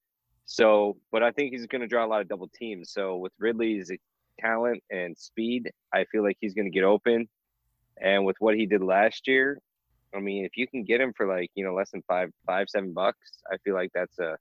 So, 0.46 0.98
but 1.12 1.24
I 1.24 1.32
think 1.32 1.52
he's 1.52 1.66
going 1.66 1.82
to 1.82 1.88
draw 1.88 2.06
a 2.06 2.08
lot 2.08 2.22
of 2.22 2.28
double 2.28 2.50
teams. 2.56 2.92
So 2.92 3.18
with 3.18 3.34
Ridley's 3.40 3.92
talent 4.40 4.84
and 4.92 5.18
speed, 5.18 5.72
I 5.94 6.06
feel 6.12 6.24
like 6.24 6.38
he's 6.40 6.54
going 6.54 6.72
to 6.72 6.72
get 6.72 6.84
open. 6.84 7.28
And 8.00 8.26
with 8.26 8.36
what 8.40 8.56
he 8.56 8.68
did 8.68 8.82
last 8.82 9.28
year, 9.28 9.60
I 10.16 10.20
mean, 10.20 10.46
if 10.46 10.56
you 10.56 10.68
can 10.68 10.84
get 10.84 11.02
him 11.02 11.14
for 11.16 11.28
like 11.28 11.50
you 11.56 11.66
know 11.66 11.74
less 11.74 11.92
than 11.92 12.04
five, 12.08 12.30
five, 12.46 12.70
seven 12.70 12.94
bucks, 12.94 13.40
I 13.52 13.58
feel 13.58 13.74
like 13.74 13.90
that's 13.94 14.18
a, 14.20 14.38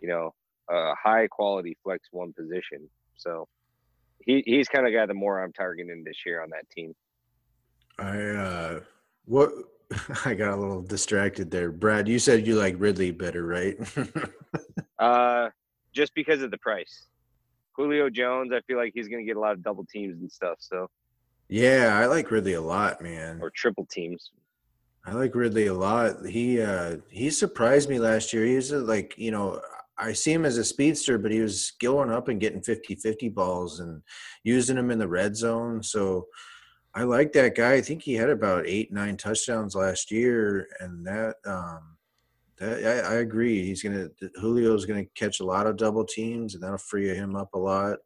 you 0.00 0.08
know, 0.08 0.34
a 0.70 0.94
high 0.94 1.26
quality 1.28 1.76
flex 1.82 2.08
one 2.10 2.32
position. 2.32 2.88
So 3.16 3.48
he 4.20 4.42
he's 4.46 4.68
kind 4.68 4.86
of 4.86 4.92
got 4.92 5.08
the 5.08 5.14
more 5.14 5.42
I'm 5.42 5.52
targeting 5.52 6.04
this 6.04 6.18
year 6.24 6.42
on 6.42 6.50
that 6.50 6.68
team. 6.70 6.94
I 7.98 8.20
uh 8.20 8.80
what 9.24 9.52
I 10.24 10.34
got 10.34 10.54
a 10.54 10.56
little 10.56 10.82
distracted 10.82 11.50
there. 11.50 11.70
Brad, 11.70 12.08
you 12.08 12.18
said 12.18 12.46
you 12.46 12.56
like 12.56 12.76
Ridley 12.78 13.10
better, 13.10 13.44
right? 13.44 13.76
Uh, 14.98 15.50
just 15.92 16.14
because 16.14 16.40
of 16.40 16.50
the 16.50 16.56
price. 16.56 17.06
Julio 17.74 18.08
Jones, 18.08 18.50
I 18.52 18.60
feel 18.62 18.78
like 18.78 18.92
he's 18.94 19.08
going 19.08 19.22
to 19.22 19.26
get 19.26 19.36
a 19.36 19.40
lot 19.40 19.52
of 19.52 19.62
double 19.62 19.84
teams 19.84 20.18
and 20.18 20.32
stuff. 20.32 20.56
So 20.58 20.88
yeah, 21.48 21.98
I 22.00 22.06
like 22.06 22.30
Ridley 22.30 22.54
a 22.54 22.60
lot, 22.60 23.02
man. 23.02 23.38
or 23.40 23.50
triple 23.50 23.86
teams. 23.86 24.30
I 25.04 25.12
like 25.12 25.34
Ridley 25.34 25.66
a 25.66 25.74
lot. 25.74 26.26
He 26.26 26.60
uh 26.60 26.96
he 27.10 27.30
surprised 27.30 27.88
me 27.88 27.98
last 27.98 28.32
year. 28.32 28.44
He 28.44 28.56
was 28.56 28.72
like, 28.72 29.16
you 29.16 29.30
know, 29.30 29.60
I 29.98 30.12
see 30.12 30.32
him 30.32 30.44
as 30.44 30.58
a 30.58 30.64
speedster, 30.64 31.18
but 31.18 31.32
he 31.32 31.40
was 31.40 31.72
going 31.80 32.10
up 32.10 32.28
and 32.28 32.40
getting 32.40 32.60
50-50 32.60 33.32
balls 33.34 33.80
and 33.80 34.02
using 34.44 34.76
them 34.76 34.90
in 34.90 34.98
the 34.98 35.08
red 35.08 35.36
zone. 35.36 35.82
So 35.82 36.26
I 36.96 37.02
like 37.02 37.32
that 37.32 37.54
guy. 37.54 37.74
I 37.74 37.80
think 37.82 38.02
he 38.02 38.14
had 38.14 38.30
about 38.30 38.66
eight, 38.66 38.90
nine 38.90 39.18
touchdowns 39.18 39.74
last 39.74 40.10
year, 40.10 40.66
and 40.80 41.06
that 41.06 41.36
um 41.44 41.96
that 42.58 43.04
I, 43.04 43.12
I 43.12 43.14
agree. 43.16 43.62
He's 43.66 43.82
gonna 43.82 44.08
Julio's 44.40 44.86
gonna 44.86 45.04
catch 45.14 45.40
a 45.40 45.44
lot 45.44 45.66
of 45.66 45.76
double 45.76 46.06
teams, 46.06 46.54
and 46.54 46.62
that'll 46.62 46.78
free 46.78 47.08
him 47.08 47.36
up 47.36 47.52
a 47.52 47.58
lot. 47.58 47.98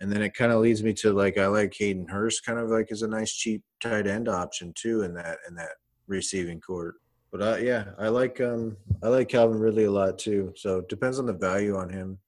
And 0.00 0.12
then 0.12 0.22
it 0.22 0.34
kind 0.34 0.52
of 0.52 0.60
leads 0.60 0.84
me 0.84 0.92
to 0.94 1.12
like 1.12 1.36
I 1.36 1.48
like 1.48 1.74
Hayden 1.76 2.06
Hurst, 2.06 2.46
kind 2.46 2.60
of 2.60 2.68
like 2.70 2.92
as 2.92 3.02
a 3.02 3.08
nice 3.08 3.32
cheap 3.32 3.64
tight 3.82 4.06
end 4.06 4.28
option 4.28 4.72
too 4.76 5.02
in 5.02 5.14
that 5.14 5.38
in 5.48 5.56
that 5.56 5.72
receiving 6.06 6.60
corps. 6.60 6.94
But 7.30 7.42
uh, 7.42 7.56
yeah, 7.56 7.90
I 7.98 8.08
like 8.08 8.40
um 8.40 8.76
I 9.02 9.08
like 9.08 9.28
Calvin 9.28 9.58
Ridley 9.58 9.84
a 9.84 9.90
lot 9.90 10.18
too. 10.18 10.52
So 10.56 10.78
it 10.78 10.88
depends 10.88 11.18
on 11.18 11.26
the 11.26 11.32
value 11.32 11.76
on 11.76 11.90
him, 11.90 12.18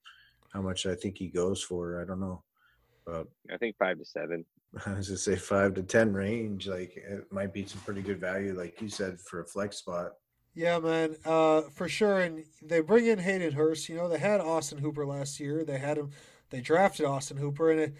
how 0.53 0.61
much 0.61 0.87
I 0.87 0.95
think 0.95 1.17
he 1.17 1.29
goes 1.29 1.63
for. 1.63 2.01
I 2.01 2.05
don't 2.05 2.21
know. 2.21 2.43
But 3.07 3.27
I 3.53 3.57
think 3.57 3.77
five 3.79 3.99
to 3.99 4.05
seven. 4.05 4.45
I 4.87 4.95
was 4.95 5.09
gonna 5.09 5.19
say 5.19 5.37
five 5.37 5.75
to 5.75 5.83
ten 5.83 6.13
range. 6.13 6.69
Like 6.69 6.97
it 6.97 7.33
might 7.33 7.53
be 7.53 7.67
some 7.67 7.81
pretty 7.81 8.03
good 8.03 8.21
value, 8.21 8.57
like 8.57 8.81
you 8.81 8.89
said, 8.89 9.21
for 9.21 9.41
a 9.41 9.47
flex 9.47 9.79
spot. 9.79 10.13
Yeah, 10.55 10.79
man, 10.81 11.17
uh, 11.25 11.63
for 11.63 11.89
sure. 11.89 12.21
And 12.21 12.45
they 12.61 12.81
bring 12.81 13.07
in 13.07 13.19
Hayden 13.19 13.53
Hurst. 13.53 13.89
You 13.89 13.97
know, 13.97 14.09
they 14.09 14.19
had 14.19 14.41
Austin 14.41 14.79
Hooper 14.79 15.07
last 15.07 15.41
year. 15.41 15.65
They 15.65 15.79
had 15.79 15.97
him. 15.97 16.11
They 16.51 16.61
drafted 16.61 17.07
Austin 17.07 17.37
Hooper, 17.37 17.71
and 17.71 17.81
it, 17.81 17.95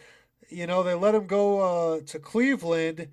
you 0.49 0.67
know 0.67 0.83
they 0.83 0.95
let 0.95 1.15
him 1.15 1.27
go 1.27 1.61
uh, 1.61 2.01
to 2.07 2.19
Cleveland, 2.19 3.09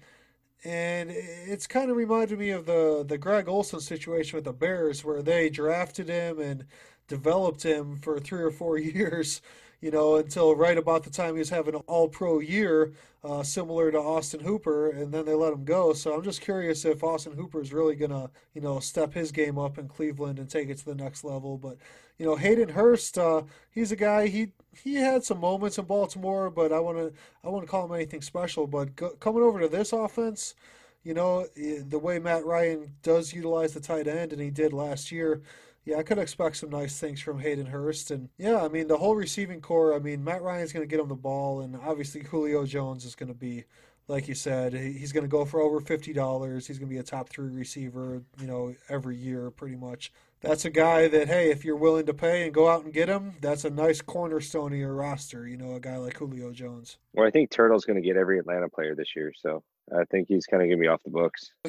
and 0.64 1.12
it's 1.12 1.68
kind 1.68 1.89
of 1.91 1.97
reminded 1.97 2.39
me 2.39 2.49
of 2.49 2.66
the 2.66 3.05
the 3.08 3.18
Greg 3.18 3.47
Olsen 3.47 3.80
situation 3.80 4.38
with 4.38 4.45
the 4.45 4.53
Bears, 4.53 5.03
where 5.03 5.22
they 5.22 5.49
drafted 5.49 6.10
him 6.10 6.39
and 6.39 6.66
developed 7.08 7.64
him 7.64 7.97
for 7.97 8.20
three 8.20 8.43
or 8.43 8.51
four 8.51 8.78
years, 8.78 9.41
you 9.82 9.91
know, 9.91 10.15
until 10.15 10.55
right 10.55 10.78
about 10.78 11.03
the 11.03 11.09
time 11.09 11.34
he 11.34 11.39
was 11.39 11.49
having 11.49 11.75
an 11.75 11.82
All 11.88 12.07
Pro 12.09 12.39
year, 12.39 12.93
uh, 13.23 13.43
similar 13.43 13.91
to 13.91 13.99
Austin 13.99 14.39
Hooper, 14.39 14.89
and 14.89 15.13
then 15.13 15.25
they 15.25 15.34
let 15.34 15.53
him 15.53 15.65
go. 15.65 15.93
So 15.93 16.13
I'm 16.13 16.23
just 16.23 16.41
curious 16.41 16.86
if 16.86 17.03
Austin 17.03 17.34
Hooper 17.34 17.61
is 17.61 17.73
really 17.73 17.95
gonna, 17.95 18.30
you 18.53 18.61
know, 18.61 18.80
step 18.80 19.13
his 19.13 19.32
game 19.32 19.57
up 19.59 19.78
in 19.78 19.88
Cleveland 19.88 20.39
and 20.39 20.49
take 20.49 20.69
it 20.69 20.78
to 20.80 20.86
the 20.86 20.95
next 20.95 21.23
level. 21.23 21.57
But 21.57 21.78
you 22.17 22.25
know, 22.25 22.36
Hayden 22.36 22.69
Hurst, 22.69 23.17
uh, 23.17 23.43
he's 23.69 23.91
a 23.91 23.95
guy. 23.95 24.28
He 24.28 24.49
he 24.84 24.95
had 24.95 25.23
some 25.23 25.39
moments 25.39 25.78
in 25.78 25.86
Baltimore, 25.86 26.49
but 26.49 26.71
I 26.71 26.80
want 26.80 26.97
to 26.97 27.13
I 27.43 27.49
want 27.49 27.65
to 27.65 27.71
call 27.71 27.86
him 27.86 27.93
anything 27.93 28.21
special. 28.21 28.65
But 28.67 28.95
go, 28.95 29.09
coming 29.19 29.43
over 29.43 29.59
to 29.59 29.67
this 29.67 29.93
offense, 29.93 30.55
you 31.03 31.13
know, 31.13 31.47
eh, 31.57 31.82
the 31.88 31.99
way 31.99 32.19
Matt 32.19 32.45
Ryan 32.45 32.93
does 33.03 33.34
utilize 33.34 33.73
the 33.73 33.80
tight 33.80 34.07
end, 34.07 34.34
and 34.34 34.41
he 34.41 34.49
did 34.49 34.73
last 34.73 35.11
year. 35.11 35.41
Yeah, 35.88 36.00
I 36.00 36.04
could 36.04 36.18
expect 36.18 36.58
some 36.58 36.70
nice 36.70 37.00
things 37.00 37.22
from 37.22 37.40
Hayden 37.40 37.68
Hurst. 37.68 38.12
And 38.12 38.28
yeah, 38.38 38.62
I 38.62 38.68
mean, 38.68 38.90
the 38.90 38.98
whole 38.98 39.16
receiving 39.16 39.62
corps, 39.62 39.96
I 39.96 40.00
mean, 40.00 40.22
Matt 40.22 40.42
Ryan's 40.42 40.74
going 40.74 40.84
to 40.84 40.90
get 40.90 41.00
him 41.00 41.08
the 41.08 41.16
ball, 41.16 41.62
and 41.62 41.78
obviously 41.78 42.24
Julio 42.24 42.66
Jones 42.66 43.06
is 43.06 43.16
going 43.16 43.30
to 43.30 43.34
be, 43.34 43.64
like 44.10 44.28
you 44.28 44.36
said, 44.36 44.74
he's 44.74 45.14
going 45.14 45.24
to 45.24 45.30
go 45.30 45.46
for 45.46 45.62
over 45.62 45.80
$50. 45.80 46.68
He's 46.68 46.78
going 46.78 46.90
to 46.90 46.94
be 46.94 46.98
a 46.98 47.04
top 47.04 47.30
three 47.30 47.50
receiver, 47.50 48.22
you 48.38 48.48
know, 48.48 48.76
every 48.90 49.16
year 49.16 49.50
pretty 49.50 49.78
much. 49.78 50.12
That's 50.42 50.66
a 50.66 50.70
guy 50.70 51.08
that, 51.08 51.30
hey, 51.30 51.52
if 51.52 51.64
you're 51.64 51.78
willing 51.78 52.06
to 52.08 52.14
pay 52.14 52.44
and 52.44 52.54
go 52.54 52.68
out 52.68 52.84
and 52.84 52.94
get 52.94 53.08
him, 53.08 53.36
that's 53.40 53.64
a 53.64 53.70
nice 53.70 54.02
cornerstone 54.02 54.74
of 54.74 54.78
your 54.78 54.94
roster, 54.94 55.48
you 55.48 55.56
know, 55.56 55.76
a 55.76 55.80
guy 55.80 55.96
like 55.96 56.18
Julio 56.18 56.52
Jones. 56.52 56.98
Well, 57.14 57.26
I 57.26 57.32
think 57.32 57.50
Turtle's 57.50 57.86
going 57.86 58.00
to 58.00 58.06
get 58.06 58.18
every 58.18 58.40
Atlanta 58.40 58.68
player 58.68 58.94
this 58.94 59.16
year, 59.16 59.32
so 59.42 59.64
I 59.98 60.04
think 60.12 60.28
he's 60.28 60.48
kind 60.48 60.62
of 60.62 60.68
going 60.68 60.80
to 60.80 60.82
be 60.82 60.90
off 60.90 61.02
the 61.04 61.12
books. 61.12 61.54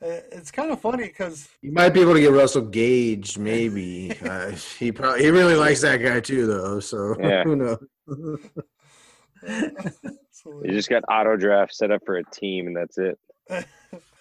it's 0.00 0.50
kind 0.50 0.70
of 0.70 0.80
funny 0.80 1.04
because 1.06 1.48
you 1.62 1.72
might 1.72 1.90
be 1.90 2.00
able 2.00 2.14
to 2.14 2.20
get 2.20 2.32
Russell 2.32 2.62
Gage, 2.62 3.36
maybe. 3.38 4.16
uh, 4.24 4.50
he 4.78 4.90
probably 4.92 5.22
he 5.24 5.30
really 5.30 5.54
likes 5.56 5.80
that 5.82 5.98
guy 5.98 6.20
too, 6.20 6.46
though. 6.46 6.80
So 6.80 7.16
Yeah. 7.20 7.44
who 7.44 7.56
knows? 7.56 7.78
You 10.64 10.70
just 10.72 10.88
got 10.88 11.02
auto 11.10 11.36
draft 11.36 11.74
set 11.74 11.90
up 11.90 12.02
for 12.04 12.16
a 12.16 12.24
team, 12.24 12.66
and 12.66 12.76
that's 12.76 12.98
it. 12.98 13.18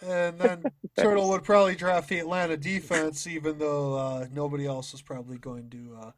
and 0.02 0.40
then 0.40 0.64
Turtle 0.98 1.30
would 1.30 1.44
probably 1.44 1.76
draft 1.76 2.10
the 2.10 2.20
Atlanta 2.20 2.58
defense, 2.58 3.28
even 3.28 3.58
though 3.60 3.96
uh, 3.96 4.28
nobody 4.34 4.66
else 4.66 4.94
is 4.94 5.02
probably 5.02 5.38
going 5.38 5.70
to 5.70 5.98
uh, 6.02 6.12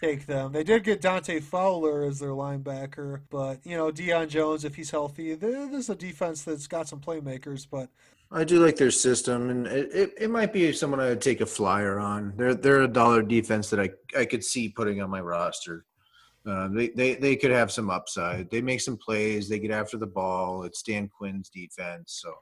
take 0.00 0.26
them. 0.26 0.52
They 0.52 0.64
did 0.64 0.84
get 0.84 1.00
Dante 1.00 1.40
Fowler 1.40 2.02
as 2.04 2.18
their 2.18 2.30
linebacker, 2.30 3.20
but 3.30 3.64
you 3.64 3.76
know 3.76 3.90
Deion 3.90 4.28
Jones, 4.28 4.64
if 4.64 4.74
he's 4.76 4.90
healthy, 4.90 5.34
there- 5.34 5.66
there's 5.68 5.90
a 5.90 5.94
defense 5.96 6.42
that's 6.42 6.66
got 6.66 6.88
some 6.88 7.00
playmakers. 7.00 7.66
But 7.70 7.88
I 8.30 8.44
do 8.44 8.62
like 8.62 8.76
their 8.76 8.90
system, 8.90 9.48
and 9.48 9.66
it, 9.66 9.90
it, 9.92 10.12
it 10.20 10.30
might 10.30 10.52
be 10.52 10.70
someone 10.72 11.00
I 11.00 11.08
would 11.08 11.20
take 11.22 11.40
a 11.40 11.46
flyer 11.46 11.98
on. 11.98 12.34
They're 12.36 12.54
they're 12.54 12.82
a 12.82 12.88
dollar 12.88 13.22
defense 13.22 13.70
that 13.70 13.80
I 13.80 13.90
I 14.18 14.26
could 14.26 14.44
see 14.44 14.68
putting 14.68 15.00
on 15.00 15.10
my 15.10 15.20
roster. 15.20 15.86
Uh, 16.46 16.68
they, 16.68 16.88
they 16.88 17.14
they 17.14 17.36
could 17.36 17.50
have 17.50 17.72
some 17.72 17.90
upside. 17.90 18.50
They 18.50 18.60
make 18.60 18.80
some 18.80 18.96
plays. 18.96 19.48
They 19.48 19.58
get 19.58 19.70
after 19.70 19.96
the 19.96 20.06
ball. 20.06 20.64
It's 20.64 20.82
Dan 20.82 21.08
Quinn's 21.08 21.48
defense, 21.48 22.20
so 22.22 22.34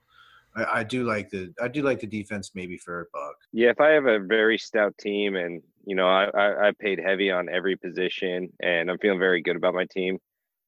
I, 0.56 0.80
I 0.80 0.84
do 0.84 1.04
like 1.04 1.30
the 1.30 1.52
I 1.62 1.68
do 1.68 1.82
like 1.82 2.00
the 2.00 2.06
defense 2.06 2.52
maybe 2.54 2.78
for 2.78 3.02
a 3.02 3.04
buck. 3.12 3.36
Yeah, 3.52 3.70
if 3.70 3.80
I 3.80 3.90
have 3.90 4.06
a 4.06 4.18
very 4.18 4.58
stout 4.58 4.96
team 4.98 5.36
and 5.36 5.62
you 5.84 5.94
know 5.94 6.08
I, 6.08 6.24
I, 6.34 6.68
I 6.68 6.72
paid 6.80 6.98
heavy 6.98 7.30
on 7.30 7.48
every 7.48 7.76
position 7.76 8.52
and 8.60 8.90
I'm 8.90 8.98
feeling 8.98 9.20
very 9.20 9.40
good 9.40 9.56
about 9.56 9.74
my 9.74 9.86
team, 9.86 10.18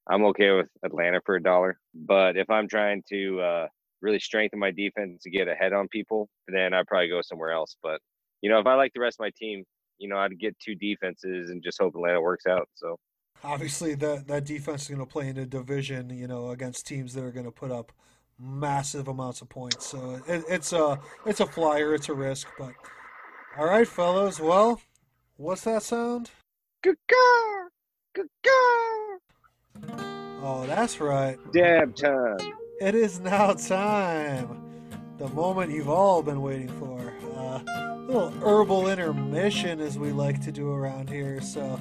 I'm 0.09 0.25
okay 0.27 0.53
with 0.53 0.69
Atlanta 0.85 1.21
for 1.25 1.37
a 1.37 1.43
dollar. 1.43 1.81
But 1.93 2.37
if 2.37 2.51
I'm 2.51 2.69
trying 2.69 3.03
to 3.09 3.41
uh, 3.41 3.67
really 4.01 4.21
strengthen 4.21 4.59
my 4.59 4.71
defense 4.71 5.23
to 5.23 5.31
get 5.31 5.49
ahead 5.49 5.73
on 5.73 5.89
people, 5.89 6.29
then 6.47 6.75
I'd 6.75 6.87
probably 6.87 7.09
go 7.09 7.21
somewhere 7.23 7.53
else. 7.53 7.77
But 7.83 8.01
you 8.43 8.51
know, 8.51 8.59
if 8.59 8.67
I 8.67 8.75
like 8.75 8.93
the 8.95 9.01
rest 9.01 9.17
of 9.19 9.25
my 9.25 9.33
team, 9.37 9.65
you 9.99 10.09
know, 10.09 10.17
I'd 10.17 10.39
get 10.39 10.57
two 10.59 10.75
defenses 10.75 11.51
and 11.51 11.63
just 11.63 11.81
hope 11.81 11.95
Atlanta 11.95 12.21
works 12.21 12.47
out. 12.47 12.69
So 12.75 12.99
obviously, 13.43 13.95
that 13.97 14.27
that 14.29 14.45
defense 14.45 14.83
is 14.83 14.89
going 14.89 15.01
to 15.01 15.07
play 15.07 15.29
in 15.29 15.39
a 15.39 15.47
division, 15.47 16.11
you 16.11 16.27
know, 16.27 16.51
against 16.51 16.87
teams 16.87 17.15
that 17.15 17.25
are 17.25 17.33
going 17.33 17.47
to 17.47 17.53
put 17.53 17.71
up 17.71 17.93
massive 18.39 19.09
amounts 19.09 19.41
of 19.43 19.49
points. 19.49 19.87
So 19.87 20.23
it, 20.27 20.45
it's 20.49 20.73
a 20.73 21.01
it's 21.27 21.41
a 21.41 21.47
flyer, 21.47 21.95
it's 21.95 22.09
a 22.09 22.15
risk. 22.15 22.49
But 22.59 22.75
all 23.57 23.67
right, 23.67 23.89
fellas. 23.89 24.39
Well, 24.41 24.81
what's 25.37 25.63
that 25.63 25.83
sound? 25.83 26.31
Good 26.83 26.97
Oh, 30.41 30.65
that's 30.67 31.01
right. 31.01 31.37
dab 31.53 31.95
time. 31.97 32.39
It 32.81 32.95
is 32.95 33.19
now 33.19 33.55
time. 33.55 34.63
The 35.19 35.29
moment 35.31 35.73
you've 35.73 35.89
all 35.89 36.23
been 36.23 36.43
waiting 36.43 36.69
for. 36.79 37.13
Uh, 37.37 37.61
little 38.07 38.31
herbal 38.31 38.89
intermission, 38.89 39.81
as 39.81 39.99
we 39.99 40.13
like 40.13 40.41
to 40.45 40.53
do 40.53 40.71
around 40.71 41.11
here. 41.11 41.41
So, 41.41 41.81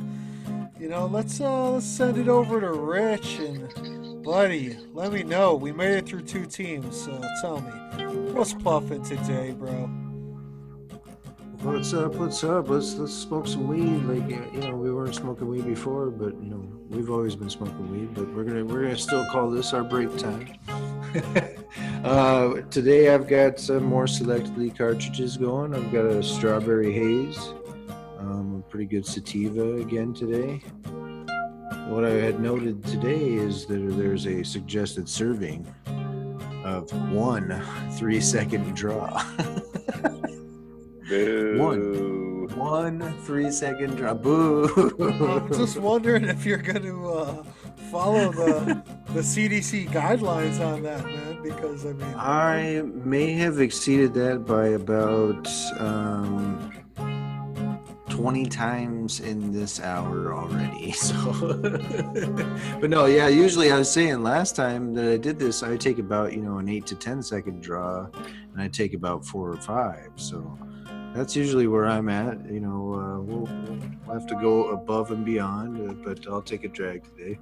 you 0.80 0.90
know, 0.90 1.06
let's 1.06 1.40
uh, 1.40 1.70
let's 1.70 1.86
send 1.86 2.18
it 2.18 2.28
over 2.28 2.60
to 2.60 2.72
Rich 2.72 3.38
and 3.38 4.24
buddy. 4.24 4.76
Let 4.94 5.14
me 5.14 5.22
know. 5.22 5.54
We 5.54 5.72
made 5.72 5.98
it 5.98 6.08
through 6.08 6.24
two 6.24 6.48
teams. 6.48 7.00
So 7.00 7.22
tell 7.42 7.62
me, 7.62 8.34
what's 8.34 8.56
puffing 8.56 9.04
today, 9.04 9.52
bro? 9.52 9.88
What's 11.68 11.94
up? 11.94 12.16
What's 12.16 12.46
up? 12.46 12.70
Let's 12.70 12.96
let's 12.96 13.14
smoke 13.14 13.46
some 13.46 13.68
weed. 13.68 14.02
Like 14.06 14.54
you 14.54 14.62
know, 14.62 14.78
we 14.78 14.90
weren't 14.90 15.14
smoking 15.14 15.50
weed 15.50 15.66
before, 15.66 16.10
but 16.10 16.34
you 16.42 16.50
know, 16.50 16.66
we've 16.88 17.12
always 17.12 17.36
been 17.36 17.50
smoking 17.50 17.92
weed. 17.92 18.14
But 18.14 18.34
we're 18.34 18.46
gonna 18.46 18.64
we're 18.64 18.84
gonna 18.84 18.98
still 18.98 19.26
call 19.26 19.52
this 19.52 19.74
our 19.74 19.84
break 19.84 20.18
time. 20.18 20.58
uh, 22.06 22.62
today 22.72 23.14
I've 23.14 23.28
got 23.28 23.60
some 23.60 23.84
more 23.84 24.08
Select 24.08 24.48
Elite 24.48 24.78
cartridges 24.78 25.36
going. 25.36 25.76
I've 25.76 25.92
got 25.92 26.06
a 26.06 26.24
strawberry 26.24 26.94
haze, 26.94 27.38
um, 28.18 28.64
a 28.66 28.70
pretty 28.70 28.86
good 28.86 29.06
sativa 29.06 29.76
again 29.76 30.14
today. 30.14 30.60
What 31.90 32.06
I 32.06 32.12
had 32.12 32.40
noted 32.40 32.82
today 32.86 33.34
is 33.34 33.66
that 33.66 33.98
there's 33.98 34.26
a 34.26 34.42
suggested 34.42 35.10
serving 35.10 35.68
of 36.64 36.90
one 37.12 37.62
three 37.98 38.22
second 38.22 38.74
draw. 38.74 39.22
Boo. 41.08 42.48
One 42.56 43.14
three 43.24 43.52
second 43.52 43.96
drop. 43.96 44.22
Boo. 44.22 44.68
I'm 45.00 45.52
just 45.54 45.78
wondering 45.78 46.26
if 46.26 46.46
you're 46.46 46.58
going 46.58 46.84
to 46.84 47.10
uh, 47.10 47.44
follow 47.92 48.32
the 48.32 48.82
the 49.14 49.22
CDC 49.22 49.90
guidelines 49.90 50.60
on 50.66 50.84
that, 50.84 51.06
man. 51.06 51.42
Because 51.42 51.86
I 51.86 51.94
mean, 51.94 52.14
I 52.16 52.82
may 52.84 53.34
have 53.34 53.60
exceeded 53.60 54.14
that 54.16 54.46
by 54.46 54.68
about 54.70 55.48
um, 55.80 56.72
20 58.18 58.46
times 58.48 59.20
in 59.20 59.54
this 59.54 59.80
hour 59.80 60.34
already. 60.34 60.92
So, 60.98 61.16
but 62.82 62.90
no, 62.90 63.06
yeah, 63.06 63.28
usually 63.28 63.72
I 63.72 63.78
was 63.78 63.92
saying 63.92 64.24
last 64.24 64.56
time 64.56 64.94
that 64.96 65.06
I 65.06 65.18
did 65.18 65.38
this, 65.38 65.62
I 65.62 65.78
take 65.78 66.00
about, 66.00 66.34
you 66.34 66.42
know, 66.42 66.58
an 66.58 66.68
8 66.68 66.86
to 66.88 66.96
10 66.96 67.22
second 67.22 67.62
draw 67.62 68.08
and 68.16 68.60
I 68.60 68.68
take 68.68 68.94
about 68.94 69.24
four 69.26 69.52
or 69.52 69.58
five. 69.58 70.10
So 70.16 70.58
that's 71.18 71.36
usually 71.36 71.66
where 71.66 71.88
I'm 71.88 72.10
at. 72.10 72.46
You 72.50 72.60
know, 72.60 72.94
uh, 72.94 73.20
we'll, 73.20 73.50
we'll 74.06 74.14
have 74.14 74.28
to 74.28 74.36
go 74.36 74.70
above 74.70 75.12
and 75.12 75.26
beyond, 75.26 75.90
uh, 75.90 75.94
but 75.94 76.28
I'll 76.28 76.44
take 76.44 76.64
a 76.64 76.68
drag 76.68 77.04
today. 77.04 77.40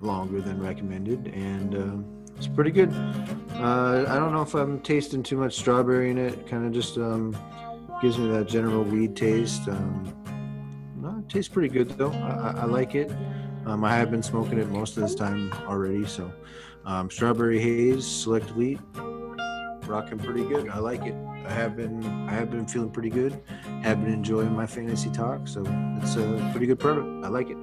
Longer 0.00 0.40
than 0.40 0.60
recommended, 0.60 1.28
and 1.28 1.74
um, 1.74 2.24
it's 2.36 2.46
pretty 2.46 2.70
good. 2.70 2.90
Uh, 3.54 4.04
I 4.08 4.16
don't 4.16 4.32
know 4.32 4.42
if 4.42 4.54
I'm 4.54 4.80
tasting 4.80 5.22
too 5.22 5.36
much 5.36 5.54
strawberry 5.54 6.10
in 6.10 6.18
it. 6.18 6.46
Kind 6.46 6.66
of 6.66 6.72
just 6.72 6.96
um, 6.96 7.36
gives 8.00 8.18
me 8.18 8.30
that 8.30 8.48
general 8.48 8.82
weed 8.82 9.14
taste. 9.14 9.68
Um, 9.68 10.14
no, 11.00 11.18
it 11.18 11.28
tastes 11.28 11.52
pretty 11.52 11.68
good 11.68 11.90
though. 11.90 12.12
I, 12.12 12.30
I, 12.30 12.60
I 12.62 12.64
like 12.64 12.94
it. 12.94 13.10
Um, 13.66 13.84
I 13.84 13.94
have 13.96 14.10
been 14.10 14.22
smoking 14.22 14.58
it 14.58 14.68
most 14.68 14.96
of 14.96 15.02
this 15.02 15.14
time 15.14 15.52
already. 15.66 16.06
So, 16.06 16.30
um, 16.84 17.10
strawberry 17.10 17.58
haze, 17.60 18.06
Select 18.06 18.50
Elite, 18.50 18.80
rocking 19.86 20.18
pretty 20.18 20.44
good. 20.44 20.68
I 20.68 20.78
like 20.78 21.02
it. 21.04 21.14
I 21.46 21.52
have 21.52 21.76
been 21.76 22.04
I 22.28 22.32
have 22.32 22.50
been 22.50 22.66
feeling 22.66 22.90
pretty 22.90 23.10
good. 23.10 23.40
Have 23.82 24.02
been 24.02 24.12
enjoying 24.12 24.52
my 24.52 24.66
fantasy 24.66 25.10
talk. 25.10 25.46
So 25.48 25.62
it's 26.02 26.16
a 26.16 26.48
pretty 26.52 26.66
good 26.66 26.78
product. 26.78 27.24
I 27.24 27.28
like 27.28 27.50
it. 27.50 27.58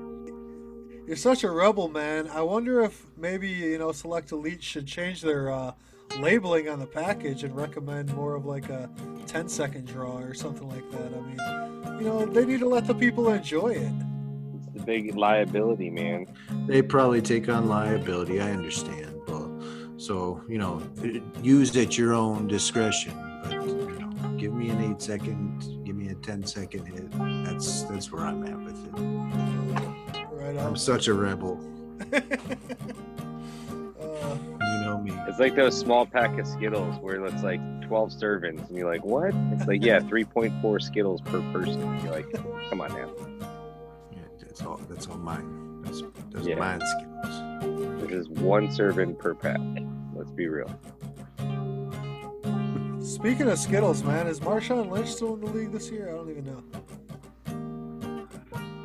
You're 1.08 1.18
such 1.18 1.44
a 1.44 1.52
rebel, 1.52 1.90
man. 1.90 2.30
I 2.30 2.42
wonder 2.42 2.82
if 2.82 3.06
maybe 3.18 3.50
you 3.50 3.78
know 3.78 3.92
Select 3.92 4.32
Elite 4.32 4.64
should 4.64 4.86
change 4.88 5.22
their 5.22 5.52
uh, 5.52 5.74
labeling 6.20 6.70
on 6.70 6.80
the 6.80 6.86
package 6.86 7.44
and 7.44 7.56
recommend 7.56 8.14
more 8.14 8.36
of 8.36 8.46
like 8.46 8.70
a 8.70 8.90
10 9.28 9.50
second 9.50 9.88
draw 9.88 10.18
or 10.18 10.34
something 10.34 10.68
like 10.70 10.90
that. 10.92 11.14
I 11.14 11.20
mean, 11.22 12.00
you 12.00 12.06
know, 12.06 12.26
they 12.26 12.46
need 12.46 12.60
to 12.60 12.68
let 12.68 12.86
the 12.86 12.96
people 12.96 13.30
enjoy 13.30 13.70
it. 13.70 13.92
It's 14.56 14.68
the 14.74 14.84
big 14.86 15.16
liability, 15.16 15.90
man. 15.90 16.28
They 16.68 16.82
probably 16.82 17.22
take 17.22 17.50
on 17.50 17.68
liability. 17.68 18.40
I 18.40 18.52
understand. 18.52 19.11
But, 20.02 20.06
so 20.08 20.42
you 20.48 20.58
know, 20.58 20.82
use 21.44 21.76
at 21.78 21.96
your 21.98 22.14
own 22.14 22.48
discretion. 22.48 23.14
But 23.44 23.52
you 23.54 23.98
know, 24.00 24.38
give 24.38 24.52
me 24.54 24.70
an 24.70 24.82
eight 24.92 25.00
second, 25.02 25.84
give 25.86 25.96
me 25.96 26.10
a 26.10 26.16
10 26.16 26.46
second 26.46 26.86
hit. 26.88 27.12
That's 27.46 27.84
that's 27.84 28.12
where 28.12 28.24
I'm 28.24 28.44
at 28.48 28.60
with 28.60 28.84
it. 28.86 30.26
Right 30.32 30.58
I'm 30.58 30.76
such 30.76 31.08
a 31.08 31.14
rebel. 31.14 31.60
Uh, 34.02 34.38
You 34.60 34.80
know 34.86 35.00
me. 35.02 35.12
It's 35.28 35.40
like 35.40 35.56
those 35.56 35.78
small 35.78 36.06
pack 36.06 36.38
of 36.40 36.46
Skittles 36.48 36.98
where 37.02 37.24
it's 37.26 37.44
like 37.44 37.60
12 37.88 38.10
servings, 38.12 38.68
and 38.68 38.78
you're 38.78 38.88
like, 38.92 39.04
what? 39.04 39.34
It's 39.54 39.66
like, 39.68 39.84
yeah, 39.84 40.00
3.4 40.00 40.82
Skittles 40.82 41.22
per 41.22 41.42
person. 41.52 41.80
You're 42.04 42.12
like, 42.12 42.32
come 42.70 42.82
on 42.82 42.90
now. 42.94 43.10
Yeah, 44.12 44.20
that's 44.42 44.62
all. 44.64 44.80
That's 44.90 45.08
all 45.08 45.18
mine. 45.18 45.82
That's 45.84 46.02
that's 46.32 46.46
Yeah. 46.48 46.56
mine 46.56 46.82
skills. 46.82 47.81
This 48.12 48.28
is 48.28 48.30
one 48.30 48.70
serving 48.70 49.16
per 49.16 49.34
pack. 49.34 49.58
Let's 50.14 50.32
be 50.32 50.48
real. 50.50 50.70
speaking 53.02 53.48
of 53.50 53.58
Skittles, 53.58 54.04
man, 54.04 54.28
is 54.28 54.42
Marshawn 54.42 54.90
Lynch 54.92 55.08
still 55.14 55.36
in 55.36 55.40
the 55.40 55.48
league 55.48 55.72
this 55.72 55.90
year? 55.90 56.10
I 56.10 56.12
don't 56.12 56.30
even 56.30 56.44
know. 56.46 56.62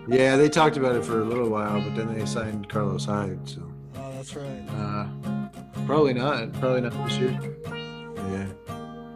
Yeah, 0.08 0.36
they 0.36 0.48
talked 0.48 0.76
about 0.76 0.94
it 0.94 1.04
for 1.04 1.22
a 1.22 1.24
little 1.24 1.48
while, 1.48 1.80
but 1.80 1.96
then 1.96 2.16
they 2.16 2.24
signed 2.24 2.68
Carlos 2.68 3.04
Hyde. 3.04 3.48
So 3.48 3.68
Oh, 3.96 4.12
that's 4.12 4.36
right. 4.36 4.64
uh, 4.70 5.08
probably 5.86 6.14
not. 6.14 6.52
Probably 6.60 6.82
not 6.82 6.92
this 7.08 7.18
year. 7.18 7.32
Yeah. 7.66 8.46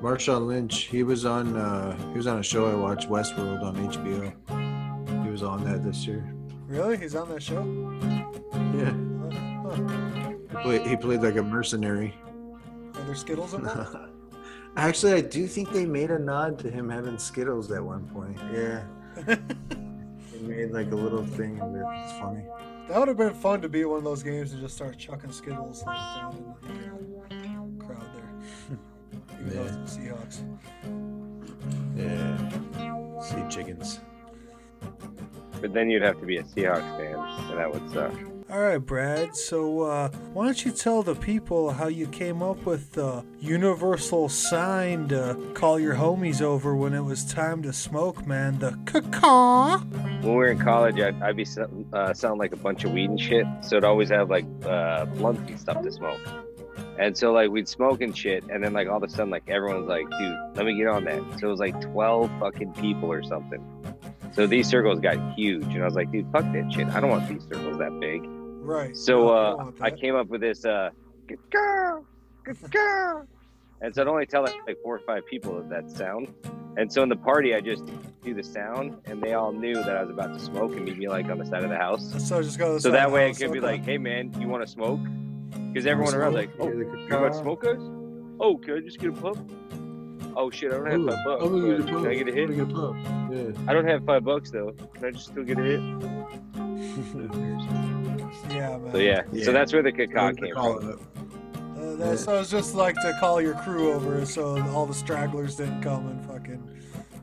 Marshawn 0.02 0.48
Lynch. 0.48 0.86
He 0.86 1.04
was 1.04 1.24
on. 1.24 1.56
Uh, 1.56 1.96
he 2.11 2.16
was 2.16 2.26
on 2.26 2.40
a 2.40 2.42
show 2.42 2.66
I 2.68 2.74
watched, 2.74 3.08
Westworld 3.08 3.62
on 3.62 3.76
HBO. 3.76 5.24
He 5.24 5.30
was 5.30 5.44
on 5.44 5.62
that 5.66 5.84
this 5.84 6.04
year. 6.04 6.34
Really? 6.66 6.96
He's 6.96 7.14
on 7.14 7.28
that 7.28 7.42
show? 7.44 7.62
Yeah. 8.76 8.92
Huh. 9.70 10.32
He 10.50 10.56
played, 10.62 10.86
he 10.86 10.96
played 10.96 11.20
like 11.22 11.36
a 11.36 11.42
mercenary. 11.42 12.14
Are 12.94 13.02
there 13.04 13.14
Skittles 13.14 13.54
involved? 13.54 13.96
Actually, 14.76 15.14
I 15.14 15.20
do 15.20 15.46
think 15.46 15.70
they 15.72 15.84
made 15.86 16.10
a 16.10 16.18
nod 16.18 16.58
to 16.60 16.70
him 16.70 16.88
having 16.88 17.18
Skittles 17.18 17.70
at 17.72 17.84
one 17.84 18.06
point. 18.08 18.38
Yeah. 18.52 18.82
They 20.32 20.46
made 20.46 20.70
like 20.70 20.90
a 20.90 20.94
little 20.94 21.26
thing 21.26 21.60
of 21.60 21.74
it. 21.74 21.82
It's 21.84 22.12
funny. 22.18 22.42
That 22.88 22.98
would 22.98 23.08
have 23.08 23.18
been 23.18 23.34
fun 23.34 23.60
to 23.60 23.68
be 23.68 23.84
one 23.84 23.98
of 23.98 24.04
those 24.04 24.22
games 24.22 24.52
and 24.52 24.62
just 24.62 24.74
start 24.74 24.96
chucking 24.96 25.32
Skittles 25.32 25.82
like 25.84 25.98
down 25.98 26.54
in 27.30 27.76
the 27.78 27.84
crowd 27.84 28.08
there. 28.14 28.78
Even 29.40 29.56
though 29.56 29.62
Yeah. 29.64 29.82
it's 29.82 29.96
the 29.96 30.02
Seahawks. 30.02 30.38
Yeah. 31.94 33.20
Sea 33.20 33.44
chickens. 33.54 34.00
But 35.60 35.74
then 35.74 35.90
you'd 35.90 36.00
have 36.02 36.18
to 36.20 36.26
be 36.26 36.38
a 36.38 36.42
Seahawks 36.42 36.96
fan, 36.96 37.16
and 37.50 37.58
that 37.58 37.70
would 37.70 37.90
suck. 37.92 38.14
All 38.51 38.59
right, 38.61 38.78
Brad. 38.78 39.36
So, 39.36 39.82
uh, 39.82 40.09
why 40.32 40.46
don't 40.46 40.64
you 40.64 40.72
tell 40.72 41.05
the 41.05 41.14
people 41.14 41.70
how 41.70 41.86
you 41.86 42.09
came 42.09 42.42
up 42.42 42.66
with 42.66 42.90
the 42.92 43.24
universal 43.38 44.28
sign 44.28 45.07
to 45.07 45.38
call 45.55 45.78
your 45.78 45.94
homies 45.94 46.42
over 46.42 46.74
when 46.74 46.92
it 46.92 47.03
was 47.03 47.24
time 47.24 47.62
to 47.62 47.72
smoke, 47.72 48.26
man? 48.26 48.59
The 48.59 48.76
caw. 49.12 49.78
When 49.78 50.22
we 50.22 50.30
were 50.30 50.48
in 50.48 50.59
college, 50.59 50.98
I'd, 50.98 51.22
I'd 51.22 51.36
be 51.36 51.46
uh, 51.92 52.34
like 52.34 52.53
a 52.53 52.57
bunch 52.57 52.82
of 52.82 52.90
weed 52.90 53.11
and 53.11 53.20
shit. 53.20 53.46
So 53.61 53.76
I'd 53.76 53.84
always 53.84 54.09
have 54.09 54.30
like 54.30 54.46
uh, 54.66 55.07
stuff 55.57 55.82
to 55.82 55.92
smoke. 55.92 56.20
And 56.98 57.16
so 57.16 57.32
like 57.32 57.51
we'd 57.51 57.68
smoke 57.68 58.01
and 58.01 58.18
shit, 58.18 58.42
and 58.51 58.64
then 58.64 58.72
like 58.72 58.88
all 58.88 58.96
of 58.96 59.05
a 59.05 59.09
sudden 59.09 59.30
like 59.30 59.48
everyone's 59.48 59.88
like, 59.88 60.11
dude, 60.18 60.38
let 60.57 60.66
me 60.66 60.76
get 60.76 60.88
on 60.88 61.05
that. 61.05 61.22
So 61.38 61.46
it 61.46 61.51
was 61.53 61.61
like 61.61 61.80
twelve 61.80 62.28
fucking 62.40 62.72
people 62.74 63.12
or 63.12 63.22
something. 63.22 63.64
So 64.32 64.48
these 64.48 64.68
circles 64.68 64.98
got 64.98 65.34
huge, 65.34 65.64
and 65.66 65.82
I 65.82 65.84
was 65.84 65.94
like, 65.94 66.11
dude, 66.11 66.26
fuck 66.32 66.42
that 66.53 66.72
shit. 66.72 66.88
I 66.88 66.98
don't 66.98 67.11
want 67.11 67.28
these 67.28 67.44
circles 67.44 67.78
that 67.78 67.98
big. 68.01 68.28
Right. 68.70 68.96
So 68.96 69.30
I 69.30 69.50
uh, 69.50 69.70
I 69.80 69.90
came 69.90 70.14
up 70.14 70.28
with 70.28 70.40
this 70.42 70.64
uh, 70.64 70.90
good 71.26 71.40
girl, 71.50 72.04
good 72.44 72.70
girl. 72.70 73.26
And 73.80 73.92
so 73.92 74.02
I'd 74.02 74.08
only 74.08 74.26
tell 74.26 74.42
like, 74.42 74.54
like 74.64 74.76
four 74.84 74.94
or 74.94 75.00
five 75.00 75.26
people 75.26 75.58
of 75.58 75.68
that 75.70 75.90
sound. 75.90 76.32
And 76.76 76.92
so 76.92 77.02
in 77.02 77.08
the 77.08 77.16
party, 77.16 77.52
I 77.52 77.60
just 77.60 77.82
do 78.22 78.32
the 78.32 78.44
sound, 78.44 78.96
and 79.06 79.20
they 79.20 79.32
all 79.32 79.50
knew 79.50 79.74
that 79.74 79.96
I 79.96 80.02
was 80.02 80.10
about 80.10 80.34
to 80.34 80.38
smoke 80.38 80.76
and 80.76 80.84
meet 80.84 80.98
me 80.98 81.08
like 81.08 81.26
on 81.26 81.38
the 81.38 81.46
side 81.46 81.64
of 81.64 81.70
the 81.70 81.76
house. 81.76 82.12
So 82.28 82.40
just 82.40 82.58
go. 82.58 82.78
So 82.78 82.92
that 82.92 83.10
way 83.10 83.28
it 83.30 83.38
could 83.38 83.50
be 83.50 83.58
okay. 83.58 83.66
like, 83.66 83.84
hey 83.84 83.98
man, 83.98 84.32
you 84.40 84.46
want 84.46 84.64
to 84.64 84.70
smoke? 84.70 85.00
Because 85.72 85.84
everyone 85.84 86.14
around 86.14 86.34
like, 86.34 86.50
oh, 86.60 86.68
Yeah, 86.68 86.74
the 86.74 87.06
you 87.08 87.20
want 87.20 87.32
to 87.32 87.38
smoke 87.40 87.64
us? 87.64 87.80
Oh, 88.38 88.56
can 88.56 88.74
I 88.76 88.80
just 88.80 89.00
get 89.00 89.10
a 89.10 89.12
puff? 89.12 89.36
Oh 90.36 90.48
shit, 90.48 90.72
I 90.72 90.76
don't 90.76 90.86
have 90.86 91.00
Ooh, 91.00 91.08
five 91.08 91.24
bucks. 91.24 91.44
I'm 91.44 91.60
gonna 91.60 91.76
get 91.76 91.80
a 91.80 91.92
Can 91.92 92.06
I 92.06 92.14
get 92.14 92.28
a 92.28 92.32
hit? 92.32 92.50
I'm 92.50 92.56
gonna 92.56 92.66
get 92.66 92.76
a 92.76 92.80
puff. 92.80 92.96
Yeah. 93.32 93.68
I 93.68 93.72
don't 93.72 93.88
have 93.88 94.04
five 94.04 94.22
bucks 94.22 94.52
though. 94.52 94.72
Can 94.94 95.06
I 95.06 95.10
just 95.10 95.26
still 95.26 95.42
get 95.42 95.58
a 95.58 95.62
hit? 95.62 95.80
Yeah, 98.51 98.76
man. 98.78 98.92
So 98.92 98.98
yeah, 98.98 99.22
Yeah. 99.32 99.44
so 99.44 99.53
that's 99.53 99.72
where 99.72 99.82
the 99.82 99.92
caca 99.92 100.34
They 100.40 100.46
came 100.46 100.55
from. 100.55 100.88
it 100.88 100.94
up. 100.94 101.01
Uh, 101.78 101.94
that, 101.96 102.18
so 102.18 102.38
it's 102.40 102.51
just 102.51 102.74
like 102.74 102.94
to 102.96 103.16
call 103.20 103.40
your 103.40 103.55
crew 103.55 103.92
over 103.92 104.24
so 104.26 104.62
all 104.74 104.84
the 104.86 104.94
stragglers 104.94 105.57
didn't 105.57 105.82
come 105.82 106.07
and 106.09 106.22
fucking 106.26 106.62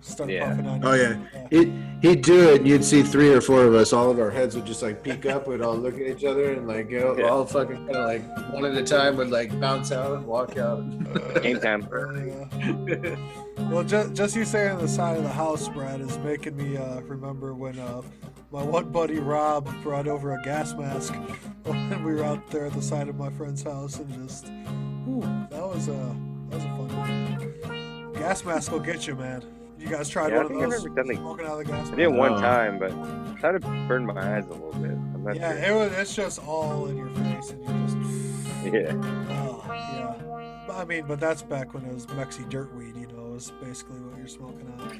start 0.01 0.29
Yeah. 0.31 0.49
puffing 0.49 0.67
on 0.67 0.81
you. 0.81 0.87
Oh 0.87 0.93
yeah, 0.93 1.17
he'd, 1.51 1.73
he'd 2.01 2.21
do 2.23 2.49
it, 2.49 2.61
and 2.61 2.67
you'd 2.67 2.83
see 2.83 3.03
three 3.03 3.31
or 3.31 3.39
four 3.41 3.65
of 3.65 3.75
us. 3.75 3.93
All 3.93 4.09
of 4.09 4.19
our 4.19 4.31
heads 4.31 4.55
would 4.55 4.65
just 4.65 4.81
like 4.81 5.03
peek 5.03 5.25
up. 5.27 5.47
We'd 5.47 5.61
all 5.61 5.75
look 5.75 5.93
at 5.95 6.01
each 6.01 6.23
other, 6.23 6.53
and 6.53 6.67
like 6.67 6.89
you 6.89 6.99
know, 7.01 7.15
Yeah. 7.17 7.25
all 7.27 7.45
fucking 7.45 7.75
kind 7.87 7.95
of 7.95 8.05
like 8.05 8.53
one 8.53 8.65
at 8.65 8.75
a 8.75 8.83
time 8.83 9.15
would 9.17 9.29
like 9.29 9.59
bounce 9.59 9.91
out 9.91 10.13
and 10.17 10.25
walk 10.25 10.57
out. 10.57 10.81
Game 11.43 11.59
time. 11.59 11.87
Well, 13.71 13.83
just, 13.83 14.13
just 14.13 14.35
you 14.35 14.45
saying 14.45 14.77
the 14.77 14.87
side 14.87 15.17
of 15.17 15.23
the 15.23 15.29
house, 15.29 15.67
Brad, 15.67 15.99
is 15.99 16.17
making 16.19 16.55
me 16.55 16.77
uh, 16.77 17.01
remember 17.01 17.53
when 17.53 17.77
uh, 17.79 18.01
my 18.51 18.63
one 18.63 18.89
buddy 18.91 19.19
Rob 19.19 19.69
brought 19.83 20.07
over 20.07 20.33
a 20.33 20.41
gas 20.43 20.73
mask 20.73 21.13
when 21.63 22.03
we 22.03 22.13
were 22.13 22.23
out 22.23 22.49
there 22.49 22.65
at 22.67 22.73
the 22.73 22.81
side 22.81 23.07
of 23.09 23.15
my 23.17 23.29
friend's 23.31 23.63
house, 23.63 23.99
and 23.99 24.27
just, 24.27 24.47
ooh, 25.07 25.21
that 25.49 25.61
was 25.67 25.87
a 25.87 26.15
that 26.49 26.55
was 26.55 26.63
a 26.63 26.67
fun 26.69 26.97
one. 26.97 28.13
Gas 28.13 28.43
mask 28.45 28.71
will 28.71 28.79
get 28.79 29.05
you, 29.07 29.15
man. 29.15 29.43
You 29.77 29.87
guys 29.89 30.09
tried 30.09 30.29
Yeah, 30.31 30.37
I 30.39 30.43
one 30.43 30.47
think 30.47 30.59
of 30.61 30.65
I've 30.65 30.71
those 30.71 30.83
never 30.85 30.95
done 30.95 31.07
the- 31.07 31.15
smoking 31.15 31.45
out 31.45 31.51
of 31.53 31.57
the 31.59 31.65
gas 31.65 31.87
I 31.87 31.89
did 31.91 31.99
it 31.99 32.11
one 32.11 32.33
Oh. 32.33 32.41
time, 32.41 32.79
but 32.79 32.91
I 32.91 33.39
thought 33.41 33.55
it 33.55 33.61
burned 33.87 34.07
my 34.07 34.37
eyes 34.37 34.45
a 34.45 34.49
little 34.53 34.71
bit. 34.73 34.91
I'm 34.91 35.23
not 35.23 35.35
Yeah, 35.35 35.51
sure. 35.51 35.63
it 35.63 35.75
was. 35.91 35.97
It's 35.99 36.15
just 36.15 36.39
all 36.47 36.87
in 36.87 36.97
your 36.97 37.09
face, 37.09 37.51
and 37.51 37.61
you 37.61 37.85
just. 37.85 38.73
Yeah. 38.73 38.93
Oh, 39.29 39.63
yeah. 39.69 40.73
I 40.73 40.83
mean, 40.85 41.05
but 41.07 41.19
that's 41.19 41.41
back 41.43 41.73
when 41.73 41.85
it 41.85 41.93
was 41.93 42.05
Mexi 42.07 42.47
dirt 42.49 42.73
weed, 42.75 42.95
you 42.97 43.07
know, 43.15 43.35
is 43.35 43.51
basically 43.61 43.99
what 43.99 44.17
you're 44.17 44.27
smoking 44.27 44.71
on. 44.79 44.99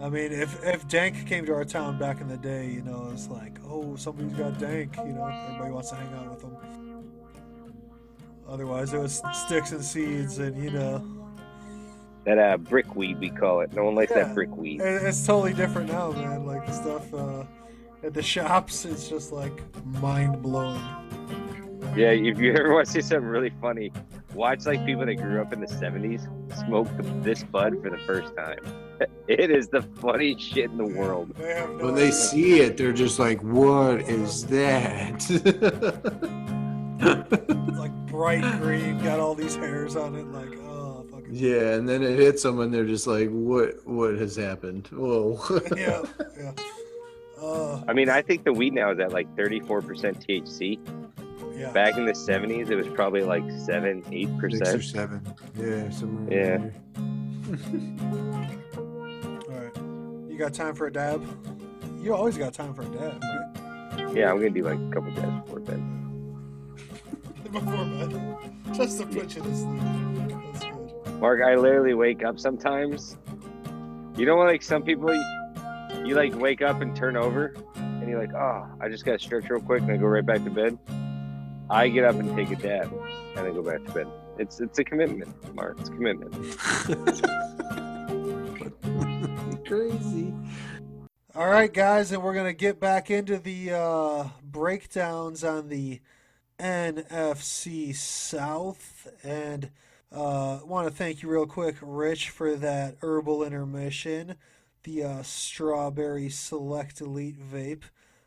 I 0.00 0.08
mean, 0.08 0.32
if 0.32 0.62
if 0.64 0.88
Dank 0.88 1.26
came 1.26 1.44
to 1.46 1.54
our 1.54 1.64
town 1.64 1.98
back 1.98 2.20
in 2.20 2.28
the 2.28 2.36
day, 2.38 2.66
you 2.70 2.82
know, 2.82 3.10
it's 3.12 3.28
like, 3.28 3.58
oh, 3.68 3.96
somebody's 3.96 4.32
got 4.32 4.58
Dank, 4.58 4.96
you 4.96 5.12
know, 5.12 5.26
everybody 5.26 5.70
wants 5.72 5.90
to 5.90 5.96
hang 5.96 6.12
out 6.14 6.30
with 6.30 6.40
them. 6.40 6.56
Otherwise, 8.48 8.92
it 8.94 8.98
was 8.98 9.22
sticks 9.32 9.72
and 9.72 9.84
seeds, 9.84 10.38
and 10.38 10.56
you 10.62 10.70
know, 10.70 11.04
That 12.24 12.38
uh, 12.38 12.56
brick 12.56 12.96
weed 12.96 13.18
we 13.20 13.30
call 13.30 13.60
it. 13.60 13.72
No 13.74 13.84
one 13.84 13.94
likes 13.94 14.10
Yeah. 14.14 14.24
that 14.24 14.34
brick 14.34 14.54
weed. 14.56 14.80
it, 14.80 15.02
it's 15.02 15.24
totally 15.26 15.52
different 15.54 15.92
now, 15.92 16.12
man. 16.12 16.46
Like 16.46 16.66
the 16.66 16.72
stuff 16.72 17.12
uh, 17.14 17.44
at 18.02 18.14
the 18.14 18.22
shops, 18.22 18.84
it's 18.86 19.08
just 19.08 19.32
like 19.32 19.52
mind 20.00 20.40
blowing. 20.42 20.80
Yeah, 21.96 22.10
if 22.10 22.38
you 22.38 22.52
ever 22.56 22.72
want 22.72 22.86
to 22.86 22.92
see 22.92 23.00
something 23.00 23.26
really 23.28 23.52
funny, 23.60 23.92
watch 24.34 24.66
like 24.66 24.84
people 24.86 25.06
that 25.06 25.14
grew 25.16 25.40
up 25.40 25.52
in 25.52 25.60
the 25.60 25.66
'70s 25.66 26.28
smoke 26.66 26.88
this 27.22 27.42
bud 27.44 27.82
for 27.82 27.90
the 27.90 27.98
first 27.98 28.34
time. 28.36 28.58
It 29.28 29.50
is 29.50 29.68
the 29.68 29.80
funniest 29.80 30.42
shit 30.42 30.70
in 30.70 30.76
the 30.76 30.84
world. 30.84 31.34
They 31.38 31.54
have 31.54 31.70
no 31.70 31.86
when 31.86 31.94
they 31.94 32.10
see 32.10 32.60
it, 32.60 32.76
they're 32.76 32.92
just 32.92 33.18
like, 33.18 33.40
"What 33.42 34.02
is 34.02 34.44
that?" 34.46 35.24
It's 37.02 37.78
like 37.78 37.92
bright 38.08 38.60
green, 38.60 38.98
got 39.02 39.18
all 39.18 39.34
these 39.34 39.56
hairs 39.56 39.96
on 39.96 40.16
it, 40.16 40.26
like, 40.26 40.58
oh, 40.68 41.06
fucking. 41.10 41.30
yeah, 41.32 41.74
and 41.74 41.88
then 41.88 42.02
it 42.02 42.18
hits 42.18 42.42
them, 42.42 42.60
and 42.60 42.74
they're 42.74 42.84
just 42.84 43.06
like, 43.06 43.30
"What? 43.30 43.86
What 43.86 44.16
has 44.16 44.36
happened?" 44.36 44.88
Whoa. 44.88 45.38
yeah, 45.74 46.02
yeah. 46.38 46.52
Uh, 47.40 47.82
I 47.88 47.94
mean, 47.94 48.10
I 48.10 48.20
think 48.20 48.44
the 48.44 48.52
weed 48.52 48.74
now 48.74 48.90
is 48.90 48.98
at 48.98 49.12
like 49.12 49.34
34% 49.34 50.26
THC. 50.26 50.78
Yeah. 51.60 51.72
Back 51.72 51.98
in 51.98 52.06
the 52.06 52.12
'70s, 52.12 52.70
it 52.70 52.74
was 52.76 52.88
probably 52.88 53.22
like 53.22 53.44
seven, 53.50 54.02
eight 54.12 54.34
percent. 54.38 54.66
Six 54.66 54.78
or 54.78 54.82
seven. 54.82 55.20
Yeah, 55.58 55.90
somewhere. 55.90 56.32
Yeah. 56.32 56.70
All 59.46 59.60
right. 59.60 59.76
You 60.30 60.38
got 60.38 60.54
time 60.54 60.74
for 60.74 60.86
a 60.86 60.92
dab? 60.92 61.22
You 62.00 62.14
always 62.14 62.38
got 62.38 62.54
time 62.54 62.72
for 62.72 62.80
a 62.80 62.86
dab, 62.86 63.22
right? 63.22 64.16
Yeah, 64.16 64.30
I'm 64.30 64.38
gonna 64.38 64.48
do 64.48 64.62
like 64.62 64.78
a 64.78 64.90
couple 64.90 65.10
days 65.10 65.42
before 65.44 65.60
bed. 65.60 65.82
Before 67.52 67.84
bed. 67.84 68.40
Just 68.72 68.98
to 69.00 69.06
put 69.06 69.36
you 69.36 69.42
to 69.42 69.54
sleep. 69.54 69.82
That's 69.82 70.64
good. 70.64 71.20
Mark, 71.20 71.42
I 71.42 71.56
literally 71.56 71.92
wake 71.92 72.24
up 72.24 72.38
sometimes. 72.38 73.18
You 74.16 74.24
know, 74.24 74.36
like 74.36 74.62
some 74.62 74.82
people, 74.82 75.14
you, 75.14 76.06
you 76.06 76.14
like 76.14 76.34
wake 76.36 76.62
up 76.62 76.80
and 76.80 76.96
turn 76.96 77.18
over, 77.18 77.54
and 77.74 78.08
you're 78.08 78.18
like, 78.18 78.32
oh, 78.32 78.66
I 78.80 78.88
just 78.88 79.04
got 79.04 79.12
to 79.12 79.18
stretch 79.18 79.50
real 79.50 79.60
quick, 79.60 79.82
and 79.82 79.90
I 79.90 79.98
go 79.98 80.06
right 80.06 80.24
back 80.24 80.42
to 80.44 80.50
bed. 80.50 80.78
I 81.70 81.88
get 81.88 82.04
up 82.04 82.16
and 82.16 82.36
take 82.36 82.50
a 82.50 82.56
dab, 82.56 82.92
and 83.36 83.46
then 83.46 83.54
go 83.54 83.62
back 83.62 83.84
to 83.84 83.92
bed. 83.92 84.08
It's 84.38 84.60
it's 84.60 84.80
a 84.80 84.84
commitment, 84.84 85.54
Mark. 85.54 85.78
It's 85.78 85.88
commitment. 85.88 86.34
Crazy. 89.66 90.34
All 91.36 91.46
right, 91.46 91.72
guys, 91.72 92.10
and 92.10 92.24
we're 92.24 92.34
to 92.34 92.52
get 92.52 92.80
back 92.80 93.08
into 93.08 93.38
the 93.38 93.70
uh, 93.70 94.24
breakdowns 94.42 95.44
on 95.44 95.68
the 95.68 96.00
NFC 96.58 97.94
South. 97.94 99.06
And 99.22 99.70
uh, 100.10 100.58
want 100.64 100.88
to 100.88 100.94
thank 100.94 101.22
you 101.22 101.28
real 101.28 101.46
quick, 101.46 101.76
Rich, 101.80 102.30
for 102.30 102.56
that 102.56 102.96
herbal 103.00 103.44
intermission. 103.44 104.34
The 104.82 105.04
uh, 105.04 105.22
strawberry 105.22 106.30
select 106.30 107.00
elite 107.00 107.38
vape 107.38 107.84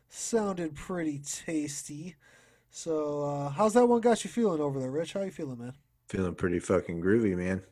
sounded 0.08 0.74
pretty 0.74 1.18
tasty. 1.18 2.16
So, 2.76 3.22
uh, 3.22 3.48
how's 3.50 3.74
that 3.74 3.86
one 3.86 4.00
got 4.00 4.24
you 4.24 4.30
feeling 4.30 4.60
over 4.60 4.80
there, 4.80 4.90
Rich? 4.90 5.12
How 5.12 5.22
you 5.22 5.30
feeling, 5.30 5.60
man? 5.60 5.74
Feeling 6.08 6.34
pretty 6.34 6.58
fucking 6.58 7.00
groovy, 7.00 7.36
man. 7.36 7.62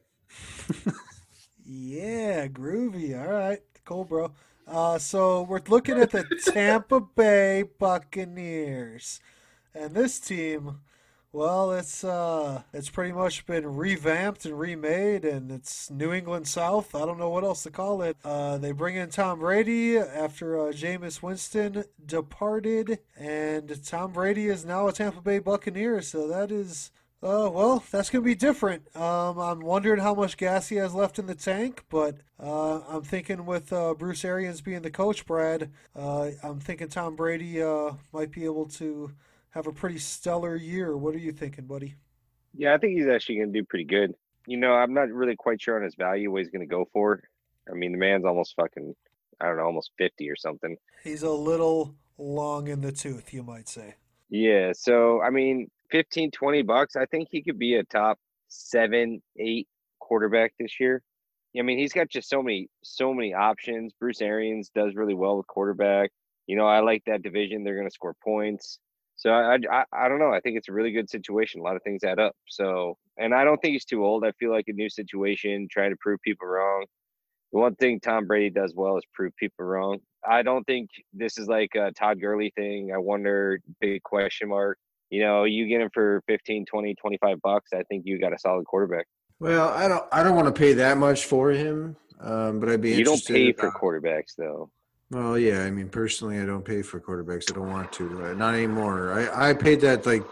Yeah, 1.66 2.46
groovy. 2.46 3.20
All 3.20 3.32
right, 3.32 3.58
cool, 3.84 4.04
bro. 4.04 4.30
Uh, 4.64 4.98
so 4.98 5.42
we're 5.42 5.60
looking 5.66 5.98
at 5.98 6.12
the 6.12 6.22
Tampa 6.52 7.00
Bay 7.00 7.64
Buccaneers, 7.80 9.18
and 9.74 9.92
this 9.92 10.20
team, 10.20 10.78
well, 11.32 11.72
it's 11.72 12.04
uh, 12.04 12.62
it's 12.72 12.90
pretty 12.90 13.12
much 13.12 13.46
been 13.46 13.74
revamped 13.74 14.44
and 14.44 14.58
remade, 14.58 15.24
and 15.24 15.50
it's 15.50 15.90
New 15.90 16.12
England 16.12 16.46
South. 16.46 16.94
I 16.94 17.06
don't 17.06 17.18
know 17.18 17.30
what 17.30 17.44
else 17.44 17.62
to 17.62 17.70
call 17.70 18.02
it. 18.02 18.16
Uh, 18.24 18.58
they 18.58 18.72
bring 18.72 18.96
in 18.96 19.08
Tom 19.08 19.38
Brady 19.38 19.96
after 19.96 20.58
uh, 20.58 20.72
Jameis 20.72 21.22
Winston 21.22 21.84
departed, 22.04 22.98
and 23.16 23.82
Tom 23.84 24.12
Brady 24.12 24.46
is 24.46 24.66
now 24.66 24.88
a 24.88 24.92
Tampa 24.92 25.22
Bay 25.22 25.38
Buccaneer. 25.38 26.02
So 26.02 26.28
that 26.28 26.50
is 26.50 26.90
uh, 27.22 27.48
well, 27.52 27.84
that's 27.90 28.10
gonna 28.10 28.24
be 28.24 28.34
different. 28.34 28.94
Um, 28.96 29.38
I'm 29.38 29.60
wondering 29.60 30.00
how 30.00 30.12
much 30.12 30.36
gas 30.36 30.68
he 30.68 30.76
has 30.76 30.92
left 30.92 31.20
in 31.20 31.26
the 31.26 31.36
tank, 31.36 31.84
but 31.88 32.16
uh, 32.40 32.80
I'm 32.88 33.02
thinking 33.02 33.46
with 33.46 33.72
uh, 33.72 33.94
Bruce 33.94 34.24
Arians 34.24 34.60
being 34.60 34.82
the 34.82 34.90
coach, 34.90 35.24
Brad, 35.24 35.70
uh, 35.94 36.30
I'm 36.42 36.58
thinking 36.58 36.88
Tom 36.88 37.14
Brady 37.14 37.62
uh, 37.62 37.92
might 38.12 38.32
be 38.32 38.44
able 38.44 38.66
to 38.70 39.12
have 39.52 39.66
a 39.66 39.72
pretty 39.72 39.98
stellar 39.98 40.56
year. 40.56 40.96
What 40.96 41.14
are 41.14 41.18
you 41.18 41.32
thinking, 41.32 41.66
buddy? 41.66 41.94
Yeah, 42.54 42.74
I 42.74 42.78
think 42.78 42.98
he's 42.98 43.06
actually 43.06 43.38
gonna 43.38 43.52
do 43.52 43.64
pretty 43.64 43.84
good. 43.84 44.14
You 44.46 44.56
know, 44.56 44.72
I'm 44.72 44.92
not 44.92 45.08
really 45.10 45.36
quite 45.36 45.62
sure 45.62 45.76
on 45.76 45.82
his 45.82 45.94
value 45.94 46.30
what 46.30 46.38
he's 46.38 46.50
gonna 46.50 46.66
go 46.66 46.88
for. 46.92 47.22
I 47.70 47.74
mean, 47.74 47.92
the 47.92 47.98
man's 47.98 48.24
almost 48.24 48.54
fucking, 48.56 48.94
I 49.40 49.46
don't 49.46 49.56
know, 49.56 49.64
almost 49.64 49.92
50 49.98 50.28
or 50.28 50.36
something. 50.36 50.76
He's 51.04 51.22
a 51.22 51.30
little 51.30 51.94
long 52.18 52.68
in 52.68 52.80
the 52.80 52.92
tooth, 52.92 53.32
you 53.32 53.42
might 53.42 53.68
say. 53.68 53.94
Yeah. 54.28 54.72
So, 54.74 55.20
I 55.22 55.30
mean, 55.30 55.70
15, 55.90 56.30
20 56.30 56.62
bucks, 56.62 56.96
I 56.96 57.06
think 57.06 57.28
he 57.30 57.42
could 57.42 57.58
be 57.58 57.74
a 57.74 57.84
top 57.84 58.18
seven, 58.48 59.22
eight 59.38 59.68
quarterback 60.00 60.54
this 60.58 60.80
year. 60.80 61.02
I 61.56 61.62
mean, 61.62 61.78
he's 61.78 61.92
got 61.92 62.08
just 62.08 62.30
so 62.30 62.42
many, 62.42 62.68
so 62.82 63.12
many 63.12 63.34
options. 63.34 63.92
Bruce 64.00 64.22
Arians 64.22 64.70
does 64.74 64.94
really 64.94 65.14
well 65.14 65.36
with 65.36 65.46
quarterback. 65.46 66.10
You 66.46 66.56
know, 66.56 66.66
I 66.66 66.80
like 66.80 67.02
that 67.06 67.22
division. 67.22 67.62
They're 67.62 67.76
going 67.76 67.86
to 67.86 67.94
score 67.94 68.16
points. 68.24 68.78
So 69.22 69.30
I, 69.30 69.56
I, 69.70 69.84
I 69.92 70.08
don't 70.08 70.18
know. 70.18 70.32
I 70.32 70.40
think 70.40 70.56
it's 70.56 70.68
a 70.68 70.72
really 70.72 70.90
good 70.90 71.08
situation. 71.08 71.60
A 71.60 71.62
lot 71.62 71.76
of 71.76 71.82
things 71.84 72.02
add 72.02 72.18
up. 72.18 72.34
So, 72.48 72.98
and 73.18 73.32
I 73.32 73.44
don't 73.44 73.56
think 73.58 73.74
he's 73.74 73.84
too 73.84 74.04
old. 74.04 74.24
I 74.24 74.32
feel 74.32 74.50
like 74.50 74.64
a 74.66 74.72
new 74.72 74.90
situation, 74.90 75.68
trying 75.70 75.90
to 75.90 75.96
prove 76.00 76.18
people 76.22 76.48
wrong. 76.48 76.86
The 77.52 77.60
one 77.60 77.76
thing 77.76 78.00
Tom 78.00 78.26
Brady 78.26 78.50
does 78.50 78.74
well 78.74 78.96
is 78.96 79.04
prove 79.14 79.30
people 79.36 79.64
wrong. 79.64 79.98
I 80.28 80.42
don't 80.42 80.64
think 80.64 80.90
this 81.12 81.38
is 81.38 81.46
like 81.46 81.70
a 81.76 81.92
Todd 81.92 82.20
Gurley 82.20 82.52
thing. 82.56 82.90
I 82.92 82.98
wonder, 82.98 83.60
big 83.80 84.02
question 84.02 84.48
mark. 84.48 84.76
You 85.10 85.22
know, 85.22 85.44
you 85.44 85.68
get 85.68 85.80
him 85.80 85.90
for 85.94 86.20
15, 86.26 86.64
20, 86.64 86.94
25 86.96 87.40
bucks. 87.42 87.70
I 87.72 87.84
think 87.84 88.02
you 88.04 88.18
got 88.18 88.32
a 88.32 88.38
solid 88.40 88.64
quarterback. 88.66 89.06
Well, 89.38 89.68
I 89.68 89.86
don't. 89.86 90.04
I 90.10 90.24
don't 90.24 90.34
want 90.34 90.52
to 90.52 90.58
pay 90.58 90.72
that 90.72 90.98
much 90.98 91.26
for 91.26 91.50
him, 91.50 91.96
um, 92.20 92.58
but 92.58 92.68
I'd 92.70 92.80
be. 92.80 92.94
You 92.94 93.04
don't 93.04 93.24
pay 93.24 93.48
in- 93.48 93.54
for 93.54 93.70
quarterbacks, 93.70 94.34
though. 94.36 94.70
Well, 95.12 95.38
yeah. 95.38 95.62
I 95.64 95.70
mean, 95.70 95.90
personally, 95.90 96.40
I 96.40 96.46
don't 96.46 96.64
pay 96.64 96.80
for 96.80 96.98
quarterbacks. 96.98 97.50
I 97.52 97.54
don't 97.54 97.70
want 97.70 97.92
to. 97.92 98.24
Uh, 98.24 98.32
not 98.32 98.54
anymore. 98.54 99.12
I 99.12 99.50
I 99.50 99.54
paid 99.54 99.80
that 99.82 100.06
like. 100.06 100.24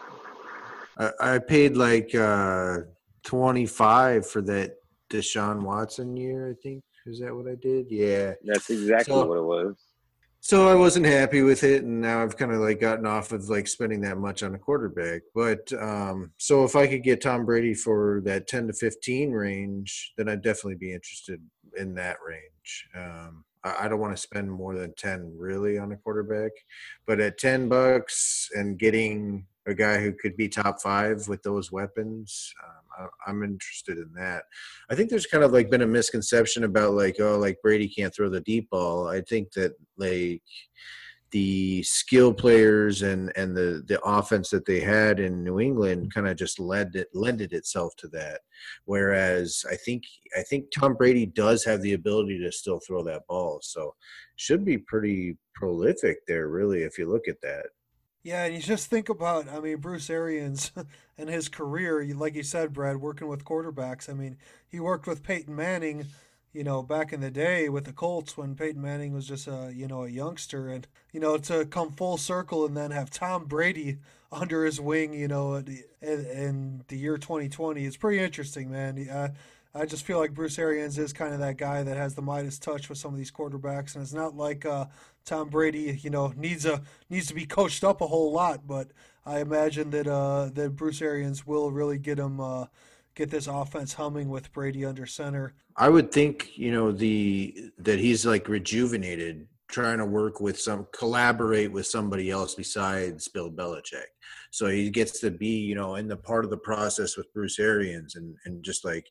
I, 0.99 1.11
I 1.35 1.39
paid 1.39 1.77
like 1.77 2.15
uh, 2.15 2.79
twenty 3.23 3.67
five 3.67 4.27
for 4.27 4.41
that 4.43 4.77
Deshaun 5.11 5.61
Watson 5.63 6.17
year. 6.17 6.49
I 6.51 6.55
think 6.63 6.83
is 7.07 7.21
that 7.21 7.35
what 7.35 7.47
I 7.47 7.57
did? 7.61 7.87
Yeah. 7.91 8.33
That's 8.43 8.71
exactly 8.71 9.13
So- 9.15 9.27
what 9.27 9.39
it 9.39 9.45
was. 9.45 9.77
So 10.43 10.67
I 10.69 10.75
wasn't 10.75 11.05
happy 11.05 11.43
with 11.43 11.63
it, 11.65 11.83
and 11.85 12.01
now 12.01 12.23
I've 12.23 12.35
kind 12.39 12.51
of 12.51 12.61
like 12.61 12.81
gotten 12.81 13.05
off 13.05 13.33
of 13.33 13.51
like 13.51 13.69
spending 13.69 14.01
that 14.01 14.17
much 14.17 14.43
on 14.43 14.55
a 14.55 14.59
quarterback. 14.59 15.21
But 15.35 15.71
um, 15.79 16.33
so 16.39 16.65
if 16.65 16.75
I 16.75 16.87
could 16.87 17.03
get 17.03 17.21
Tom 17.21 17.45
Brady 17.45 17.75
for 17.75 18.23
that 18.25 18.47
ten 18.47 18.67
to 18.69 18.73
fifteen 18.73 19.33
range, 19.33 20.15
then 20.17 20.31
I'd 20.31 20.41
definitely 20.41 20.77
be 20.77 20.95
interested 20.95 21.43
in 21.77 21.95
that 21.97 22.17
range. 22.27 22.89
Um, 22.97 23.45
I, 23.65 23.89
don't 23.89 24.01
want 24.01 24.17
to 24.17 24.23
spend 24.23 24.51
more 24.51 24.75
than 24.75 24.95
ten 24.95 25.35
really 25.37 25.79
on 25.79 25.93
a 25.93 25.97
quarterback, 25.97 26.53
but 27.07 27.21
at 27.21 27.39
ten 27.39 27.69
bucks 27.69 28.49
and 28.55 28.79
getting 28.79 29.47
a 29.67 29.75
guy 29.75 30.01
who 30.01 30.13
could 30.13 30.37
be 30.37 30.49
top 30.49 30.81
five 30.81 31.29
with 31.29 31.43
those 31.43 31.71
weapons, 31.71 32.53
um, 32.65 33.09
I, 33.27 33.31
I'm 33.31 33.43
interested 33.43 33.99
in 33.99 34.11
that. 34.15 34.45
I 34.91 34.95
think 34.95 35.11
there's 35.11 35.27
kind 35.27 35.45
of 35.45 35.53
like 35.53 35.71
been 35.71 35.83
a 35.83 35.87
misconception 35.87 36.65
about 36.65 36.95
like 36.95 37.17
oh 37.21 37.39
like 37.39 37.61
Brady 37.63 37.89
can't 37.89 38.15
throw 38.15 38.29
the 38.29 38.41
deep 38.41 38.71
ball. 38.71 39.09
I 39.09 39.21
think 39.21 39.53
that 39.53 39.75
like 39.99 40.43
the 41.33 41.83
skill 41.83 42.33
players 42.33 43.03
and 43.03 43.33
and 43.37 43.57
the 43.57 43.83
the 43.87 44.01
offense 44.03 44.51
that 44.51 44.67
they 44.67 44.81
had 44.81 45.21
in 45.21 45.45
New 45.45 45.61
England 45.61 46.03
mm-hmm. 46.03 46.09
kind 46.11 46.29
of 46.29 46.37
just 46.37 46.59
led 46.59 46.95
it 46.95 47.09
lended 47.15 47.53
itself 47.53 47.95
to 47.97 48.09
that. 48.09 48.41
Whereas 48.85 49.65
I 49.71 49.77
think 49.77 50.05
I 50.37 50.43
think 50.43 50.67
Tom 50.77 50.95
Brady 50.95 51.27
does 51.27 51.65
have 51.65 51.83
the 51.83 51.95
ability 51.95 52.39
to 52.41 52.53
still 52.53 52.81
throw 52.81 53.03
that 53.05 53.27
ball, 53.29 53.61
so 53.63 53.95
should 54.37 54.65
be 54.65 54.79
pretty 54.79 55.37
prolific 55.55 56.27
there 56.27 56.49
really 56.49 56.83
if 56.83 56.99
you 56.99 57.09
look 57.09 57.29
at 57.29 57.41
that. 57.43 57.67
Yeah, 58.23 58.45
and 58.45 58.55
you 58.55 58.61
just 58.61 58.91
think 58.91 59.09
about, 59.09 59.49
I 59.49 59.61
mean, 59.61 59.79
Bruce 59.79 60.11
Arians 60.11 60.73
and 61.19 61.31
his 61.31 61.49
career, 61.49 62.05
like 62.15 62.35
you 62.35 62.43
said, 62.43 62.73
Brad, 62.73 62.99
working 62.99 63.29
with 63.29 63.45
quarterbacks. 63.45 64.11
I 64.11 64.13
mean, 64.13 64.37
he 64.69 64.79
worked 64.79 65.07
with 65.07 65.23
Peyton 65.23 65.57
Manning, 65.57 66.07
you 66.53 66.65
know, 66.65 66.83
back 66.83 67.13
in 67.13 67.21
the 67.21 67.31
day 67.31 67.69
with 67.69 67.85
the 67.85 67.93
Colts 67.93 68.37
when 68.37 68.57
Peyton 68.57 68.83
Manning 68.83 69.13
was 69.13 69.27
just 69.27 69.47
a, 69.47 69.73
you 69.75 69.87
know, 69.87 70.05
a 70.05 70.09
youngster. 70.09 70.69
And, 70.69 70.87
you 71.13 71.21
know, 71.21 71.37
to 71.39 71.65
come 71.65 71.93
full 71.93 72.17
circle 72.17 72.67
and 72.67 72.77
then 72.77 72.91
have 72.91 73.11
Tom 73.11 73.45
Brady 73.45 73.99
under 74.33 74.65
his 74.65 74.81
wing, 74.81 75.13
you 75.13 75.29
know, 75.29 75.63
in, 76.01 76.85
the 76.89 76.97
year 76.97 77.19
2020, 77.19 77.85
it's 77.85 77.97
pretty 77.97 78.23
interesting, 78.23 78.71
man. 78.71 79.09
Uh, 79.09 79.29
I 79.75 79.87
just 79.87 80.05
feel 80.05 80.19
like 80.19 80.35
Bruce 80.35 80.59
Arians 80.59 80.99
is 80.99 81.13
kind 81.13 81.33
of 81.33 81.39
that 81.41 81.57
guy 81.57 81.85
that 81.85 81.97
has 81.97 82.15
the 82.15 82.23
Midas 82.23 82.59
touch 82.59 82.89
with 82.89 82.99
some 82.99 83.13
of 83.13 83.19
these 83.19 83.31
quarterbacks, 83.31 83.95
and 83.95 84.03
it's 84.03 84.13
not 84.13 84.37
like 84.37 84.67
uh, 84.67 84.87
Tom 85.25 85.49
Brady, 85.49 86.01
you 86.03 86.11
know, 86.11 86.33
needs 86.37 86.67
a 86.67 86.83
needs 87.09 87.29
to 87.29 87.35
be 87.35 87.47
coached 87.47 87.85
up 87.85 88.01
a 88.01 88.09
whole 88.09 88.33
lot. 88.33 88.67
But 88.67 88.89
I 89.25 89.39
imagine 89.39 89.91
that 89.91 90.09
uh, 90.09 90.51
that 90.55 90.75
Bruce 90.75 91.01
Arians 91.01 91.47
will 91.47 91.71
really 91.71 91.99
get 91.99 92.19
him 92.19 92.41
uh, 92.41 92.67
get 93.15 93.31
this 93.31 93.47
offense 93.47 93.95
humming 93.95 94.29
with 94.29 94.53
Brady 94.53 94.85
under 94.85 95.07
center. 95.07 95.55
I 95.77 95.89
would 95.89 96.13
think, 96.13 96.57
you 96.57 96.73
know, 96.73 96.93
the 96.93 97.71
that 97.79 97.99
he's 97.99 98.27
like 98.27 98.49
rejuvenated, 98.49 99.47
trying 99.69 99.99
to 99.99 100.05
work 100.05 100.41
with 100.41 100.61
some 100.61 100.87
collaborate 100.93 101.73
with 101.73 101.87
somebody 101.87 102.31
else 102.31 102.55
besides 102.55 103.29
Bill 103.29 103.51
Belichick. 103.51 104.11
So 104.51 104.67
he 104.67 104.91
gets 104.91 105.21
to 105.21 105.31
be, 105.31 105.61
you 105.61 105.75
know, 105.75 105.95
in 105.97 106.09
the 106.09 106.17
part 106.17 106.45
of 106.45 106.51
the 106.51 106.59
process 106.59 107.17
with 107.17 107.33
Bruce 107.33 107.59
Arians 107.59 108.17
and 108.17 108.37
and 108.45 108.65
just 108.65 108.85
like, 108.85 109.07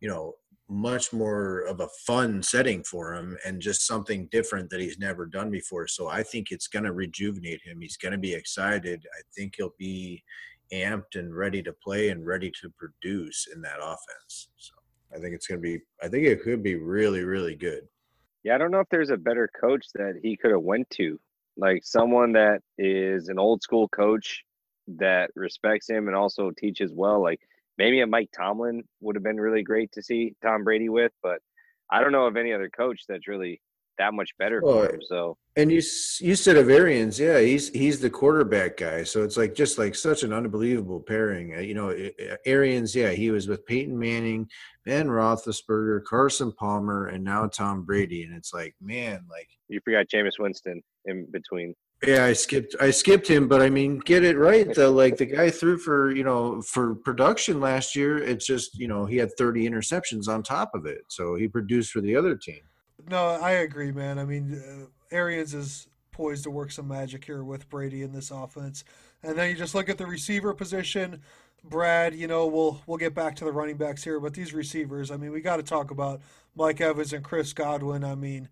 you 0.00 0.08
know, 0.08 0.34
much 0.68 1.12
more 1.12 1.60
of 1.60 1.80
a 1.80 1.88
fun 2.06 2.42
setting 2.42 2.82
for 2.84 3.14
him 3.14 3.36
and 3.44 3.60
just 3.60 3.86
something 3.86 4.28
different 4.30 4.70
that 4.70 4.80
he's 4.80 4.98
never 4.98 5.26
done 5.26 5.50
before. 5.50 5.86
So 5.86 6.08
I 6.08 6.22
think 6.22 6.50
it's 6.50 6.68
going 6.68 6.84
to 6.84 6.92
rejuvenate 6.92 7.60
him. 7.62 7.80
He's 7.80 7.98
going 7.98 8.12
to 8.12 8.18
be 8.18 8.32
excited. 8.32 9.04
I 9.16 9.20
think 9.36 9.54
he'll 9.56 9.74
be 9.78 10.22
amped 10.72 11.16
and 11.16 11.34
ready 11.34 11.62
to 11.62 11.72
play 11.72 12.10
and 12.10 12.26
ready 12.26 12.50
to 12.60 12.70
produce 12.78 13.46
in 13.54 13.60
that 13.62 13.78
offense. 13.80 14.48
So 14.56 14.74
I 15.14 15.18
think 15.18 15.34
it's 15.34 15.46
going 15.46 15.60
to 15.60 15.62
be. 15.62 15.80
I 16.02 16.08
think 16.08 16.26
it 16.26 16.42
could 16.42 16.62
be 16.62 16.76
really, 16.76 17.22
really 17.24 17.54
good. 17.54 17.82
Yeah, 18.42 18.54
I 18.54 18.58
don't 18.58 18.70
know 18.70 18.80
if 18.80 18.88
there's 18.90 19.10
a 19.10 19.16
better 19.16 19.48
coach 19.58 19.86
that 19.94 20.20
he 20.22 20.36
could 20.36 20.50
have 20.50 20.62
went 20.62 20.88
to, 20.90 21.18
like 21.56 21.82
someone 21.84 22.32
that 22.32 22.60
is 22.78 23.28
an 23.28 23.38
old 23.38 23.62
school 23.62 23.88
coach 23.88 24.44
that 24.86 25.30
respects 25.34 25.88
him 25.88 26.08
and 26.08 26.16
also 26.16 26.50
teaches 26.50 26.92
well. 26.92 27.22
Like 27.22 27.40
maybe 27.78 28.00
a 28.00 28.06
Mike 28.06 28.30
Tomlin 28.36 28.82
would 29.00 29.16
have 29.16 29.22
been 29.22 29.40
really 29.40 29.62
great 29.62 29.90
to 29.92 30.02
see 30.02 30.34
Tom 30.42 30.64
Brady 30.64 30.88
with, 30.88 31.12
but 31.22 31.38
I 31.90 32.00
don't 32.00 32.12
know 32.12 32.26
of 32.26 32.36
any 32.36 32.52
other 32.52 32.68
coach 32.68 33.02
that's 33.08 33.28
really 33.28 33.60
that 33.98 34.14
much 34.14 34.30
better 34.38 34.60
for 34.60 34.66
Well, 34.66 34.82
him. 34.84 35.00
So 35.02 35.36
And 35.56 35.70
you 35.70 35.80
you 36.20 36.34
said 36.34 36.56
of 36.56 36.68
Arians, 36.70 37.18
yeah, 37.18 37.38
he's 37.40 37.68
he's 37.70 38.00
the 38.00 38.10
quarterback 38.10 38.76
guy, 38.76 39.04
so 39.04 39.22
it's 39.22 39.36
like 39.36 39.54
just 39.54 39.78
like 39.78 39.94
such 39.94 40.22
an 40.22 40.32
unbelievable 40.32 41.00
pairing. 41.00 41.54
Uh, 41.54 41.60
You 41.60 41.74
know, 41.74 42.10
Arians, 42.46 42.94
yeah, 42.94 43.10
he 43.10 43.30
was 43.30 43.46
with 43.48 43.64
Peyton 43.66 43.98
Manning, 43.98 44.48
Ben 44.84 45.08
Roethlisberger, 45.08 46.04
Carson 46.04 46.52
Palmer, 46.52 47.06
and 47.06 47.22
now 47.22 47.46
Tom 47.46 47.84
Brady, 47.84 48.24
and 48.24 48.34
it's 48.34 48.52
like, 48.52 48.74
man, 48.80 49.24
like, 49.30 49.48
you 49.68 49.80
forgot 49.84 50.06
Jameis 50.08 50.38
Winston 50.38 50.82
in 51.06 51.26
between. 51.30 51.74
yeah, 52.06 52.24
I 52.24 52.32
skipped 52.34 52.74
I 52.80 52.90
skipped 52.90 53.28
him, 53.28 53.48
but 53.48 53.62
I 53.62 53.70
mean, 53.70 53.98
get 53.98 54.24
it 54.24 54.36
right 54.36 54.74
though. 54.74 54.90
Like 54.92 55.16
the 55.16 55.26
guy 55.26 55.50
threw 55.50 55.78
for 55.78 56.10
you 56.10 56.24
know 56.24 56.60
for 56.62 56.96
production 56.96 57.60
last 57.60 57.94
year. 57.96 58.18
It's 58.18 58.44
just 58.46 58.78
you 58.78 58.88
know 58.88 59.06
he 59.06 59.16
had 59.16 59.30
thirty 59.38 59.66
interceptions 59.68 60.28
on 60.28 60.42
top 60.42 60.74
of 60.74 60.84
it, 60.86 61.02
so 61.08 61.34
he 61.36 61.48
produced 61.48 61.92
for 61.92 62.00
the 62.02 62.16
other 62.16 62.36
team. 62.36 62.60
No, 63.08 63.26
I 63.26 63.52
agree, 63.52 63.92
man. 63.92 64.18
I 64.18 64.24
mean, 64.24 64.54
uh, 64.54 64.86
Arians 65.14 65.54
is 65.54 65.88
poised 66.12 66.44
to 66.44 66.50
work 66.50 66.70
some 66.70 66.88
magic 66.88 67.24
here 67.24 67.42
with 67.42 67.68
Brady 67.68 68.02
in 68.02 68.12
this 68.12 68.30
offense. 68.30 68.84
And 69.22 69.36
then 69.36 69.50
you 69.50 69.56
just 69.56 69.74
look 69.74 69.88
at 69.88 69.98
the 69.98 70.06
receiver 70.06 70.54
position. 70.54 71.22
Brad, 71.64 72.14
you 72.14 72.26
know, 72.26 72.46
we'll 72.46 72.82
we'll 72.86 72.98
get 72.98 73.14
back 73.14 73.36
to 73.36 73.44
the 73.44 73.52
running 73.52 73.76
backs 73.76 74.04
here, 74.04 74.20
but 74.20 74.34
these 74.34 74.52
receivers, 74.52 75.10
I 75.10 75.16
mean, 75.16 75.32
we 75.32 75.40
got 75.40 75.56
to 75.56 75.62
talk 75.62 75.90
about 75.90 76.20
Mike 76.54 76.80
Evans 76.80 77.12
and 77.12 77.24
Chris 77.24 77.52
Godwin. 77.52 78.04
I 78.04 78.14
mean, 78.14 78.48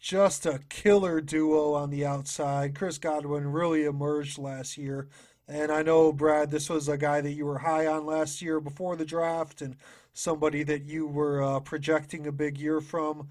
just 0.00 0.46
a 0.46 0.60
killer 0.68 1.20
duo 1.20 1.74
on 1.74 1.90
the 1.90 2.04
outside. 2.04 2.74
Chris 2.74 2.98
Godwin 2.98 3.52
really 3.52 3.84
emerged 3.84 4.38
last 4.38 4.76
year. 4.76 5.08
And 5.48 5.70
I 5.70 5.82
know, 5.82 6.12
Brad, 6.12 6.50
this 6.50 6.68
was 6.68 6.88
a 6.88 6.98
guy 6.98 7.20
that 7.20 7.32
you 7.32 7.46
were 7.46 7.58
high 7.58 7.86
on 7.86 8.04
last 8.04 8.42
year 8.42 8.58
before 8.60 8.96
the 8.96 9.04
draft 9.04 9.62
and 9.62 9.76
somebody 10.12 10.64
that 10.64 10.84
you 10.84 11.06
were 11.06 11.40
uh, 11.40 11.60
projecting 11.60 12.26
a 12.26 12.32
big 12.32 12.58
year 12.58 12.80
from. 12.80 13.28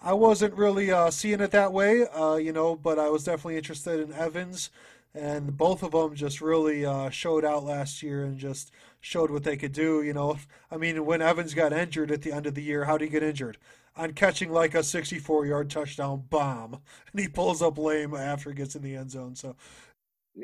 I 0.00 0.12
wasn't 0.12 0.54
really 0.54 0.90
uh, 0.90 1.10
seeing 1.10 1.40
it 1.40 1.50
that 1.52 1.72
way, 1.72 2.06
uh, 2.06 2.36
you 2.36 2.52
know, 2.52 2.76
but 2.76 2.98
I 2.98 3.08
was 3.08 3.24
definitely 3.24 3.56
interested 3.56 4.00
in 4.00 4.12
Evans, 4.12 4.70
and 5.14 5.56
both 5.56 5.82
of 5.82 5.92
them 5.92 6.14
just 6.14 6.40
really 6.40 6.84
uh, 6.84 7.10
showed 7.10 7.44
out 7.44 7.64
last 7.64 8.02
year 8.02 8.22
and 8.22 8.38
just 8.38 8.70
showed 9.00 9.30
what 9.30 9.44
they 9.44 9.56
could 9.56 9.72
do. 9.72 10.02
You 10.02 10.12
know, 10.12 10.36
I 10.70 10.76
mean, 10.76 11.06
when 11.06 11.22
Evans 11.22 11.54
got 11.54 11.72
injured 11.72 12.10
at 12.10 12.22
the 12.22 12.32
end 12.32 12.46
of 12.46 12.54
the 12.54 12.62
year, 12.62 12.84
how 12.84 12.98
did 12.98 13.06
he 13.06 13.10
get 13.10 13.22
injured? 13.22 13.58
On 13.96 14.12
catching 14.12 14.52
like 14.52 14.74
a 14.74 14.80
64-yard 14.80 15.70
touchdown 15.70 16.24
bomb, 16.28 16.74
and 17.12 17.20
he 17.20 17.28
pulls 17.28 17.62
up 17.62 17.78
lame 17.78 18.14
after 18.14 18.50
he 18.50 18.56
gets 18.56 18.76
in 18.76 18.82
the 18.82 18.94
end 18.94 19.10
zone. 19.10 19.34
So 19.34 19.56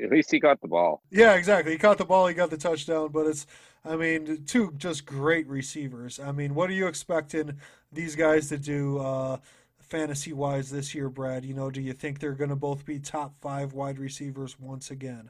At 0.01 0.09
least 0.09 0.31
he 0.31 0.39
got 0.39 0.61
the 0.61 0.67
ball. 0.67 1.01
yeah, 1.11 1.35
exactly. 1.35 1.71
He 1.73 1.77
caught 1.77 1.97
the 1.97 2.05
ball, 2.05 2.27
he 2.27 2.33
got 2.33 2.49
the 2.49 2.57
touchdown, 2.57 3.09
but 3.11 3.27
it's, 3.27 3.45
I 3.85 3.95
mean, 3.95 4.43
two 4.45 4.73
just 4.77 5.05
great 5.05 5.47
receivers. 5.47 6.19
I 6.19 6.31
mean, 6.31 6.55
what 6.55 6.69
are 6.69 6.73
you 6.73 6.87
expecting 6.87 7.57
these 7.91 8.15
guys 8.15 8.49
to 8.49 8.57
do 8.57 8.99
uh, 8.99 9.37
fantasy 9.79 10.33
wise 10.33 10.71
this 10.71 10.95
year, 10.95 11.09
Brad? 11.09 11.45
You 11.45 11.53
know, 11.53 11.69
do 11.69 11.81
you 11.81 11.93
think 11.93 12.19
they're 12.19 12.33
going 12.33 12.49
to 12.49 12.55
both 12.55 12.85
be 12.85 12.99
top 12.99 13.35
five 13.41 13.73
wide 13.73 13.99
receivers 13.99 14.59
once 14.59 14.89
again? 14.89 15.29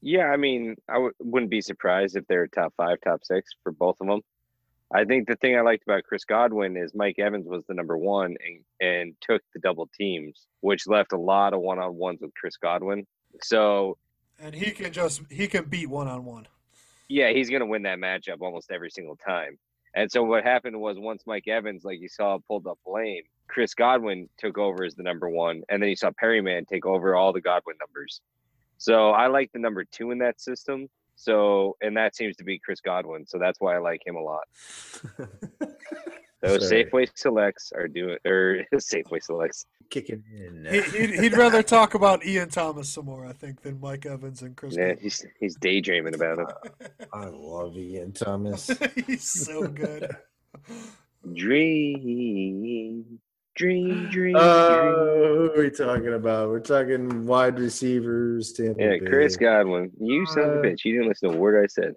Yeah, 0.00 0.26
I 0.26 0.36
mean, 0.38 0.76
I 0.88 0.94
w- 0.94 1.12
wouldn't 1.20 1.50
be 1.50 1.60
surprised 1.60 2.16
if 2.16 2.26
they're 2.26 2.46
top 2.46 2.72
five, 2.76 2.98
top 3.04 3.20
six 3.22 3.50
for 3.62 3.72
both 3.72 3.96
of 4.00 4.06
them. 4.06 4.22
I 4.92 5.04
think 5.04 5.28
the 5.28 5.36
thing 5.36 5.56
I 5.56 5.60
liked 5.60 5.84
about 5.86 6.04
Chris 6.04 6.24
Godwin 6.24 6.76
is 6.76 6.94
Mike 6.94 7.18
Evans 7.18 7.46
was 7.46 7.64
the 7.66 7.74
number 7.74 7.96
one 7.96 8.34
and, 8.44 8.64
and 8.80 9.14
took 9.20 9.42
the 9.52 9.60
double 9.60 9.88
teams, 9.96 10.46
which 10.62 10.88
left 10.88 11.12
a 11.12 11.18
lot 11.18 11.54
of 11.54 11.60
one 11.60 11.78
on 11.78 11.94
ones 11.94 12.20
with 12.20 12.34
Chris 12.34 12.56
Godwin. 12.56 13.06
So, 13.42 13.96
And 14.38 14.54
he 14.54 14.70
can 14.72 14.92
just 14.92 15.22
he 15.30 15.46
can 15.46 15.64
beat 15.64 15.88
one 15.88 16.08
on 16.08 16.24
one. 16.24 16.46
yeah, 17.08 17.30
he's 17.30 17.50
going 17.50 17.60
to 17.60 17.66
win 17.66 17.82
that 17.82 17.98
matchup 17.98 18.40
almost 18.40 18.70
every 18.70 18.90
single 18.90 19.16
time. 19.16 19.58
And 19.94 20.10
so, 20.10 20.22
what 20.22 20.44
happened 20.44 20.80
was 20.80 20.98
once 20.98 21.22
Mike 21.26 21.48
Evans, 21.48 21.84
like 21.84 22.00
you 22.00 22.08
saw, 22.08 22.38
pulled 22.46 22.66
up 22.66 22.78
blame, 22.86 23.22
Chris 23.48 23.74
Godwin 23.74 24.28
took 24.38 24.56
over 24.58 24.84
as 24.84 24.94
the 24.94 25.02
number 25.02 25.28
one. 25.28 25.62
And 25.68 25.82
then 25.82 25.88
you 25.90 25.96
saw 25.96 26.10
Perriman 26.22 26.66
take 26.68 26.86
over 26.86 27.16
all 27.16 27.32
the 27.32 27.40
Godwin 27.40 27.76
numbers. 27.80 28.20
So, 28.78 29.10
I 29.10 29.26
like 29.26 29.50
the 29.52 29.58
number 29.58 29.84
two 29.84 30.10
in 30.12 30.18
that 30.18 30.40
system. 30.40 30.88
So, 31.16 31.76
and 31.82 31.94
that 31.98 32.16
seems 32.16 32.36
to 32.36 32.44
be 32.44 32.58
Chris 32.58 32.80
Godwin. 32.80 33.26
So 33.26 33.38
that's 33.38 33.60
why 33.60 33.74
I 33.74 33.78
like 33.78 34.00
him 34.06 34.16
a 34.16 34.22
lot. 34.22 34.44
Those 36.42 36.68
Sorry. 36.68 36.84
Safeway 36.86 37.08
selects 37.14 37.70
are 37.74 37.86
doing, 37.86 38.16
or 38.24 38.64
Safeway 38.74 39.22
selects. 39.22 39.66
Kicking 39.90 40.22
in. 40.32 40.66
He, 40.70 40.80
he'd, 40.82 41.10
he'd 41.20 41.36
rather 41.36 41.62
talk 41.62 41.94
about 41.94 42.24
Ian 42.24 42.48
Thomas 42.48 42.88
some 42.88 43.06
more, 43.06 43.26
I 43.26 43.32
think, 43.32 43.60
than 43.62 43.78
Mike 43.80 44.06
Evans 44.06 44.40
and 44.42 44.56
Chris. 44.56 44.74
Yeah, 44.76 44.94
he's 45.00 45.26
he's 45.38 45.56
daydreaming 45.56 46.14
about 46.14 46.38
him. 46.38 46.46
I 47.12 47.24
love 47.26 47.76
Ian 47.76 48.12
Thomas. 48.12 48.70
He's 49.06 49.28
so 49.28 49.66
good. 49.66 50.16
Dream, 51.34 52.00
dream, 52.02 53.18
dream, 53.56 54.08
dream. 54.10 54.36
Oh, 54.38 55.48
what 55.48 55.58
are 55.58 55.62
we 55.62 55.70
talking 55.70 56.14
about? 56.14 56.48
We're 56.48 56.60
talking 56.60 57.26
wide 57.26 57.58
receivers. 57.58 58.52
Tampa 58.52 58.80
Yeah, 58.80 58.88
Bay. 58.98 59.00
Chris 59.06 59.36
Godwin. 59.36 59.90
You 60.00 60.24
son 60.26 60.44
of 60.44 60.48
a 60.50 60.58
Uh, 60.60 60.62
bitch. 60.62 60.84
You 60.84 60.92
didn't 60.94 61.08
listen 61.08 61.30
to 61.30 61.36
a 61.36 61.38
word 61.38 61.62
I 61.62 61.66
said. 61.66 61.94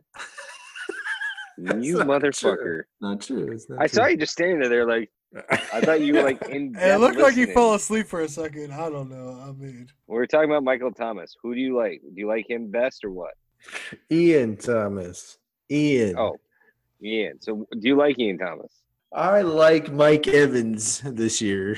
That's 1.57 1.85
you 1.85 1.97
not 1.99 2.07
motherfucker. 2.07 2.83
Not 3.01 3.21
true. 3.21 3.51
It's 3.51 3.69
not 3.69 3.81
I 3.81 3.87
saw 3.87 4.07
you 4.07 4.17
just 4.17 4.33
standing 4.33 4.69
there 4.69 4.87
like 4.87 5.09
I 5.51 5.81
thought 5.81 6.01
you 6.01 6.13
were 6.13 6.23
like 6.23 6.41
in. 6.49 6.75
It 6.77 6.99
looked 6.99 7.17
like 7.17 7.33
he 7.33 7.41
listening. 7.41 7.55
fell 7.55 7.73
asleep 7.73 8.07
for 8.07 8.21
a 8.21 8.29
second. 8.29 8.73
I 8.73 8.89
don't 8.89 9.09
know. 9.09 9.39
I 9.43 9.51
mean, 9.51 9.87
we 10.07 10.17
are 10.17 10.27
talking 10.27 10.49
about 10.49 10.63
Michael 10.63 10.91
Thomas. 10.91 11.35
Who 11.41 11.55
do 11.55 11.61
you 11.61 11.75
like? 11.75 12.01
Do 12.01 12.19
you 12.19 12.27
like 12.27 12.49
him 12.49 12.69
best 12.69 13.03
or 13.03 13.11
what? 13.11 13.33
Ian 14.11 14.57
Thomas. 14.57 15.37
Ian. 15.71 16.17
Oh, 16.17 16.35
Ian. 17.03 17.41
So 17.41 17.65
do 17.71 17.87
you 17.87 17.95
like 17.95 18.19
Ian 18.19 18.37
Thomas? 18.37 18.71
I 19.11 19.41
like 19.41 19.91
Mike 19.91 20.27
Evans 20.27 21.01
this 21.05 21.41
year. 21.41 21.77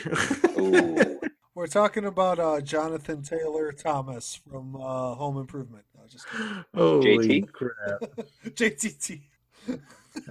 We're 1.55 1.67
talking 1.67 2.05
about 2.05 2.39
uh, 2.39 2.59
Jonathan 2.59 3.23
Taylor 3.23 3.71
Thomas 3.71 4.35
from 4.35 4.75
uh, 4.75 5.15
Home 5.15 5.37
Improvement. 5.37 5.85
No, 5.95 6.01
just 6.07 6.27
kidding. 6.29 6.65
Holy 6.73 7.41
JT? 7.41 7.51
crap. 7.51 8.01
JTT. 8.47 9.21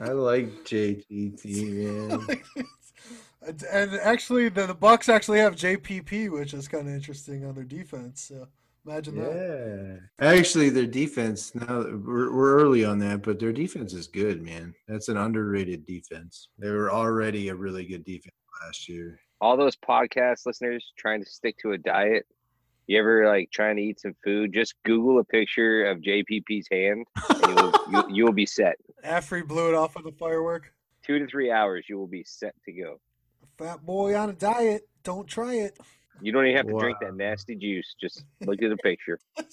I 0.01 0.09
like 0.09 0.65
JTT, 0.65 1.41
man. 1.73 2.27
and, 3.47 3.63
and 3.73 3.95
actually, 3.95 4.49
the, 4.49 4.67
the 4.67 4.75
Bucs 4.75 5.09
actually 5.09 5.39
have 5.39 5.57
JPP, 5.57 6.31
which 6.31 6.55
is 6.55 6.69
kind 6.69 6.89
of 6.89 6.95
interesting 6.95 7.45
on 7.45 7.55
their 7.55 7.65
defense. 7.65 8.23
So 8.23 8.49
imagine 8.87 9.17
that. 9.17 10.01
Yeah. 10.21 10.27
Actually, 10.27 10.71
their 10.71 10.87
defense, 10.87 11.55
now 11.55 11.81
we're, 11.81 12.35
we're 12.35 12.59
early 12.61 12.85
on 12.85 12.99
that, 13.01 13.23
but 13.23 13.39
their 13.39 13.53
defense 13.53 13.93
is 13.93 14.07
good, 14.07 14.43
man. 14.43 14.75
That's 14.89 15.09
an 15.09 15.17
underrated 15.17 15.87
defense. 15.87 16.49
They 16.59 16.71
were 16.71 16.91
already 16.91 17.49
a 17.49 17.55
really 17.55 17.85
good 17.85 18.05
defense 18.05 18.35
last 18.65 18.89
year. 18.89 19.21
All 19.41 19.57
those 19.57 19.77
podcast 19.77 20.47
listeners 20.47 20.93
trying 20.97 21.23
to 21.23 21.29
stick 21.29 21.57
to 21.59 21.73
a 21.73 21.79
diet. 21.79 22.27
You 22.87 22.99
ever 22.99 23.27
like 23.27 23.51
trying 23.51 23.77
to 23.77 23.83
eat 23.83 24.01
some 24.01 24.15
food? 24.23 24.53
Just 24.53 24.75
Google 24.85 25.19
a 25.19 25.25
picture 25.25 25.85
of 25.87 25.99
JPP's 25.99 26.67
hand, 26.71 27.07
and 27.31 27.59
you'll, 27.59 27.73
you, 27.91 28.05
you 28.11 28.25
will 28.25 28.33
be 28.33 28.47
set. 28.47 28.77
After 29.03 29.37
he 29.37 29.43
blew 29.43 29.71
it 29.71 29.75
off 29.75 29.97
on 29.97 30.05
the 30.05 30.13
firework. 30.13 30.71
Two 31.03 31.19
to 31.19 31.27
three 31.27 31.51
hours, 31.51 31.87
you 31.89 31.99
will 31.99 32.07
be 32.07 32.25
set 32.25 32.55
to 32.65 32.73
go. 32.73 32.99
Fat 33.59 33.85
boy 33.85 34.17
on 34.17 34.31
a 34.31 34.33
diet. 34.33 34.89
Don't 35.03 35.27
try 35.27 35.55
it. 35.55 35.79
You 36.21 36.33
don't 36.33 36.47
even 36.47 36.57
have 36.57 36.67
to 36.67 36.79
drink 36.79 36.99
that 37.01 37.15
nasty 37.15 37.57
juice. 37.57 37.95
Just 38.01 38.25
look 38.41 38.63
at 38.63 38.71
the 38.71 38.77
picture. 38.79 39.19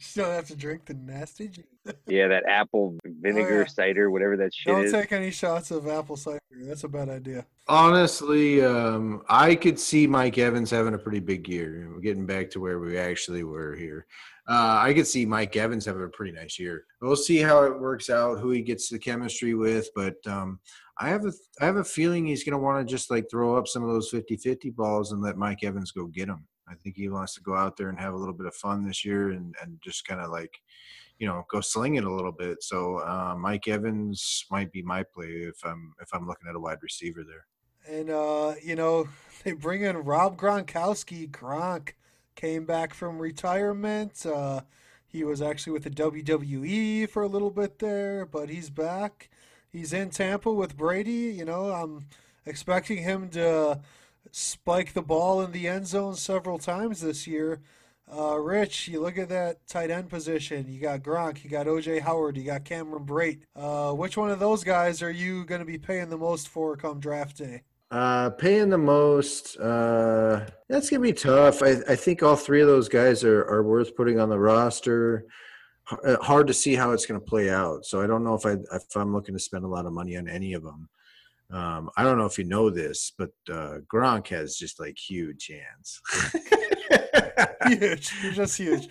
you 0.00 0.22
don't 0.22 0.32
have 0.32 0.46
to 0.48 0.56
drink 0.56 0.86
the 0.86 0.94
nasty 0.94 1.48
juice. 1.48 1.64
Yeah, 2.06 2.28
that 2.28 2.44
apple 2.48 2.96
vinegar 3.04 3.60
yeah. 3.60 3.66
cider, 3.66 4.10
whatever 4.10 4.36
that 4.38 4.54
shit 4.54 4.76
is. 4.84 4.92
Don't 4.92 5.00
take 5.02 5.12
any 5.12 5.30
shots 5.30 5.70
of 5.70 5.86
apple 5.88 6.16
cider. 6.16 6.40
That's 6.52 6.84
a 6.84 6.88
bad 6.88 7.08
idea. 7.08 7.46
Honestly, 7.68 8.64
um, 8.64 9.22
I 9.28 9.54
could 9.54 9.78
see 9.78 10.06
Mike 10.06 10.38
Evans 10.38 10.70
having 10.70 10.94
a 10.94 10.98
pretty 10.98 11.20
big 11.20 11.48
year. 11.48 11.88
We're 11.92 12.00
getting 12.00 12.26
back 12.26 12.50
to 12.50 12.60
where 12.60 12.78
we 12.78 12.98
actually 12.98 13.44
were 13.44 13.74
here. 13.74 14.06
Uh, 14.48 14.80
I 14.82 14.94
could 14.94 15.06
see 15.06 15.24
Mike 15.24 15.54
Evans 15.56 15.86
having 15.86 16.02
a 16.02 16.08
pretty 16.08 16.32
nice 16.32 16.58
year. 16.58 16.84
We'll 17.00 17.14
see 17.14 17.38
how 17.38 17.62
it 17.64 17.78
works 17.78 18.10
out, 18.10 18.40
who 18.40 18.50
he 18.50 18.62
gets 18.62 18.88
the 18.88 18.98
chemistry 18.98 19.54
with, 19.54 19.88
but 19.94 20.16
um, 20.26 20.58
I 20.98 21.08
have 21.08 21.24
a 21.24 21.32
I 21.60 21.66
have 21.66 21.76
a 21.76 21.84
feeling 21.84 22.26
he's 22.26 22.44
going 22.44 22.52
to 22.52 22.58
want 22.58 22.86
to 22.86 22.90
just 22.90 23.10
like 23.10 23.30
throw 23.30 23.56
up 23.56 23.68
some 23.68 23.82
of 23.82 23.90
those 23.90 24.12
50-50 24.12 24.74
balls 24.74 25.12
and 25.12 25.22
let 25.22 25.38
Mike 25.38 25.62
Evans 25.62 25.92
go 25.92 26.06
get 26.06 26.26
them. 26.26 26.46
I 26.70 26.74
think 26.74 26.96
he 26.96 27.08
wants 27.08 27.34
to 27.34 27.40
go 27.40 27.54
out 27.54 27.76
there 27.76 27.88
and 27.88 27.98
have 27.98 28.14
a 28.14 28.16
little 28.16 28.34
bit 28.34 28.46
of 28.46 28.54
fun 28.54 28.86
this 28.86 29.04
year 29.04 29.30
and 29.30 29.54
and 29.62 29.78
just 29.82 30.06
kind 30.06 30.20
of 30.20 30.30
like 30.30 30.60
you 31.18 31.26
know 31.26 31.44
go 31.50 31.60
sling 31.60 31.96
it 31.96 32.04
a 32.04 32.12
little 32.12 32.32
bit. 32.32 32.62
So 32.62 32.98
uh, 32.98 33.34
Mike 33.38 33.68
Evans 33.68 34.46
might 34.50 34.72
be 34.72 34.82
my 34.82 35.02
play 35.02 35.26
if 35.26 35.64
I'm 35.64 35.92
if 36.00 36.08
I'm 36.12 36.26
looking 36.26 36.48
at 36.48 36.56
a 36.56 36.60
wide 36.60 36.78
receiver 36.82 37.24
there. 37.24 37.46
And 37.88 38.10
uh, 38.10 38.54
you 38.62 38.76
know, 38.76 39.08
they 39.44 39.52
bring 39.52 39.82
in 39.82 39.96
Rob 39.98 40.38
Gronkowski. 40.38 41.30
Gronk 41.30 41.90
came 42.36 42.64
back 42.64 42.94
from 42.94 43.18
retirement. 43.18 44.24
Uh, 44.24 44.62
he 45.06 45.24
was 45.24 45.42
actually 45.42 45.72
with 45.72 45.84
the 45.84 45.90
WWE 45.90 47.08
for 47.08 47.22
a 47.22 47.28
little 47.28 47.50
bit 47.50 47.80
there, 47.80 48.24
but 48.24 48.48
he's 48.48 48.70
back. 48.70 49.28
He's 49.72 49.92
in 49.92 50.10
Tampa 50.10 50.52
with 50.52 50.76
Brady. 50.76 51.34
You 51.36 51.44
know, 51.44 51.72
I'm 51.72 52.06
expecting 52.46 52.98
him 52.98 53.28
to 53.30 53.80
spike 54.32 54.92
the 54.92 55.02
ball 55.02 55.40
in 55.42 55.52
the 55.52 55.68
end 55.68 55.86
zone 55.86 56.14
several 56.14 56.58
times 56.58 57.00
this 57.00 57.26
year. 57.26 57.60
Uh, 58.12 58.36
Rich, 58.36 58.88
you 58.88 59.00
look 59.00 59.18
at 59.18 59.28
that 59.28 59.66
tight 59.68 59.90
end 59.90 60.08
position. 60.08 60.66
You 60.68 60.80
got 60.80 61.02
Gronk, 61.02 61.44
you 61.44 61.50
got 61.50 61.66
OJ 61.66 62.00
Howard, 62.00 62.36
you 62.36 62.42
got 62.42 62.64
Cameron 62.64 63.06
Brate. 63.06 63.42
Uh, 63.54 63.92
which 63.92 64.16
one 64.16 64.30
of 64.30 64.40
those 64.40 64.64
guys 64.64 65.00
are 65.02 65.10
you 65.10 65.44
going 65.44 65.60
to 65.60 65.64
be 65.64 65.78
paying 65.78 66.08
the 66.08 66.18
most 66.18 66.48
for 66.48 66.76
come 66.76 66.98
draft 66.98 67.36
day? 67.36 67.62
Uh, 67.92 68.30
paying 68.30 68.68
the 68.68 68.78
most, 68.78 69.56
uh, 69.58 70.46
that's 70.68 70.88
gonna 70.88 71.02
be 71.02 71.12
tough. 71.12 71.60
I, 71.60 71.70
I 71.88 71.96
think 71.96 72.22
all 72.22 72.36
three 72.36 72.60
of 72.60 72.68
those 72.68 72.88
guys 72.88 73.24
are, 73.24 73.40
are 73.40 73.64
worth 73.64 73.96
putting 73.96 74.20
on 74.20 74.28
the 74.28 74.38
roster. 74.38 75.24
H- 75.92 75.98
uh, 76.06 76.16
Hard 76.22 76.46
to 76.46 76.54
see 76.54 76.76
how 76.76 76.92
it's 76.92 77.04
gonna 77.04 77.18
play 77.18 77.50
out. 77.50 77.84
So 77.84 78.00
I 78.00 78.06
don't 78.06 78.22
know 78.22 78.34
if 78.34 78.46
I 78.46 78.52
if 78.52 78.84
I'm 78.94 79.12
looking 79.12 79.34
to 79.34 79.40
spend 79.40 79.64
a 79.64 79.68
lot 79.68 79.86
of 79.86 79.92
money 79.92 80.16
on 80.16 80.28
any 80.28 80.52
of 80.52 80.62
them. 80.62 80.88
Um, 81.52 81.90
I 81.96 82.04
don't 82.04 82.18
know 82.18 82.26
if 82.26 82.38
you 82.38 82.44
know 82.44 82.70
this, 82.70 83.12
but 83.18 83.30
uh, 83.48 83.78
Gronk 83.92 84.28
has 84.28 84.56
just 84.56 84.78
like 84.78 84.96
huge 84.96 85.48
hands. 85.48 86.00
huge. 87.66 88.12
You're 88.22 88.32
just 88.32 88.56
huge. 88.56 88.88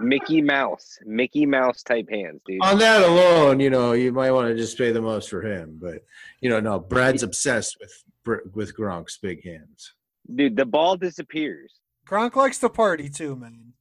Mickey 0.00 0.40
Mouse, 0.40 0.98
Mickey 1.04 1.46
Mouse 1.46 1.82
type 1.82 2.08
hands, 2.08 2.40
dude. 2.46 2.62
on 2.62 2.78
that 2.78 3.02
alone, 3.02 3.60
you 3.60 3.70
know, 3.70 3.92
you 3.92 4.12
might 4.12 4.30
want 4.30 4.48
to 4.48 4.56
just 4.56 4.78
pay 4.78 4.92
the 4.92 5.02
most 5.02 5.28
for 5.28 5.42
him. 5.42 5.78
But 5.80 6.04
you 6.40 6.48
know, 6.50 6.60
no, 6.60 6.78
Brad's 6.78 7.22
obsessed 7.22 7.78
with 7.80 8.44
with 8.54 8.76
Gronk's 8.76 9.18
big 9.18 9.44
hands. 9.44 9.94
Dude, 10.32 10.56
the 10.56 10.66
ball 10.66 10.96
disappears. 10.96 11.80
Gronk 12.06 12.36
likes 12.36 12.58
to 12.58 12.68
party 12.68 13.08
too, 13.08 13.36
man. 13.36 13.72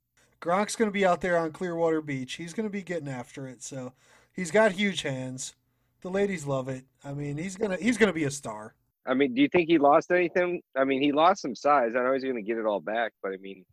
Gronk's 0.41 0.76
going 0.76 0.88
to 0.88 0.93
be 0.93 1.06
out 1.06 1.22
there 1.22 1.38
on 1.38 1.52
Clearwater 1.52 2.02
Beach. 2.02 2.34
He's 2.34 2.54
going 2.54 2.68
to 2.68 2.72
be 2.72 2.84
getting 2.84 3.10
after 3.10 3.48
it. 3.48 3.64
So 3.64 3.93
he's 4.32 4.52
got 4.52 4.74
huge 4.74 5.02
hands. 5.02 5.56
The 6.02 6.10
ladies 6.10 6.45
love 6.45 6.70
it. 6.70 6.84
I 7.04 7.14
mean, 7.14 7.38
he's 7.38 7.56
gonna 7.56 7.78
he's 7.78 7.98
gonna 7.98 8.14
be 8.14 8.26
a 8.26 8.32
star. 8.32 8.76
I 9.08 9.14
mean, 9.14 9.34
do 9.34 9.41
you 9.41 9.48
think 9.48 9.70
he 9.70 9.78
lost 9.78 10.12
anything? 10.12 10.62
I 10.76 10.84
mean, 10.84 11.02
he 11.02 11.12
lost 11.14 11.41
some 11.41 11.56
size. 11.56 11.93
I 11.98 12.04
know 12.04 12.12
he's 12.12 12.24
going 12.24 12.36
to 12.36 12.41
get 12.41 12.58
it 12.58 12.66
all 12.66 12.82
back, 12.82 13.14
but 13.24 13.32
I 13.32 13.38
mean, 13.38 13.64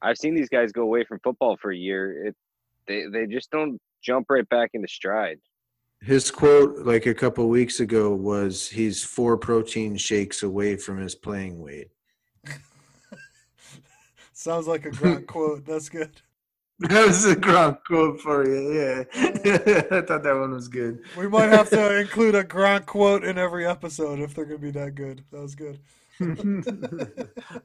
I've 0.00 0.16
seen 0.16 0.34
these 0.34 0.48
guys 0.48 0.72
go 0.72 0.82
away 0.82 1.04
from 1.04 1.20
football 1.22 1.58
for 1.60 1.70
a 1.70 1.76
year. 1.76 2.28
It 2.28 2.36
they 2.88 3.04
they 3.06 3.26
just 3.26 3.50
don't 3.50 3.78
jump 4.02 4.30
right 4.30 4.48
back 4.48 4.70
into 4.72 4.88
stride. 4.88 5.38
His 6.00 6.30
quote, 6.32 6.84
like 6.84 7.06
a 7.06 7.14
couple 7.14 7.48
weeks 7.48 7.78
ago, 7.78 8.12
was 8.12 8.68
he's 8.68 9.04
four 9.04 9.36
protein 9.36 9.96
shakes 9.96 10.42
away 10.42 10.76
from 10.76 10.98
his 10.98 11.14
playing 11.14 11.60
weight. 11.60 11.90
Sounds 14.32 14.66
like 14.66 14.84
a 14.86 14.90
Gronk 14.90 15.26
quote. 15.28 15.64
That's 15.64 15.88
good. 15.88 16.10
That 16.88 17.06
was 17.06 17.24
a 17.26 17.36
Gronk 17.36 17.78
quote 17.86 18.20
for 18.20 18.46
you. 18.48 18.72
Yeah, 18.72 19.04
I 19.90 20.00
thought 20.02 20.22
that 20.22 20.36
one 20.38 20.52
was 20.52 20.68
good. 20.68 21.00
We 21.16 21.28
might 21.28 21.48
have 21.50 21.68
to 21.70 22.00
include 22.00 22.34
a 22.34 22.44
Gronk 22.44 22.86
quote 22.86 23.24
in 23.24 23.38
every 23.38 23.66
episode 23.66 24.20
if 24.20 24.34
they're 24.34 24.44
gonna 24.44 24.58
be 24.58 24.70
that 24.72 24.94
good. 24.94 25.24
That 25.32 25.40
was 25.40 25.54
good. 25.54 25.78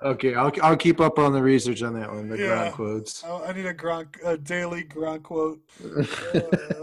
okay, 0.03 0.35
I'll 0.35 0.51
I'll 0.63 0.77
keep 0.77 0.99
up 1.01 1.19
on 1.19 1.33
the 1.33 1.41
research 1.41 1.83
on 1.83 1.93
that 1.99 2.11
one. 2.11 2.29
The 2.29 2.37
Yeah. 2.37 2.69
Gronk 2.69 2.73
quotes. 2.73 3.23
I, 3.23 3.29
I 3.45 3.53
need 3.53 3.65
a 3.65 3.73
Gronk, 3.73 4.15
a 4.25 4.37
daily 4.37 4.83
Gronk 4.83 5.23
quote. 5.23 5.59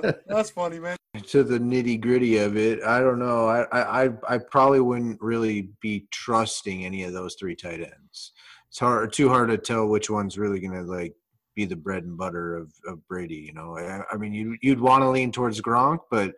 Uh, 0.05 0.13
that's 0.27 0.51
funny, 0.51 0.79
man. 0.79 0.97
to 1.29 1.43
the 1.43 1.59
nitty 1.59 1.99
gritty 2.01 2.37
of 2.39 2.57
it, 2.59 2.83
I 2.83 3.01
don't 3.01 3.19
know. 3.19 3.47
I, 3.47 3.63
I 3.73 4.05
I- 4.05 4.35
I 4.35 4.39
probably 4.39 4.81
wouldn't 4.81 5.21
really 5.23 5.71
be 5.81 6.07
trusting 6.11 6.85
any 6.85 7.05
of 7.05 7.13
those 7.15 7.37
three 7.37 7.57
tight 7.57 7.81
ends. 7.81 8.33
It's 8.69 8.79
hard, 8.79 9.13
too 9.15 9.29
hard 9.31 9.49
to 9.49 9.57
tell 9.59 9.87
which 9.87 10.11
one's 10.11 10.37
really 10.37 10.61
gonna 10.61 10.83
like 10.83 11.15
be 11.55 11.65
the 11.65 11.77
bread 11.77 12.05
and 12.05 12.17
butter 12.17 12.57
of, 12.57 12.73
of 12.87 13.07
Brady. 13.09 13.37
You 13.37 13.53
know, 13.53 13.77
I, 13.79 14.03
I 14.13 14.17
mean, 14.17 14.33
you 14.35 14.57
you'd 14.63 14.81
want 14.81 15.03
to 15.03 15.09
lean 15.11 15.33
towards 15.33 15.61
Gronk, 15.61 16.01
but 16.11 16.35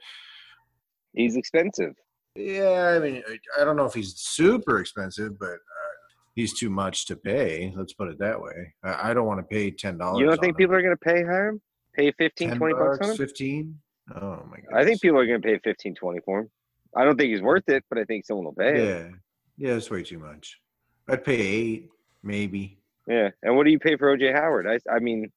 He's 1.14 1.36
expensive. 1.36 1.94
yeah, 2.34 2.94
I 2.94 2.98
mean, 2.98 3.22
I- 3.58 3.64
don't 3.64 3.76
know 3.76 3.86
if 3.86 3.94
he's 3.94 4.14
super 4.16 4.78
expensive, 4.80 5.38
but 5.38 5.54
uh, 5.54 5.94
he's 6.34 6.58
too 6.58 6.68
much 6.68 7.06
to 7.06 7.16
pay. 7.16 7.72
Let's 7.74 7.94
put 7.94 8.08
it 8.08 8.18
that 8.18 8.40
way. 8.40 8.74
I, 8.84 9.10
I 9.10 9.14
don't 9.14 9.26
want 9.26 9.40
to 9.40 9.44
pay 9.46 9.70
ten 9.70 9.96
dollars. 9.98 10.20
You 10.20 10.26
don't 10.26 10.40
think 10.40 10.56
people 10.58 10.74
are 10.74 10.82
going 10.82 10.96
to 10.96 11.04
pay 11.04 11.20
him? 11.20 11.60
Pay 11.94 12.12
15, 12.12 12.56
20 12.56 12.74
bucks 12.74 12.98
on 13.00 13.10
him? 13.10 13.16
fifteen? 13.16 13.78
Oh 14.14 14.42
my 14.50 14.58
god! 14.58 14.78
I 14.78 14.84
think 14.84 15.00
people 15.00 15.18
are 15.18 15.26
going 15.26 15.40
to 15.40 15.48
pay 15.48 15.58
15, 15.64 15.94
20 15.94 16.20
for 16.26 16.40
him. 16.40 16.50
I 16.94 17.04
don't 17.04 17.16
think 17.18 17.30
he's 17.32 17.40
worth 17.42 17.68
it, 17.68 17.82
but 17.88 17.98
I 17.98 18.04
think 18.04 18.26
someone 18.26 18.44
will 18.44 18.52
pay. 18.54 18.86
Yeah, 18.86 19.08
yeah, 19.56 19.72
that's 19.74 19.90
way 19.90 20.02
too 20.02 20.18
much. 20.18 20.60
I'd 21.08 21.24
pay 21.24 21.36
eight, 21.40 21.88
maybe. 22.22 22.78
Yeah. 23.06 23.30
And 23.42 23.56
what 23.56 23.64
do 23.64 23.70
you 23.70 23.78
pay 23.78 23.96
for 23.96 24.16
OJ 24.16 24.32
Howard? 24.32 24.66
I, 24.66 24.78
I 24.92 24.98
mean, 24.98 25.30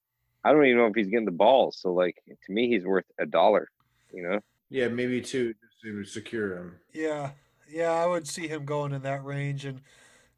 I 0.44 0.52
don't 0.52 0.66
even 0.66 0.78
know 0.78 0.88
if 0.88 0.96
he's 0.96 1.08
getting 1.08 1.26
the 1.26 1.32
balls. 1.32 1.78
So, 1.80 1.94
like, 1.94 2.16
to 2.28 2.52
me, 2.52 2.70
he's 2.70 2.86
worth 2.86 3.06
a 3.20 3.26
dollar, 3.26 3.70
you 4.14 4.24
know? 4.24 4.40
Yeah, 4.70 4.88
maybe 4.88 5.22
two 5.22 5.54
just 5.54 5.82
to 5.84 6.04
secure 6.06 6.56
him. 6.56 6.76
Yeah, 6.94 7.32
yeah, 7.70 7.92
I 7.92 8.06
would 8.06 8.28
see 8.28 8.48
him 8.48 8.66
going 8.66 8.94
in 8.94 9.02
that 9.02 9.24
range. 9.24 9.66
And 9.66 9.82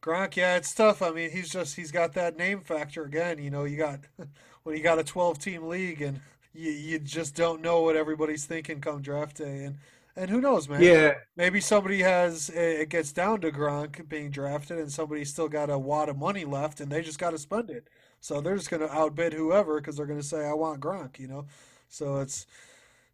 Gronk, 0.01 0.36
yeah, 0.36 0.55
it's 0.55 0.73
tough. 0.73 1.01
I 1.01 1.11
mean, 1.11 1.32
he's 1.32 1.49
just 1.49 1.75
he's 1.75 1.91
got 1.91 2.13
that 2.13 2.38
name 2.38 2.61
factor 2.61 3.03
again. 3.03 3.39
You 3.39 3.51
know, 3.51 3.65
you 3.65 3.77
got 3.77 3.99
when 4.63 4.75
you 4.75 4.84
got 4.84 4.99
a 4.99 5.03
twelve 5.03 5.39
team 5.39 5.67
league, 5.67 6.01
and 6.01 6.21
you 6.53 6.71
you 6.71 6.99
just 6.99 7.36
don't 7.36 7.61
know 7.61 7.82
what 7.82 7.95
everybody's 7.95 8.45
thinking 8.45 8.82
come 8.82 9.01
draft 9.01 9.38
day. 9.38 9.65
And 9.65 9.77
and 10.16 10.30
who 10.30 10.41
knows, 10.41 10.68
man? 10.70 10.82
Yeah, 10.82 11.14
Maybe 11.36 11.62
somebody 11.62 12.01
has 12.01 12.49
it 12.49 12.89
gets 12.89 13.12
down 13.12 13.41
to 13.41 13.51
Gronk 13.51 14.07
being 14.09 14.32
drafted, 14.32 14.80
and 14.80 14.91
somebody's 14.91 15.30
still 15.32 15.49
got 15.49 15.70
a 15.70 15.78
wad 15.78 16.09
of 16.09 16.18
money 16.18 16.45
left, 16.45 16.82
and 16.82 16.91
they 16.91 17.01
just 17.01 17.20
got 17.20 17.32
to 17.32 17.38
spend 17.38 17.70
it. 17.70 17.88
So 18.20 18.41
they're 18.41 18.55
just 18.57 18.70
going 18.70 18.82
to 18.82 18.93
outbid 18.93 19.34
whoever 19.34 19.80
because 19.80 19.97
they're 19.97 20.05
going 20.05 20.20
to 20.20 20.26
say, 20.26 20.45
"I 20.45 20.53
want 20.53 20.82
Gronk," 20.82 21.20
you 21.20 21.28
know. 21.28 21.45
So 21.89 22.18
it's 22.18 22.45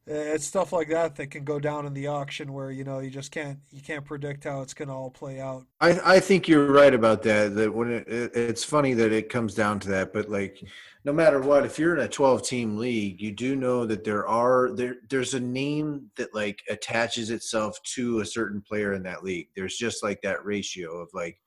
Eh, 0.08 0.34
it's 0.34 0.46
stuff 0.46 0.72
like 0.72 0.88
that 0.90 1.16
that 1.16 1.28
can 1.28 1.44
go 1.44 1.60
down 1.60 1.86
in 1.86 1.94
the 1.94 2.08
auction 2.08 2.54
where 2.54 2.72
you 2.72 2.84
know 2.84 3.00
you 3.00 3.10
just 3.10 3.32
can't 3.32 3.60
you 3.72 3.82
can't 3.82 4.06
predict 4.06 4.46
how 4.46 4.62
it's 4.62 4.74
going 4.74 4.88
to 4.88 4.94
all 4.94 5.10
play 5.10 5.42
out. 5.42 5.66
I, 5.82 6.16
I 6.16 6.20
think 6.20 6.48
you're 6.48 6.72
right 6.72 6.94
about 6.94 7.24
that. 7.24 7.56
That 7.56 7.74
when 7.74 7.92
it, 7.92 8.08
it, 8.08 8.32
it's 8.34 8.64
funny 8.64 8.94
that 8.94 9.12
it 9.12 9.30
comes 9.30 9.54
down 9.54 9.80
to 9.82 9.90
that, 9.90 10.14
but 10.14 10.30
like, 10.30 10.64
no 11.04 11.12
matter 11.12 11.42
what, 11.42 11.66
if 11.66 11.78
you're 11.78 11.96
in 11.96 12.04
a 12.04 12.08
12 12.08 12.42
team 12.44 12.78
league, 12.78 13.22
you 13.22 13.32
do 13.32 13.56
know 13.56 13.86
that 13.86 14.06
there 14.06 14.26
are 14.28 14.72
there 14.74 14.96
there's 15.10 15.34
a 15.34 15.40
name 15.42 16.10
that 16.16 16.34
like 16.34 16.64
attaches 16.70 17.30
itself 17.30 17.78
to 17.96 18.22
a 18.22 18.26
certain 18.26 18.62
player 18.62 18.94
in 18.94 19.04
that 19.04 19.24
league. 19.24 19.50
There's 19.56 19.78
just 19.78 20.04
like 20.04 20.22
that 20.22 20.46
ratio 20.46 20.98
of 20.98 21.10
like, 21.14 21.38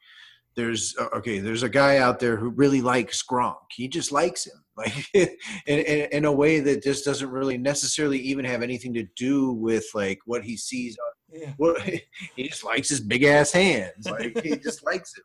there's 0.55 0.95
okay, 1.15 1.39
there's 1.39 1.63
a 1.63 1.69
guy 1.69 1.97
out 1.97 2.19
there 2.19 2.37
who 2.37 2.51
really 2.51 2.83
likes 2.83 3.23
Gronk. 3.23 3.57
He 3.71 3.89
just 3.89 4.13
likes 4.13 4.47
him, 4.47 4.63
like 4.81 5.07
in, 5.15 5.29
in, 5.67 6.09
in 6.13 6.25
a 6.25 6.33
way 6.33 6.61
that 6.61 6.83
just 6.83 7.05
doesn't 7.05 7.31
really 7.31 7.59
necessarily 7.59 8.19
even 8.19 8.45
have 8.45 8.63
anything 8.63 8.93
to 8.95 9.05
do 9.17 9.53
with 9.53 9.85
like 9.95 10.19
what 10.27 10.43
he 10.45 10.57
sees 10.57 10.97
on 10.99 11.41
Yeah. 11.41 11.53
what 11.57 11.81
he 12.37 12.49
just 12.49 12.65
likes 12.65 12.89
his 12.89 13.01
big 13.01 13.23
ass 13.25 13.53
hands. 13.53 14.09
Like 14.09 14.41
he 14.43 14.57
just 14.57 14.85
likes 14.91 15.13
him. 15.17 15.25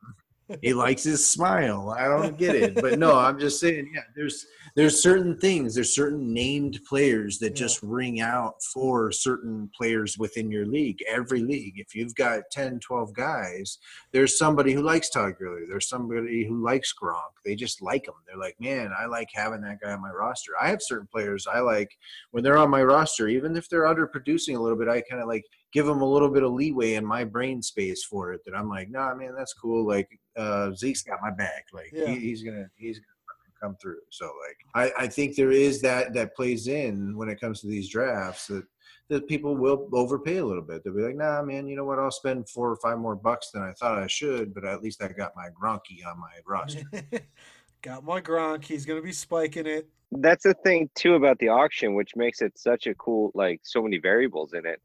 He 0.62 0.74
likes 0.74 1.04
his 1.04 1.26
smile. 1.26 1.90
I 1.98 2.08
don't 2.08 2.38
get 2.38 2.56
it, 2.56 2.76
but 2.76 3.00
no, 3.00 3.16
I'm 3.18 3.40
just 3.40 3.60
saying. 3.60 3.90
Yeah, 3.94 4.02
there's 4.16 4.46
there's 4.76 5.02
certain 5.02 5.38
things. 5.40 5.74
There's 5.74 5.96
certain 5.96 6.34
named 6.34 6.80
players 6.88 7.40
that 7.40 7.52
Yeah. 7.52 7.66
just 7.66 7.82
ring 7.82 8.20
out 8.20 8.62
for 8.62 9.12
certain 9.12 9.70
players 9.76 10.18
within 10.18 10.52
your 10.52 10.66
league. 10.66 11.00
Every 11.08 11.40
league, 11.42 11.76
if 11.78 11.96
you've 11.96 12.14
got 12.14 12.44
10, 12.52 12.80
12 12.82 13.14
guys, 13.14 13.78
there's 14.12 14.38
somebody 14.38 14.74
who 14.74 14.82
likes 14.82 15.10
Todd 15.10 15.36
Gurley. 15.40 15.66
There's 15.68 15.88
somebody 15.88 16.46
who 16.46 16.62
likes 16.62 16.94
Gronk. 16.94 17.22
They 17.46 17.56
just 17.56 17.82
like 17.82 18.06
him. 18.08 18.16
They're 18.28 18.38
like, 18.38 18.60
man, 18.60 18.92
I 19.00 19.06
like 19.06 19.30
having 19.34 19.62
that 19.62 19.80
guy 19.82 19.94
on 19.94 20.02
my 20.02 20.12
roster. 20.12 20.52
I 20.62 20.68
have 20.70 20.82
certain 20.82 21.08
players 21.08 21.48
I 21.48 21.60
like 21.62 21.98
when 22.32 22.44
they're 22.44 22.58
on 22.58 22.70
my 22.70 22.84
roster, 22.84 23.30
even 23.30 23.56
if 23.56 23.70
they're 23.70 23.84
underproducing 23.84 24.58
a 24.58 24.62
little 24.62 24.78
bit. 24.78 24.90
I 24.90 25.02
kind 25.02 25.22
of 25.22 25.28
like 25.30 25.46
give 25.76 25.86
them 25.86 26.02
a 26.02 26.10
little 26.10 26.30
bit 26.30 26.42
of 26.42 26.54
leeway 26.54 26.94
in 26.94 27.06
my 27.06 27.26
brain 27.26 27.62
space 27.62 28.02
for 28.06 28.32
it. 28.32 28.40
That 28.46 28.56
I'm 28.56 28.70
like, 28.70 28.90
nah, 28.90 29.14
man, 29.14 29.36
that's 29.38 29.54
cool. 29.54 29.86
Like 29.86 30.08
uh, 30.38 30.72
Zeke's 30.72 31.04
got 31.04 31.20
my 31.22 31.32
back. 31.32 31.66
Like 31.74 31.92
Yeah. 31.92 32.08
he, 32.08 32.20
he's 32.20 32.44
gonna 32.44 32.68
he's 32.78 32.98
gonna 33.00 33.60
come 33.62 33.76
through. 33.82 34.00
So 34.10 34.32
like 34.48 34.58
I, 34.98 35.04
I 35.04 35.08
think 35.08 35.36
there 35.36 35.52
is 35.52 35.82
that 35.82 36.14
that 36.14 36.34
plays 36.34 36.68
in 36.68 37.18
when 37.18 37.28
it 37.28 37.42
comes 37.42 37.60
to 37.60 37.68
these 37.68 37.90
drafts 37.90 38.48
that 38.48 38.64
that 39.10 39.28
people 39.28 39.58
will 39.58 39.90
overpay 39.92 40.38
a 40.38 40.46
little 40.46 40.64
bit. 40.64 40.82
They'll 40.84 40.96
be 40.96 41.02
like, 41.02 41.18
nah, 41.18 41.44
man, 41.44 41.68
you 41.68 41.76
know 41.76 41.84
what? 41.84 42.00
I'll 42.00 42.10
spend 42.10 42.48
four 42.48 42.72
or 42.72 42.78
five 42.78 42.98
more 42.98 43.18
bucks 43.18 43.52
than 43.52 43.62
I 43.62 43.74
thought 43.74 44.00
I 44.00 44.08
should, 44.08 44.54
but 44.54 44.64
at 44.64 44.82
least 44.82 45.04
I 45.04 45.10
got 45.10 45.34
my 45.36 45.50
Gronky 45.50 46.08
on 46.08 46.18
my 46.20 46.40
roster. 46.48 46.84
got 47.84 48.04
my 48.04 48.20
Gronk. 48.20 48.64
He's 48.64 48.84
going 48.84 49.00
to 49.00 49.06
be 49.06 49.12
spiking 49.12 49.68
it. 49.68 49.88
That's 50.12 50.42
the 50.42 50.56
thing, 50.56 50.90
too, 50.96 51.14
about 51.14 51.38
the 51.38 51.50
auction, 51.50 51.94
which 51.94 52.16
makes 52.16 52.42
it 52.42 52.58
such 52.58 52.88
a 52.88 52.96
cool, 52.96 53.32
like, 53.36 53.60
so 53.64 53.84
many 53.84 54.00
variables 54.00 54.54
in 54.54 54.66
it 54.66 54.82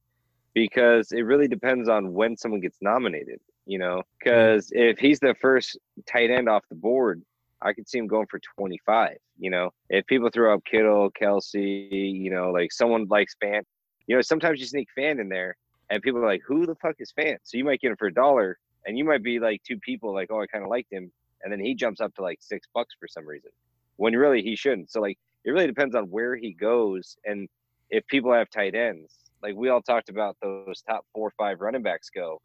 because 0.54 1.12
it 1.12 1.22
really 1.22 1.48
depends 1.48 1.88
on 1.88 2.12
when 2.12 2.36
someone 2.36 2.60
gets 2.60 2.78
nominated, 2.80 3.40
you 3.66 3.78
know? 3.78 4.02
Because 4.18 4.70
if 4.72 4.98
he's 4.98 5.20
the 5.20 5.34
first 5.40 5.78
tight 6.06 6.30
end 6.30 6.48
off 6.48 6.64
the 6.68 6.76
board, 6.76 7.22
I 7.62 7.72
could 7.72 7.88
see 7.88 7.98
him 7.98 8.06
going 8.06 8.26
for 8.26 8.40
25, 8.58 9.16
you 9.38 9.50
know? 9.50 9.70
If 9.88 10.06
people 10.06 10.30
throw 10.32 10.54
up 10.54 10.64
Kittle, 10.64 11.10
Kelce, 11.10 11.88
you 11.90 12.30
know, 12.30 12.50
like 12.50 12.72
someone 12.72 13.06
likes 13.08 13.36
Fant, 13.42 13.62
you 14.06 14.16
know, 14.16 14.22
sometimes 14.22 14.60
you 14.60 14.66
sneak 14.66 14.88
Fant 14.98 15.20
in 15.20 15.28
there 15.28 15.56
and 15.90 16.02
people 16.02 16.20
are 16.20 16.26
like, 16.26 16.42
who 16.46 16.66
the 16.66 16.74
fuck 16.76 16.96
is 16.98 17.12
Fant? 17.18 17.38
So 17.44 17.56
you 17.56 17.64
might 17.64 17.80
get 17.80 17.90
him 17.90 17.96
for 17.96 18.08
a 18.08 18.14
dollar 18.14 18.58
and 18.86 18.96
you 18.98 19.04
might 19.04 19.22
be 19.22 19.38
like 19.38 19.62
two 19.62 19.78
people 19.78 20.12
like, 20.14 20.28
oh, 20.30 20.40
I 20.40 20.46
kind 20.46 20.64
of 20.64 20.70
liked 20.70 20.92
him. 20.92 21.12
And 21.42 21.52
then 21.52 21.60
he 21.60 21.74
jumps 21.74 22.00
up 22.00 22.14
to 22.16 22.22
like 22.22 22.38
six 22.40 22.66
bucks 22.74 22.94
for 22.98 23.08
some 23.08 23.26
reason 23.26 23.50
when 23.96 24.14
really 24.14 24.42
he 24.42 24.56
shouldn't. 24.56 24.90
So 24.90 25.00
like 25.00 25.18
it 25.44 25.50
really 25.50 25.66
depends 25.66 25.94
on 25.94 26.04
where 26.04 26.34
he 26.36 26.52
goes 26.52 27.16
and 27.24 27.48
if 27.90 28.06
people 28.06 28.32
have 28.32 28.50
tight 28.50 28.74
ends. 28.74 29.14
Like 29.42 29.54
we 29.56 29.68
all 29.68 29.82
talked 29.82 30.08
about 30.08 30.36
those 30.42 30.82
top 30.86 31.06
four 31.14 31.28
or 31.28 31.32
five 31.38 31.60
running 31.60 31.82
backs 31.82 32.10
go, 32.10 32.40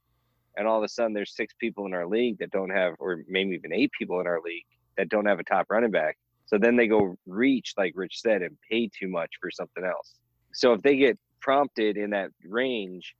and 0.58 0.68
all 0.68 0.78
of 0.78 0.84
a 0.84 0.90
sudden 0.90 1.14
there's 1.14 1.36
six 1.36 1.54
people 1.60 1.86
in 1.86 1.94
our 1.94 2.08
league 2.08 2.38
that 2.40 2.52
don't 2.52 2.70
have, 2.70 2.96
or 3.00 3.24
maybe 3.28 3.56
even 3.56 3.74
eight 3.74 3.92
people 3.98 4.20
in 4.22 4.28
our 4.28 4.40
league 4.42 4.66
that 4.98 5.10
don't 5.10 5.26
have 5.26 5.40
a 5.40 5.44
top 5.44 5.68
running 5.70 5.92
back. 5.92 6.18
So 6.46 6.58
then 6.58 6.76
they 6.76 6.88
go 6.88 7.18
reach, 7.26 7.74
like 7.78 7.94
Rich 7.96 8.22
said, 8.22 8.42
and 8.42 8.56
pay 8.70 8.88
too 8.88 9.08
much 9.08 9.32
for 9.42 9.50
something 9.52 9.84
else. 9.84 10.16
So 10.54 10.74
if 10.74 10.82
they 10.82 10.96
get 10.96 11.18
prompted 11.42 11.98
in 11.98 12.12
that 12.12 12.30
range, 12.44 13.16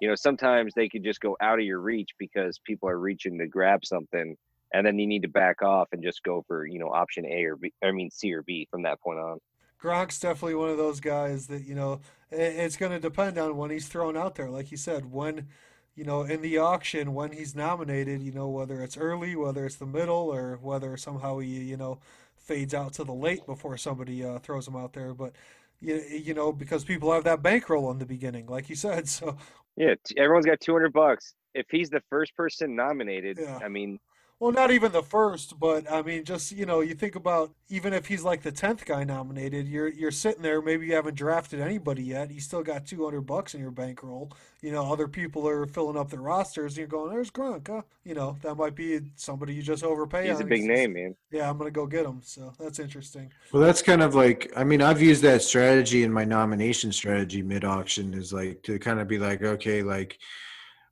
you 0.00 0.08
know, 0.08 0.14
sometimes 0.14 0.74
they 0.74 0.88
could 0.88 1.02
just 1.02 1.20
go 1.20 1.36
out 1.40 1.58
of 1.58 1.64
your 1.64 1.80
reach 1.80 2.10
because 2.18 2.58
people 2.58 2.88
are 2.88 2.98
reaching 2.98 3.38
to 3.38 3.46
grab 3.46 3.84
something, 3.84 4.36
and 4.74 4.86
then 4.86 4.98
you 4.98 5.06
need 5.06 5.22
to 5.22 5.28
back 5.28 5.62
off 5.62 5.88
and 5.92 6.02
just 6.02 6.22
go 6.22 6.44
for 6.46 6.66
you 6.66 6.78
know 6.78 6.88
option 6.88 7.24
A 7.24 7.44
or 7.44 7.56
B. 7.56 7.72
I 7.82 7.90
mean 7.92 8.10
C 8.10 8.32
or 8.32 8.42
B 8.42 8.68
from 8.70 8.82
that 8.82 9.00
point 9.00 9.18
on. 9.18 9.40
Gronk's 9.80 10.18
definitely 10.18 10.54
one 10.54 10.70
of 10.70 10.78
those 10.78 11.00
guys 11.00 11.46
that 11.48 11.64
you 11.64 11.74
know 11.74 12.00
it's 12.30 12.76
going 12.76 12.92
to 12.92 12.98
depend 12.98 13.38
on 13.38 13.56
when 13.56 13.70
he's 13.70 13.88
thrown 13.88 14.16
out 14.16 14.34
there. 14.34 14.50
Like 14.50 14.70
you 14.70 14.76
said, 14.76 15.12
when 15.12 15.48
you 15.94 16.04
know 16.04 16.22
in 16.22 16.42
the 16.42 16.58
auction 16.58 17.14
when 17.14 17.32
he's 17.32 17.54
nominated, 17.54 18.22
you 18.22 18.32
know 18.32 18.48
whether 18.48 18.82
it's 18.82 18.96
early, 18.96 19.36
whether 19.36 19.66
it's 19.66 19.76
the 19.76 19.86
middle, 19.86 20.32
or 20.32 20.58
whether 20.62 20.96
somehow 20.96 21.38
he 21.38 21.48
you 21.48 21.76
know 21.76 21.98
fades 22.36 22.74
out 22.74 22.92
to 22.94 23.04
the 23.04 23.12
late 23.12 23.44
before 23.46 23.76
somebody 23.76 24.24
uh, 24.24 24.38
throws 24.38 24.68
him 24.68 24.76
out 24.76 24.92
there. 24.92 25.12
But 25.14 25.32
you, 25.80 25.96
you 25.96 26.34
know 26.34 26.52
because 26.52 26.84
people 26.84 27.12
have 27.12 27.24
that 27.24 27.42
bankroll 27.42 27.90
in 27.90 27.98
the 27.98 28.06
beginning, 28.06 28.46
like 28.46 28.68
you 28.68 28.76
said. 28.76 29.08
So 29.08 29.36
Yeah, 29.76 29.94
everyone's 30.16 30.46
got 30.46 30.60
two 30.60 30.72
hundred 30.72 30.92
bucks. 30.92 31.34
If 31.54 31.66
he's 31.70 31.90
the 31.90 32.02
first 32.08 32.34
person 32.34 32.74
nominated, 32.76 33.38
Yeah. 33.40 33.58
I 33.62 33.68
mean, 33.68 33.98
Well, 34.38 34.52
not 34.52 34.70
even 34.70 34.92
the 34.92 35.02
first, 35.02 35.58
but 35.58 35.90
I 35.90 36.02
mean, 36.02 36.22
just 36.24 36.52
you 36.52 36.66
know, 36.66 36.80
you 36.80 36.94
think 36.94 37.16
about 37.16 37.54
even 37.70 37.94
if 37.94 38.06
he's 38.06 38.22
like 38.22 38.42
the 38.42 38.52
tenth 38.52 38.84
guy 38.84 39.02
nominated, 39.02 39.66
you're 39.66 39.88
you're 39.88 40.10
sitting 40.10 40.42
there. 40.42 40.60
Maybe 40.60 40.86
you 40.86 40.94
haven't 40.94 41.14
drafted 41.14 41.58
anybody 41.60 42.02
yet. 42.02 42.30
You 42.30 42.40
still 42.40 42.62
got 42.62 42.84
two 42.84 43.02
hundred 43.02 43.22
bucks 43.22 43.54
in 43.54 43.62
your 43.62 43.70
bankroll. 43.70 44.30
You 44.60 44.72
know, 44.72 44.92
other 44.92 45.08
people 45.08 45.48
are 45.48 45.64
filling 45.64 45.96
up 45.96 46.10
their 46.10 46.20
rosters, 46.20 46.72
and 46.72 46.78
you're 46.80 46.86
going, 46.86 47.10
"There's 47.10 47.30
Gronk." 47.30 47.68
Huh? 47.68 47.80
You 48.04 48.12
know, 48.14 48.36
that 48.42 48.56
might 48.56 48.74
be 48.74 49.00
somebody 49.14 49.54
you 49.54 49.62
just 49.62 49.82
overpay. 49.82 50.28
he's 50.28 50.38
a 50.38 50.42
on. 50.42 50.48
big 50.50 50.64
It's- 50.64 50.78
name, 50.78 50.92
man. 50.92 51.16
Yeah, 51.30 51.48
I'm 51.48 51.56
gonna 51.56 51.70
go 51.70 51.86
get 51.86 52.04
him. 52.04 52.20
So 52.22 52.52
that's 52.60 52.78
interesting. 52.78 53.32
Well, 53.54 53.62
that's 53.62 53.80
kind 53.80 54.02
of 54.02 54.14
like, 54.14 54.52
I 54.54 54.64
mean, 54.64 54.82
I've 54.82 55.00
used 55.00 55.22
that 55.22 55.40
strategy 55.40 56.02
in 56.02 56.12
my 56.12 56.26
nomination 56.26 56.92
strategy 56.92 57.40
mid 57.40 57.64
auction 57.64 58.12
is 58.12 58.34
like 58.34 58.62
to 58.64 58.78
kind 58.78 59.00
of 59.00 59.08
be 59.08 59.18
like, 59.18 59.40
okay, 59.40 59.82
like 59.82 60.18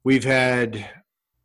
we've 0.03 0.24
had 0.24 0.88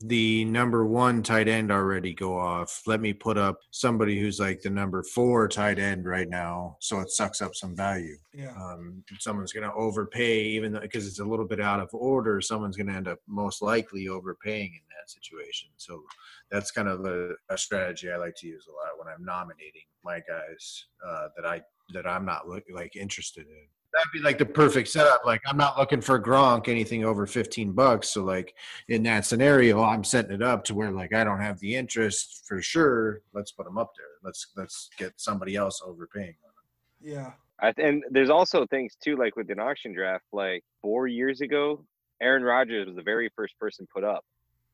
the 0.01 0.45
number 0.45 0.85
one 0.85 1.21
tight 1.21 1.49
end 1.49 1.71
already 1.71 2.13
go 2.13 2.37
off. 2.37 2.83
Let 2.87 3.01
me 3.01 3.11
put 3.11 3.37
up 3.37 3.59
somebody 3.71 4.17
who's 4.17 4.39
like 4.39 4.61
the 4.61 4.69
number 4.69 5.03
four 5.03 5.47
tight 5.49 5.77
end 5.77 6.05
right 6.05 6.29
now. 6.29 6.77
So 6.79 7.01
it 7.01 7.09
sucks 7.09 7.41
up 7.41 7.53
some 7.53 7.75
value. 7.75 8.15
Yeah, 8.33 8.53
Um, 8.55 9.03
someone's 9.19 9.51
going 9.51 9.69
to 9.69 9.75
overpay, 9.75 10.43
even 10.43 10.71
though 10.71 10.79
because 10.79 11.05
it's 11.05 11.19
a 11.19 11.25
little 11.25 11.45
bit 11.45 11.59
out 11.59 11.81
of 11.81 11.89
order, 11.91 12.39
someone's 12.39 12.77
going 12.77 12.87
to 12.87 12.93
end 12.93 13.09
up 13.09 13.19
most 13.27 13.61
likely 13.61 14.07
overpaying 14.07 14.71
in 14.73 14.81
that 14.97 15.09
situation. 15.09 15.69
So 15.75 16.01
that's 16.49 16.71
kind 16.71 16.87
of 16.87 17.05
a, 17.05 17.31
a 17.49 17.57
strategy 17.57 18.09
I 18.09 18.15
like 18.15 18.35
to 18.37 18.47
use 18.47 18.67
a 18.67 18.71
lot 18.71 18.97
when 18.97 19.13
I'm 19.13 19.25
nominating 19.25 19.83
my 20.05 20.21
guys 20.27 20.85
uh, 21.05 21.27
that 21.35 21.45
I 21.45 21.61
that 21.93 22.07
I'm 22.07 22.23
not 22.23 22.47
look, 22.47 22.63
like 22.73 22.95
interested 22.95 23.47
in. 23.47 23.67
That'd 23.93 24.11
be 24.13 24.19
like 24.19 24.37
the 24.37 24.45
perfect 24.45 24.87
setup. 24.87 25.21
Like 25.25 25.41
I'm 25.47 25.57
not 25.57 25.77
looking 25.77 26.01
for 26.01 26.21
Gronk 26.21 26.67
anything 26.67 27.03
over 27.03 27.25
15 27.25 27.71
bucks. 27.71 28.09
So 28.09 28.23
like 28.23 28.53
in 28.87 29.03
that 29.03 29.25
scenario, 29.25 29.81
I'm 29.81 30.03
setting 30.03 30.31
it 30.31 30.43
up 30.43 30.63
to 30.65 30.75
where 30.75 30.91
like 30.91 31.13
I 31.13 31.23
don't 31.23 31.41
have 31.41 31.59
the 31.59 31.75
interest 31.75 32.43
for 32.47 32.61
sure. 32.61 33.21
Let's 33.33 33.51
put 33.51 33.65
him 33.65 33.77
up 33.77 33.91
there. 33.97 34.05
Let's 34.23 34.47
let's 34.55 34.89
get 34.97 35.13
somebody 35.17 35.55
else 35.55 35.81
overpaying. 35.83 36.35
On 36.43 36.51
them. 36.55 37.13
Yeah, 37.15 37.31
I, 37.61 37.73
and 37.81 38.03
there's 38.11 38.29
also 38.29 38.65
things 38.67 38.95
too, 39.01 39.15
like 39.15 39.35
with 39.35 39.49
an 39.49 39.59
auction 39.59 39.93
draft. 39.93 40.25
Like 40.31 40.63
four 40.81 41.07
years 41.07 41.41
ago, 41.41 41.83
Aaron 42.21 42.43
Rodgers 42.43 42.87
was 42.87 42.95
the 42.95 43.01
very 43.01 43.31
first 43.35 43.57
person 43.59 43.87
put 43.93 44.03
up, 44.03 44.23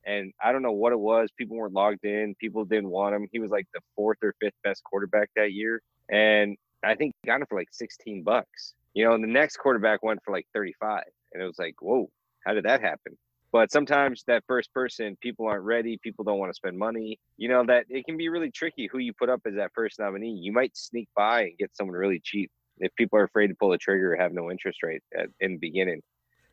and 0.06 0.34
I 0.44 0.52
don't 0.52 0.62
know 0.62 0.72
what 0.72 0.92
it 0.92 1.00
was. 1.00 1.30
People 1.38 1.58
weren't 1.58 1.74
logged 1.74 2.04
in. 2.04 2.36
People 2.36 2.66
didn't 2.66 2.90
want 2.90 3.16
him. 3.16 3.28
He 3.32 3.40
was 3.40 3.52
like 3.52 3.68
the 3.74 3.82
fourth 3.96 4.18
or 4.22 4.36
fifth 4.42 4.56
best 4.64 4.84
quarterback 4.84 5.30
that 5.36 5.54
year, 5.54 5.82
and 6.10 6.58
I 6.84 6.96
think 6.96 7.14
he 7.22 7.28
got 7.28 7.42
him 7.42 7.48
for 7.48 7.58
like 7.58 7.70
16 7.72 8.24
bucks. 8.24 8.74
You 8.96 9.06
know, 9.06 9.18
the 9.18 9.28
next 9.28 9.58
quarterback 9.58 10.02
went 10.02 10.22
for 10.24 10.34
like 10.34 10.48
35, 10.54 11.04
and 11.34 11.44
it 11.44 11.46
was 11.46 11.60
like, 11.60 11.76
whoa, 11.82 12.10
how 12.46 12.54
did 12.54 12.64
that 12.64 12.82
happen? 12.82 13.18
But 13.52 13.72
sometimes 13.72 14.24
that 14.28 14.44
first 14.48 14.74
person, 14.74 15.18
people 15.22 15.48
aren't 15.48 15.64
ready. 15.64 16.00
People 16.02 16.26
don't 16.26 16.40
want 16.40 16.50
to 16.50 16.56
spend 16.56 16.78
money. 16.78 17.20
You 17.38 17.50
know 17.50 17.64
that 17.68 17.86
it 17.90 18.06
can 18.06 18.18
be 18.18 18.30
really 18.30 18.52
tricky 18.52 18.90
who 18.92 18.98
you 18.98 19.14
put 19.14 19.30
up 19.30 19.42
as 19.46 19.56
that 19.56 19.72
first 19.76 20.00
nominee. 20.00 20.32
You 20.42 20.52
might 20.52 20.76
sneak 20.76 21.08
by 21.16 21.44
and 21.44 21.58
get 21.58 21.76
someone 21.76 21.96
really 21.96 22.22
cheap 22.24 22.52
if 22.80 22.94
people 22.96 23.20
are 23.20 23.24
afraid 23.24 23.48
to 23.48 23.56
pull 23.56 23.70
the 23.70 23.78
trigger 23.78 24.14
or 24.14 24.18
have 24.18 24.34
no 24.34 24.52
interest 24.52 24.80
rate 24.84 25.04
at, 25.18 25.28
in 25.40 25.54
the 25.54 25.58
beginning. 25.58 26.02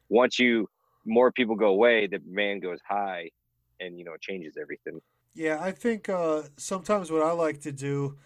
Once 0.09 0.39
you 0.39 0.69
more 1.05 1.33
people 1.33 1.57
go 1.57 1.69
away, 1.69 2.07
the 2.07 2.19
demand 2.19 2.63
goes 2.63 2.79
high, 2.89 3.31
and 3.81 3.99
you 3.99 4.05
know 4.05 4.13
it 4.13 4.21
changes 4.21 4.55
everything. 4.61 5.01
yeah. 5.35 5.59
I 5.61 5.73
think 5.73 6.09
uh, 6.09 6.43
sometimes 6.57 7.11
what 7.11 7.23
I 7.23 7.33
like 7.33 7.61
to 7.63 7.73
do. 7.73 8.17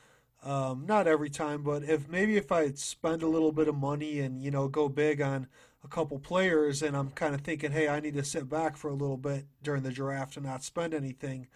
Um, 0.46 0.86
not 0.86 1.08
every 1.08 1.28
time, 1.28 1.64
but 1.64 1.82
if 1.82 2.08
maybe 2.08 2.36
if 2.36 2.52
I 2.52 2.70
spend 2.70 3.24
a 3.24 3.26
little 3.26 3.50
bit 3.50 3.66
of 3.66 3.74
money 3.74 4.20
and 4.20 4.40
you 4.40 4.52
know 4.52 4.68
go 4.68 4.88
big 4.88 5.20
on 5.20 5.48
a 5.84 5.88
couple 5.88 6.20
players, 6.20 6.82
and 6.82 6.96
I'm 6.96 7.10
kind 7.10 7.34
of 7.34 7.40
thinking, 7.40 7.72
hey, 7.72 7.88
I 7.88 7.98
need 7.98 8.14
to 8.14 8.22
sit 8.22 8.48
back 8.48 8.76
for 8.76 8.88
a 8.88 8.94
little 8.94 9.16
bit 9.16 9.46
during 9.64 9.82
the 9.82 9.90
draft 9.90 10.36
and 10.36 10.46
not 10.46 10.62
spend 10.62 10.94
anything, 10.94 11.48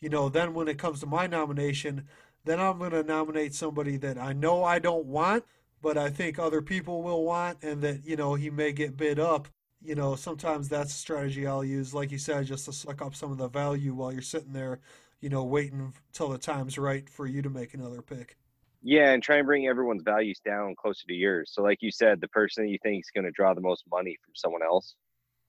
you 0.00 0.08
know, 0.08 0.28
then 0.28 0.54
when 0.54 0.66
it 0.66 0.76
comes 0.76 0.98
to 1.00 1.06
my 1.06 1.28
nomination, 1.28 2.08
then 2.44 2.58
I'm 2.60 2.78
going 2.78 2.90
to 2.90 3.04
nominate 3.04 3.54
somebody 3.54 3.96
that 3.98 4.18
I 4.18 4.32
know 4.32 4.64
I 4.64 4.80
don't 4.80 5.06
want, 5.06 5.44
but 5.80 5.96
I 5.96 6.10
think 6.10 6.38
other 6.38 6.62
people 6.62 7.02
will 7.02 7.22
want, 7.24 7.58
and 7.62 7.80
that 7.82 8.04
you 8.04 8.16
know 8.16 8.34
he 8.34 8.50
may 8.50 8.72
get 8.72 8.96
bid 8.96 9.20
up. 9.20 9.48
You 9.80 9.94
know, 9.94 10.16
sometimes 10.16 10.68
that's 10.68 10.92
a 10.92 10.98
strategy 10.98 11.46
I'll 11.46 11.64
use, 11.64 11.94
like 11.94 12.10
you 12.10 12.18
said, 12.18 12.46
just 12.46 12.64
to 12.64 12.72
suck 12.72 13.02
up 13.02 13.14
some 13.14 13.30
of 13.30 13.38
the 13.38 13.48
value 13.48 13.94
while 13.94 14.12
you're 14.12 14.22
sitting 14.22 14.52
there, 14.52 14.80
you 15.22 15.30
know, 15.30 15.44
waiting 15.44 15.94
till 16.12 16.28
the 16.28 16.36
time's 16.36 16.76
right 16.76 17.08
for 17.08 17.26
you 17.26 17.40
to 17.40 17.48
make 17.48 17.72
another 17.72 18.02
pick. 18.02 18.36
Yeah, 18.82 19.12
and 19.12 19.22
try 19.22 19.36
and 19.36 19.46
bring 19.46 19.68
everyone's 19.68 20.02
values 20.02 20.40
down 20.44 20.74
closer 20.74 21.06
to 21.06 21.14
yours. 21.14 21.52
So, 21.54 21.62
like 21.62 21.78
you 21.80 21.92
said, 21.92 22.20
the 22.20 22.28
person 22.28 22.64
that 22.64 22.70
you 22.70 22.78
think 22.82 23.04
is 23.04 23.10
going 23.14 23.24
to 23.24 23.30
draw 23.30 23.54
the 23.54 23.60
most 23.60 23.84
money 23.90 24.18
from 24.24 24.34
someone 24.34 24.62
else, 24.62 24.96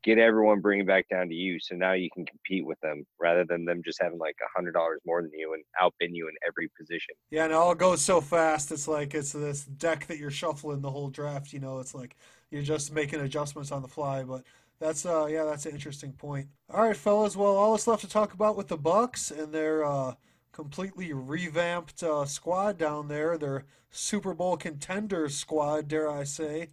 get 0.03 0.19
everyone 0.19 0.59
bring 0.59 0.81
it 0.81 0.87
back 0.87 1.07
down 1.09 1.29
to 1.29 1.33
you. 1.33 1.59
So 1.59 1.75
now 1.75 1.93
you 1.93 2.09
can 2.13 2.25
compete 2.25 2.65
with 2.65 2.79
them 2.81 3.05
rather 3.19 3.45
than 3.45 3.65
them 3.65 3.81
just 3.83 4.01
having 4.01 4.19
like 4.19 4.35
a 4.41 4.49
hundred 4.55 4.73
dollars 4.73 4.99
more 5.05 5.21
than 5.21 5.31
you 5.33 5.53
and 5.53 5.63
outbid 5.81 6.11
you 6.13 6.27
in 6.27 6.35
every 6.47 6.69
position. 6.77 7.15
Yeah, 7.31 7.45
and 7.45 7.53
it 7.53 7.55
all 7.55 7.73
goes 7.73 8.01
so 8.01 8.21
fast. 8.21 8.71
It's 8.71 8.87
like 8.87 9.15
it's 9.15 9.31
this 9.31 9.65
deck 9.65 10.07
that 10.07 10.19
you're 10.19 10.29
shuffling 10.29 10.81
the 10.81 10.91
whole 10.91 11.09
draft. 11.09 11.53
You 11.53 11.59
know, 11.59 11.79
it's 11.79 11.95
like 11.95 12.15
you're 12.51 12.61
just 12.61 12.93
making 12.93 13.21
adjustments 13.21 13.71
on 13.71 13.81
the 13.81 13.87
fly. 13.87 14.23
But 14.23 14.43
that's 14.83 15.05
uh, 15.05 15.27
yeah, 15.27 15.45
that's 15.45 15.65
an 15.65 15.71
interesting 15.71 16.11
point. 16.11 16.47
All 16.69 16.83
right, 16.83 16.97
fellas. 16.97 17.37
Well, 17.37 17.55
all 17.55 17.71
that's 17.71 17.87
left 17.87 18.01
to 18.01 18.09
talk 18.09 18.33
about 18.33 18.57
with 18.57 18.67
the 18.67 18.77
Bucs 18.77 19.31
and 19.31 19.53
their 19.53 19.85
uh, 19.85 20.15
completely 20.51 21.13
revamped 21.13 22.03
uh, 22.03 22.25
squad 22.25 22.77
down 22.77 23.07
there, 23.07 23.37
their 23.37 23.65
Super 23.91 24.33
Bowl 24.33 24.57
contender 24.57 25.29
squad, 25.29 25.87
dare 25.87 26.09
I 26.09 26.23
say, 26.23 26.69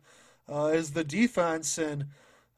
uh, 0.48 0.70
is 0.74 0.92
the 0.92 1.04
defense. 1.04 1.78
And 1.78 2.06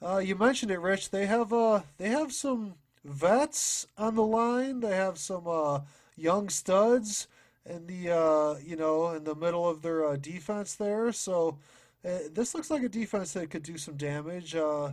uh, 0.00 0.18
you 0.18 0.36
mentioned 0.36 0.70
it, 0.70 0.80
Rich. 0.80 1.10
They 1.10 1.26
have 1.26 1.52
uh, 1.52 1.82
they 1.98 2.08
have 2.08 2.32
some 2.32 2.74
vets 3.04 3.86
on 3.98 4.14
the 4.14 4.24
line. 4.24 4.80
They 4.80 4.96
have 4.96 5.18
some 5.18 5.46
uh, 5.46 5.80
young 6.16 6.48
studs 6.48 7.28
in 7.66 7.86
the 7.86 8.10
uh, 8.10 8.54
you 8.64 8.76
know 8.76 9.10
in 9.10 9.24
the 9.24 9.34
middle 9.34 9.68
of 9.68 9.82
their 9.82 10.16
defense 10.16 10.74
there. 10.76 11.12
So 11.12 11.58
this 12.02 12.54
looks 12.54 12.70
like 12.70 12.82
a 12.82 12.88
defense 12.88 13.32
that 13.34 13.50
could 13.50 13.62
do 13.62 13.78
some 13.78 13.96
damage, 13.96 14.56
uh, 14.56 14.90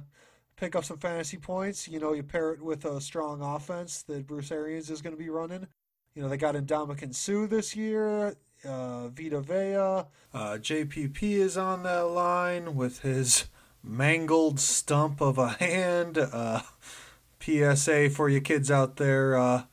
pick 0.59 0.75
up 0.75 0.83
some 0.83 0.97
fantasy 0.97 1.37
points. 1.37 1.87
You 1.87 1.99
know, 1.99 2.13
you 2.13 2.23
pair 2.23 2.51
it 2.51 2.61
with 2.61 2.85
a 2.85 2.99
strong 2.99 3.41
offense 3.41 4.03
that 4.03 4.27
Bruce 4.27 4.51
Arians 4.51 4.89
is 4.89 5.01
going 5.01 5.15
to 5.15 5.21
be 5.21 5.29
running. 5.29 5.67
You 6.13 6.21
know, 6.21 6.29
they 6.29 6.37
got 6.37 6.55
Ndamukong 6.55 7.15
Suh 7.15 7.47
this 7.47 7.75
year. 7.75 8.35
Uh, 8.65 9.07
Vita 9.07 9.39
Vea. 9.39 10.05
Uh, 10.33 10.57
JPP 10.57 11.21
is 11.21 11.55
on 11.55 11.83
that 11.83 12.07
line 12.07 12.75
with 12.75 12.99
his 12.99 13.45
mangled 13.81 14.59
stump 14.59 15.21
of 15.21 15.37
a 15.37 15.49
hand. 15.49 16.17
Uh, 16.17 16.61
PSA 17.39 18.09
for 18.09 18.27
you 18.27 18.41
kids 18.41 18.69
out 18.69 18.97
there. 18.97 19.37
Uh, 19.37 19.63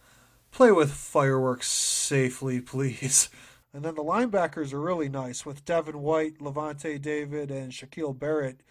play 0.52 0.70
with 0.70 0.92
fireworks 0.92 1.68
safely, 1.68 2.60
please. 2.60 3.28
And 3.74 3.84
then 3.84 3.94
the 3.94 4.04
linebackers 4.04 4.72
are 4.72 4.80
really 4.80 5.10
nice 5.10 5.44
with 5.44 5.66
Devin 5.66 6.00
White, 6.00 6.38
Lavonte 6.38 7.02
David, 7.02 7.50
and 7.50 7.72
Shaquil 7.72 8.18
Barrett. 8.18 8.62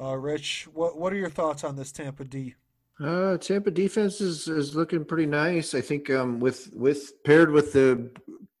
Uh, 0.00 0.16
Rich, 0.16 0.66
what 0.72 0.98
what 0.98 1.12
are 1.12 1.16
your 1.16 1.30
thoughts 1.30 1.62
on 1.62 1.76
this 1.76 1.92
Tampa 1.92 2.24
D? 2.24 2.54
Uh, 3.02 3.36
Tampa 3.38 3.70
defense 3.70 4.20
is, 4.20 4.46
is 4.46 4.74
looking 4.74 5.04
pretty 5.04 5.26
nice. 5.26 5.74
I 5.74 5.80
think 5.80 6.10
um, 6.10 6.40
with 6.40 6.70
with 6.74 7.22
paired 7.24 7.50
with 7.50 7.72
the 7.72 8.10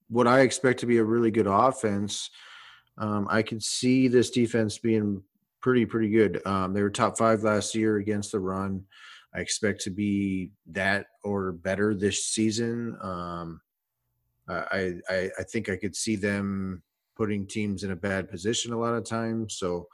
what 0.08 0.26
I 0.26 0.40
expect 0.40 0.80
to 0.80 0.86
be 0.86 0.98
a 0.98 1.04
really 1.04 1.30
good 1.30 1.46
offense, 1.46 2.30
um, 2.98 3.26
I 3.30 3.42
can 3.42 3.60
see 3.60 4.08
this 4.08 4.30
defense 4.30 4.78
being 4.78 5.22
pretty 5.62 5.86
pretty 5.86 6.10
good. 6.10 6.44
Um, 6.46 6.74
they 6.74 6.82
were 6.82 6.90
top 6.90 7.16
five 7.16 7.42
last 7.42 7.74
year 7.74 7.96
against 7.96 8.32
the 8.32 8.40
run. 8.40 8.84
I 9.34 9.40
expect 9.40 9.82
to 9.82 9.90
be 9.90 10.50
that 10.72 11.06
or 11.22 11.52
better 11.52 11.94
this 11.94 12.26
season. 12.26 12.98
Um, 13.00 13.60
I, 14.48 14.94
I 15.08 15.30
I 15.38 15.42
think 15.44 15.68
I 15.68 15.76
could 15.76 15.94
see 15.94 16.16
them 16.16 16.82
putting 17.16 17.46
teams 17.46 17.84
in 17.84 17.92
a 17.92 17.96
bad 17.96 18.30
position 18.30 18.72
a 18.72 18.78
lot 18.78 18.94
of 18.94 19.04
times. 19.04 19.56
So 19.58 19.86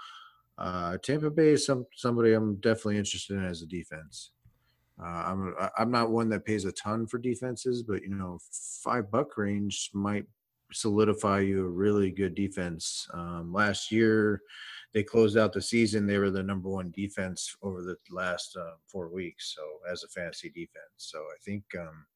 uh, 0.59 0.97
Tampa 0.99 1.31
Bay 1.31 1.51
is 1.51 1.67
some 1.67 1.87
somebody 1.95 2.33
I'm 2.33 2.57
definitely 2.57 2.99
interested 2.99 3.37
in 3.37 3.45
as 3.45 3.63
a 3.63 3.67
defense. 3.67 4.33
Uh, 5.03 5.07
I'm 5.07 5.55
I'm 5.77 5.91
not 5.91 6.11
one 6.11 6.29
that 6.31 6.47
pays 6.47 6.65
a 6.65 6.73
ton 6.73 7.07
for 7.07 7.19
defenses, 7.19 7.83
but 7.83 8.03
you 8.03 8.15
know, 8.15 8.39
five 8.83 9.11
buck 9.11 9.37
range 9.37 9.91
might 9.93 10.25
solidify 10.73 11.41
you 11.41 11.65
a 11.65 11.69
really 11.69 12.11
good 12.11 12.35
defense. 12.35 13.07
Um, 13.13 13.53
last 13.53 13.93
year, 13.93 14.41
they 14.95 15.03
closed 15.03 15.37
out 15.37 15.53
the 15.53 15.61
season. 15.61 16.07
They 16.07 16.19
were 16.19 16.31
the 16.31 16.43
number 16.43 16.69
one 16.69 16.91
defense 16.97 17.55
over 17.63 17.83
the 17.83 17.97
last 18.11 18.57
uh, 18.57 18.77
four 18.87 19.09
weeks. 19.09 19.55
So 19.55 19.63
as 19.91 20.03
a 20.03 20.09
fantasy 20.09 20.49
defense, 20.49 20.95
so 20.97 21.19
I 21.19 21.37
think 21.45 21.65
um, 21.79 22.07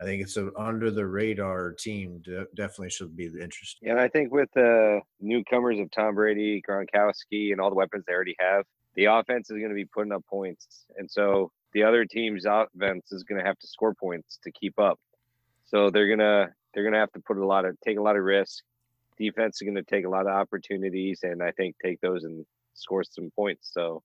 I 0.00 0.04
think 0.04 0.22
it's 0.22 0.36
an 0.36 0.50
under 0.56 0.90
the 0.90 1.06
radar 1.06 1.72
team. 1.72 2.22
Definitely 2.54 2.90
should 2.90 3.16
be 3.16 3.26
interesting. 3.26 3.88
And 3.88 3.98
I 3.98 4.08
think 4.08 4.32
with 4.32 4.48
the 4.54 5.00
newcomers 5.20 5.78
of 5.78 5.90
Tom 5.90 6.14
Brady, 6.14 6.62
Gronkowski, 6.68 7.52
and 7.52 7.60
all 7.60 7.70
the 7.70 7.76
weapons 7.76 8.04
they 8.06 8.12
already 8.12 8.36
have, 8.38 8.64
the 8.94 9.06
offense 9.06 9.50
is 9.50 9.58
going 9.58 9.70
to 9.70 9.74
be 9.74 9.84
putting 9.84 10.12
up 10.12 10.24
points, 10.26 10.86
and 10.96 11.10
so 11.10 11.50
the 11.72 11.82
other 11.82 12.04
team's 12.04 12.46
offense 12.46 13.12
is 13.12 13.24
going 13.24 13.40
to 13.40 13.46
have 13.46 13.58
to 13.58 13.66
score 13.66 13.94
points 13.94 14.38
to 14.44 14.52
keep 14.52 14.78
up. 14.78 14.98
So 15.64 15.90
they're 15.90 16.08
gonna 16.08 16.50
they're 16.72 16.84
gonna 16.84 16.98
have 16.98 17.12
to 17.12 17.20
put 17.20 17.36
a 17.36 17.46
lot 17.46 17.64
of 17.64 17.76
take 17.80 17.98
a 17.98 18.02
lot 18.02 18.16
of 18.16 18.22
risk. 18.22 18.62
Defense 19.18 19.60
is 19.60 19.64
going 19.64 19.76
to 19.76 19.82
take 19.82 20.04
a 20.04 20.08
lot 20.08 20.26
of 20.26 20.32
opportunities, 20.32 21.20
and 21.22 21.42
I 21.42 21.52
think 21.52 21.76
take 21.82 22.00
those 22.00 22.24
and 22.24 22.44
score 22.74 23.04
some 23.04 23.30
points. 23.36 23.70
So 23.72 24.02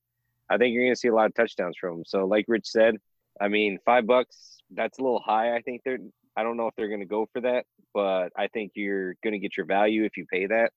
I 0.48 0.56
think 0.56 0.72
you're 0.72 0.84
going 0.84 0.94
to 0.94 0.98
see 0.98 1.08
a 1.08 1.14
lot 1.14 1.26
of 1.26 1.34
touchdowns 1.34 1.76
from 1.80 1.96
them. 1.96 2.04
So 2.06 2.26
like 2.26 2.44
Rich 2.48 2.66
said, 2.66 2.96
I 3.40 3.48
mean 3.48 3.78
five 3.84 4.06
bucks 4.06 4.60
that's 4.70 4.98
a 4.98 5.02
little 5.02 5.20
high. 5.20 5.56
I 5.56 5.62
think 5.62 5.82
they're. 5.84 5.98
I 6.36 6.42
don't 6.42 6.56
know 6.56 6.68
if 6.68 6.74
they're 6.76 6.88
going 6.88 7.00
to 7.00 7.06
go 7.06 7.28
for 7.32 7.40
that, 7.42 7.64
but 7.92 8.28
I 8.36 8.46
think 8.48 8.72
you're 8.74 9.14
going 9.22 9.32
to 9.32 9.38
get 9.38 9.56
your 9.56 9.66
value 9.66 10.04
if 10.04 10.16
you 10.16 10.24
pay 10.32 10.46
that. 10.46 10.70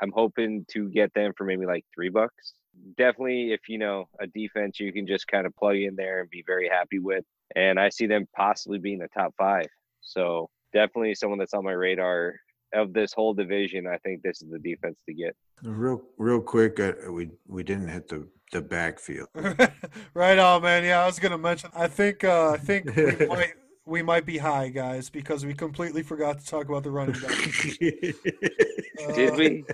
I'm 0.00 0.12
hoping 0.12 0.64
to 0.72 0.88
get 0.88 1.12
them 1.14 1.32
for 1.36 1.44
maybe 1.44 1.66
like 1.66 1.84
three 1.94 2.08
bucks. 2.08 2.54
Definitely, 2.96 3.52
if 3.52 3.68
you 3.68 3.78
know 3.78 4.08
a 4.20 4.26
defense, 4.26 4.78
you 4.78 4.92
can 4.92 5.06
just 5.06 5.26
kind 5.26 5.46
of 5.46 5.56
plug 5.56 5.76
in 5.76 5.96
there 5.96 6.20
and 6.20 6.30
be 6.30 6.44
very 6.46 6.68
happy 6.68 6.98
with. 6.98 7.24
And 7.54 7.80
I 7.80 7.88
see 7.88 8.06
them 8.06 8.26
possibly 8.36 8.78
being 8.78 8.98
the 8.98 9.08
top 9.08 9.34
five. 9.36 9.66
So 10.02 10.50
definitely 10.72 11.14
someone 11.14 11.38
that's 11.38 11.54
on 11.54 11.64
my 11.64 11.72
radar 11.72 12.34
of 12.72 12.92
this 12.92 13.12
whole 13.12 13.34
division. 13.34 13.86
I 13.86 13.98
think 13.98 14.22
this 14.22 14.42
is 14.42 14.50
the 14.50 14.58
defense 14.58 14.98
to 15.06 15.14
get. 15.14 15.34
Real, 15.62 16.02
real 16.18 16.40
quick, 16.40 16.78
uh, 16.80 16.92
we 17.10 17.30
we 17.46 17.62
didn't 17.62 17.88
hit 17.88 18.08
the 18.08 18.28
the 18.52 18.60
backfield. 18.60 19.28
right 20.14 20.38
on, 20.38 20.62
man. 20.62 20.84
Yeah, 20.84 21.02
I 21.02 21.06
was 21.06 21.18
gonna 21.18 21.38
mention. 21.38 21.70
I 21.74 21.88
think 21.88 22.24
uh, 22.24 22.50
I 22.50 22.58
think 22.58 22.94
we 22.94 23.26
might 23.26 23.54
we 23.86 24.02
might 24.02 24.26
be 24.26 24.38
high, 24.38 24.68
guys, 24.68 25.08
because 25.08 25.46
we 25.46 25.54
completely 25.54 26.02
forgot 26.02 26.40
to 26.40 26.46
talk 26.46 26.68
about 26.68 26.82
the 26.82 26.90
running 26.90 27.20
back. 27.20 27.38
did 29.14 29.36
we? 29.36 29.64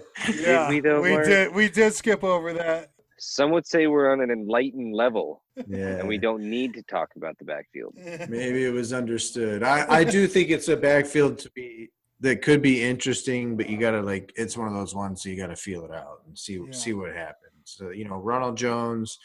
Yeah, 0.40 0.68
did 0.68 0.68
we 0.68 0.80
though? 0.80 1.02
we 1.02 1.12
Mark? 1.12 1.26
did. 1.26 1.54
We 1.54 1.68
did 1.68 1.94
skip 1.94 2.22
over 2.22 2.52
that. 2.54 2.92
Some 3.18 3.50
would 3.52 3.66
say 3.66 3.86
we're 3.86 4.12
on 4.12 4.20
an 4.20 4.30
enlightened 4.30 4.94
level, 4.94 5.42
yeah, 5.66 5.98
and 5.98 6.08
we 6.08 6.18
don't 6.18 6.42
need 6.42 6.74
to 6.74 6.82
talk 6.82 7.10
about 7.16 7.38
the 7.38 7.44
backfield. 7.44 7.94
maybe 8.28 8.64
it 8.64 8.72
was 8.72 8.92
understood. 8.92 9.62
I 9.62 9.86
I 9.88 10.04
do 10.04 10.26
think 10.26 10.50
it's 10.50 10.68
a 10.68 10.76
backfield 10.76 11.38
to 11.40 11.50
be 11.50 11.90
that 12.22 12.42
could 12.42 12.62
be 12.62 12.82
interesting, 12.82 13.56
but 13.56 13.68
you 13.68 13.78
gotta 13.78 14.00
like 14.00 14.32
it's 14.36 14.56
one 14.56 14.68
of 14.68 14.74
those 14.74 14.94
ones 14.94 15.22
so 15.22 15.28
you 15.28 15.36
gotta 15.36 15.56
feel 15.56 15.84
it 15.84 15.90
out 15.92 16.22
and 16.26 16.38
see 16.38 16.54
Yeah. 16.54 16.70
see 16.72 16.92
what 16.94 17.12
happens. 17.14 17.36
So 17.64 17.90
you 17.90 18.04
know, 18.04 18.16
Ronald 18.16 18.56
Jones, 18.56 19.18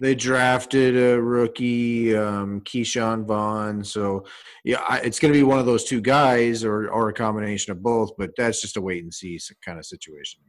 they 0.00 0.14
drafted 0.14 0.96
a 0.96 1.20
rookie, 1.22 2.16
um, 2.16 2.60
Ke'Shawn 2.62 3.24
Vaughn. 3.26 3.82
So 3.84 4.24
yeah, 4.64 4.80
I, 4.88 4.98
it's 5.00 5.18
gonna 5.18 5.32
be 5.34 5.42
one 5.42 5.58
of 5.58 5.66
those 5.66 5.84
two 5.84 6.00
guys 6.00 6.64
or 6.64 6.88
or 6.90 7.08
a 7.08 7.12
combination 7.14 7.72
of 7.72 7.82
both. 7.82 8.10
But 8.18 8.30
that's 8.36 8.60
just 8.60 8.76
a 8.76 8.80
wait 8.80 9.02
and 9.02 9.12
see 9.14 9.38
kind 9.64 9.78
of 9.78 9.84
situation. 9.86 10.40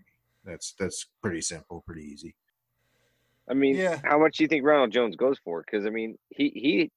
That's 0.44 0.74
that's 0.80 1.08
pretty 1.22 1.42
simple, 1.42 1.84
pretty 1.86 2.04
easy. 2.04 2.36
I 3.50 3.54
mean, 3.54 3.76
Yeah. 3.76 4.00
how 4.04 4.20
much 4.20 4.38
do 4.38 4.44
you 4.44 4.48
think 4.48 4.66
Ronald 4.66 4.92
Jones 4.92 5.16
goes 5.16 5.38
for? 5.44 5.64
Because 5.66 5.86
I 5.86 5.90
mean, 5.90 6.18
he 6.30 6.50
he 6.50 6.92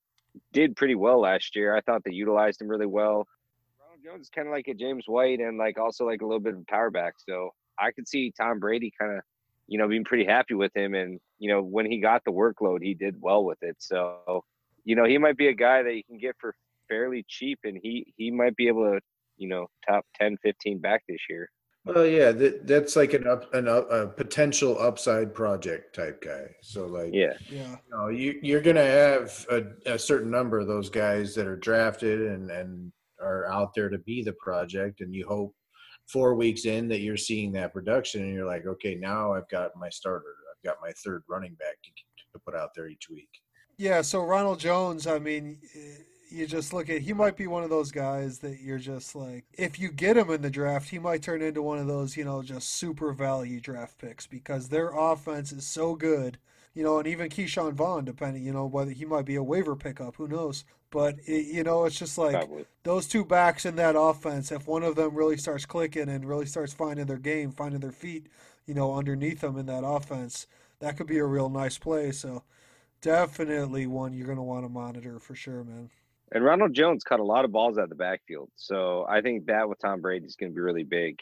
did 0.52 0.76
pretty 0.76 0.94
well 0.94 1.20
last 1.20 1.54
year. 1.56 1.74
I 1.76 1.80
thought 1.80 2.02
they 2.04 2.12
utilized 2.12 2.60
him 2.60 2.68
really 2.68 2.86
well. 2.86 3.26
Ronald 4.04 4.18
Jones 4.18 4.26
is 4.26 4.30
kind 4.30 4.48
of 4.48 4.52
like 4.52 4.68
a 4.68 4.74
James 4.74 5.04
White 5.06 5.40
and 5.40 5.58
like 5.58 5.78
also 5.78 6.06
like 6.06 6.22
a 6.22 6.26
little 6.26 6.40
bit 6.40 6.54
of 6.54 6.60
a 6.60 6.64
power 6.70 6.90
back. 6.90 7.14
So 7.18 7.50
I 7.78 7.90
could 7.92 8.08
see 8.08 8.32
Tom 8.38 8.58
Brady 8.58 8.92
kind 8.98 9.16
of, 9.16 9.22
you 9.66 9.78
know, 9.78 9.88
being 9.88 10.04
pretty 10.04 10.24
happy 10.24 10.54
with 10.54 10.74
him. 10.76 10.94
And 10.94 11.20
you 11.38 11.50
know, 11.50 11.62
when 11.62 11.86
he 11.86 12.00
got 12.00 12.22
the 12.24 12.32
workload, 12.32 12.82
he 12.82 12.94
did 12.94 13.16
well 13.20 13.44
with 13.44 13.58
it. 13.62 13.76
So 13.78 14.44
you 14.84 14.96
know, 14.96 15.04
he 15.04 15.18
might 15.18 15.36
be 15.36 15.48
a 15.48 15.54
guy 15.54 15.82
that 15.82 15.94
you 15.94 16.02
can 16.04 16.18
get 16.18 16.36
for 16.40 16.54
fairly 16.88 17.24
cheap, 17.28 17.58
and 17.64 17.78
he 17.82 18.12
he 18.16 18.30
might 18.30 18.56
be 18.56 18.68
able 18.68 18.90
to, 18.92 19.00
you 19.36 19.48
know, 19.48 19.66
top 19.88 20.04
10, 20.20 20.36
15 20.42 20.80
back 20.80 21.02
this 21.08 21.20
year. 21.28 21.50
Well, 21.84 22.06
yeah, 22.06 22.30
that, 22.32 22.66
that's 22.66 22.94
like 22.94 23.14
an 23.14 23.26
up 23.26 23.52
an 23.54 23.68
up, 23.68 23.90
a 23.90 24.06
potential 24.06 24.78
upside 24.78 25.34
project 25.34 25.94
type 25.94 26.22
guy. 26.22 26.54
So 26.62 26.86
like, 26.86 27.10
Yeah. 27.12 27.34
Yeah. 27.50 27.70
you 27.70 27.76
know, 27.90 28.08
you 28.08 28.38
you're 28.42 28.60
gonna 28.60 28.84
have 28.84 29.46
a, 29.50 29.94
a 29.94 29.98
certain 29.98 30.30
number 30.30 30.58
of 30.58 30.66
those 30.66 30.90
guys 30.90 31.34
that 31.34 31.46
are 31.46 31.56
drafted 31.56 32.20
and 32.22 32.50
and 32.50 32.92
are 33.20 33.46
out 33.46 33.74
there 33.74 33.88
to 33.88 33.98
be 33.98 34.22
the 34.22 34.32
project, 34.34 35.00
and 35.00 35.14
you 35.14 35.26
hope 35.26 35.54
four 36.06 36.34
weeks 36.34 36.64
in 36.64 36.88
that 36.88 37.00
you're 37.00 37.16
seeing 37.16 37.52
that 37.52 37.72
production, 37.72 38.22
and 38.22 38.34
you're 38.34 38.46
like, 38.46 38.66
okay, 38.66 38.94
now 38.94 39.32
I've 39.32 39.48
got 39.48 39.70
my 39.76 39.88
starter, 39.88 40.34
I've 40.50 40.68
got 40.68 40.82
my 40.82 40.92
third 41.04 41.22
running 41.28 41.54
back 41.54 41.76
to, 41.82 41.90
to 42.32 42.38
put 42.44 42.54
out 42.54 42.70
there 42.74 42.88
each 42.88 43.08
week. 43.10 43.30
Yeah, 43.76 44.02
so 44.02 44.22
Ronald 44.22 44.60
Jones, 44.60 45.06
I 45.06 45.18
mean, 45.18 45.58
eh, 45.74 46.02
you 46.30 46.46
just 46.46 46.72
look 46.72 46.88
at 46.88 47.02
he 47.02 47.12
might 47.12 47.36
be 47.36 47.46
one 47.46 47.64
of 47.64 47.70
those 47.70 47.90
guys 47.90 48.38
that 48.38 48.60
you're 48.60 48.78
just 48.78 49.16
like 49.16 49.44
if 49.54 49.80
you 49.80 49.90
get 49.90 50.16
him 50.16 50.30
in 50.30 50.42
the 50.42 50.50
draft, 50.50 50.88
he 50.88 50.98
might 50.98 51.22
turn 51.22 51.42
into 51.42 51.62
one 51.62 51.78
of 51.78 51.86
those, 51.86 52.16
you 52.16 52.24
know, 52.24 52.42
just 52.42 52.70
super 52.72 53.12
value 53.12 53.60
draft 53.60 53.98
picks 53.98 54.26
because 54.26 54.68
their 54.68 54.90
offense 54.90 55.52
is 55.52 55.66
so 55.66 55.94
good. 55.94 56.38
You 56.74 56.84
know, 56.84 56.98
and 56.98 57.08
even 57.08 57.28
Ke'Shawn 57.28 57.72
Vaughn, 57.72 58.04
depending, 58.04 58.44
you 58.44 58.52
know, 58.52 58.66
whether 58.66 58.92
he 58.92 59.04
might 59.04 59.24
be 59.24 59.34
a 59.34 59.42
waiver 59.42 59.74
pickup, 59.74 60.16
who 60.16 60.28
knows? 60.28 60.64
But 60.90 61.16
it, 61.26 61.46
you 61.46 61.64
know, 61.64 61.84
it's 61.84 61.98
just 61.98 62.16
like 62.16 62.32
Probably. 62.32 62.64
those 62.84 63.06
two 63.06 63.24
backs 63.24 63.64
in 63.64 63.76
that 63.76 63.96
offense. 63.98 64.52
If 64.52 64.66
one 64.66 64.82
of 64.82 64.96
them 64.96 65.14
really 65.14 65.36
starts 65.36 65.66
clicking 65.66 66.08
and 66.08 66.24
really 66.24 66.46
starts 66.46 66.72
finding 66.72 67.06
their 67.06 67.18
game, 67.18 67.50
finding 67.50 67.80
their 67.80 67.92
feet, 67.92 68.28
you 68.66 68.74
know, 68.74 68.94
underneath 68.94 69.40
them 69.40 69.56
in 69.56 69.66
that 69.66 69.84
offense, 69.84 70.46
that 70.80 70.96
could 70.96 71.06
be 71.06 71.18
a 71.18 71.24
real 71.24 71.48
nice 71.48 71.78
play. 71.78 72.12
So 72.12 72.44
definitely 73.00 73.86
one 73.86 74.12
you're 74.12 74.26
going 74.26 74.36
to 74.36 74.42
want 74.42 74.64
to 74.64 74.68
monitor 74.68 75.18
for 75.18 75.34
sure, 75.34 75.64
man. 75.64 75.90
And 76.32 76.44
Ronald 76.44 76.74
Jones 76.74 77.02
caught 77.02 77.20
a 77.20 77.24
lot 77.24 77.44
of 77.44 77.50
balls 77.50 77.78
out 77.78 77.84
of 77.84 77.88
the 77.90 77.96
backfield. 77.96 78.50
So 78.54 79.04
I 79.08 79.20
think 79.20 79.46
that 79.46 79.68
with 79.68 79.80
Tom 79.80 80.00
Brady 80.00 80.26
is 80.26 80.36
going 80.36 80.52
to 80.52 80.54
be 80.54 80.60
really 80.60 80.84
big. 80.84 81.18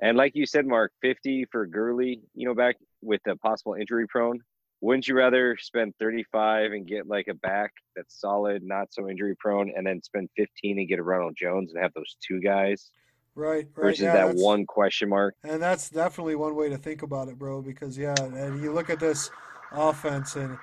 And 0.00 0.16
like 0.16 0.34
you 0.34 0.46
said, 0.46 0.66
Mark, 0.66 0.92
50 1.02 1.46
for 1.52 1.66
Gurley, 1.66 2.22
you 2.34 2.46
know, 2.46 2.54
back 2.54 2.76
with 3.02 3.20
the 3.24 3.36
possible 3.36 3.74
injury 3.74 4.06
prone. 4.08 4.40
Wouldn't 4.84 5.08
you 5.08 5.14
rather 5.14 5.56
spend 5.58 5.94
35 5.98 6.72
and 6.72 6.86
get 6.86 7.06
like 7.06 7.28
a 7.28 7.34
back 7.34 7.72
that's 7.96 8.20
solid, 8.20 8.62
not 8.62 8.92
so 8.92 9.08
injury 9.08 9.34
prone, 9.34 9.72
and 9.74 9.86
then 9.86 10.02
spend 10.02 10.28
15 10.36 10.78
and 10.78 10.88
get 10.88 10.98
a 10.98 11.02
Ronald 11.02 11.34
Jones 11.40 11.72
and 11.72 11.82
have 11.82 11.94
those 11.94 12.16
two 12.20 12.38
guys 12.38 12.90
Right, 13.34 13.56
right. 13.56 13.68
versus 13.74 14.02
yeah, 14.02 14.12
that 14.12 14.36
one 14.36 14.66
question 14.66 15.08
mark? 15.08 15.36
And 15.42 15.60
that's 15.60 15.88
definitely 15.88 16.36
one 16.36 16.54
way 16.54 16.68
to 16.68 16.76
think 16.76 17.00
about 17.00 17.28
it, 17.28 17.38
bro. 17.38 17.62
Because 17.62 17.96
yeah, 17.96 18.14
and 18.18 18.62
you 18.62 18.72
look 18.72 18.90
at 18.90 19.00
this 19.00 19.30
offense, 19.72 20.36
and 20.36 20.58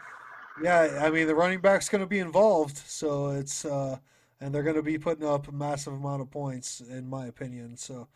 yeah, 0.62 1.00
I 1.02 1.10
mean 1.10 1.26
the 1.26 1.36
running 1.36 1.60
back's 1.60 1.90
going 1.90 2.02
to 2.04 2.08
be 2.08 2.20
involved, 2.20 2.78
so 2.78 3.30
it's 3.32 3.66
uh, 3.66 3.98
and 4.40 4.54
they're 4.54 4.64
going 4.64 4.76
to 4.76 4.84
be 4.84 5.00
putting 5.00 5.28
up 5.28 5.48
a 5.48 5.52
massive 5.52 5.94
amount 5.94 6.22
of 6.22 6.30
points, 6.30 6.80
in 6.80 7.10
my 7.10 7.26
opinion. 7.26 7.76
So 7.76 8.08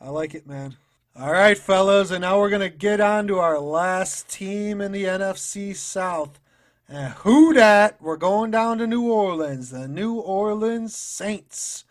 I 0.00 0.08
like 0.10 0.34
it, 0.34 0.44
man. 0.44 0.76
All 1.14 1.30
right, 1.30 1.58
fellas, 1.58 2.10
and 2.10 2.22
now 2.22 2.38
we're 2.38 2.48
going 2.48 2.62
to 2.62 2.74
get 2.74 2.98
on 2.98 3.26
to 3.26 3.38
our 3.38 3.60
last 3.60 4.30
team 4.30 4.80
in 4.80 4.92
the 4.92 5.04
NFC 5.04 5.76
South. 5.76 6.40
And 6.88 7.12
who 7.12 7.52
dat? 7.52 8.00
We're 8.00 8.16
going 8.16 8.50
down 8.50 8.78
to 8.78 8.86
New 8.86 9.12
Orleans, 9.12 9.68
the 9.68 9.86
New 9.86 10.14
Orleans 10.14 10.96
Saints, 10.96 11.84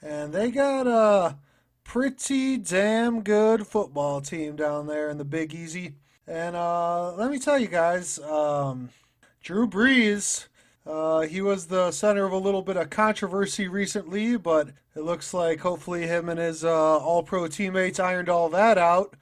and 0.00 0.32
they 0.32 0.52
got 0.52 0.86
a 0.86 1.38
pretty 1.82 2.56
damn 2.56 3.22
good 3.22 3.66
football 3.66 4.20
team 4.20 4.54
down 4.54 4.86
there 4.86 5.10
in 5.10 5.18
the 5.18 5.24
Big 5.24 5.52
Easy. 5.52 5.94
And 6.28 6.54
uh, 6.54 7.14
let 7.14 7.32
me 7.32 7.40
tell 7.40 7.58
you 7.58 7.66
guys, 7.66 8.20
um, 8.20 8.90
Drew 9.42 9.66
Brees, 9.66 10.46
uh, 10.88 11.20
he 11.20 11.42
was 11.42 11.66
the 11.66 11.90
center 11.90 12.24
of 12.24 12.32
a 12.32 12.38
little 12.38 12.62
bit 12.62 12.78
of 12.78 12.88
controversy 12.88 13.68
recently, 13.68 14.38
but 14.38 14.68
it 14.96 15.00
looks 15.00 15.34
like 15.34 15.60
hopefully 15.60 16.06
him 16.06 16.30
and 16.30 16.40
his 16.40 16.64
uh, 16.64 16.96
all 16.96 17.22
pro 17.22 17.46
teammates 17.46 18.00
ironed 18.00 18.30
all 18.30 18.48
that 18.48 18.78
out. 18.78 19.14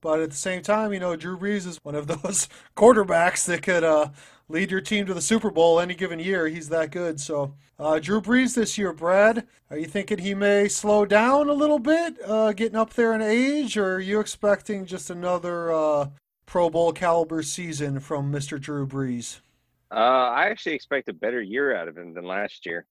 But 0.00 0.20
at 0.20 0.30
the 0.30 0.36
same 0.36 0.62
time, 0.62 0.92
you 0.92 1.00
know, 1.00 1.14
Drew 1.14 1.38
Brees 1.38 1.66
is 1.66 1.78
one 1.82 1.94
of 1.94 2.06
those 2.22 2.48
quarterbacks 2.74 3.44
that 3.44 3.62
could 3.62 3.84
uh, 3.84 4.08
lead 4.48 4.70
your 4.70 4.80
team 4.80 5.04
to 5.04 5.12
the 5.12 5.20
Super 5.20 5.50
Bowl 5.50 5.78
any 5.78 5.94
given 5.94 6.18
year. 6.18 6.48
He's 6.48 6.70
that 6.70 6.90
good. 6.90 7.20
So, 7.20 7.54
uh, 7.78 7.98
Drew 7.98 8.22
Brees 8.22 8.54
this 8.54 8.78
year, 8.78 8.94
Brad, 8.94 9.46
are 9.68 9.76
you 9.76 9.86
thinking 9.86 10.16
he 10.16 10.34
may 10.34 10.66
slow 10.66 11.04
down 11.04 11.50
a 11.50 11.54
little 11.54 11.78
bit, 11.78 12.16
uh, 12.24 12.52
getting 12.52 12.76
up 12.76 12.94
there 12.94 13.12
in 13.12 13.20
age, 13.20 13.76
or 13.76 13.96
are 13.96 14.00
you 14.00 14.18
expecting 14.18 14.86
just 14.86 15.10
another 15.10 15.70
uh, 15.70 16.08
Pro 16.46 16.70
Bowl 16.70 16.92
caliber 16.92 17.42
season 17.42 18.00
from 18.00 18.32
Mr. 18.32 18.58
Drew 18.58 18.86
Brees? 18.86 19.40
Uh, 19.92 20.30
I 20.30 20.46
actually 20.46 20.74
expect 20.74 21.08
a 21.08 21.12
better 21.12 21.42
year 21.42 21.76
out 21.76 21.86
of 21.86 21.98
him 21.98 22.14
than 22.14 22.24
last 22.24 22.64
year. 22.64 22.86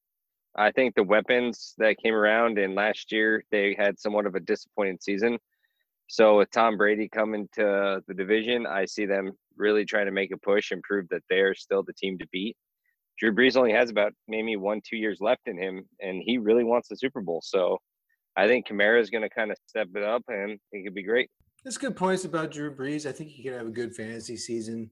I 0.56 0.72
think 0.72 0.94
the 0.94 1.04
weapons 1.04 1.74
that 1.78 1.98
came 1.98 2.14
around 2.14 2.60
in 2.60 2.76
last 2.76 3.12
year, 3.12 3.44
they 3.52 3.76
had 3.78 3.98
somewhat 3.98 4.26
of 4.26 4.36
a 4.36 4.40
disappointing 4.40 5.00
season. 5.02 5.40
So 6.08 6.38
with 6.38 6.52
Tom 6.52 6.78
Brady 6.78 7.08
coming 7.08 7.48
to 7.54 8.02
the 8.08 8.14
division, 8.14 8.68
I 8.68 8.86
see 8.86 9.06
them 9.06 9.32
really 9.56 9.86
trying 9.86 10.08
to 10.08 10.12
make 10.12 10.32
a 10.32 10.38
push 10.38 10.72
and 10.72 10.84
prove 10.84 11.08
that 11.10 11.24
they're 11.30 11.56
still 11.56 11.84
the 11.84 11.94
team 11.94 12.20
to 12.20 12.28
beat. 12.32 12.56
Drew 13.18 13.34
Brees 13.34 13.56
only 13.56 13.72
has 13.72 13.90
about 13.90 14.14
maybe 14.28 14.56
one, 14.56 14.82
two 14.88 14.98
years 14.98 15.20
left 15.22 15.48
in 15.48 15.58
him, 15.58 15.86
and 16.02 16.22
he 16.24 16.38
really 16.38 16.64
wants 16.64 16.90
the 16.90 16.98
Super 16.98 17.22
Bowl. 17.22 17.42
So 17.44 17.78
I 18.36 18.48
think 18.48 18.68
Kamara 18.68 19.00
is 19.00 19.10
going 19.10 19.24
to 19.24 19.30
kind 19.30 19.52
of 19.52 19.58
step 19.66 19.88
it 19.96 20.04
up, 20.04 20.24
and 20.28 20.60
he 20.72 20.84
could 20.84 20.96
be 20.96 21.04
great. 21.04 21.30
That's 21.64 21.78
good 21.78 21.96
points 21.96 22.26
about 22.26 22.52
Drew 22.52 22.76
Brees. 22.76 23.06
I 23.06 23.12
think 23.12 23.30
he 23.30 23.44
could 23.44 23.54
have 23.54 23.68
a 23.68 23.72
good 23.72 23.96
fantasy 23.96 24.36
season. 24.36 24.90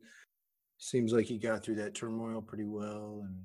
Seems 0.79 1.11
like 1.11 1.25
he 1.25 1.37
got 1.37 1.63
through 1.63 1.75
that 1.75 1.93
turmoil 1.93 2.41
pretty 2.41 2.65
well 2.65 3.21
and 3.25 3.35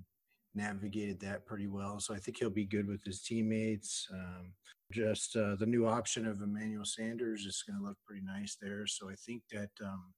navigated 0.55 1.20
that 1.20 1.44
pretty 1.44 1.66
well. 1.66 1.98
So 1.98 2.15
I 2.15 2.19
think 2.19 2.39
he'll 2.39 2.48
be 2.48 2.65
good 2.65 2.86
with 2.86 3.02
his 3.05 3.23
teammates. 3.23 4.06
Um, 4.12 4.52
just 4.93 5.36
uh, 5.36 5.56
the 5.56 5.66
new 5.66 5.86
option 5.86 6.27
of 6.27 6.40
Emmanuel 6.40 6.85
Sanders 6.85 7.44
is 7.44 7.65
going 7.66 7.78
to 7.78 7.85
look 7.85 7.97
pretty 8.06 8.23
nice 8.24 8.56
there. 8.62 8.86
So 8.86 9.11
I 9.11 9.15
think 9.27 9.43
that 9.51 9.70
um, 9.85 10.12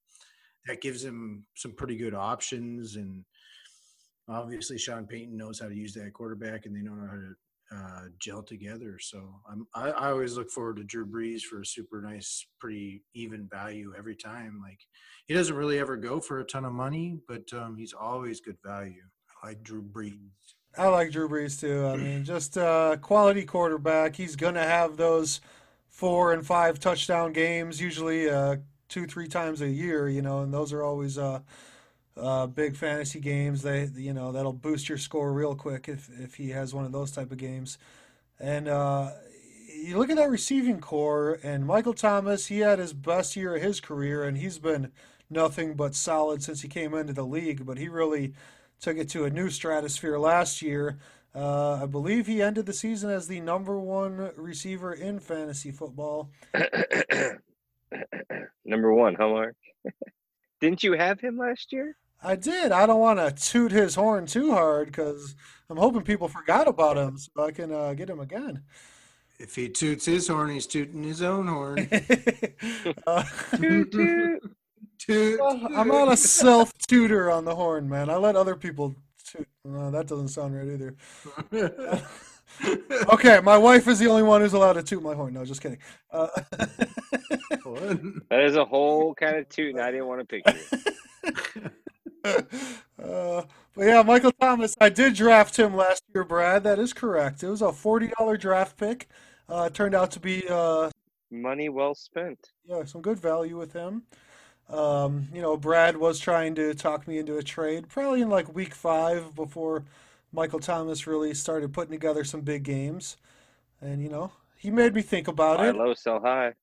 that 0.67 0.83
gives 0.83 1.03
him 1.03 1.47
some 1.57 1.73
pretty 1.73 1.97
good 1.97 2.15
options. 2.15 2.97
And 2.97 3.25
obviously, 4.29 4.77
Sean 4.77 5.07
Payton 5.07 5.37
knows 5.37 5.59
how 5.59 5.69
to 5.69 5.75
use 5.75 5.95
that 5.95 6.13
quarterback, 6.13 6.67
and 6.67 6.77
they 6.77 6.83
know 6.83 6.97
how 7.09 7.17
to 7.17 7.35
uh, 7.75 8.03
gel 8.19 8.43
together. 8.43 8.99
So 9.01 9.41
I'm, 9.51 9.67
I, 9.75 9.91
I 9.91 10.11
always 10.11 10.37
look 10.37 10.51
forward 10.51 10.77
to 10.77 10.85
Drew 10.85 11.07
Brees 11.07 11.43
for 11.43 11.61
a 11.61 11.67
super 11.67 12.01
nice, 12.01 12.47
pretty 12.61 13.03
even 13.15 13.49
value 13.51 13.93
every 13.97 14.17
time. 14.17 14.61
Like 14.63 14.79
he 15.27 15.35
doesn't 15.35 15.57
really 15.57 15.79
ever 15.79 15.97
go 15.97 16.21
for 16.21 16.41
a 16.41 16.45
ton 16.45 16.65
of 16.65 16.73
money, 16.73 17.19
but 17.27 17.53
um, 17.53 17.77
he's 17.77 17.93
always 17.93 18.41
good 18.41 18.59
value. 18.65 19.03
I 19.43 19.49
like 19.49 19.63
Drew 19.63 19.83
Brees. 19.83 20.15
I 20.79 20.89
like 20.89 21.11
Drew 21.11 21.29
Brees 21.29 21.59
too. 21.59 21.87
I 21.87 21.97
mean, 21.97 22.25
just 22.25 22.59
uh, 22.59 22.97
quality 23.01 23.45
quarterback. 23.45 24.15
He's 24.15 24.37
gonna 24.37 24.63
have 24.65 24.97
those 24.97 25.41
four 25.89 26.33
and 26.33 26.47
five 26.47 26.79
touchdown 26.79 27.33
games, 27.33 27.81
usually 27.81 28.29
uh, 28.29 28.57
two, 28.89 29.07
three 29.07 29.27
times 29.27 29.63
a 29.63 29.69
year. 29.69 30.09
You 30.09 30.23
know, 30.23 30.43
and 30.43 30.53
those 30.53 30.73
are 30.73 30.83
always 30.83 31.17
uh, 31.17 31.41
uh, 32.17 32.47
big 32.47 32.77
fantasy 32.77 33.21
games. 33.21 33.63
They, 33.63 33.89
you 33.95 34.13
know, 34.13 34.33
that'll 34.33 34.53
boost 34.53 34.89
your 34.89 34.99
score 34.99 35.33
real 35.33 35.55
quick 35.55 35.89
if 35.89 36.09
if 36.19 36.35
he 36.35 36.51
has 36.51 36.75
one 36.75 36.85
of 36.85 36.93
those 36.93 37.11
type 37.11 37.31
of 37.31 37.39
games. 37.39 37.79
And 38.39 38.69
uh, 38.69 39.11
you 39.75 39.99
look 39.99 40.11
at 40.11 40.17
that 40.17 40.31
receiving 40.31 40.81
corps, 40.81 41.39
and 41.43 41.67
Michael 41.67 41.95
Thomas. 41.95 42.47
He 42.47 42.61
had 42.61 42.79
his 42.79 42.93
best 42.93 43.37
year 43.37 43.57
of 43.57 43.63
his 43.63 43.81
career, 43.81 44.25
and 44.25 44.37
he's 44.37 44.59
been 44.59 44.93
nothing 45.29 45.75
but 45.75 45.95
solid 45.95 46.43
since 46.43 46.63
he 46.63 46.69
came 46.69 46.95
into 46.95 47.13
the 47.13 47.27
league. 47.27 47.67
But 47.67 47.79
he 47.79 47.89
really 47.89 48.35
took 48.81 48.97
it 48.97 49.09
to 49.11 49.25
a 49.25 49.31
new 49.31 49.51
stratosphere 49.51 50.19
last 50.19 50.63
year. 50.63 50.99
Uh, 51.35 51.81
I 51.83 51.87
believe 51.87 52.27
he 52.27 52.41
ended 52.41 52.65
the 52.65 52.73
season 52.73 53.11
as 53.11 53.27
the 53.27 53.41
number 53.41 53.79
one 53.79 54.31
receiver 54.37 54.95
in 54.95 55.21
fantasy 55.21 55.71
football. 55.71 56.31
Number 58.65 58.93
one, 58.93 59.15
huh, 59.15 59.29
Mark? 59.29 59.55
Didn't 60.61 60.83
you 60.83 60.95
have 60.95 61.21
him 61.21 61.37
last 61.37 61.73
year? 61.73 61.95
I 62.23 62.37
did. 62.37 62.73
I 62.73 62.87
don't 62.87 63.01
want 63.01 63.19
to 63.19 63.31
toot 63.51 63.73
his 63.73 63.95
horn 63.95 64.27
too 64.27 64.53
hard 64.53 64.87
because 64.87 65.35
I'm 65.69 65.77
hoping 65.77 66.03
people 66.03 66.29
forgot 66.29 66.69
about 66.69 66.97
him 66.97 67.19
so 67.19 67.45
I 67.45 67.53
can 67.53 67.73
uh, 67.73 67.95
get 67.95 68.11
him 68.11 68.21
again. 68.21 68.63
If 69.39 69.55
he 69.55 69.69
toots 69.69 70.07
his 70.07 70.29
horn, 70.29 70.51
he's 70.51 70.67
tooting 70.67 71.03
his 71.03 71.21
own 71.23 71.47
horn. 71.47 71.89
uh, 73.07 73.23
Toot, 73.57 73.93
toot. 73.93 74.43
Toot, 74.99 75.41
I'm 75.43 75.89
not 75.89 76.11
a 76.11 76.17
self 76.17 76.73
tutor 76.89 77.31
on 77.31 77.45
the 77.45 77.55
horn, 77.55 77.87
man. 77.89 78.09
I 78.09 78.17
let 78.17 78.35
other 78.35 78.57
people 78.57 78.97
toot. 79.25 79.47
No, 79.63 79.91
that 79.91 80.07
doesn't 80.07 80.29
sound 80.29 80.57
right 80.57 80.67
either. 80.67 82.03
Okay, 83.13 83.41
my 83.41 83.59
wife 83.59 83.87
is 83.87 83.99
the 83.99 84.07
only 84.07 84.23
one 84.23 84.41
who's 84.41 84.55
allowed 84.55 84.75
to 84.75 84.83
toot 84.83 85.03
my 85.03 85.15
horn. 85.15 85.35
No, 85.35 85.45
just 85.45 85.61
kidding. 85.61 85.79
Uh, 86.11 86.29
That 88.31 88.41
is 88.45 88.57
a 88.57 88.65
whole 88.65 89.15
kind 89.15 89.37
of 89.37 89.49
toot, 89.51 89.75
and 89.75 89.81
I 89.81 89.91
didn't 89.91 90.07
want 90.07 90.21
to 90.21 90.25
picture 90.27 90.57
it. 90.73 91.73
uh, 92.25 93.43
but 93.75 93.85
yeah, 93.87 94.03
Michael 94.03 94.33
Thomas, 94.33 94.75
I 94.81 94.89
did 94.89 95.15
draft 95.15 95.59
him 95.59 95.77
last 95.77 96.03
year, 96.15 96.25
Brad. 96.25 96.65
That 96.65 96.79
is 96.79 96.93
correct. 96.93 97.43
It 97.43 97.49
was 97.49 97.63
a 97.63 97.67
$40 97.67 98.39
draft 98.41 98.77
pick. 98.77 99.09
Uh, 99.49 99.69
turned 99.69 99.95
out 99.95 100.11
to 100.13 100.21
be 100.21 100.45
uh, 100.49 100.91
Money 101.31 101.69
well 101.69 101.95
spent. 101.95 102.51
yeah, 102.65 102.85
some 102.85 103.01
good 103.01 103.19
value 103.19 103.57
with 103.57 103.73
him. 103.73 104.03
Um, 104.69 105.29
you 105.33 105.41
know, 105.41 105.57
Brad 105.57 105.97
was 105.97 106.19
trying 106.19 106.55
to 106.57 106.75
talk 106.75 107.07
me 107.07 107.19
into 107.19 107.37
a 107.39 107.43
trade 107.43 107.89
probably 107.89 108.21
in 108.23 108.29
like 108.29 108.53
week 108.55 108.75
five 108.75 109.35
before 109.35 109.85
Michael 110.33 110.59
Thomas 110.59 111.07
really 111.07 111.35
started 111.35 111.73
putting 111.73 111.93
together 111.93 112.25
some 112.25 112.41
big 112.41 112.65
games. 112.65 113.17
And, 113.81 114.03
you 114.03 114.09
know, 114.09 114.33
he 114.57 114.71
made 114.71 114.95
me 114.95 115.03
think 115.03 115.29
about 115.29 115.59
Buy 115.59 115.69
it. 115.69 115.77
low, 115.77 115.95
sell 115.95 116.21
high. 116.21 116.55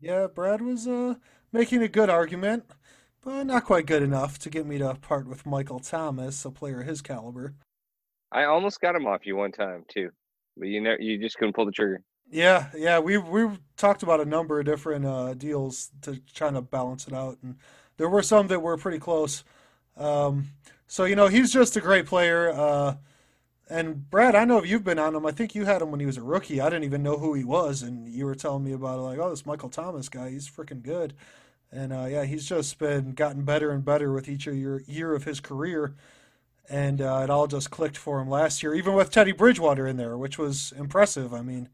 Yeah, 0.00 0.26
Brad 0.26 0.60
was 0.62 0.88
uh, 0.88 1.14
making 1.52 1.82
a 1.82 1.88
good 1.88 2.10
argument, 2.10 2.64
but 3.22 3.44
not 3.44 3.64
quite 3.64 3.86
good 3.86 4.02
enough 4.02 4.38
to 4.40 4.50
get 4.50 4.66
me 4.66 4.78
to 4.78 4.94
part 4.94 5.26
with 5.26 5.46
Michael 5.46 5.80
Thomas, 5.80 6.44
a 6.44 6.50
player 6.50 6.80
of 6.80 6.86
his 6.86 7.02
caliber. 7.02 7.54
I 8.30 8.44
almost 8.44 8.80
got 8.80 8.96
him 8.96 9.06
off 9.06 9.26
you 9.26 9.36
one 9.36 9.52
time 9.52 9.84
too, 9.88 10.10
but 10.56 10.68
you 10.68 10.80
know 10.80 10.96
you 10.98 11.18
just 11.18 11.36
couldn't 11.36 11.54
pull 11.54 11.66
the 11.66 11.72
trigger. 11.72 12.02
Yeah, 12.30 12.68
yeah, 12.76 12.98
we 12.98 13.18
we 13.18 13.48
talked 13.76 14.02
about 14.02 14.20
a 14.20 14.24
number 14.24 14.58
of 14.58 14.66
different 14.66 15.04
uh, 15.04 15.34
deals 15.34 15.90
to 16.02 16.18
trying 16.34 16.54
to 16.54 16.62
balance 16.62 17.06
it 17.06 17.12
out, 17.12 17.38
and 17.42 17.56
there 17.98 18.08
were 18.08 18.22
some 18.22 18.48
that 18.48 18.60
were 18.60 18.76
pretty 18.76 18.98
close. 18.98 19.44
Um, 19.96 20.48
so 20.86 21.04
you 21.04 21.14
know, 21.14 21.28
he's 21.28 21.52
just 21.52 21.76
a 21.76 21.80
great 21.80 22.06
player. 22.06 22.50
Uh, 22.50 22.96
and 23.68 24.10
Brad, 24.10 24.34
I 24.34 24.44
know 24.44 24.58
if 24.58 24.68
you've 24.68 24.84
been 24.84 24.98
on 24.98 25.14
him. 25.14 25.26
I 25.26 25.30
think 25.30 25.54
you 25.54 25.64
had 25.64 25.82
him 25.82 25.90
when 25.90 26.00
he 26.00 26.06
was 26.06 26.16
a 26.16 26.22
rookie. 26.22 26.60
I 26.60 26.68
didn't 26.68 26.84
even 26.84 27.02
know 27.02 27.18
who 27.18 27.34
he 27.34 27.44
was, 27.44 27.82
and 27.82 28.08
you 28.08 28.26
were 28.26 28.34
telling 28.34 28.64
me 28.64 28.72
about 28.72 28.98
it, 28.98 29.02
like, 29.02 29.18
oh, 29.18 29.30
this 29.30 29.46
Michael 29.46 29.68
Thomas 29.68 30.08
guy, 30.08 30.30
he's 30.30 30.48
freaking 30.48 30.82
good. 30.82 31.14
And 31.72 31.92
uh, 31.92 32.06
yeah, 32.08 32.24
he's 32.24 32.46
just 32.46 32.78
been 32.78 33.12
gotten 33.12 33.44
better 33.44 33.70
and 33.70 33.84
better 33.84 34.12
with 34.12 34.28
each 34.28 34.46
your 34.46 34.82
year 34.82 35.14
of 35.14 35.24
his 35.24 35.40
career, 35.40 35.94
and 36.68 37.00
uh, 37.00 37.22
it 37.24 37.30
all 37.30 37.46
just 37.46 37.70
clicked 37.70 37.96
for 37.96 38.20
him 38.20 38.28
last 38.28 38.62
year, 38.62 38.74
even 38.74 38.92
with 38.94 39.10
Teddy 39.10 39.32
Bridgewater 39.32 39.86
in 39.86 39.96
there, 39.96 40.18
which 40.18 40.38
was 40.38 40.72
impressive. 40.76 41.32
I 41.32 41.40
mean, 41.40 41.70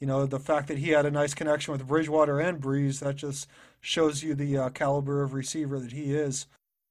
you 0.00 0.06
know, 0.06 0.24
the 0.24 0.40
fact 0.40 0.68
that 0.68 0.78
he 0.78 0.90
had 0.90 1.06
a 1.06 1.10
nice 1.10 1.34
connection 1.34 1.72
with 1.72 1.86
Bridgewater 1.86 2.40
and 2.40 2.60
Brees, 2.60 3.00
that 3.00 3.16
just 3.16 3.46
shows 3.80 4.22
you 4.22 4.34
the 4.34 4.56
uh, 4.56 4.68
caliber 4.70 5.22
of 5.22 5.34
receiver 5.34 5.78
that 5.78 5.92
he 5.92 6.14
is. 6.14 6.46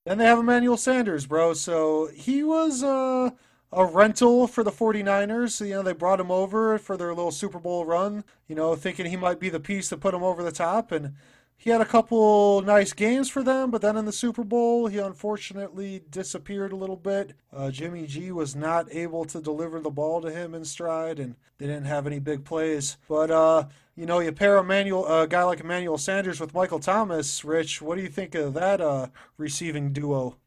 And 0.05 0.19
they 0.19 0.25
have 0.25 0.39
Emmanuel 0.39 0.77
Sanders, 0.77 1.25
bro. 1.25 1.53
So 1.53 2.09
he 2.13 2.43
was 2.43 2.83
uh, 2.83 3.31
a 3.71 3.85
rental 3.85 4.47
for 4.47 4.63
the 4.63 4.71
49ers. 4.71 5.65
You 5.65 5.75
know, 5.75 5.83
they 5.83 5.93
brought 5.93 6.19
him 6.19 6.31
over 6.31 6.77
for 6.77 6.95
their 6.95 7.13
little 7.13 7.31
Super 7.31 7.59
Bowl 7.59 7.85
run, 7.85 8.23
you 8.47 8.55
know, 8.55 8.75
thinking 8.75 9.07
he 9.07 9.17
might 9.17 9.39
be 9.39 9.49
the 9.49 9.59
piece 9.59 9.89
to 9.89 9.97
put 9.97 10.13
him 10.13 10.23
over 10.23 10.43
the 10.43 10.51
top. 10.51 10.91
And 10.91 11.15
he 11.61 11.69
had 11.69 11.79
a 11.79 11.85
couple 11.85 12.63
nice 12.63 12.91
games 12.91 13.29
for 13.29 13.43
them, 13.43 13.69
but 13.69 13.83
then 13.83 13.95
in 13.95 14.05
the 14.05 14.11
Super 14.11 14.43
Bowl, 14.43 14.87
he 14.87 14.97
unfortunately 14.97 16.01
disappeared 16.09 16.71
a 16.71 16.75
little 16.75 16.95
bit. 16.95 17.33
Uh, 17.53 17.69
Jimmy 17.69 18.07
G 18.07 18.31
was 18.31 18.55
not 18.55 18.87
able 18.91 19.25
to 19.25 19.39
deliver 19.39 19.79
the 19.79 19.91
ball 19.91 20.21
to 20.21 20.31
him 20.31 20.55
in 20.55 20.65
stride, 20.65 21.19
and 21.19 21.35
they 21.59 21.67
didn't 21.67 21.85
have 21.85 22.07
any 22.07 22.17
big 22.17 22.43
plays. 22.43 22.97
But 23.07 23.29
uh, 23.29 23.65
you 23.95 24.07
know, 24.07 24.17
you 24.17 24.31
pair 24.31 24.57
Emmanuel, 24.57 25.05
a 25.05 25.27
guy 25.27 25.43
like 25.43 25.59
Emmanuel 25.59 25.99
Sanders 25.99 26.39
with 26.39 26.55
Michael 26.55 26.79
Thomas. 26.79 27.45
Rich, 27.45 27.79
what 27.79 27.95
do 27.95 28.01
you 28.01 28.09
think 28.09 28.33
of 28.33 28.55
that 28.55 28.81
uh, 28.81 29.09
receiving 29.37 29.93
duo? 29.93 30.37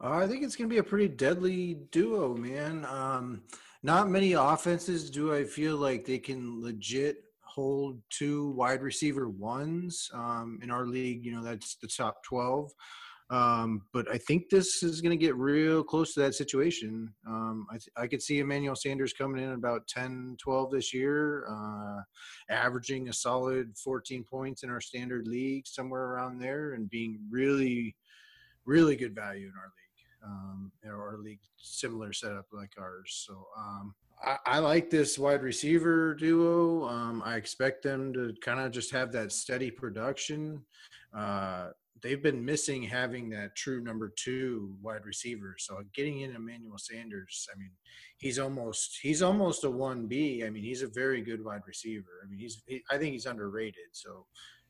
I 0.00 0.28
think 0.28 0.44
it's 0.44 0.54
going 0.54 0.70
to 0.70 0.72
be 0.72 0.78
a 0.78 0.84
pretty 0.84 1.08
deadly 1.08 1.74
duo, 1.90 2.36
man. 2.36 2.84
Um, 2.84 3.42
not 3.82 4.08
many 4.08 4.34
offenses 4.34 5.10
do 5.10 5.34
I 5.34 5.42
feel 5.42 5.76
like 5.76 6.04
they 6.04 6.18
can 6.18 6.62
legit 6.62 7.24
hold 7.58 8.00
two 8.08 8.50
wide 8.50 8.82
receiver 8.82 9.28
ones 9.28 10.08
um, 10.14 10.60
in 10.62 10.70
our 10.70 10.86
league. 10.86 11.24
You 11.24 11.32
know, 11.32 11.42
that's 11.42 11.74
the 11.74 11.88
top 11.88 12.22
12. 12.22 12.70
Um, 13.30 13.82
but 13.92 14.08
I 14.08 14.16
think 14.16 14.48
this 14.48 14.84
is 14.84 15.00
going 15.00 15.18
to 15.18 15.24
get 15.26 15.34
real 15.34 15.82
close 15.82 16.14
to 16.14 16.20
that 16.20 16.36
situation. 16.36 17.12
Um, 17.26 17.66
I, 17.68 17.74
th- 17.74 17.90
I 17.96 18.06
could 18.06 18.22
see 18.22 18.38
Emmanuel 18.38 18.76
Sanders 18.76 19.12
coming 19.12 19.42
in 19.42 19.50
about 19.54 19.88
10, 19.88 20.36
12 20.40 20.70
this 20.70 20.94
year, 20.94 21.46
uh, 21.50 22.00
averaging 22.48 23.08
a 23.08 23.12
solid 23.12 23.76
14 23.76 24.22
points 24.22 24.62
in 24.62 24.70
our 24.70 24.80
standard 24.80 25.26
league, 25.26 25.66
somewhere 25.66 26.04
around 26.04 26.38
there, 26.38 26.74
and 26.74 26.88
being 26.88 27.18
really, 27.28 27.96
really 28.66 28.94
good 28.94 29.16
value 29.16 29.48
in 29.48 29.52
our 29.58 29.72
league 29.78 29.88
um, 30.24 30.72
or 30.86 31.08
our 31.08 31.18
league 31.18 31.40
similar 31.56 32.12
setup 32.12 32.46
like 32.52 32.72
ours. 32.78 33.26
So 33.26 33.46
um, 33.58 33.94
I, 34.24 34.36
I 34.46 34.58
like 34.58 34.90
this 34.90 35.18
wide 35.18 35.42
receiver 35.42 36.14
duo. 36.14 36.88
Um, 36.88 37.22
I 37.24 37.36
expect 37.36 37.82
them 37.82 38.12
to 38.14 38.34
kind 38.42 38.60
of 38.60 38.72
just 38.72 38.92
have 38.92 39.12
that 39.12 39.32
steady 39.32 39.70
production. 39.70 40.62
Uh, 41.16 41.70
they've 42.02 42.22
been 42.22 42.44
missing 42.44 42.82
having 42.82 43.28
that 43.30 43.56
true 43.56 43.82
number 43.82 44.12
two 44.16 44.74
wide 44.82 45.04
receiver. 45.04 45.56
So 45.58 45.82
getting 45.94 46.20
in 46.20 46.34
Emmanuel 46.34 46.78
Sanders, 46.78 47.48
I 47.54 47.58
mean, 47.58 47.70
he's 48.18 48.38
almost 48.38 48.98
he's 49.02 49.22
almost 49.22 49.64
a 49.64 49.70
one 49.70 50.06
B. 50.06 50.44
I 50.44 50.50
mean, 50.50 50.62
he's 50.62 50.82
a 50.82 50.88
very 50.88 51.22
good 51.22 51.44
wide 51.44 51.62
receiver. 51.66 52.22
I 52.24 52.28
mean, 52.28 52.38
he's 52.38 52.62
he, 52.66 52.82
I 52.90 52.98
think 52.98 53.12
he's 53.12 53.26
underrated. 53.26 53.90
So 53.92 54.26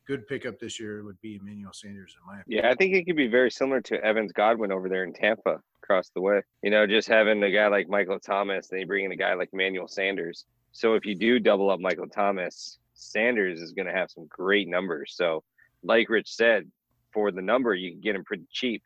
good 0.09 0.27
pickup 0.27 0.57
this 0.59 0.79
year 0.79 1.03
would 1.03 1.21
be 1.21 1.35
Emmanuel 1.35 1.71
Sanders 1.71 2.15
in 2.19 2.25
my 2.25 2.41
opinion. 2.41 2.63
Yeah, 2.63 2.71
I 2.71 2.73
think 2.73 2.95
it 2.95 3.05
could 3.05 3.15
be 3.15 3.27
very 3.27 3.51
similar 3.51 3.79
to 3.81 4.03
Evans 4.03 4.31
Godwin 4.31 4.71
over 4.71 4.89
there 4.89 5.03
in 5.03 5.13
Tampa 5.13 5.59
across 5.83 6.09
the 6.15 6.21
way. 6.21 6.41
You 6.63 6.71
know, 6.71 6.87
just 6.87 7.07
having 7.07 7.43
a 7.43 7.51
guy 7.51 7.67
like 7.67 7.87
Michael 7.87 8.19
Thomas, 8.19 8.67
then 8.67 8.79
you 8.79 8.87
bring 8.87 9.05
in 9.05 9.11
a 9.11 9.15
guy 9.15 9.35
like 9.35 9.49
Emmanuel 9.53 9.87
Sanders. 9.87 10.45
So 10.71 10.95
if 10.95 11.05
you 11.05 11.13
do 11.13 11.39
double 11.39 11.69
up 11.69 11.79
Michael 11.79 12.07
Thomas, 12.07 12.79
Sanders 12.95 13.61
is 13.61 13.73
going 13.73 13.85
to 13.85 13.93
have 13.93 14.09
some 14.09 14.25
great 14.27 14.67
numbers. 14.67 15.13
So, 15.15 15.43
like 15.83 16.09
Rich 16.09 16.33
said, 16.33 16.69
for 17.13 17.31
the 17.31 17.43
number, 17.43 17.75
you 17.75 17.91
can 17.91 18.01
get 18.01 18.15
him 18.15 18.23
pretty 18.23 18.47
cheap. 18.51 18.81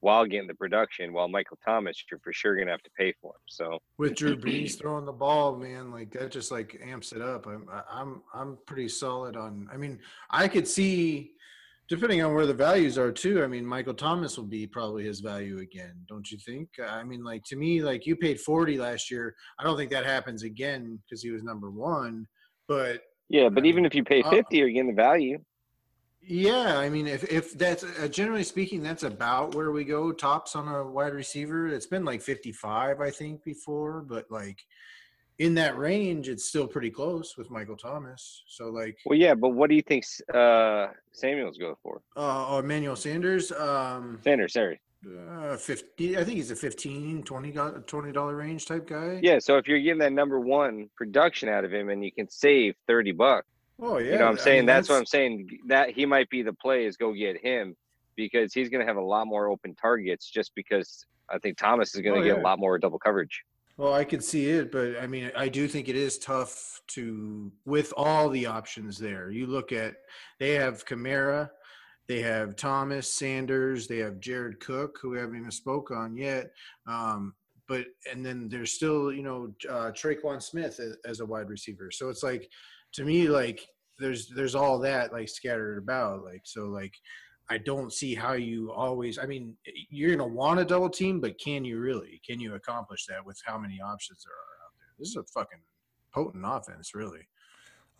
While 0.00 0.26
getting 0.26 0.46
the 0.48 0.54
production. 0.54 1.12
While 1.12 1.28
Michael 1.28 1.58
Thomas, 1.64 2.02
you're 2.10 2.20
for 2.20 2.32
sure 2.32 2.56
gonna 2.56 2.70
have 2.70 2.82
to 2.82 2.90
pay 2.98 3.12
for 3.20 3.30
him. 3.32 3.40
So 3.46 3.78
with 3.98 4.14
Drew 4.14 4.36
Brees 4.44 4.78
throwing 4.78 5.04
the 5.06 5.12
ball, 5.12 5.56
man, 5.56 5.90
like 5.90 6.10
that 6.12 6.30
just 6.30 6.50
like 6.50 6.80
amps 6.84 7.12
it 7.12 7.22
up. 7.22 7.46
I'm 7.46 7.68
I'm 7.90 8.22
I'm 8.34 8.58
pretty 8.66 8.88
solid 8.88 9.36
on. 9.36 9.68
I 9.72 9.76
mean, 9.76 9.98
I 10.30 10.48
could 10.48 10.68
see 10.68 11.32
depending 11.88 12.20
on 12.22 12.34
where 12.34 12.46
the 12.46 12.54
values 12.54 12.98
are 12.98 13.12
too. 13.12 13.44
I 13.44 13.46
mean, 13.46 13.64
Michael 13.64 13.94
Thomas 13.94 14.36
will 14.36 14.44
be 14.46 14.66
probably 14.66 15.04
his 15.04 15.20
value 15.20 15.58
again, 15.60 15.94
don't 16.08 16.28
you 16.30 16.38
think? 16.38 16.68
I 16.84 17.04
mean, 17.04 17.22
like 17.22 17.42
to 17.46 17.56
me, 17.56 17.82
like 17.82 18.06
you 18.06 18.16
paid 18.16 18.40
forty 18.40 18.78
last 18.78 19.10
year. 19.10 19.34
I 19.58 19.64
don't 19.64 19.76
think 19.76 19.90
that 19.92 20.04
happens 20.04 20.42
again 20.42 20.98
because 21.04 21.22
he 21.22 21.30
was 21.30 21.42
number 21.42 21.70
one. 21.70 22.26
But 22.68 23.02
yeah, 23.28 23.48
but 23.48 23.64
even 23.66 23.84
if 23.84 23.94
you 23.94 24.04
pay 24.04 24.22
Uh, 24.22 24.30
fifty, 24.30 24.58
you're 24.58 24.68
getting 24.70 24.88
the 24.88 25.02
value. 25.02 25.38
Yeah, 26.26 26.78
I 26.78 26.88
mean, 26.88 27.06
if 27.06 27.24
if 27.30 27.52
that's 27.56 27.84
uh, 27.84 28.08
generally 28.08 28.42
speaking, 28.42 28.82
that's 28.82 29.02
about 29.04 29.54
where 29.54 29.70
we 29.70 29.84
go 29.84 30.12
tops 30.12 30.56
on 30.56 30.68
a 30.68 30.84
wide 30.84 31.14
receiver. 31.14 31.68
It's 31.68 31.86
been 31.86 32.04
like 32.04 32.20
fifty 32.22 32.52
five, 32.52 33.00
I 33.00 33.10
think, 33.10 33.44
before, 33.44 34.00
but 34.02 34.30
like 34.30 34.58
in 35.38 35.54
that 35.54 35.76
range, 35.76 36.28
it's 36.28 36.46
still 36.46 36.66
pretty 36.66 36.90
close 36.90 37.36
with 37.36 37.50
Michael 37.50 37.76
Thomas. 37.76 38.42
So 38.48 38.68
like, 38.70 38.96
Well, 39.04 39.18
yeah, 39.18 39.34
but 39.34 39.50
what 39.50 39.68
do 39.68 39.76
you 39.76 39.82
think 39.82 40.04
uh, 40.34 40.86
Samuel's 41.12 41.58
going 41.58 41.74
for? 41.82 42.00
uh, 42.16 42.54
or 42.54 42.60
Emmanuel 42.60 42.96
Sanders, 42.96 43.52
um, 43.52 44.18
Sanders, 44.24 44.54
sorry. 44.54 44.80
uh, 45.30 45.56
50, 45.58 46.16
I 46.16 46.24
think 46.24 46.36
he's 46.38 46.50
a 46.50 46.56
15 46.56 47.22
20 47.22 47.52
dollar 48.12 48.34
range 48.34 48.64
type 48.66 48.86
guy. 48.88 49.20
Yeah, 49.22 49.38
so 49.38 49.58
if 49.58 49.68
you're 49.68 49.78
getting 49.78 49.98
that 49.98 50.12
number 50.14 50.40
one 50.40 50.88
production 50.96 51.50
out 51.50 51.64
of 51.66 51.72
him 51.72 51.90
and 51.90 52.02
you 52.02 52.10
can 52.12 52.28
save 52.30 52.74
thirty 52.86 53.12
bucks, 53.12 53.46
Oh 53.80 53.98
yeah. 53.98 54.12
you 54.12 54.18
know 54.18 54.24
what 54.24 54.30
I'm 54.32 54.38
I 54.38 54.42
saying? 54.42 54.58
mean, 54.60 54.66
that's, 54.66 54.88
what 54.88 54.96
I'm 54.96 55.06
saying. 55.06 55.48
That 55.66 55.90
he 55.90 56.06
might 56.06 56.28
be 56.30 56.42
the 56.42 56.52
play 56.52 56.86
is 56.86 56.96
go 56.96 57.12
get 57.12 57.42
him 57.42 57.76
because 58.16 58.52
he's 58.54 58.68
going 58.68 58.80
to 58.80 58.86
have 58.86 58.96
a 58.96 59.04
lot 59.04 59.26
more 59.26 59.48
open 59.50 59.74
targets 59.74 60.30
just 60.30 60.52
because 60.54 61.04
I 61.30 61.38
think 61.38 61.58
Thomas 61.58 61.94
is 61.94 62.00
going 62.00 62.14
to 62.14 62.20
Oh, 62.20 62.24
get 62.24 62.36
yeah. 62.36 62.42
a 62.42 62.44
lot 62.44 62.58
more 62.58 62.78
double 62.78 62.98
coverage. 62.98 63.42
Well, 63.76 63.92
I 63.92 64.04
could 64.04 64.24
see 64.24 64.48
it, 64.48 64.72
but 64.72 64.98
I 64.98 65.06
mean, 65.06 65.30
I 65.36 65.48
do 65.50 65.68
think 65.68 65.90
it 65.90 65.96
is 65.96 66.16
tough 66.18 66.80
to 66.88 67.52
with 67.66 67.92
all 67.94 68.30
the 68.30 68.46
options 68.46 68.96
there. 68.96 69.30
You 69.30 69.46
look 69.46 69.70
at 69.70 69.96
they 70.40 70.52
have 70.54 70.86
Kamara, 70.86 71.50
they 72.08 72.22
have 72.22 72.56
Thomas 72.56 73.12
Sanders, 73.12 73.86
they 73.86 73.98
have 73.98 74.18
Jared 74.18 74.60
Cook, 74.60 74.98
who 75.02 75.10
we 75.10 75.18
haven't 75.18 75.36
even 75.36 75.50
spoke 75.50 75.90
on 75.90 76.16
yet. 76.16 76.52
Um, 76.86 77.34
but 77.68 77.84
and 78.10 78.24
then 78.24 78.48
there's 78.48 78.72
still 78.72 79.12
you 79.12 79.22
know 79.22 79.52
uh, 79.68 79.90
Tre'Quan 79.90 80.42
Smith 80.42 80.80
as, 80.80 80.96
as 81.04 81.20
a 81.20 81.26
wide 81.26 81.50
receiver. 81.50 81.90
So 81.90 82.08
it's 82.08 82.22
like 82.22 82.48
to 82.96 83.04
me 83.04 83.28
like 83.28 83.66
there's 83.98 84.28
there's 84.28 84.54
all 84.54 84.78
that 84.80 85.12
like 85.12 85.28
scattered 85.28 85.78
about 85.78 86.24
like 86.24 86.42
so 86.44 86.66
like 86.66 86.94
I 87.48 87.58
don't 87.58 87.92
see 87.92 88.14
how 88.14 88.32
you 88.32 88.72
always. 88.72 89.18
I 89.20 89.26
mean, 89.26 89.56
you're 89.88 90.16
going 90.16 90.28
to 90.28 90.34
want 90.34 90.58
a 90.58 90.64
double 90.64 90.90
team, 90.90 91.20
but 91.20 91.38
can 91.38 91.64
you 91.64 91.78
really? 91.78 92.20
Can 92.26 92.40
you 92.40 92.54
accomplish 92.54 93.06
that 93.06 93.24
with 93.24 93.40
how 93.46 93.56
many 93.56 93.80
options 93.80 94.24
there 94.24 94.32
are 94.32 94.66
out 94.66 94.72
there? 94.78 94.88
This 94.98 95.10
is 95.10 95.16
a 95.16 95.22
fucking 95.22 95.60
potent 96.12 96.44
offense, 96.44 96.92
really. 96.92 97.28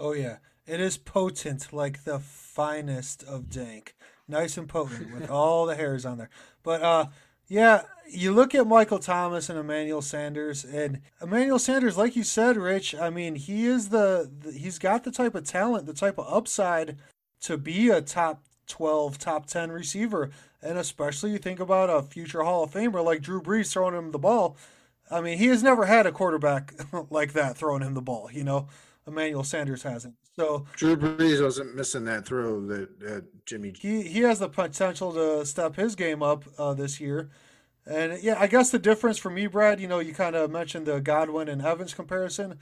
Oh 0.00 0.12
yeah, 0.12 0.38
it 0.66 0.80
is 0.80 0.98
potent 0.98 1.72
like 1.72 2.04
the 2.04 2.18
finest 2.18 3.22
of 3.22 3.48
dank. 3.48 3.94
Nice 4.26 4.56
and 4.56 4.68
potent 4.68 5.14
with 5.14 5.30
all 5.30 5.66
the 5.66 5.76
hairs 5.76 6.04
on 6.04 6.18
there. 6.18 6.30
But 6.62 6.82
uh 6.82 7.06
yeah, 7.48 7.82
you 8.08 8.32
look 8.32 8.54
at 8.54 8.66
Michael 8.66 8.98
Thomas 8.98 9.48
and 9.48 9.58
Emmanuel 9.58 10.02
Sanders 10.02 10.64
and 10.64 11.00
Emmanuel 11.20 11.58
Sanders 11.58 11.96
like 11.96 12.16
you 12.16 12.22
said, 12.22 12.56
Rich, 12.56 12.94
I 12.94 13.10
mean, 13.10 13.34
he 13.34 13.66
is 13.66 13.88
the, 13.88 14.30
the 14.40 14.52
he's 14.52 14.78
got 14.78 15.04
the 15.04 15.10
type 15.10 15.34
of 15.34 15.44
talent, 15.44 15.86
the 15.86 15.94
type 15.94 16.18
of 16.18 16.26
upside 16.32 16.96
to 17.42 17.56
be 17.56 17.90
a 17.90 18.00
top 18.00 18.42
12, 18.66 19.18
top 19.18 19.46
10 19.46 19.70
receiver. 19.70 20.30
And 20.62 20.78
especially 20.78 21.30
you 21.30 21.38
think 21.38 21.60
about 21.60 21.90
a 21.90 22.02
future 22.02 22.42
Hall 22.42 22.64
of 22.64 22.72
Famer 22.72 23.04
like 23.04 23.22
Drew 23.22 23.40
Brees 23.40 23.72
throwing 23.72 23.94
him 23.94 24.12
the 24.12 24.18
ball. 24.18 24.56
I 25.10 25.20
mean, 25.20 25.38
he 25.38 25.46
has 25.46 25.62
never 25.62 25.86
had 25.86 26.06
a 26.06 26.12
quarterback 26.12 26.74
like 27.10 27.32
that 27.34 27.56
throwing 27.56 27.82
him 27.82 27.94
the 27.94 28.02
ball, 28.02 28.28
you 28.32 28.44
know. 28.44 28.68
Emmanuel 29.06 29.44
Sanders 29.44 29.84
hasn't. 29.84 30.14
So 30.38 30.66
Drew 30.76 30.96
Brees 30.96 31.42
wasn't 31.42 31.74
missing 31.74 32.04
that 32.04 32.26
throw 32.26 32.60
that, 32.66 33.00
that 33.00 33.46
Jimmy. 33.46 33.72
he 33.78 34.02
he 34.02 34.20
has 34.20 34.38
the 34.38 34.48
potential 34.48 35.12
to 35.14 35.46
step 35.46 35.76
his 35.76 35.94
game 35.94 36.22
up 36.22 36.44
uh, 36.58 36.74
this 36.74 37.00
year. 37.00 37.30
And 37.86 38.22
yeah, 38.22 38.36
I 38.38 38.46
guess 38.46 38.70
the 38.70 38.78
difference 38.78 39.16
for 39.16 39.30
me, 39.30 39.46
Brad, 39.46 39.80
you 39.80 39.88
know, 39.88 40.00
you 40.00 40.12
kind 40.12 40.36
of 40.36 40.50
mentioned 40.50 40.86
the 40.86 41.00
Godwin 41.00 41.48
and 41.48 41.62
Evans 41.62 41.94
comparison. 41.94 42.58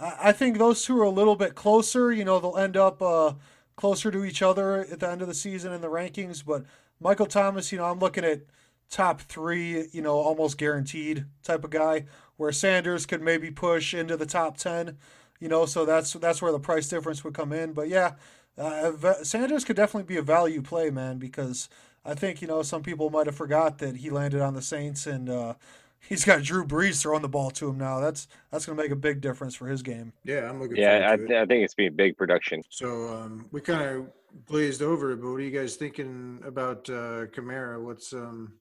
I, 0.00 0.16
I 0.24 0.32
think 0.32 0.58
those 0.58 0.84
two 0.84 0.98
are 1.00 1.04
a 1.04 1.10
little 1.10 1.36
bit 1.36 1.54
closer. 1.54 2.12
You 2.12 2.24
know, 2.24 2.38
they'll 2.40 2.56
end 2.56 2.76
up 2.76 3.00
uh, 3.00 3.34
closer 3.76 4.10
to 4.10 4.24
each 4.24 4.42
other 4.42 4.80
at 4.80 5.00
the 5.00 5.08
end 5.08 5.22
of 5.22 5.28
the 5.28 5.34
season 5.34 5.72
in 5.72 5.80
the 5.80 5.88
rankings. 5.88 6.44
But 6.44 6.64
Michael 7.00 7.26
Thomas, 7.26 7.72
you 7.72 7.78
know, 7.78 7.84
I'm 7.86 8.00
looking 8.00 8.24
at 8.24 8.42
top 8.90 9.20
three, 9.22 9.88
you 9.92 10.02
know, 10.02 10.16
almost 10.16 10.58
guaranteed 10.58 11.24
type 11.42 11.64
of 11.64 11.70
guy. 11.70 12.04
Where 12.36 12.52
Sanders 12.52 13.06
could 13.06 13.22
maybe 13.22 13.50
push 13.50 13.94
into 13.94 14.16
the 14.16 14.26
top 14.26 14.58
ten, 14.58 14.98
you 15.40 15.48
know, 15.48 15.66
so 15.66 15.84
that's 15.84 16.12
that's 16.14 16.40
where 16.42 16.52
the 16.52 16.60
price 16.60 16.88
difference 16.88 17.24
would 17.24 17.34
come 17.34 17.52
in. 17.52 17.72
But 17.72 17.88
yeah, 17.88 18.14
uh, 18.58 19.22
Sanders 19.22 19.64
could 19.64 19.76
definitely 19.76 20.06
be 20.06 20.16
a 20.18 20.22
value 20.22 20.62
play, 20.62 20.90
man, 20.90 21.18
because 21.18 21.68
I 22.04 22.14
think 22.14 22.40
you 22.40 22.48
know 22.48 22.62
some 22.62 22.82
people 22.82 23.10
might 23.10 23.26
have 23.26 23.36
forgot 23.36 23.78
that 23.78 23.96
he 23.96 24.10
landed 24.10 24.40
on 24.40 24.54
the 24.54 24.62
Saints 24.62 25.06
and 25.06 25.28
uh, 25.28 25.54
he's 26.00 26.24
got 26.24 26.42
Drew 26.42 26.64
Brees 26.64 27.00
throwing 27.02 27.22
the 27.22 27.28
ball 27.28 27.50
to 27.52 27.68
him 27.68 27.78
now. 27.78 28.00
That's 28.00 28.28
that's 28.50 28.66
gonna 28.66 28.80
make 28.80 28.90
a 28.92 28.96
big 28.96 29.20
difference 29.20 29.54
for 29.54 29.66
his 29.68 29.82
game. 29.82 30.12
Yeah, 30.24 30.48
I'm 30.48 30.60
looking 30.60 30.76
Yeah, 30.76 31.08
I, 31.10 31.16
forward 31.16 31.18
to 31.18 31.26
th- 31.26 31.30
it. 31.30 31.36
I 31.42 31.46
think 31.46 31.64
it's 31.64 31.74
being 31.74 31.94
big 31.94 32.16
production. 32.16 32.62
So 32.68 33.08
um, 33.08 33.46
we 33.52 33.60
kind 33.60 33.82
of 33.82 34.10
glazed 34.46 34.82
over 34.82 35.12
it, 35.12 35.20
but 35.20 35.30
what 35.30 35.36
are 35.40 35.44
you 35.44 35.50
guys 35.58 35.76
thinking 35.76 36.42
about 36.44 36.88
uh, 36.90 37.26
Kamara? 37.26 37.82
What's 37.82 38.12
um, 38.12 38.54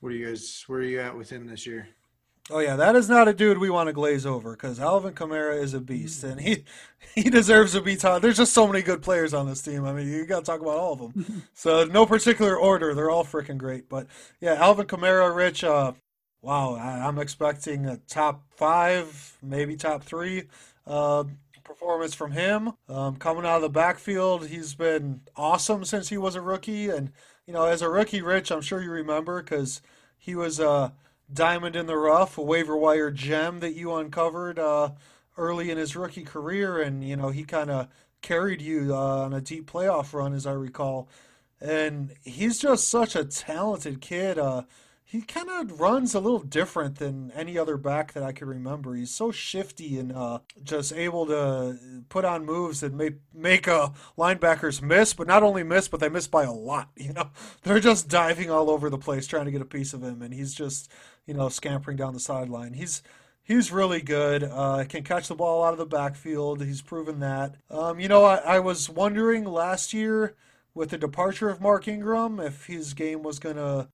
what 0.00 0.12
are 0.12 0.16
you 0.16 0.26
guys? 0.26 0.64
Where 0.66 0.80
are 0.80 0.82
you 0.84 1.00
at 1.00 1.16
with 1.16 1.30
him 1.30 1.46
this 1.46 1.66
year? 1.66 1.88
Oh 2.50 2.58
yeah, 2.58 2.76
that 2.76 2.94
is 2.94 3.08
not 3.08 3.26
a 3.26 3.32
dude 3.32 3.56
we 3.56 3.70
want 3.70 3.86
to 3.86 3.94
glaze 3.94 4.26
over 4.26 4.52
because 4.52 4.78
Alvin 4.78 5.14
Kamara 5.14 5.58
is 5.62 5.72
a 5.72 5.80
beast 5.80 6.22
and 6.24 6.38
he 6.38 6.64
he 7.14 7.30
deserves 7.30 7.72
to 7.72 7.80
be 7.80 7.96
taught. 7.96 8.20
There's 8.20 8.36
just 8.36 8.52
so 8.52 8.66
many 8.66 8.82
good 8.82 9.00
players 9.00 9.32
on 9.32 9.46
this 9.46 9.62
team. 9.62 9.86
I 9.86 9.92
mean, 9.92 10.08
you 10.08 10.26
got 10.26 10.40
to 10.40 10.44
talk 10.44 10.60
about 10.60 10.76
all 10.76 10.92
of 10.92 10.98
them. 10.98 11.44
so 11.54 11.84
no 11.84 12.04
particular 12.04 12.54
order, 12.56 12.94
they're 12.94 13.10
all 13.10 13.24
freaking 13.24 13.56
great. 13.56 13.88
But 13.88 14.08
yeah, 14.40 14.54
Alvin 14.54 14.86
Kamara, 14.86 15.34
Rich. 15.34 15.64
Uh, 15.64 15.92
wow, 16.42 16.74
I, 16.74 17.06
I'm 17.06 17.18
expecting 17.18 17.86
a 17.86 17.96
top 17.96 18.42
five, 18.56 19.38
maybe 19.42 19.76
top 19.76 20.02
three. 20.02 20.44
Uh, 20.86 21.24
performance 21.64 22.14
from 22.14 22.32
him 22.32 22.72
um, 22.90 23.16
coming 23.16 23.46
out 23.46 23.56
of 23.56 23.62
the 23.62 23.70
backfield 23.70 24.46
he's 24.48 24.74
been 24.74 25.22
awesome 25.34 25.82
since 25.82 26.10
he 26.10 26.18
was 26.18 26.34
a 26.34 26.40
rookie 26.42 26.90
and 26.90 27.10
you 27.46 27.54
know 27.54 27.64
as 27.64 27.80
a 27.80 27.88
rookie 27.88 28.20
rich 28.20 28.52
i'm 28.52 28.60
sure 28.60 28.82
you 28.82 28.90
remember 28.90 29.42
because 29.42 29.80
he 30.18 30.34
was 30.34 30.60
uh 30.60 30.90
diamond 31.32 31.76
in 31.76 31.86
the 31.86 31.96
rough, 31.96 32.38
a 32.38 32.42
waiver 32.42 32.76
wire 32.76 33.10
gem 33.10 33.60
that 33.60 33.74
you 33.74 33.94
uncovered 33.94 34.58
uh, 34.58 34.90
early 35.36 35.70
in 35.70 35.78
his 35.78 35.96
rookie 35.96 36.24
career, 36.24 36.80
and 36.80 37.02
you 37.02 37.16
know 37.16 37.30
he 37.30 37.44
kind 37.44 37.70
of 37.70 37.88
carried 38.22 38.62
you 38.62 38.94
uh, 38.94 39.24
on 39.24 39.32
a 39.32 39.40
deep 39.40 39.70
playoff 39.70 40.12
run, 40.12 40.32
as 40.32 40.46
I 40.46 40.52
recall. 40.52 41.08
And 41.60 42.14
he's 42.22 42.58
just 42.58 42.88
such 42.88 43.16
a 43.16 43.24
talented 43.24 44.00
kid. 44.00 44.38
Uh, 44.38 44.62
he 45.14 45.22
kind 45.22 45.48
of 45.48 45.80
runs 45.80 46.12
a 46.12 46.18
little 46.18 46.40
different 46.40 46.96
than 46.96 47.30
any 47.36 47.56
other 47.56 47.76
back 47.76 48.14
that 48.14 48.24
I 48.24 48.32
can 48.32 48.48
remember. 48.48 48.96
He's 48.96 49.12
so 49.12 49.30
shifty 49.30 49.96
and 49.96 50.10
uh, 50.10 50.40
just 50.64 50.92
able 50.92 51.24
to 51.26 51.78
put 52.08 52.24
on 52.24 52.44
moves 52.44 52.80
that 52.80 52.92
make 52.92 53.18
make 53.32 53.68
uh, 53.68 53.90
linebackers 54.18 54.82
miss, 54.82 55.14
but 55.14 55.28
not 55.28 55.44
only 55.44 55.62
miss, 55.62 55.86
but 55.86 56.00
they 56.00 56.08
miss 56.08 56.26
by 56.26 56.42
a 56.42 56.52
lot. 56.52 56.90
You 56.96 57.12
know, 57.12 57.30
they're 57.62 57.78
just 57.78 58.08
diving 58.08 58.50
all 58.50 58.68
over 58.68 58.90
the 58.90 58.98
place 58.98 59.28
trying 59.28 59.44
to 59.44 59.52
get 59.52 59.60
a 59.60 59.66
piece 59.66 59.94
of 59.94 60.02
him, 60.02 60.20
and 60.20 60.34
he's 60.34 60.52
just 60.52 60.90
you 61.26 61.34
know 61.34 61.48
scampering 61.48 61.96
down 61.96 62.12
the 62.12 62.18
sideline. 62.18 62.72
He's 62.72 63.00
He's 63.44 63.70
really 63.70 64.00
good. 64.00 64.42
Uh, 64.42 64.84
can 64.88 65.04
catch 65.04 65.28
the 65.28 65.36
ball 65.36 65.62
out 65.62 65.74
of 65.74 65.78
the 65.78 65.86
backfield. 65.86 66.60
He's 66.60 66.82
proven 66.82 67.20
that. 67.20 67.54
Um, 67.70 68.00
you 68.00 68.08
know, 68.08 68.24
I, 68.24 68.36
I 68.36 68.58
was 68.58 68.90
wondering 68.90 69.44
last 69.44 69.92
year 69.92 70.34
with 70.74 70.90
the 70.90 70.98
departure 70.98 71.50
of 71.50 71.60
Mark 71.60 71.86
Ingram 71.86 72.40
if 72.40 72.66
his 72.66 72.94
game 72.94 73.22
was 73.22 73.38
going 73.38 73.56
to, 73.56 73.88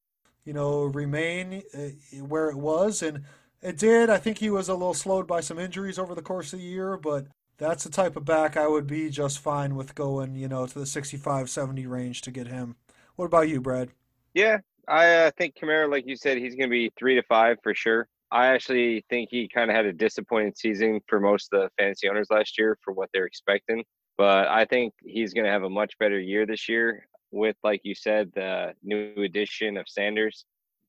you 0.50 0.54
know, 0.54 0.82
remain 0.82 1.62
uh, 1.72 2.18
where 2.24 2.50
it 2.50 2.56
was. 2.56 3.02
And 3.02 3.22
it 3.62 3.78
did. 3.78 4.10
I 4.10 4.16
think 4.16 4.38
he 4.38 4.50
was 4.50 4.68
a 4.68 4.74
little 4.74 4.94
slowed 4.94 5.28
by 5.28 5.42
some 5.42 5.60
injuries 5.60 5.96
over 5.96 6.12
the 6.12 6.22
course 6.22 6.52
of 6.52 6.58
the 6.58 6.64
year, 6.64 6.96
but 6.96 7.28
that's 7.56 7.84
the 7.84 7.90
type 7.90 8.16
of 8.16 8.24
back 8.24 8.56
I 8.56 8.66
would 8.66 8.88
be 8.88 9.10
just 9.10 9.38
fine 9.38 9.76
with 9.76 9.94
going, 9.94 10.34
you 10.34 10.48
know, 10.48 10.66
to 10.66 10.76
the 10.80 10.86
65 10.86 11.48
70 11.48 11.86
range 11.86 12.22
to 12.22 12.32
get 12.32 12.48
him. 12.48 12.74
What 13.14 13.26
about 13.26 13.48
you, 13.48 13.60
Brad? 13.60 13.90
Yeah, 14.34 14.58
I 14.88 15.14
uh, 15.14 15.30
think 15.38 15.54
Kamara, 15.54 15.88
like 15.88 16.08
you 16.08 16.16
said, 16.16 16.38
he's 16.38 16.56
going 16.56 16.68
to 16.68 16.74
be 16.74 16.90
three 16.98 17.14
to 17.14 17.22
five 17.22 17.58
for 17.62 17.72
sure. 17.72 18.08
I 18.32 18.48
actually 18.48 19.04
think 19.08 19.28
he 19.30 19.46
kind 19.46 19.70
of 19.70 19.76
had 19.76 19.86
a 19.86 19.92
disappointing 19.92 20.54
season 20.56 21.00
for 21.06 21.20
most 21.20 21.52
of 21.52 21.60
the 21.60 21.70
fantasy 21.78 22.08
owners 22.08 22.26
last 22.28 22.58
year 22.58 22.76
for 22.82 22.92
what 22.92 23.08
they're 23.12 23.26
expecting. 23.26 23.84
But 24.18 24.48
I 24.48 24.64
think 24.64 24.94
he's 25.00 25.32
going 25.32 25.44
to 25.44 25.52
have 25.52 25.62
a 25.62 25.70
much 25.70 25.96
better 26.00 26.18
year 26.18 26.44
this 26.44 26.68
year 26.68 27.06
with, 27.30 27.56
like 27.62 27.80
you 27.84 27.94
said, 27.94 28.30
the 28.34 28.74
new 28.82 29.22
addition 29.22 29.76
of 29.76 29.88
Sanders. 29.88 30.44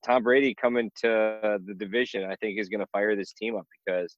Tom 0.05 0.23
Brady 0.23 0.55
coming 0.55 0.89
to 1.01 1.59
the 1.65 1.73
division, 1.77 2.23
I 2.23 2.35
think, 2.37 2.59
is 2.59 2.69
going 2.69 2.79
to 2.79 2.87
fire 2.87 3.15
this 3.15 3.33
team 3.33 3.55
up 3.55 3.67
because 3.85 4.17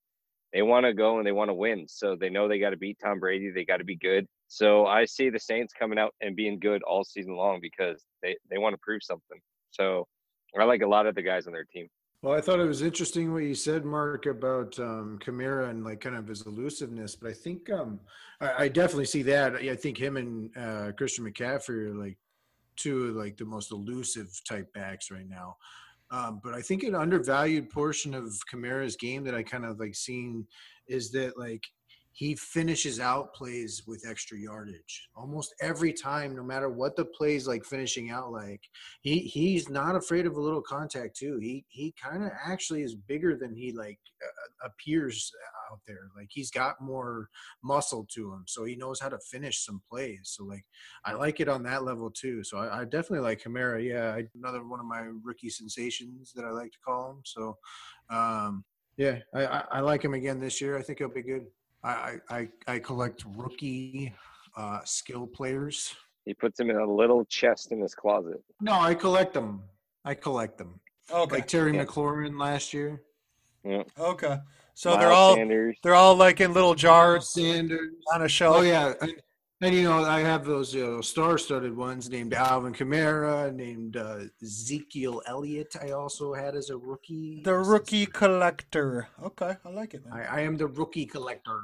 they 0.54 0.62
want 0.62 0.86
to 0.86 0.94
go 0.94 1.18
and 1.18 1.28
they 1.28 1.32
want 1.32 1.50
to 1.50 1.54
win. 1.54 1.86
So 1.88 2.16
they 2.16 2.30
know 2.30 2.48
they 2.48 2.60
got 2.60 2.70
to 2.70 2.78
beat 2.78 2.98
Tom 3.04 3.20
Brady. 3.20 3.52
They 3.52 3.66
got 3.66 3.78
to 3.78 3.84
be 3.84 3.98
good. 3.98 4.28
So 4.48 4.86
I 4.86 5.06
see 5.06 5.30
the 5.30 5.40
Saints 5.40 5.74
coming 5.78 5.98
out 5.98 6.14
and 6.22 6.36
being 6.36 6.60
good 6.60 6.84
all 6.84 7.04
season 7.04 7.36
long 7.36 7.60
because 7.60 8.06
they, 8.22 8.38
they 8.50 8.60
want 8.60 8.74
to 8.74 8.80
prove 8.82 9.02
something. 9.04 9.40
So 9.72 10.08
I 10.58 10.64
like 10.64 10.84
a 10.84 10.88
lot 10.88 11.08
of 11.08 11.16
the 11.16 11.24
guys 11.24 11.48
on 11.48 11.54
their 11.54 11.66
team. 11.66 11.88
Well, 12.24 12.38
I 12.38 12.40
thought 12.40 12.62
it 12.62 12.66
was 12.66 12.82
interesting 12.82 13.34
what 13.34 13.44
you 13.44 13.54
said, 13.54 13.84
Mark, 13.84 14.28
about 14.28 14.80
um, 14.80 15.20
Kamara 15.22 15.70
and 15.70 15.84
like 15.84 16.00
kind 16.00 16.16
of 16.16 16.26
his 16.26 16.46
elusiveness. 16.46 17.18
But 17.18 17.32
I 17.32 17.34
think 17.34 17.70
um, 17.70 18.00
I, 18.40 18.64
I 18.64 18.68
definitely 18.70 19.08
see 19.08 19.24
that. 19.24 19.56
I 19.56 19.76
think 19.76 19.98
him 19.98 20.16
and 20.16 20.50
uh, 20.56 20.94
Christian 20.94 21.26
McCaffrey 21.26 21.90
are 21.90 21.94
like 21.94 22.18
two 22.78 23.08
of 23.08 23.16
like 23.18 23.36
the 23.36 23.44
most 23.44 23.74
elusive 23.74 24.40
type 24.48 24.72
backs 24.72 25.12
right 25.12 25.28
now. 25.28 25.58
Um, 26.12 26.40
but 26.42 26.54
I 26.54 26.62
think 26.62 26.84
an 26.84 26.96
undervalued 26.96 27.70
portion 27.70 28.14
of 28.14 28.32
Kamara's 28.50 28.96
game 28.96 29.26
that 29.26 29.36
I 29.36 29.44
kind 29.44 29.66
of 29.66 29.78
like 29.78 29.94
seen 29.94 30.48
is 30.88 31.12
that 31.12 31.38
like 31.38 31.66
he 32.16 32.36
finishes 32.36 33.00
out 33.00 33.34
plays 33.34 33.82
with 33.88 34.06
extra 34.08 34.38
yardage. 34.38 35.10
Almost 35.16 35.56
every 35.62 35.92
time 35.92 36.36
no 36.36 36.44
matter 36.44 36.70
what 36.70 36.96
the 36.96 37.06
plays 37.06 37.48
like 37.48 37.66
finishing 37.66 38.12
out 38.12 38.32
like 38.32 38.62
he 39.02 39.20
he's 39.20 39.68
not 39.68 39.96
afraid 39.96 40.28
of 40.28 40.38
a 40.38 40.42
little 40.42 40.62
contact 40.62 41.18
too. 41.18 41.40
He 41.42 41.66
he 41.70 41.94
kind 42.02 42.24
of 42.24 42.32
actually 42.46 42.84
is 42.84 42.94
bigger 42.94 43.36
than 43.36 43.56
he 43.56 43.72
like 43.72 43.98
uh, 44.24 44.68
appears 44.68 45.32
out 45.72 45.80
there. 45.88 46.10
Like 46.16 46.28
he's 46.30 46.52
got 46.52 46.80
more 46.80 47.30
muscle 47.64 48.06
to 48.14 48.32
him 48.32 48.44
so 48.46 48.64
he 48.64 48.76
knows 48.76 49.00
how 49.00 49.10
to 49.10 49.18
finish 49.18 49.66
some 49.66 49.82
plays. 49.90 50.36
So 50.38 50.46
like 50.46 50.66
i 51.06 51.14
like 51.14 51.40
it 51.40 51.50
on 51.50 51.64
that 51.64 51.84
level 51.84 52.12
too. 52.12 52.44
So 52.44 52.60
i, 52.60 52.82
I 52.82 52.86
definitely 52.86 53.22
like 53.22 53.42
Kamara. 53.42 53.84
yeah 53.84 54.14
I, 54.14 54.26
another 54.36 54.64
one 54.64 54.80
of 54.80 54.86
my 54.86 55.08
rookie 55.24 55.50
sensations 55.50 56.32
that 56.36 56.46
i 56.46 56.52
like 56.52 56.72
to 56.74 56.80
call 56.86 57.10
him. 57.10 57.22
So 57.26 57.58
um 58.12 58.64
yeah 58.98 59.18
I, 59.34 59.46
I 59.48 59.64
i 59.72 59.80
like 59.80 60.06
him 60.06 60.14
again 60.14 60.40
this 60.40 60.62
year. 60.62 60.78
I 60.78 60.84
think 60.84 61.00
he'll 61.00 61.10
be 61.10 61.24
good 61.24 61.48
I 61.84 62.18
I, 62.30 62.50
I 62.68 62.80
collect 62.80 63.24
rookie 63.36 64.14
uh, 64.56 64.80
skill 64.86 65.28
players. 65.28 65.96
He 66.26 66.34
puts 66.34 66.58
them 66.58 66.70
in 66.70 66.78
a 66.78 66.86
little 66.92 67.26
chest 67.26 67.72
in 67.72 67.82
his 67.82 67.94
closet. 67.96 68.42
No, 68.62 68.74
I 68.74 68.94
collect 68.96 69.34
them. 69.34 69.64
I 70.06 70.14
collect 70.14 70.58
them. 70.58 70.80
Okay. 71.12 71.36
Like 71.38 71.48
Terry 71.48 71.76
Yeah. 71.76 71.84
McLaurin 71.86 72.40
last 72.40 72.74
year. 72.74 73.02
Yeah. 73.66 73.84
Okay. 74.00 74.38
So 74.74 74.90
Miles 74.92 75.00
they're 75.02 75.12
all 75.12 75.36
Sanders. 75.36 75.78
they're 75.84 75.96
all 75.96 76.16
like 76.16 76.40
in 76.42 76.54
little 76.54 76.76
jars 76.76 77.30
Sanders. 77.34 77.92
on 78.14 78.22
a 78.24 78.28
shelf. 78.28 78.58
Oh 78.58 78.62
yeah, 78.62 78.94
and, 79.02 79.14
and 79.64 79.74
you 79.74 79.84
know 79.84 80.04
I 80.04 80.20
have 80.20 80.46
those 80.46 80.74
you 80.74 80.86
know, 80.86 81.02
star-studded 81.02 81.76
ones 81.76 82.10
named 82.10 82.34
Alvin 82.34 82.74
Kamara, 82.74 83.54
named 83.54 83.96
uh, 83.96 84.26
Ezekiel 84.42 85.22
Elliott. 85.26 85.76
I 85.82 85.92
also 85.92 86.34
had 86.34 86.56
as 86.56 86.70
a 86.70 86.78
rookie. 86.78 87.42
The 87.44 87.56
rookie 87.56 88.06
collector. 88.06 89.08
Okay, 89.24 89.56
I 89.64 89.70
like 89.70 89.94
it, 89.94 90.06
man. 90.06 90.14
I, 90.14 90.38
I 90.38 90.40
am 90.42 90.58
the 90.58 90.68
rookie 90.68 91.06
collector. 91.06 91.62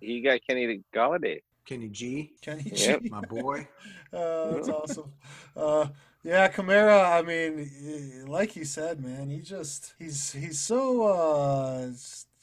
He 0.00 0.20
got 0.20 0.40
Kenny 0.46 0.66
the 0.66 0.82
Golladay. 0.94 1.40
Kenny 1.64 1.88
G, 1.88 2.32
Kenny 2.42 2.64
Yep. 2.74 3.02
G. 3.02 3.08
my 3.08 3.20
boy. 3.20 3.68
Uh, 4.12 4.50
that's 4.54 4.68
awesome. 4.68 5.12
Uh, 5.56 5.86
yeah, 6.22 6.50
Kamara. 6.50 7.18
I 7.18 7.22
mean, 7.22 8.26
like 8.26 8.56
you 8.56 8.64
said, 8.64 9.00
man, 9.00 9.30
he 9.30 9.40
just 9.40 9.94
he's 9.98 10.32
he's 10.32 10.60
so 10.60 11.06
uh, 11.06 11.86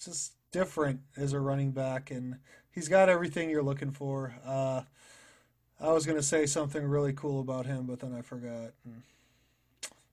just 0.03 0.33
different 0.51 1.01
as 1.17 1.33
a 1.33 1.39
running 1.39 1.71
back, 1.71 2.09
and 2.09 2.37
he's 2.77 2.87
got 2.87 3.09
everything 3.09 3.49
you're 3.49 3.63
looking 3.63 3.89
for. 3.89 4.35
Uh, 4.45 4.83
I 5.81 5.91
was 5.91 6.05
gonna 6.05 6.21
say 6.21 6.45
something 6.45 6.83
really 6.85 7.11
cool 7.13 7.41
about 7.41 7.65
him, 7.65 7.87
but 7.87 7.99
then 7.99 8.13
I 8.13 8.21
forgot. 8.21 8.71
And- 8.85 9.01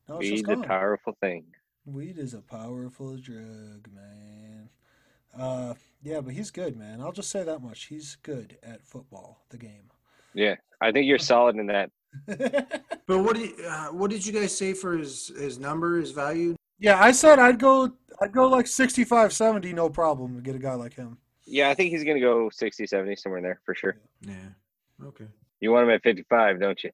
No, 0.09 0.17
it's 0.19 0.29
just 0.31 0.47
Weed's 0.47 0.49
a 0.49 0.55
gone. 0.57 0.65
powerful 0.65 1.15
thing. 1.21 1.45
Weed 1.85 2.17
is 2.19 2.33
a 2.33 2.41
powerful 2.41 3.17
drug, 3.19 3.89
man. 3.95 4.71
Uh, 5.39 5.75
yeah, 6.03 6.23
but 6.23 6.33
he's 6.33 6.51
good, 6.51 6.75
man. 6.79 7.03
I'll 7.03 7.13
just 7.13 7.29
say 7.31 7.43
that 7.43 7.61
much. 7.63 7.85
He's 7.87 8.17
good 8.23 8.57
at 8.63 8.83
football, 8.87 9.45
the 9.51 9.59
game. 9.59 9.91
Yeah, 10.33 10.55
I 10.81 10.91
think 10.91 11.07
you're 11.07 11.19
solid 11.19 11.57
in 11.57 11.67
that. 11.67 11.91
But 13.07 13.19
what 13.23 13.37
did 13.37 13.51
uh, 13.69 13.89
what 13.89 14.11
did 14.11 14.25
you 14.25 14.33
guys 14.33 14.57
say 14.57 14.73
for 14.73 14.97
his 14.97 15.29
his 15.39 15.59
number, 15.59 15.99
his 16.01 16.11
value? 16.13 16.57
yeah, 16.79 16.99
I 16.99 17.13
said 17.13 17.39
I'd 17.39 17.59
go. 17.59 17.93
I'd 18.23 18.33
go 18.33 18.47
like 18.49 18.67
65, 18.67 19.31
70, 19.33 19.73
no 19.75 19.91
problem 19.91 20.37
to 20.37 20.41
get 20.41 20.55
a 20.55 20.59
guy 20.59 20.73
like 20.75 20.95
him. 20.95 21.19
Yeah, 21.47 21.69
I 21.71 21.75
think 21.75 21.91
he's 21.91 22.05
going 22.05 22.17
to 22.17 22.21
go 22.21 22.49
60, 22.51 22.87
70, 22.87 23.17
somewhere 23.17 23.39
in 23.39 23.45
there 23.45 23.61
for 23.65 23.75
sure. 23.75 23.97
Yeah. 24.23 24.35
Okay. 25.05 25.27
You 25.61 25.73
want 25.73 25.85
him 25.89 25.95
at 25.95 26.03
55, 26.03 26.61
don't 26.61 26.83
you? 26.83 26.91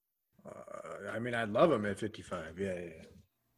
Uh, 0.47 1.11
I 1.13 1.19
mean, 1.19 1.35
I'd 1.35 1.51
love 1.51 1.71
him 1.73 1.87
at 1.87 1.99
55. 1.99 2.59
Yeah, 2.59 2.73
yeah. 2.75 2.91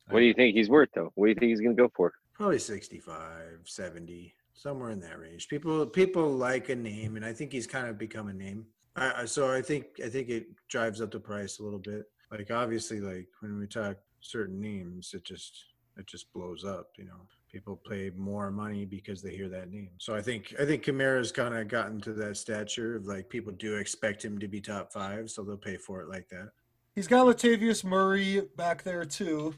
What 0.09 0.21
do 0.21 0.27
you 0.27 0.35
think 0.35 0.55
he's 0.57 0.69
worth, 0.69 0.91
though? 0.95 1.11
What 1.15 1.27
do 1.27 1.31
you 1.31 1.35
think 1.37 1.51
he's 1.51 1.61
going 1.61 1.77
to 1.77 1.83
go 1.83 1.91
for? 1.95 2.13
Probably 2.35 2.59
65, 2.59 3.61
70, 3.65 4.35
somewhere 4.53 4.91
in 4.91 5.01
that 5.01 5.19
range. 5.19 5.49
People 5.49 5.87
people 5.87 6.31
like 6.31 6.69
a 6.69 6.75
name, 6.77 7.17
and 7.17 7.25
I 7.25 7.33
think 7.33 7.53
he's 7.53 7.67
kind 7.67 7.87
of 7.87 7.97
become 7.99 8.29
a 8.29 8.33
name. 8.33 8.67
I- 8.97 9.25
so 9.25 9.51
I 9.51 9.63
think 9.63 9.87
I 10.05 10.09
think 10.09 10.29
it 10.29 10.47
drives 10.69 11.01
up 11.01 11.11
the 11.13 11.21
price 11.21 11.59
a 11.61 11.63
little 11.63 11.79
bit. 11.79 12.05
Like 12.31 12.51
obviously, 12.51 13.01
like 13.01 13.29
when 13.41 13.59
we 13.59 13.67
talk 13.67 13.97
certain 14.21 14.61
names, 14.61 15.13
it 15.15 15.25
just 15.25 15.65
it 15.97 16.07
just 16.07 16.33
blows 16.33 16.65
up. 16.65 16.89
You 16.99 17.05
know, 17.05 17.21
people 17.53 17.79
pay 17.89 18.11
more 18.17 18.51
money 18.51 18.85
because 18.87 19.23
they 19.23 19.31
hear 19.37 19.49
that 19.51 19.71
name. 19.71 19.91
So 19.99 20.15
I 20.15 20.23
think 20.23 20.55
I 20.59 20.65
think 20.65 20.83
Kamara's 20.85 21.31
kind 21.31 21.55
of 21.55 21.69
gotten 21.69 22.01
to 22.03 22.13
that 22.15 22.37
stature 22.37 22.97
of 22.97 23.07
like 23.07 23.29
people 23.29 23.53
do 23.53 23.77
expect 23.77 24.25
him 24.25 24.39
to 24.41 24.49
be 24.49 24.61
top 24.61 24.93
five, 24.93 25.31
so 25.31 25.43
they'll 25.43 25.57
pay 25.57 25.77
for 25.77 26.01
it 26.01 26.09
like 26.09 26.29
that. 26.31 26.51
He's 26.95 27.07
got 27.07 27.27
Latavius 27.27 27.85
Murray 27.85 28.43
back 28.57 28.83
there 28.83 29.05
too. 29.05 29.55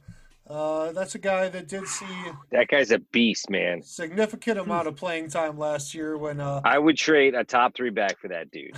Uh, 0.47 0.93
that's 0.93 1.15
a 1.15 1.19
guy 1.19 1.49
that 1.49 1.69
did 1.69 1.87
see 1.87 2.05
That 2.53 2.69
guy's 2.69 2.91
a 2.91 2.99
beast, 2.99 3.49
man. 3.49 3.81
significant 3.83 4.59
amount 4.59 4.87
of 4.87 4.95
playing 4.95 5.31
time 5.31 5.57
last 5.57 5.95
year 5.95 6.19
when 6.19 6.39
uh, 6.39 6.61
I 6.65 6.79
would 6.79 6.99
trade 6.99 7.35
a 7.35 7.45
top 7.45 7.75
three 7.75 7.89
back 7.89 8.19
for 8.19 8.29
that 8.29 8.51
dude. 8.51 8.75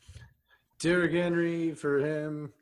Derrick 0.80 1.12
Henry 1.12 1.72
for 1.72 1.98
him. 1.98 2.52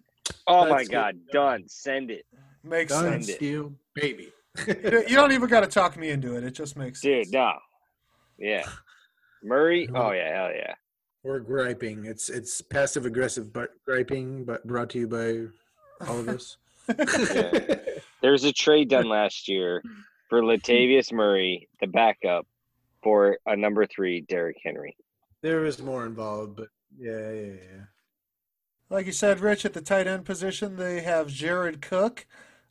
Oh 0.47 0.67
my 0.69 0.79
That's 0.79 0.89
good. 0.89 0.95
God, 0.95 1.17
done. 1.33 1.65
Send 1.69 2.11
it, 2.11 2.27
makes 2.63 2.93
Done 2.93 3.05
sense. 3.05 3.27
Send 3.27 3.35
it. 3.35 3.37
steal, 3.37 3.73
baby. 3.95 4.33
You 4.67 5.17
don't 5.17 5.33
even 5.33 5.49
got 5.49 5.61
to 5.61 5.67
talk 5.67 5.97
me 5.97 6.11
into 6.11 6.37
it. 6.37 6.45
It 6.45 6.53
just 6.53 6.77
makes 6.77 7.01
dude. 7.01 7.25
sense. 7.27 7.33
No, 7.33 7.53
yeah, 8.39 8.67
Murray. 9.43 9.89
Oh 9.95 10.11
yeah, 10.13 10.35
hell 10.35 10.53
yeah. 10.55 10.75
Or 11.25 11.41
griping. 11.41 12.05
It's 12.05 12.29
it's 12.29 12.61
passive 12.63 13.05
aggressive 13.07 13.53
but 13.53 13.71
griping, 13.85 14.45
but 14.45 14.67
brought 14.67 14.91
to 14.91 14.99
you 15.01 15.09
by 15.09 15.47
all 16.09 16.21
of 16.21 16.29
us. 16.29 16.57
Yeah. 16.89 17.77
There's 18.23 18.45
a 18.45 18.53
trade 18.53 18.89
done 18.91 19.09
last 19.09 19.49
year 19.49 19.83
for 20.31 20.41
Latavius 20.41 21.13
Murray, 21.13 21.69
the 21.81 21.89
backup, 21.89 22.47
for 23.03 23.39
a 23.45 23.57
number 23.57 23.87
three 23.87 24.21
Derrick 24.21 24.57
Henry. 24.63 24.97
there 25.43 25.61
was 25.61 25.83
more 25.83 26.07
involved, 26.07 26.57
but 26.57 26.69
yeah, 26.97 27.31
yeah, 27.33 27.53
yeah. 27.55 27.83
Like 28.89 29.07
you 29.07 29.13
said, 29.13 29.41
Rich, 29.41 29.65
at 29.65 29.73
the 29.73 29.81
tight 29.81 30.07
end 30.07 30.25
position, 30.25 30.77
they 30.77 31.01
have 31.01 31.27
Jared 31.27 31.83
Cook. 31.83 32.25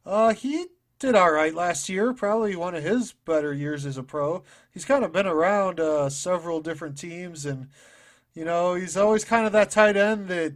Uh, 0.05 0.33
he 0.33 0.67
did 0.99 1.15
all 1.15 1.31
right 1.31 1.53
last 1.53 1.89
year, 1.89 2.13
probably 2.13 2.55
one 2.55 2.75
of 2.75 2.83
his 2.83 3.13
better 3.25 3.53
years 3.53 3.85
as 3.85 3.97
a 3.97 4.03
pro. 4.03 4.43
He's 4.73 4.85
kind 4.85 5.03
of 5.03 5.11
been 5.11 5.27
around 5.27 5.79
uh, 5.79 6.09
several 6.09 6.61
different 6.61 6.97
teams, 6.97 7.45
and 7.45 7.69
you 8.33 8.45
know 8.45 8.75
he's 8.75 8.97
always 8.97 9.25
kind 9.25 9.45
of 9.45 9.51
that 9.53 9.71
tight 9.71 9.97
end 9.97 10.27
that 10.29 10.53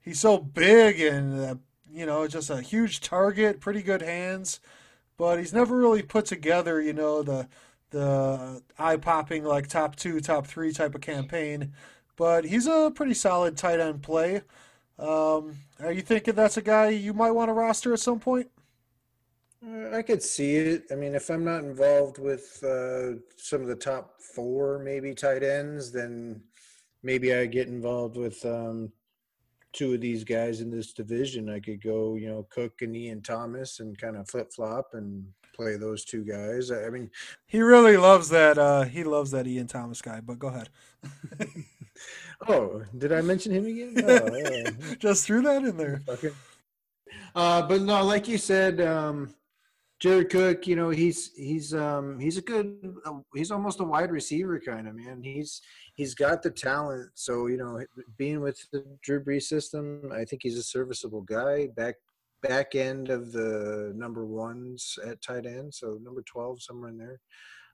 he's 0.00 0.20
so 0.20 0.38
big 0.38 1.00
and 1.00 1.40
uh, 1.40 1.54
you 1.90 2.06
know 2.06 2.26
just 2.26 2.50
a 2.50 2.62
huge 2.62 3.00
target, 3.00 3.60
pretty 3.60 3.82
good 3.82 4.02
hands, 4.02 4.60
but 5.16 5.38
he's 5.38 5.52
never 5.52 5.76
really 5.76 6.02
put 6.02 6.24
together 6.26 6.80
you 6.80 6.92
know 6.92 7.22
the 7.22 7.48
the 7.90 8.62
eye 8.78 8.96
popping 8.96 9.44
like 9.44 9.68
top 9.68 9.96
two, 9.96 10.20
top 10.20 10.46
three 10.46 10.72
type 10.72 10.94
of 10.94 11.00
campaign. 11.02 11.72
But 12.16 12.44
he's 12.44 12.66
a 12.66 12.92
pretty 12.94 13.14
solid 13.14 13.56
tight 13.56 13.80
end 13.80 14.02
play. 14.02 14.42
Um, 14.98 15.56
are 15.80 15.92
you 15.92 16.02
thinking 16.02 16.34
that's 16.34 16.56
a 16.56 16.62
guy 16.62 16.90
you 16.90 17.12
might 17.12 17.30
want 17.32 17.48
to 17.48 17.52
roster 17.52 17.92
at 17.92 18.00
some 18.00 18.20
point? 18.20 18.48
Uh, 19.64 19.96
I 19.96 20.02
could 20.02 20.22
see 20.22 20.56
it. 20.56 20.84
I 20.90 20.96
mean, 20.96 21.14
if 21.14 21.30
I'm 21.30 21.44
not 21.44 21.62
involved 21.62 22.18
with 22.18 22.62
uh, 22.64 23.18
some 23.36 23.60
of 23.60 23.68
the 23.68 23.76
top 23.76 24.20
four, 24.20 24.80
maybe 24.80 25.14
tight 25.14 25.42
ends, 25.42 25.92
then 25.92 26.42
maybe 27.02 27.32
I 27.34 27.46
get 27.46 27.68
involved 27.68 28.16
with 28.16 28.44
um, 28.44 28.90
two 29.72 29.94
of 29.94 30.00
these 30.00 30.24
guys 30.24 30.60
in 30.60 30.70
this 30.70 30.92
division. 30.92 31.48
I 31.48 31.60
could 31.60 31.82
go, 31.82 32.16
you 32.16 32.28
know, 32.28 32.46
Cook 32.50 32.82
and 32.82 32.96
Ian 32.96 33.22
Thomas, 33.22 33.78
and 33.78 33.96
kind 33.96 34.16
of 34.16 34.28
flip 34.28 34.52
flop 34.52 34.94
and 34.94 35.24
play 35.54 35.76
those 35.76 36.04
two 36.04 36.24
guys. 36.24 36.72
I 36.72 36.86
I 36.86 36.90
mean, 36.90 37.10
He 37.46 37.60
really 37.60 37.96
loves 37.96 38.28
that. 38.30 38.58
Uh, 38.58 38.82
he 38.82 39.04
loves 39.04 39.30
that 39.30 39.46
Ian 39.46 39.68
Thomas 39.68 40.02
guy. 40.02 40.20
But 40.20 40.40
go 40.40 40.48
ahead. 40.48 40.70
oh, 42.48 42.82
did 42.98 43.12
I 43.12 43.20
mention 43.20 43.52
him 43.52 43.66
again? 43.66 43.94
Oh, 44.04 44.36
yeah. 44.36 44.70
Just 44.98 45.24
threw 45.24 45.42
that 45.42 45.62
in 45.62 45.76
there. 45.76 46.02
Okay. 46.08 46.30
Uh, 47.34 47.62
but 47.62 47.80
no, 47.82 48.04
like 48.04 48.26
you 48.26 48.38
said, 48.38 48.80
um, 48.80 49.32
Jared 50.02 50.30
Cook, 50.30 50.66
you 50.66 50.74
know, 50.74 50.90
he's 50.90 51.30
he's 51.36 51.72
um, 51.72 52.18
he's 52.18 52.36
a 52.36 52.42
good, 52.42 52.76
he's 53.36 53.52
almost 53.52 53.78
a 53.78 53.84
wide 53.84 54.10
receiver 54.10 54.58
kind 54.58 54.88
of 54.88 54.96
man. 54.96 55.22
He's 55.22 55.62
he's 55.94 56.12
got 56.12 56.42
the 56.42 56.50
talent. 56.50 57.10
So 57.14 57.46
you 57.46 57.56
know, 57.56 57.80
being 58.18 58.40
with 58.40 58.58
the 58.72 58.84
Drew 59.04 59.22
Brees 59.22 59.44
system, 59.44 60.10
I 60.12 60.24
think 60.24 60.42
he's 60.42 60.58
a 60.58 60.62
serviceable 60.64 61.20
guy. 61.20 61.68
Back 61.76 61.94
back 62.42 62.74
end 62.74 63.10
of 63.10 63.30
the 63.30 63.92
number 63.94 64.26
ones 64.26 64.98
at 65.06 65.22
tight 65.22 65.46
end, 65.46 65.72
so 65.72 66.00
number 66.02 66.22
twelve 66.22 66.60
somewhere 66.60 66.90
in 66.90 66.98
there. 66.98 67.20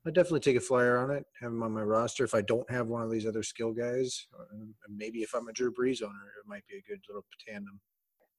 I'd 0.06 0.12
definitely 0.12 0.40
take 0.40 0.56
a 0.56 0.60
flyer 0.60 0.98
on 0.98 1.10
it, 1.10 1.24
have 1.40 1.50
him 1.50 1.62
on 1.62 1.72
my 1.72 1.82
roster. 1.82 2.24
If 2.24 2.34
I 2.34 2.42
don't 2.42 2.70
have 2.70 2.88
one 2.88 3.02
of 3.02 3.10
these 3.10 3.26
other 3.26 3.42
skill 3.42 3.72
guys, 3.72 4.26
uh, 4.38 4.66
maybe 4.86 5.20
if 5.20 5.34
I'm 5.34 5.48
a 5.48 5.52
Drew 5.54 5.72
Brees 5.72 6.02
owner, 6.02 6.12
it 6.12 6.46
might 6.46 6.66
be 6.66 6.76
a 6.76 6.90
good 6.90 7.00
little 7.08 7.24
tandem. 7.48 7.80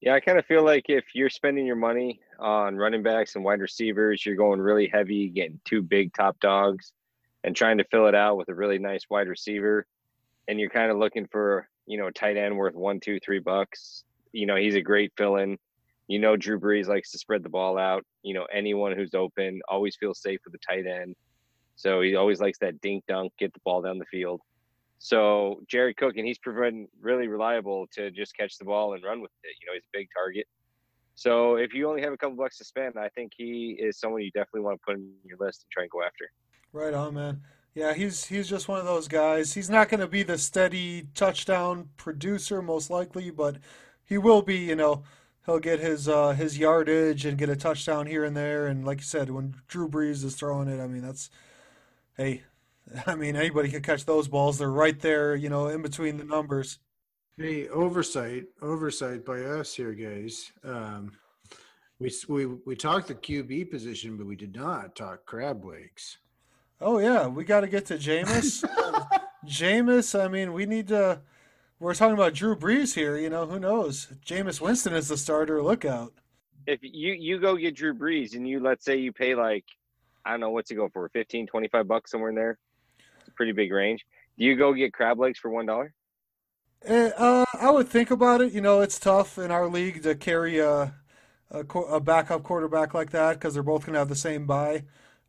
Yeah, 0.00 0.14
I 0.14 0.20
kind 0.20 0.38
of 0.38 0.46
feel 0.46 0.64
like 0.64 0.86
if 0.88 1.04
you're 1.14 1.28
spending 1.28 1.66
your 1.66 1.76
money 1.76 2.20
on 2.38 2.76
running 2.76 3.02
backs 3.02 3.34
and 3.34 3.44
wide 3.44 3.60
receivers, 3.60 4.24
you're 4.24 4.34
going 4.34 4.58
really 4.58 4.88
heavy, 4.88 5.28
getting 5.28 5.60
two 5.66 5.82
big 5.82 6.14
top 6.14 6.40
dogs, 6.40 6.92
and 7.44 7.54
trying 7.54 7.76
to 7.78 7.84
fill 7.84 8.06
it 8.06 8.14
out 8.14 8.38
with 8.38 8.48
a 8.48 8.54
really 8.54 8.78
nice 8.78 9.02
wide 9.10 9.28
receiver, 9.28 9.86
and 10.48 10.58
you're 10.58 10.70
kind 10.70 10.90
of 10.90 10.96
looking 10.96 11.26
for 11.26 11.68
you 11.86 11.98
know 11.98 12.06
a 12.06 12.12
tight 12.12 12.38
end 12.38 12.56
worth 12.56 12.74
one, 12.74 12.98
two, 12.98 13.20
three 13.20 13.40
bucks. 13.40 14.04
You 14.32 14.46
know 14.46 14.56
he's 14.56 14.74
a 14.74 14.80
great 14.80 15.12
fill-in. 15.18 15.58
You 16.08 16.18
know 16.18 16.34
Drew 16.34 16.58
Brees 16.58 16.88
likes 16.88 17.10
to 17.12 17.18
spread 17.18 17.42
the 17.42 17.50
ball 17.50 17.76
out. 17.76 18.04
You 18.22 18.32
know 18.32 18.46
anyone 18.50 18.96
who's 18.96 19.12
open 19.12 19.60
always 19.68 19.96
feels 19.96 20.22
safe 20.22 20.40
with 20.44 20.54
the 20.54 20.66
tight 20.66 20.86
end, 20.86 21.14
so 21.76 22.00
he 22.00 22.16
always 22.16 22.40
likes 22.40 22.58
that 22.60 22.80
dink 22.80 23.04
dunk, 23.06 23.34
get 23.38 23.52
the 23.52 23.60
ball 23.66 23.82
down 23.82 23.98
the 23.98 24.06
field. 24.06 24.40
So 25.02 25.62
Jerry 25.66 25.94
Cook, 25.94 26.18
and 26.18 26.26
he's 26.26 26.38
proven 26.38 26.86
really 27.00 27.26
reliable 27.26 27.86
to 27.94 28.10
just 28.10 28.36
catch 28.36 28.58
the 28.58 28.66
ball 28.66 28.92
and 28.92 29.02
run 29.02 29.22
with 29.22 29.30
it. 29.42 29.56
You 29.60 29.66
know, 29.66 29.72
he's 29.72 29.82
a 29.82 29.98
big 29.98 30.08
target. 30.14 30.46
So 31.14 31.56
if 31.56 31.72
you 31.72 31.88
only 31.88 32.02
have 32.02 32.12
a 32.12 32.18
couple 32.18 32.36
bucks 32.36 32.58
to 32.58 32.64
spend, 32.64 32.98
I 32.98 33.08
think 33.08 33.32
he 33.34 33.78
is 33.80 33.98
someone 33.98 34.20
you 34.20 34.30
definitely 34.30 34.60
want 34.60 34.78
to 34.78 34.84
put 34.84 34.96
in 34.96 35.10
your 35.24 35.38
list 35.40 35.64
and 35.64 35.70
try 35.70 35.84
and 35.84 35.90
go 35.90 36.02
after. 36.02 36.30
Right 36.72 36.92
on, 36.92 37.14
man. 37.14 37.40
Yeah, 37.74 37.94
he's 37.94 38.26
he's 38.26 38.46
just 38.46 38.68
one 38.68 38.78
of 38.78 38.84
those 38.84 39.08
guys. 39.08 39.54
He's 39.54 39.70
not 39.70 39.88
going 39.88 40.00
to 40.00 40.06
be 40.06 40.22
the 40.22 40.36
steady 40.36 41.08
touchdown 41.14 41.88
producer, 41.96 42.60
most 42.60 42.90
likely, 42.90 43.30
but 43.30 43.56
he 44.04 44.18
will 44.18 44.42
be. 44.42 44.58
You 44.58 44.76
know, 44.76 45.04
he'll 45.46 45.60
get 45.60 45.80
his 45.80 46.08
uh, 46.08 46.32
his 46.32 46.58
yardage 46.58 47.24
and 47.24 47.38
get 47.38 47.48
a 47.48 47.56
touchdown 47.56 48.06
here 48.06 48.24
and 48.24 48.36
there. 48.36 48.66
And 48.66 48.84
like 48.84 48.98
you 48.98 49.04
said, 49.04 49.30
when 49.30 49.54
Drew 49.66 49.88
Brees 49.88 50.24
is 50.24 50.34
throwing 50.34 50.68
it, 50.68 50.78
I 50.78 50.86
mean, 50.88 51.02
that's 51.02 51.30
hey, 52.18 52.42
I 53.06 53.14
mean, 53.14 53.36
anybody 53.36 53.70
can 53.70 53.82
catch 53.82 54.04
those 54.04 54.28
balls. 54.28 54.58
They're 54.58 54.70
right 54.70 54.98
there, 54.98 55.34
you 55.34 55.48
know, 55.48 55.68
in 55.68 55.82
between 55.82 56.16
the 56.16 56.24
numbers. 56.24 56.78
Hey, 57.36 57.68
oversight, 57.68 58.46
oversight 58.60 59.24
by 59.24 59.40
us 59.40 59.74
here, 59.74 59.92
guys. 59.92 60.52
Um, 60.64 61.12
we 61.98 62.12
we 62.28 62.46
we 62.46 62.76
talked 62.76 63.08
the 63.08 63.14
QB 63.14 63.70
position, 63.70 64.16
but 64.16 64.26
we 64.26 64.36
did 64.36 64.54
not 64.54 64.96
talk 64.96 65.24
crab 65.26 65.64
legs. 65.64 66.18
Oh 66.80 66.98
yeah, 66.98 67.26
we 67.26 67.44
got 67.44 67.60
to 67.60 67.68
get 67.68 67.86
to 67.86 67.94
Jameis. 67.94 68.64
Jameis, 69.46 70.18
I 70.18 70.28
mean, 70.28 70.52
we 70.52 70.66
need 70.66 70.88
to. 70.88 71.20
We're 71.78 71.94
talking 71.94 72.14
about 72.14 72.34
Drew 72.34 72.56
Brees 72.56 72.94
here. 72.94 73.16
You 73.16 73.30
know, 73.30 73.46
who 73.46 73.58
knows? 73.58 74.08
Jameis 74.24 74.60
Winston 74.60 74.94
is 74.94 75.08
the 75.08 75.16
starter. 75.16 75.62
Lookout. 75.62 76.12
If 76.66 76.80
you 76.82 77.12
you 77.12 77.38
go 77.38 77.56
get 77.56 77.76
Drew 77.76 77.94
Brees 77.94 78.34
and 78.34 78.46
you 78.46 78.60
let's 78.60 78.84
say 78.84 78.96
you 78.96 79.12
pay 79.12 79.34
like 79.34 79.64
I 80.24 80.32
don't 80.32 80.40
know 80.40 80.50
what's 80.50 80.70
he 80.70 80.76
go 80.76 80.88
for 80.88 81.08
15, 81.10 81.46
25 81.46 81.88
bucks 81.88 82.10
somewhere 82.10 82.30
in 82.30 82.36
there. 82.36 82.58
A 83.30 83.34
pretty 83.36 83.52
big 83.52 83.72
range. 83.72 84.04
Do 84.38 84.44
you 84.44 84.56
go 84.56 84.72
get 84.74 84.92
crab 84.92 85.18
legs 85.18 85.38
for 85.38 85.50
one 85.50 85.66
dollar? 85.66 85.94
Eh, 86.84 87.10
Uh, 87.16 87.44
I 87.54 87.70
would 87.70 87.88
think 87.88 88.10
about 88.10 88.40
it. 88.40 88.52
You 88.52 88.60
know, 88.60 88.80
it's 88.80 88.98
tough 88.98 89.38
in 89.38 89.50
our 89.50 89.68
league 89.68 90.02
to 90.02 90.14
carry 90.14 90.58
a 90.58 90.94
a, 91.50 91.60
a 91.60 92.00
backup 92.00 92.42
quarterback 92.44 92.94
like 92.94 93.10
that 93.10 93.34
because 93.34 93.54
they're 93.54 93.62
both 93.64 93.82
going 93.86 93.94
to 93.94 93.98
have 94.00 94.08
the 94.08 94.16
same 94.16 94.46
buy. 94.46 94.84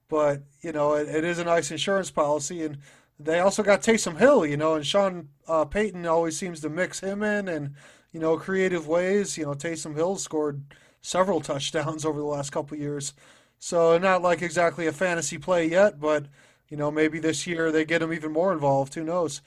But 0.10 0.44
you 0.62 0.72
know, 0.74 0.94
it, 0.96 1.10
it 1.10 1.24
is 1.26 1.40
a 1.40 1.46
nice 1.46 1.72
insurance 1.72 2.12
policy, 2.12 2.64
and 2.64 2.80
they 3.20 3.40
also 3.40 3.64
got 3.64 3.82
Taysom 3.84 4.18
Hill. 4.20 4.46
You 4.46 4.58
know, 4.58 4.76
and 4.76 4.86
Sean 4.88 5.30
uh, 5.48 5.66
Payton 5.66 6.06
always 6.08 6.38
seems 6.38 6.62
to 6.62 6.70
mix 6.70 7.00
him 7.02 7.24
in, 7.24 7.48
and 7.50 7.76
you 8.14 8.20
know, 8.20 8.38
creative 8.38 8.88
ways. 8.88 9.38
You 9.38 9.46
know, 9.46 9.54
Taysom 9.56 9.96
Hill 9.96 10.18
scored 10.18 10.64
several 11.02 11.42
touchdowns 11.42 12.06
over 12.08 12.20
the 12.20 12.26
last 12.26 12.52
couple 12.52 12.78
years, 12.78 13.14
so 13.60 13.98
not 13.98 14.22
like 14.22 14.42
exactly 14.42 14.88
a 14.88 14.92
fantasy 14.94 15.38
play 15.38 15.68
yet, 15.70 16.00
but 16.00 16.28
you 16.72 16.78
know, 16.78 16.90
maybe 16.90 17.20
this 17.20 17.46
year 17.46 17.72
they 17.72 17.86
get 17.86 18.02
him 18.02 18.14
even 18.14 18.32
more 18.32 18.52
involved. 18.54 18.96
Who 18.96 19.04
knows? 19.04 19.42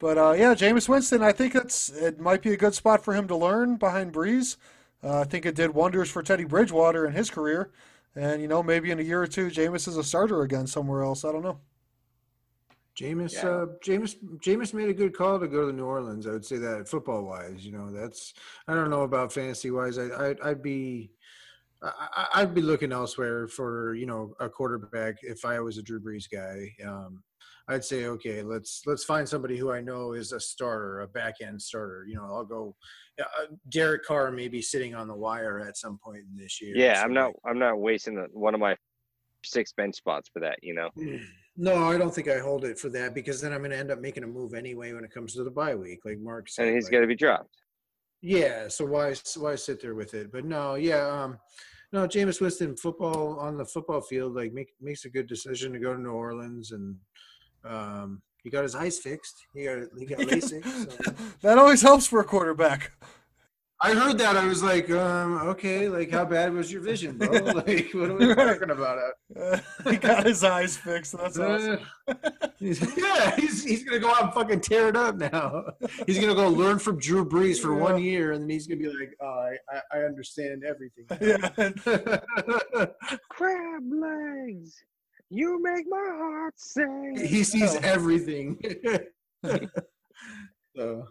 But 0.00 0.18
uh, 0.18 0.32
yeah, 0.32 0.54
Jameis 0.54 0.88
Winston, 0.88 1.22
I 1.22 1.30
think 1.30 1.54
it's 1.54 1.90
it 1.90 2.18
might 2.18 2.42
be 2.42 2.52
a 2.52 2.56
good 2.56 2.74
spot 2.74 3.04
for 3.04 3.14
him 3.14 3.28
to 3.28 3.36
learn 3.36 3.76
behind 3.76 4.12
Brees. 4.12 4.56
Uh, 5.02 5.20
I 5.20 5.24
think 5.24 5.46
it 5.46 5.54
did 5.54 5.74
wonders 5.74 6.10
for 6.10 6.22
Teddy 6.22 6.44
Bridgewater 6.44 7.06
in 7.06 7.12
his 7.12 7.30
career, 7.30 7.70
and 8.16 8.42
you 8.42 8.48
know 8.48 8.62
maybe 8.62 8.90
in 8.90 8.98
a 8.98 9.02
year 9.02 9.22
or 9.22 9.26
two, 9.26 9.48
Jameis 9.48 9.86
is 9.86 9.96
a 9.98 10.02
starter 10.02 10.42
again 10.42 10.66
somewhere 10.66 11.02
else. 11.02 11.24
I 11.24 11.30
don't 11.32 11.42
know. 11.44 11.60
Jameis, 12.96 13.34
Yeah. 13.34 13.48
uh, 13.48 13.66
Jameis, 13.84 14.16
Jameis 14.38 14.72
made 14.72 14.88
a 14.88 14.94
good 14.94 15.16
call 15.16 15.40
to 15.40 15.48
go 15.48 15.66
to 15.66 15.72
New 15.72 15.84
Orleans. 15.84 16.26
I 16.26 16.30
would 16.30 16.44
say 16.46 16.58
that 16.58 16.88
football 16.88 17.24
wise, 17.24 17.64
you 17.66 17.72
know, 17.72 17.90
that's 17.90 18.34
I 18.68 18.74
don't 18.74 18.90
know 18.90 19.02
about 19.02 19.32
fantasy 19.32 19.70
wise. 19.70 19.98
I, 19.98 20.06
I 20.30 20.34
I'd 20.44 20.62
be 20.62 21.10
I, 21.84 22.26
I'd 22.34 22.54
be 22.54 22.62
looking 22.62 22.92
elsewhere 22.92 23.48
for 23.48 23.94
you 23.94 24.06
know 24.06 24.34
a 24.40 24.48
quarterback 24.48 25.16
if 25.22 25.44
I 25.44 25.60
was 25.60 25.78
a 25.78 25.82
Drew 25.82 26.00
Brees 26.00 26.24
guy. 26.30 26.70
Um, 26.86 27.22
I'd 27.68 27.84
say 27.84 28.06
okay, 28.06 28.42
let's 28.42 28.82
let's 28.86 29.04
find 29.04 29.28
somebody 29.28 29.56
who 29.56 29.70
I 29.72 29.80
know 29.80 30.12
is 30.12 30.32
a 30.32 30.40
starter, 30.40 31.00
a 31.00 31.08
back 31.08 31.36
end 31.42 31.60
starter. 31.60 32.04
You 32.08 32.16
know, 32.16 32.24
I'll 32.24 32.44
go. 32.44 32.76
Uh, 33.20 33.46
Derek 33.68 34.04
Carr 34.04 34.30
may 34.32 34.48
be 34.48 34.60
sitting 34.60 34.94
on 34.94 35.08
the 35.08 35.14
wire 35.14 35.60
at 35.60 35.76
some 35.76 35.98
point 36.02 36.24
in 36.30 36.36
this 36.36 36.60
year. 36.60 36.74
Yeah, 36.76 36.96
so 36.96 37.02
I'm 37.02 37.14
not 37.14 37.32
I'm 37.46 37.58
not 37.58 37.78
wasting 37.78 38.16
the, 38.16 38.26
one 38.32 38.54
of 38.54 38.60
my 38.60 38.76
six 39.44 39.72
bench 39.72 39.96
spots 39.96 40.28
for 40.32 40.40
that. 40.40 40.58
You 40.62 40.74
know. 40.74 40.90
No, 41.56 41.88
I 41.88 41.96
don't 41.96 42.12
think 42.12 42.28
I 42.28 42.40
hold 42.40 42.64
it 42.64 42.78
for 42.78 42.88
that 42.90 43.14
because 43.14 43.40
then 43.40 43.52
I'm 43.52 43.60
going 43.60 43.70
to 43.70 43.78
end 43.78 43.92
up 43.92 44.00
making 44.00 44.24
a 44.24 44.26
move 44.26 44.54
anyway 44.54 44.92
when 44.92 45.04
it 45.04 45.12
comes 45.12 45.34
to 45.34 45.44
the 45.44 45.52
bye 45.52 45.76
week, 45.76 46.00
like 46.04 46.18
Mark 46.18 46.48
said. 46.48 46.66
And 46.66 46.74
he's 46.74 46.86
like- 46.86 46.94
got 46.94 47.00
to 47.02 47.06
be 47.06 47.14
dropped. 47.14 47.56
Yeah, 48.26 48.68
so 48.68 48.86
why 48.86 49.14
why 49.36 49.54
sit 49.54 49.82
there 49.82 49.94
with 49.94 50.14
it? 50.14 50.32
But 50.32 50.46
no, 50.46 50.76
yeah, 50.76 51.06
um, 51.06 51.38
no, 51.94 52.08
Jameis 52.08 52.40
Winston 52.40 52.76
football 52.76 53.38
on 53.38 53.56
the 53.56 53.64
football 53.64 54.00
field 54.00 54.34
like 54.34 54.52
make, 54.52 54.74
makes 54.80 55.04
a 55.04 55.08
good 55.08 55.28
decision 55.28 55.72
to 55.72 55.78
go 55.78 55.94
to 55.94 56.00
New 56.00 56.10
Orleans 56.10 56.72
and 56.72 56.96
um, 57.64 58.20
he 58.42 58.50
got 58.50 58.64
his 58.64 58.74
eyes 58.74 58.98
fixed. 58.98 59.46
He 59.54 59.64
got 59.64 59.78
he 59.96 60.04
got 60.04 60.18
LASIK. 60.18 60.64
So. 60.64 61.14
that 61.42 61.56
always 61.56 61.82
helps 61.82 62.08
for 62.08 62.18
a 62.18 62.24
quarterback. 62.24 62.90
I 63.86 63.92
heard 63.94 64.16
that. 64.18 64.34
I 64.36 64.46
was 64.46 64.62
like, 64.62 64.88
um, 64.90 65.34
okay, 65.48 65.88
like 65.90 66.10
how 66.10 66.24
bad 66.24 66.54
was 66.54 66.72
your 66.72 66.80
vision, 66.80 67.18
bro? 67.18 67.28
Like 67.60 67.90
what 67.92 68.10
are 68.10 68.14
we 68.16 68.32
Right. 68.32 68.58
talking 68.58 68.70
about? 68.70 68.98
Uh, 69.38 69.58
he 69.90 69.96
got 69.98 70.24
his 70.24 70.42
eyes 70.42 70.76
fixed. 70.76 71.12
That's 71.18 71.38
awesome. 71.38 71.80
Uh, 72.08 72.14
he's- 72.58 72.80
yeah, 72.96 73.36
he's 73.36 73.62
he's 73.62 73.84
gonna 73.84 73.98
go 73.98 74.08
out 74.10 74.22
and 74.22 74.32
fucking 74.32 74.60
tear 74.62 74.88
it 74.88 74.96
up 74.96 75.16
now. 75.16 75.64
He's 76.06 76.18
gonna 76.18 76.34
go 76.34 76.48
learn 76.48 76.78
from 76.78 76.98
Drew 76.98 77.26
Brees 77.28 77.58
for 77.60 77.74
one 77.74 78.02
year, 78.02 78.32
and 78.32 78.42
then 78.44 78.48
he's 78.50 78.66
gonna 78.66 78.80
be 78.80 78.88
like, 78.88 79.14
oh, 79.20 79.26
I, 79.26 79.56
I, 79.70 79.98
I 79.98 80.04
understand 80.04 80.64
everything. 80.64 81.04
Yeah, 81.20 81.36
Crab 83.28 83.82
legs, 83.92 84.82
you 85.28 85.60
make 85.62 85.84
my 85.88 86.06
heart 86.16 86.54
sing. 86.56 87.16
he 87.22 87.44
sees 87.44 87.74
Yeah. 87.74 87.80
everything. 87.82 88.58
so 90.74 91.06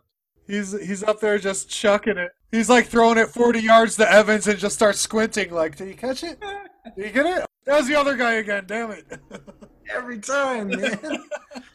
he's 0.48 0.72
he's 0.88 1.04
up 1.04 1.20
there 1.20 1.38
just 1.38 1.70
chucking 1.70 2.18
it. 2.18 2.32
He's 2.54 2.70
like 2.70 2.86
throwing 2.86 3.18
it 3.18 3.30
40 3.30 3.60
yards 3.62 3.96
to 3.96 4.10
Evans 4.10 4.48
and 4.48 4.60
just 4.60 4.76
starts 4.76 5.00
squinting. 5.00 5.52
Like, 5.52 5.76
did 5.76 5.88
he 5.88 5.96
catch 5.96 6.24
it? 6.24 6.40
Did 6.96 7.06
he 7.08 7.12
get 7.12 7.26
it? 7.26 7.46
That 7.66 7.78
was 7.78 7.88
the 7.88 7.96
other 7.96 8.16
guy 8.16 8.34
again. 8.34 8.66
Damn 8.68 8.92
it. 8.92 9.06
every 9.94 10.20
time, 10.20 10.68
man. 10.70 11.24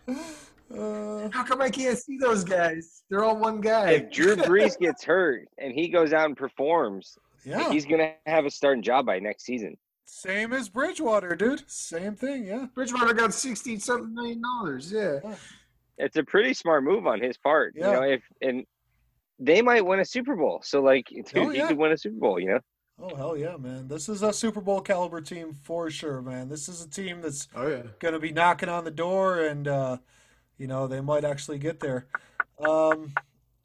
Uh, 0.70 1.30
How 1.32 1.44
come 1.44 1.62
I 1.62 1.70
can't 1.70 1.96
see 1.96 2.18
those 2.18 2.44
guys? 2.44 3.02
They're 3.08 3.24
all 3.24 3.38
one 3.38 3.62
guy. 3.62 3.92
If 3.92 4.12
Drew 4.12 4.36
Brees 4.36 4.78
gets 4.78 5.02
hurt 5.02 5.48
and 5.56 5.72
he 5.72 5.88
goes 5.88 6.12
out 6.12 6.26
and 6.26 6.36
performs, 6.36 7.16
yeah, 7.42 7.70
he's 7.70 7.86
gonna 7.86 8.12
have 8.26 8.44
a 8.44 8.50
starting 8.50 8.82
job 8.82 9.06
by 9.06 9.18
next 9.18 9.44
season. 9.46 9.78
same 10.04 10.52
as 10.52 10.68
Bridgewater, 10.68 11.34
dude. 11.34 11.62
Same 11.70 12.14
thing. 12.14 12.44
Yeah. 12.44 12.66
Bridgewater 12.74 13.14
got 13.14 13.32
sixty 13.32 13.78
something 13.78 14.12
million 14.12 14.42
dollars. 14.42 14.92
Yeah. 14.92 15.20
It's 15.96 16.18
a 16.18 16.22
pretty 16.22 16.52
smart 16.52 16.84
move 16.84 17.06
on 17.06 17.22
his 17.22 17.38
part. 17.38 17.72
Yeah. 17.74 17.86
You 17.86 17.92
know, 17.94 18.02
if 18.02 18.22
and 18.42 18.66
they 19.38 19.62
might 19.62 19.84
win 19.84 20.00
a 20.00 20.04
Super 20.04 20.36
Bowl. 20.36 20.60
So 20.64 20.82
like, 20.82 21.06
dude, 21.08 21.26
Oh, 21.36 21.48
he 21.50 21.60
could 21.60 21.76
win 21.78 21.92
a 21.92 21.98
Super 21.98 22.16
Bowl. 22.18 22.38
You 22.40 22.48
know. 22.54 22.60
Oh 23.00 23.14
hell 23.14 23.36
yeah, 23.36 23.56
man! 23.56 23.86
This 23.86 24.08
is 24.08 24.22
a 24.22 24.32
Super 24.32 24.60
Bowl 24.60 24.80
caliber 24.80 25.20
team 25.20 25.54
for 25.62 25.88
sure, 25.88 26.20
man. 26.20 26.48
This 26.48 26.68
is 26.68 26.82
a 26.82 26.88
team 26.90 27.20
that's 27.22 27.46
Oh 27.54 27.68
yeah. 27.68 27.82
going 28.00 28.14
to 28.14 28.18
be 28.20 28.32
knocking 28.32 28.68
on 28.68 28.84
the 28.84 28.90
door, 28.90 29.40
and 29.44 29.68
uh, 29.68 29.98
you 30.56 30.66
know 30.66 30.86
they 30.88 31.00
might 31.00 31.24
actually 31.24 31.58
get 31.58 31.78
there. 31.78 32.06
Um, 32.58 33.12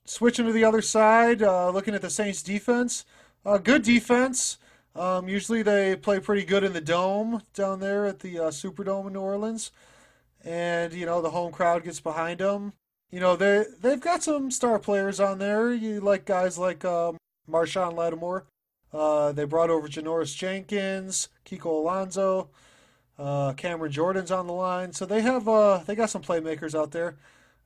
switching 0.06 0.46
to 0.46 0.52
the 0.52 0.64
other 0.66 0.84
side, 0.84 1.42
uh, 1.42 1.72
looking 1.72 1.96
at 1.96 2.04
the 2.04 2.12
Saints 2.12 2.44
defense, 2.44 3.06
uh, 3.44 3.58
good 3.58 3.82
defense. 3.82 4.60
Um, 4.96 5.28
usually 5.28 5.64
they 5.64 5.96
play 5.96 6.20
pretty 6.20 6.46
good 6.46 6.64
in 6.64 6.74
the 6.74 6.82
dome 6.82 7.42
down 7.56 7.80
there 7.80 8.06
at 8.06 8.20
the 8.20 8.38
uh, 8.38 8.52
Superdome 8.52 9.08
in 9.08 9.14
New 9.14 9.22
Orleans, 9.22 9.72
and 10.46 10.94
you 10.94 11.08
know 11.08 11.24
the 11.24 11.32
home 11.32 11.52
crowd 11.52 11.84
gets 11.84 12.00
behind 12.00 12.40
them. 12.40 12.74
You 13.14 13.20
know 13.20 13.36
they 13.36 13.66
they've 13.80 14.02
got 14.02 14.24
some 14.24 14.50
star 14.50 14.80
players 14.80 15.20
on 15.20 15.38
there. 15.38 15.72
You 15.72 16.00
like 16.00 16.26
guys 16.26 16.58
like 16.58 16.84
um, 16.84 17.18
Marshon 17.48 17.96
Lattimore. 17.96 18.48
Uh, 18.92 19.32
they 19.32 19.44
brought 19.44 19.70
over 19.70 19.88
Janoris 19.88 20.36
Jenkins, 20.36 21.30
Kiko 21.46 21.68
Alonso. 21.68 22.50
Uh, 23.20 23.54
Cameron 23.54 23.92
Jordan's 23.92 24.32
on 24.32 24.48
the 24.48 24.54
line, 24.54 24.94
so 24.94 25.06
they 25.06 25.22
have 25.22 25.48
uh, 25.48 25.84
they 25.86 25.94
got 25.94 26.10
some 26.10 26.24
playmakers 26.24 26.74
out 26.74 26.90
there. 26.90 27.16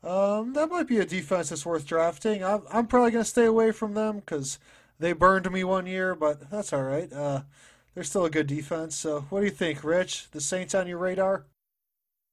Um, 0.04 0.52
that 0.52 0.70
might 0.70 0.86
be 0.86 0.98
a 0.98 1.06
defense 1.06 1.48
that's 1.48 1.66
worth 1.66 1.86
drafting. 1.86 2.44
I'm, 2.44 2.64
I'm 2.70 2.86
probably 2.86 3.12
gonna 3.12 3.24
stay 3.24 3.46
away 3.46 3.72
from 3.72 3.94
them 3.94 4.18
because 4.18 4.60
they 5.00 5.14
burned 5.14 5.50
me 5.50 5.64
one 5.64 5.88
year, 5.88 6.14
but 6.14 6.52
that's 6.52 6.74
all 6.74 6.84
right. 6.84 7.12
Uh, 7.14 7.44
they're 7.96 8.04
still 8.04 8.26
a 8.26 8.30
good 8.30 8.48
defense. 8.48 8.98
So, 8.98 9.22
what 9.30 9.40
do 9.40 9.46
you 9.46 9.52
think, 9.52 9.82
Rich? 9.86 10.30
The 10.32 10.42
Saints 10.42 10.76
on 10.76 10.88
your 10.88 10.98
radar? 10.98 11.46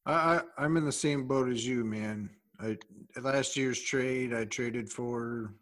I, 0.05 0.13
I 0.13 0.41
I'm 0.59 0.77
in 0.77 0.85
the 0.85 0.91
same 0.91 1.29
boat 1.29 1.49
as 1.49 1.65
you, 1.65 1.85
man. 1.85 2.31
I 2.65 3.21
last 3.21 3.57
year's 3.57 3.81
trade, 3.81 4.35
I 4.35 4.45
traded 4.45 4.91
for 4.91 5.55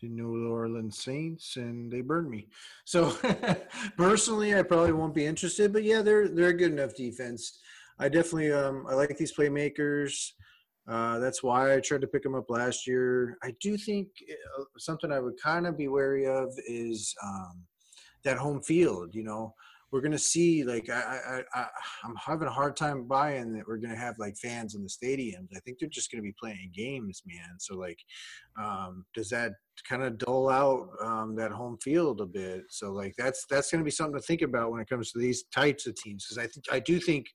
the 0.00 0.08
New 0.08 0.50
Orleans 0.50 0.98
Saints, 0.98 1.56
and 1.56 1.90
they 1.90 2.00
burned 2.00 2.28
me. 2.28 2.48
So 2.84 3.16
personally, 3.96 4.54
I 4.54 4.62
probably 4.62 4.92
won't 4.92 5.14
be 5.14 5.24
interested. 5.24 5.72
But 5.72 5.84
yeah, 5.84 6.02
they're 6.02 6.28
they're 6.28 6.48
a 6.48 6.56
good 6.56 6.72
enough 6.72 6.94
defense. 6.94 7.60
I 7.98 8.08
definitely 8.08 8.52
um, 8.52 8.86
I 8.88 8.94
like 8.94 9.16
these 9.16 9.34
playmakers. 9.34 10.32
Uh, 10.88 11.20
that's 11.20 11.44
why 11.44 11.74
I 11.74 11.80
tried 11.80 12.00
to 12.00 12.08
pick 12.08 12.24
them 12.24 12.34
up 12.34 12.50
last 12.50 12.88
year. 12.88 13.38
I 13.44 13.54
do 13.60 13.76
think 13.76 14.08
uh, 14.58 14.64
something 14.78 15.12
I 15.12 15.20
would 15.20 15.40
kind 15.40 15.66
of 15.66 15.78
be 15.78 15.86
wary 15.86 16.26
of 16.26 16.48
is 16.66 17.14
um, 17.22 17.62
that 18.24 18.38
home 18.38 18.60
field. 18.60 19.14
You 19.14 19.22
know, 19.22 19.54
we're 19.92 20.00
gonna 20.00 20.18
see 20.18 20.64
like 20.64 20.88
I, 20.88 21.44
I, 21.54 21.60
I 21.60 21.66
I'm 22.02 22.16
having 22.16 22.48
a 22.48 22.52
hard 22.52 22.76
time 22.76 23.04
buying 23.06 23.52
that 23.52 23.68
we're 23.68 23.76
gonna 23.76 23.94
have 23.94 24.18
like 24.18 24.36
fans 24.38 24.74
in 24.74 24.82
the 24.82 24.88
stadiums. 24.88 25.48
I 25.54 25.60
think 25.60 25.78
they're 25.78 25.88
just 25.88 26.10
gonna 26.10 26.22
be 26.22 26.34
playing 26.40 26.72
games, 26.74 27.22
man. 27.26 27.58
So 27.58 27.76
like, 27.76 27.98
um, 28.58 29.04
does 29.14 29.28
that 29.28 29.52
kind 29.86 30.02
of 30.02 30.16
dull 30.16 30.48
out 30.48 30.88
um, 31.02 31.36
that 31.36 31.52
home 31.52 31.76
field 31.82 32.22
a 32.22 32.26
bit? 32.26 32.62
So 32.70 32.90
like 32.92 33.14
that's 33.18 33.44
that's 33.50 33.70
gonna 33.70 33.84
be 33.84 33.90
something 33.90 34.18
to 34.18 34.26
think 34.26 34.40
about 34.40 34.72
when 34.72 34.80
it 34.80 34.88
comes 34.88 35.12
to 35.12 35.18
these 35.18 35.44
types 35.54 35.86
of 35.86 35.94
teams 35.94 36.24
because 36.24 36.38
I 36.38 36.46
think 36.46 36.64
I 36.72 36.80
do 36.80 36.98
think 36.98 37.26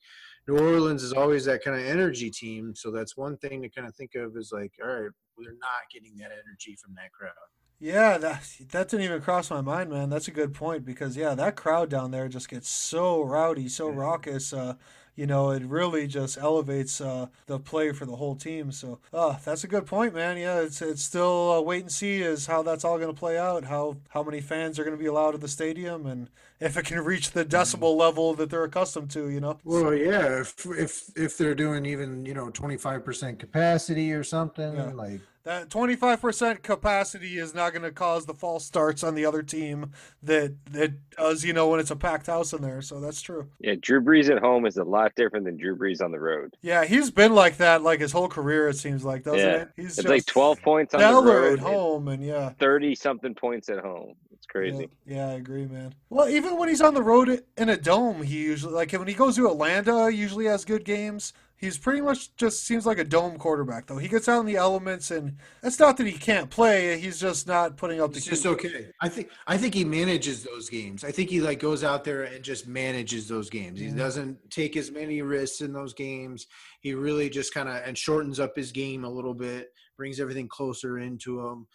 New 0.48 0.58
Orleans 0.58 1.04
is 1.04 1.14
always 1.14 1.46
that 1.46 1.64
kind 1.64 1.80
of 1.80 1.86
energy 1.86 2.32
team. 2.32 2.74
So 2.76 2.90
that's 2.90 3.16
one 3.16 3.38
thing 3.38 3.62
to 3.62 3.70
kind 3.70 3.88
of 3.88 3.96
think 3.96 4.16
of 4.16 4.36
is 4.36 4.52
like, 4.52 4.72
all 4.82 4.90
right, 4.90 5.12
we're 5.38 5.52
not 5.52 5.92
getting 5.94 6.18
that 6.18 6.32
energy 6.32 6.76
from 6.82 6.96
that 6.96 7.12
crowd. 7.12 7.34
Yeah, 7.80 8.18
that 8.18 8.44
that 8.72 8.90
didn't 8.90 9.06
even 9.06 9.22
cross 9.22 9.52
my 9.52 9.62
mind, 9.62 9.92
man. 9.92 10.10
That's 10.10 10.28
a 10.28 10.32
good 10.32 10.54
point 10.54 10.84
because 10.86 11.16
yeah, 11.16 11.36
that 11.36 11.56
crowd 11.56 11.90
down 11.90 12.12
there 12.12 12.28
just 12.28 12.50
gets 12.50 12.70
so 12.70 13.22
rowdy, 13.22 13.70
so 13.70 13.88
raucous. 13.88 14.52
Uh, 14.52 14.74
you 15.16 15.26
know, 15.26 15.50
it 15.50 15.64
really 15.64 16.06
just 16.06 16.38
elevates 16.38 17.02
uh, 17.02 17.26
the 17.48 17.58
play 17.60 17.92
for 17.92 18.06
the 18.06 18.16
whole 18.16 18.36
team. 18.36 18.72
So, 18.72 19.00
uh, 19.12 19.38
that's 19.44 19.64
a 19.64 19.68
good 19.68 19.88
point, 19.88 20.14
man. 20.14 20.38
Yeah, 20.38 20.60
it's 20.62 20.82
it's 20.82 21.04
still 21.04 21.52
uh, 21.54 21.62
wait 21.62 21.82
and 21.82 21.92
see 21.92 22.22
is 22.22 22.48
how 22.48 22.64
that's 22.64 22.84
all 22.84 22.98
going 22.98 23.14
to 23.14 23.20
play 23.20 23.38
out. 23.38 23.64
How 23.66 23.98
how 24.10 24.24
many 24.24 24.42
fans 24.42 24.80
are 24.80 24.84
going 24.84 24.98
to 24.98 25.02
be 25.02 25.08
allowed 25.10 25.36
at 25.36 25.42
the 25.42 25.48
stadium, 25.48 26.08
and 26.08 26.30
if 26.60 26.78
it 26.78 26.86
can 26.86 27.00
reach 27.04 27.32
the 27.32 27.46
decibel 27.46 27.96
level 27.96 28.34
that 28.36 28.50
they're 28.50 28.64
accustomed 28.64 29.12
to. 29.12 29.30
You 29.30 29.40
know. 29.40 29.60
Well, 29.64 29.94
yeah, 29.94 30.42
if 30.42 30.66
if 30.66 31.10
if 31.16 31.38
they're 31.38 31.56
doing 31.56 31.86
even 31.86 32.26
you 32.26 32.34
know 32.34 32.50
twenty 32.50 32.78
five 32.78 33.06
percent 33.06 33.38
capacity 33.38 34.14
or 34.14 34.24
something 34.24 34.76
Yeah. 34.76 34.94
like. 34.94 35.22
That 35.48 35.70
25% 35.70 36.62
capacity 36.62 37.38
is 37.38 37.56
not 37.56 37.72
going 37.72 37.84
to 37.84 37.92
cause 37.92 38.26
the 38.26 38.34
false 38.34 38.66
starts 38.66 39.02
on 39.02 39.16
the 39.16 39.26
other 39.26 39.42
team 39.42 39.94
that 40.22 40.54
that 40.72 40.92
does, 41.12 41.46
you 41.46 41.54
know, 41.54 41.70
when 41.70 41.80
it's 41.80 41.90
a 41.90 41.96
packed 41.96 42.28
house 42.28 42.52
in 42.52 42.62
there. 42.62 42.82
So 42.82 43.00
that's 43.00 43.22
true. 43.22 43.48
Yeah, 43.62 43.76
Drew 43.80 44.02
Brees 44.02 44.30
at 44.30 44.40
home 44.40 44.66
is 44.66 44.76
a 44.76 44.84
lot 44.84 45.16
different 45.16 45.46
than 45.46 45.56
Drew 45.56 45.78
Brees 45.78 46.04
on 46.04 46.12
the 46.12 46.20
road. 46.20 46.58
Yeah, 46.62 46.84
he's 46.84 47.12
been 47.12 47.34
like 47.34 47.56
that 47.58 47.82
like 47.82 48.02
his 48.02 48.12
whole 48.12 48.28
career. 48.28 48.68
It 48.68 48.76
seems 48.76 49.06
like, 49.06 49.24
doesn't 49.24 49.40
Yeah. 49.40 49.56
it? 49.62 49.70
He's 49.78 49.98
It's 49.98 50.10
like 50.10 50.26
12 50.26 50.62
points 50.62 50.94
on 50.94 51.00
the 51.00 51.32
road 51.32 51.54
at 51.54 51.60
home, 51.60 52.10
and 52.10 52.22
yeah, 52.22 52.50
thirty 52.60 52.94
something 52.94 53.34
points 53.34 53.70
at 53.70 53.80
home. 53.80 54.16
It's 54.34 54.46
yeah, 54.48 54.52
crazy. 54.52 54.90
yeah, 55.06 55.30
I 55.30 55.34
agree, 55.36 55.66
man. 55.66 55.96
Well, 56.10 56.28
even 56.28 56.58
when 56.58 56.68
he's 56.68 56.82
on 56.82 56.94
the 56.94 57.02
road 57.02 57.42
in 57.58 57.70
a 57.70 57.78
dome, 57.78 58.22
he 58.22 58.36
usually 58.44 58.74
like 58.74 58.92
when 58.92 59.08
he 59.08 59.14
goes 59.14 59.38
to 59.38 59.48
Atlanta, 59.50 60.12
he 60.12 60.18
usually 60.18 60.48
has 60.48 60.66
good 60.66 60.84
games. 60.84 61.32
He's 61.60 61.80
pretty 61.80 62.02
much 62.02 62.36
just 62.36 62.66
seems 62.66 62.86
like 62.86 63.00
a 63.00 63.04
dome 63.04 63.38
quarterback, 63.38 63.88
though. 63.88 63.98
He 63.98 64.08
gets 64.08 64.30
out 64.30 64.42
in 64.42 64.46
the 64.46 64.58
elements, 64.58 65.10
and 65.10 65.38
it's 65.64 65.80
not 65.80 65.98
that 65.98 66.06
he 66.06 66.14
can't 66.14 66.52
play. 66.52 67.00
He's 67.00 67.20
just 67.20 67.48
not 67.48 67.78
putting 67.78 68.00
up 68.00 68.12
the. 68.12 68.18
It's 68.18 68.28
just 68.28 68.46
okay. 68.46 68.92
I 69.02 69.10
think 69.10 69.32
I 69.48 69.58
think 69.58 69.74
he 69.74 69.84
manages 69.84 70.44
those 70.44 70.70
games. 70.70 71.04
I 71.04 71.12
think 71.12 71.32
he 71.32 71.42
like 71.42 71.60
goes 71.60 71.84
out 71.84 72.04
there 72.04 72.24
and 72.24 72.44
just 72.44 72.68
manages 72.68 73.28
those 73.28 73.50
games. 73.50 73.80
He 73.80 73.90
doesn't 73.90 74.38
take 74.52 74.78
as 74.78 74.92
many 74.92 75.24
risks 75.24 75.62
in 75.62 75.74
those 75.74 75.96
games. 75.96 76.46
He 76.80 76.94
really 76.94 77.28
just 77.28 77.54
kind 77.56 77.68
of 77.68 77.78
and 77.78 77.98
shortens 77.98 78.40
up 78.40 78.56
his 78.56 78.72
game 78.72 79.04
a 79.04 79.10
little 79.10 79.34
bit, 79.34 79.74
brings 79.98 80.20
everything 80.20 80.48
closer 80.48 81.00
into 81.00 81.44
him, 81.44 81.66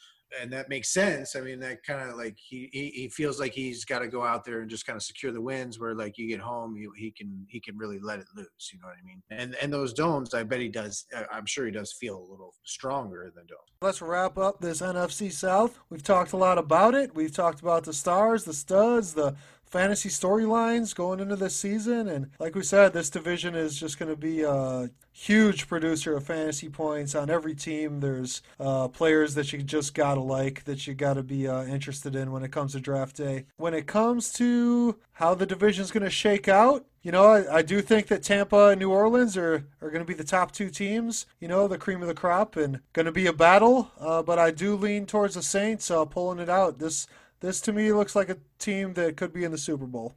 and 0.41 0.53
that 0.53 0.69
makes 0.69 0.93
sense. 0.93 1.37
I 1.37 1.41
mean, 1.41 1.61
that 1.61 1.83
kind 1.85 2.09
of 2.09 2.17
like 2.17 2.37
he, 2.37 2.69
he 2.73 2.91
he 2.91 3.09
feels 3.09 3.41
like 3.41 3.53
he's 3.53 3.85
got 3.85 4.01
to 4.01 4.09
go 4.09 4.23
out 4.23 4.45
there 4.45 4.61
and 4.61 4.71
just 4.71 4.87
kind 4.87 4.97
of 4.97 5.03
secure 5.03 5.33
the 5.33 5.41
wins. 5.41 5.79
Where 5.79 5.95
like 5.95 6.19
you 6.19 6.29
get 6.29 6.41
home, 6.41 6.77
he 6.97 7.11
can 7.11 7.47
he 7.49 7.61
can 7.61 7.77
really 7.77 7.99
let 7.99 8.19
it 8.19 8.27
loose. 8.37 8.71
You 8.73 8.81
know 8.81 8.89
what 8.89 8.97
I 9.03 9.07
mean? 9.07 9.23
And 9.31 9.55
and 9.57 9.73
those 9.73 9.93
domes, 9.93 10.35
I 10.35 10.43
bet 10.43 10.61
he 10.61 10.69
does. 10.69 11.07
I'm 11.33 11.47
sure 11.47 11.67
he 11.67 11.73
does 11.73 11.93
feel 11.93 12.17
a 12.19 12.31
little 12.31 12.55
stronger 12.65 13.33
than 13.35 13.47
domes. 13.47 13.61
Let's 13.81 14.03
wrap 14.03 14.39
up 14.39 14.61
this 14.61 14.81
NFC 14.81 15.33
South. 15.33 15.79
We've 15.91 16.03
talked 16.03 16.33
a 16.33 16.37
lot 16.37 16.59
about 16.59 16.95
it. 16.95 17.15
We've 17.15 17.35
talked 17.35 17.61
about 17.61 17.85
the 17.85 17.93
stars, 17.93 18.45
the 18.45 18.55
studs, 18.55 19.15
the 19.15 19.35
fantasy 19.73 20.11
storylines 20.11 20.95
going 20.95 21.19
into 21.19 21.35
this 21.35 21.57
season. 21.57 22.07
And 22.07 22.31
like 22.39 22.55
we 22.55 22.63
said, 22.63 22.93
this 22.93 23.09
division 23.09 23.55
is 23.55 23.81
just 23.81 23.99
going 23.99 24.11
to 24.11 24.17
be 24.17 24.43
a 24.43 24.91
huge 25.13 25.67
producer 25.67 26.15
of 26.15 26.25
fantasy 26.25 26.69
points 26.69 27.15
on 27.15 27.31
every 27.31 27.55
team. 27.55 28.01
There's 28.01 28.43
uh, 28.61 28.89
players 28.89 29.35
that 29.35 29.53
you 29.53 29.63
just 29.63 29.95
got 29.95 30.15
to 30.15 30.21
like, 30.21 30.65
that 30.65 30.87
you 30.87 30.95
got 30.95 31.15
to 31.15 31.23
be 31.23 31.49
uh, 31.49 31.65
interested 31.65 32.15
in 32.15 32.33
when 32.33 32.43
it 32.43 32.53
comes 32.53 32.73
to 32.73 32.81
draft 32.81 33.17
day. 33.17 33.47
When 33.57 33.73
it 33.73 33.87
comes 33.87 34.33
to 34.35 34.99
how 35.15 35.35
the 35.35 35.47
division's 35.47 35.91
going 35.91 36.05
to 36.05 36.11
shake 36.11 36.49
out, 36.49 36.85
you 37.03 37.11
know, 37.11 37.27
I, 37.27 37.59
I 37.59 37.63
do 37.63 37.81
think 37.83 38.07
that 38.09 38.23
Tampa 38.23 38.69
and 38.69 38.79
New 38.79 38.91
Orleans 38.91 39.37
are, 39.37 39.67
are 39.81 39.91
going 39.91 40.01
to 40.01 40.05
be 40.05 40.15
the 40.15 40.23
top 40.23 40.53
two 40.53 40.71
teams, 40.71 41.27
you 41.41 41.49
know, 41.49 41.67
the 41.67 41.79
cream 41.79 42.01
of 42.01 42.09
the 42.09 42.15
crop, 42.15 42.57
and 42.57 42.81
going 42.93 43.07
to 43.07 43.13
be 43.13 43.27
a 43.27 43.33
battle. 43.33 43.91
Uh, 43.99 44.23
but 44.23 44.39
I 44.39 44.53
do 44.53 44.77
lean 44.77 45.07
towards 45.07 45.35
the 45.35 45.43
Saints 45.43 45.91
uh, 45.91 46.05
pulling 46.05 46.39
it 46.39 46.49
out. 46.49 46.79
This 46.79 47.09
this 47.43 47.61
to 47.63 47.73
me 47.73 47.93
looks 47.93 48.17
like 48.17 48.31
a 48.31 48.39
team 48.59 48.95
that 48.95 49.17
could 49.17 49.33
be 49.33 49.45
in 49.45 49.51
the 49.51 49.59
Super 49.59 49.87
Bowl. 49.87 50.15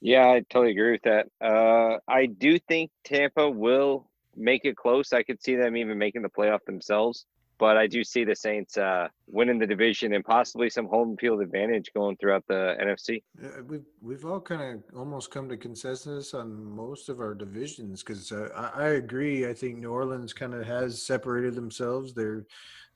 Yeah, 0.00 0.28
I 0.28 0.44
totally 0.48 0.72
agree 0.72 0.92
with 0.92 1.02
that. 1.02 1.26
Uh, 1.40 1.98
I 2.06 2.26
do 2.26 2.58
think 2.58 2.90
Tampa 3.02 3.50
will 3.50 4.08
make 4.36 4.64
it 4.64 4.76
close. 4.76 5.12
I 5.12 5.24
could 5.24 5.42
see 5.42 5.56
them 5.56 5.76
even 5.76 5.98
making 5.98 6.22
the 6.22 6.28
playoff 6.28 6.64
themselves. 6.64 7.26
But 7.58 7.76
I 7.76 7.88
do 7.88 8.04
see 8.04 8.22
the 8.22 8.36
Saints 8.36 8.78
uh, 8.78 9.08
winning 9.26 9.58
the 9.58 9.66
division 9.66 10.12
and 10.12 10.24
possibly 10.24 10.70
some 10.70 10.86
home 10.86 11.16
field 11.16 11.40
advantage 11.42 11.90
going 11.92 12.16
throughout 12.16 12.44
the 12.46 12.76
NFC. 12.80 13.24
Yeah, 13.42 13.62
we've 13.66 13.84
we've 14.00 14.24
all 14.24 14.40
kind 14.40 14.62
of 14.62 14.96
almost 14.96 15.32
come 15.32 15.48
to 15.48 15.56
consensus 15.56 16.34
on 16.34 16.54
most 16.64 17.08
of 17.08 17.18
our 17.18 17.34
divisions 17.34 18.04
because 18.04 18.30
uh, 18.30 18.48
I, 18.54 18.84
I 18.84 18.88
agree. 18.90 19.48
I 19.48 19.54
think 19.54 19.78
New 19.78 19.90
Orleans 19.90 20.32
kind 20.32 20.54
of 20.54 20.64
has 20.68 21.02
separated 21.02 21.56
themselves. 21.56 22.14
They're 22.14 22.46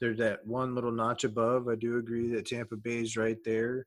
they're 0.03 0.15
that 0.15 0.45
one 0.45 0.75
little 0.75 0.91
notch 0.91 1.23
above. 1.23 1.69
I 1.69 1.77
do 1.77 1.99
agree 1.99 2.29
that 2.33 2.47
Tampa 2.47 2.75
Bay's 2.75 3.17
right 3.17 3.39
there. 3.45 3.87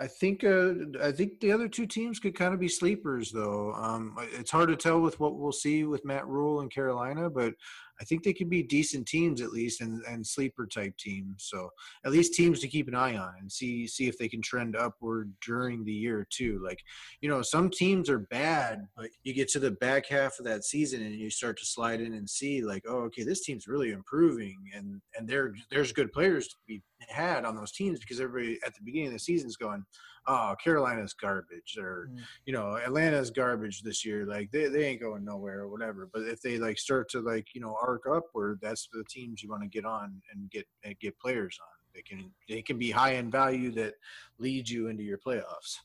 I 0.00 0.06
think 0.06 0.44
uh, 0.44 0.74
I 1.02 1.10
think 1.10 1.40
the 1.40 1.50
other 1.50 1.66
two 1.66 1.86
teams 1.86 2.20
could 2.20 2.36
kind 2.36 2.54
of 2.54 2.60
be 2.60 2.68
sleepers 2.68 3.32
though. 3.32 3.72
Um, 3.72 4.16
it's 4.38 4.52
hard 4.52 4.68
to 4.68 4.76
tell 4.76 5.00
with 5.00 5.18
what 5.18 5.34
we'll 5.34 5.50
see 5.50 5.82
with 5.82 6.04
Matt 6.04 6.24
Rhule 6.28 6.60
and 6.60 6.70
Carolina, 6.70 7.28
but 7.28 7.52
I 8.00 8.04
think 8.04 8.22
they 8.22 8.32
could 8.32 8.50
be 8.50 8.62
decent 8.62 9.06
teams 9.06 9.40
at 9.40 9.50
least 9.50 9.80
and, 9.80 10.02
and 10.08 10.26
sleeper 10.26 10.66
type 10.66 10.96
teams. 10.98 11.48
So 11.48 11.70
at 12.04 12.12
least 12.12 12.34
teams 12.34 12.60
to 12.60 12.68
keep 12.68 12.88
an 12.88 12.94
eye 12.94 13.16
on 13.16 13.34
and 13.40 13.50
see 13.50 13.86
see 13.86 14.06
if 14.06 14.18
they 14.18 14.28
can 14.28 14.42
trend 14.42 14.76
upward 14.76 15.32
during 15.44 15.84
the 15.84 15.92
year 15.92 16.26
too. 16.30 16.60
Like, 16.64 16.80
you 17.20 17.28
know, 17.28 17.42
some 17.42 17.70
teams 17.70 18.10
are 18.10 18.20
bad, 18.30 18.86
but 18.96 19.08
you 19.22 19.34
get 19.34 19.48
to 19.50 19.58
the 19.58 19.72
back 19.72 20.06
half 20.06 20.38
of 20.38 20.44
that 20.44 20.64
season 20.64 21.02
and 21.02 21.14
you 21.14 21.30
start 21.30 21.58
to 21.58 21.66
slide 21.66 22.00
in 22.00 22.14
and 22.14 22.28
see 22.28 22.62
like, 22.62 22.82
oh, 22.88 23.00
okay, 23.04 23.24
this 23.24 23.42
team's 23.42 23.66
really 23.66 23.92
improving 23.92 24.56
and 24.74 25.00
and 25.16 25.28
there 25.28 25.54
there's 25.70 25.92
good 25.92 26.12
players 26.12 26.48
to 26.48 26.56
be 26.66 26.82
had 27.08 27.44
on 27.44 27.56
those 27.56 27.72
teams 27.72 28.00
because 28.00 28.20
everybody 28.20 28.58
at 28.66 28.74
the 28.74 28.82
beginning 28.84 29.08
of 29.08 29.12
the 29.14 29.18
season 29.18 29.48
is 29.48 29.56
going, 29.56 29.84
oh, 30.26 30.54
Carolina's 30.62 31.12
garbage 31.14 31.76
or 31.78 32.08
Mm. 32.12 32.20
you 32.46 32.52
know 32.52 32.76
Atlanta's 32.76 33.30
garbage 33.30 33.82
this 33.82 34.04
year. 34.04 34.26
Like 34.26 34.50
they, 34.50 34.66
they 34.68 34.84
ain't 34.86 35.00
going 35.00 35.24
nowhere 35.24 35.60
or 35.60 35.68
whatever. 35.68 36.08
But 36.12 36.22
if 36.22 36.40
they 36.42 36.58
like 36.58 36.78
start 36.78 37.08
to 37.10 37.20
like 37.20 37.54
you 37.54 37.60
know 37.60 37.76
arc 37.80 38.02
upward, 38.10 38.58
that's 38.62 38.88
the 38.92 39.04
teams 39.08 39.42
you 39.42 39.50
want 39.50 39.62
to 39.62 39.68
get 39.68 39.84
on 39.84 40.20
and 40.32 40.50
get 40.50 40.66
and 40.84 40.98
get 40.98 41.18
players 41.18 41.58
on. 41.60 41.68
They 41.94 42.02
can 42.02 42.30
they 42.48 42.62
can 42.62 42.78
be 42.78 42.90
high 42.90 43.12
in 43.14 43.30
value 43.30 43.70
that 43.72 43.94
leads 44.38 44.70
you 44.70 44.88
into 44.88 45.02
your 45.02 45.18
playoffs. 45.18 45.78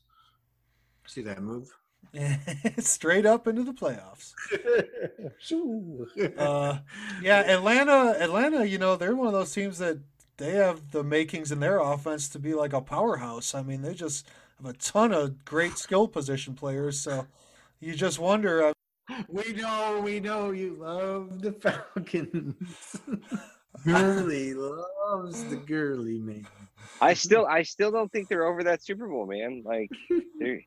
See 1.06 1.22
that 1.22 1.42
move? 1.42 1.68
Straight 2.78 3.26
up 3.26 3.46
into 3.46 3.64
the 3.64 3.72
playoffs. 3.72 4.32
Uh, 6.38 6.78
yeah, 7.22 7.40
Atlanta. 7.40 8.14
Atlanta. 8.18 8.64
You 8.64 8.78
know, 8.78 8.96
they're 8.96 9.14
one 9.14 9.26
of 9.28 9.32
those 9.32 9.52
teams 9.52 9.78
that 9.78 9.98
they 10.38 10.52
have 10.52 10.90
the 10.90 11.04
makings 11.04 11.52
in 11.52 11.60
their 11.60 11.78
offense 11.78 12.28
to 12.30 12.38
be 12.38 12.54
like 12.54 12.72
a 12.72 12.80
powerhouse. 12.80 13.54
I 13.54 13.62
mean, 13.62 13.82
they 13.82 13.94
just 13.94 14.26
have 14.62 14.74
a 14.74 14.76
ton 14.78 15.12
of 15.12 15.44
great 15.44 15.78
skill 15.78 16.08
position 16.08 16.54
players. 16.54 16.98
So 17.00 17.26
you 17.80 17.94
just 17.94 18.18
wonder. 18.18 18.62
Uh, 18.64 18.72
we 19.28 19.52
know, 19.52 20.00
we 20.04 20.20
know 20.20 20.50
you 20.52 20.74
love 20.74 21.42
the 21.42 21.52
Falcons. 21.94 22.54
Gurley 23.84 24.54
loves 24.54 25.44
the 25.44 25.56
girly 25.56 26.18
man. 26.18 26.46
I 27.00 27.14
still, 27.14 27.46
I 27.46 27.62
still 27.62 27.90
don't 27.90 28.10
think 28.12 28.28
they're 28.28 28.46
over 28.46 28.62
that 28.64 28.82
Super 28.82 29.08
Bowl, 29.08 29.26
man. 29.26 29.62
Like, 29.64 29.90
they're- 30.38 30.64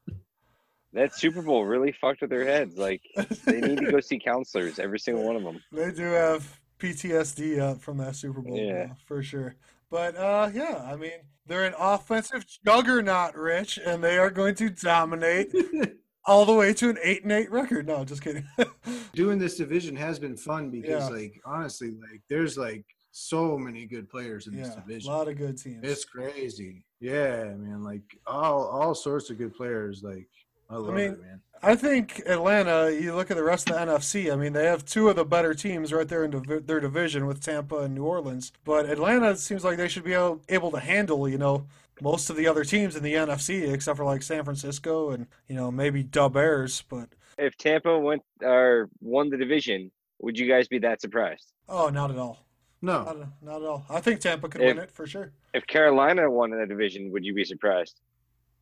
that 0.94 1.14
Super 1.14 1.42
Bowl 1.42 1.66
really 1.66 1.92
fucked 1.92 2.22
with 2.22 2.30
their 2.30 2.46
heads. 2.46 2.78
Like, 2.78 3.02
they 3.46 3.60
need 3.60 3.80
to 3.80 3.92
go 3.92 4.00
see 4.00 4.18
counselors, 4.18 4.80
every 4.80 4.98
single 4.98 5.26
one 5.26 5.36
of 5.36 5.44
them. 5.44 5.62
they 5.74 5.92
do 5.92 6.04
have 6.04 6.60
PTSD 6.94 7.60
uh, 7.60 7.76
from 7.76 7.98
that 7.98 8.16
Super 8.16 8.42
Bowl, 8.42 8.58
Yeah. 8.58 8.90
for 9.06 9.24
sure. 9.24 9.56
But 9.90 10.16
uh, 10.16 10.50
yeah, 10.54 10.84
I 10.86 10.96
mean, 10.96 11.12
they're 11.46 11.66
an 11.66 11.76
offensive 11.80 12.46
juggernaut, 12.66 13.36
Rich, 13.36 13.80
and 13.86 14.04
they 14.04 14.18
are 14.18 14.30
going 14.30 14.56
to 14.56 14.70
dominate 14.70 15.54
all 16.26 16.46
the 16.46 16.54
way 16.54 16.74
to 16.74 16.90
an 16.90 16.98
eight 17.04 17.24
and 17.24 17.32
eight 17.32 17.52
record. 17.52 17.88
No, 17.88 18.04
just 18.04 18.22
kidding. 18.22 18.46
Doing 19.14 19.38
this 19.40 19.56
division 19.58 19.96
has 19.96 20.20
been 20.20 20.36
fun 20.36 20.70
because, 20.70 21.10
Yeah. 21.10 21.16
like, 21.16 21.42
honestly, 21.46 21.92
like, 21.92 22.22
there's 22.30 22.58
like 22.58 22.84
so 23.12 23.58
many 23.58 23.86
good 23.86 24.10
players 24.10 24.48
in 24.48 24.56
this 24.56 24.76
division. 24.76 25.10
a 25.12 25.16
lot 25.16 25.28
of 25.30 25.38
good 25.38 25.58
teams. 25.58 25.80
It's 25.84 26.04
crazy. 26.04 26.84
Yeah, 27.00 27.44
man. 27.56 27.84
Like 27.84 28.02
all 28.28 28.66
all 28.66 28.96
sorts 28.96 29.30
of 29.30 29.38
good 29.38 29.54
players. 29.56 30.04
Like 30.04 30.28
I 30.70 30.76
love 30.78 30.94
mean, 30.94 31.12
it, 31.14 31.22
man. 31.22 31.42
I 31.64 31.76
think 31.76 32.22
Atlanta. 32.28 32.92
You 32.92 33.16
look 33.16 33.32
at 33.32 33.38
the 33.38 33.44
rest 33.44 33.70
of 33.70 33.76
the 33.76 33.82
NFC. 33.82 34.32
I 34.32 34.36
mean, 34.36 34.54
they 34.54 34.66
have 34.66 34.86
two 34.86 35.10
of 35.10 35.16
the 35.16 35.26
better 35.26 35.54
teams 35.54 35.92
right 35.94 36.08
there 36.08 36.24
in 36.24 36.32
div- 36.32 36.68
their 36.68 36.80
division 36.80 37.26
with 37.26 37.42
Tampa 37.42 37.78
and 37.80 37.96
New 37.96 38.04
Orleans. 38.04 38.52
But 38.64 38.88
Atlanta 38.90 39.36
seems 39.36 39.64
like 39.64 39.78
they 39.78 39.88
should 39.88 40.04
be 40.04 40.14
able, 40.14 40.42
able 40.50 40.72
to 40.72 40.80
handle, 40.80 41.28
you 41.28 41.38
know, 41.38 41.66
most 42.02 42.30
of 42.30 42.36
the 42.36 42.48
other 42.48 42.64
teams 42.64 42.96
in 42.96 43.04
the 43.04 43.14
NFC, 43.14 43.72
except 43.74 43.98
for 43.98 44.06
like 44.06 44.22
San 44.22 44.44
Francisco 44.44 45.12
and 45.12 45.28
you 45.48 45.56
know 45.56 45.72
maybe 45.72 46.04
Dub 46.04 46.34
Bears. 46.34 46.84
But 46.90 47.10
If 47.38 47.56
Tampa 47.58 47.98
went 47.98 48.22
or 48.42 48.90
won 49.02 49.30
the 49.30 49.38
division, 49.38 49.92
would 50.20 50.38
you 50.38 50.48
guys 50.48 50.68
be 50.68 50.80
that 50.80 51.02
surprised? 51.02 51.52
oh, 51.70 51.90
not 51.90 52.12
at 52.12 52.18
all. 52.18 52.46
No, 52.82 53.04
Not, 53.04 53.18
not 53.42 53.62
at 53.64 53.68
all. 53.68 53.86
I 53.90 54.02
think 54.02 54.20
Tampa 54.20 54.50
could 54.50 54.62
If- 54.62 54.76
win 54.76 54.84
it 54.84 54.92
for 54.92 55.08
sure. 55.08 55.32
If 55.56 55.66
Carolina 55.66 56.30
won 56.30 56.52
the 56.52 56.66
division, 56.68 57.12
would 57.12 57.24
you 57.26 57.34
be 57.34 57.44
surprised? 57.46 58.00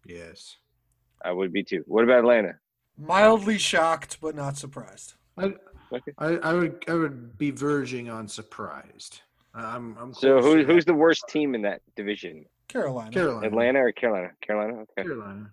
yes. 0.05 0.57
I 1.23 1.31
would 1.31 1.51
be 1.51 1.63
too. 1.63 1.83
What 1.87 2.03
about 2.03 2.19
Atlanta? 2.19 2.55
Mildly 2.97 3.57
shocked, 3.57 4.17
but 4.21 4.35
not 4.35 4.57
surprised. 4.57 5.13
I, 5.37 5.53
Okay. 5.93 6.11
I 6.17 6.27
I 6.37 6.53
would 6.53 6.83
I 6.87 6.93
would 6.93 7.37
be 7.37 7.51
verging 7.51 8.09
on 8.09 8.27
surprised. 8.27 9.21
I'm 9.53 9.95
I'm 9.99 10.13
So 10.13 10.41
who, 10.41 10.63
who's 10.63 10.85
the 10.85 10.93
worst 10.93 11.25
team 11.29 11.53
in 11.53 11.61
that 11.61 11.81
division? 11.95 12.45
Carolina. 12.67 13.11
Carolina. 13.11 13.47
Atlanta 13.47 13.79
or 13.79 13.91
Carolina? 13.91 14.31
Carolina. 14.41 14.73
Okay. 14.73 15.03
Carolina. 15.03 15.51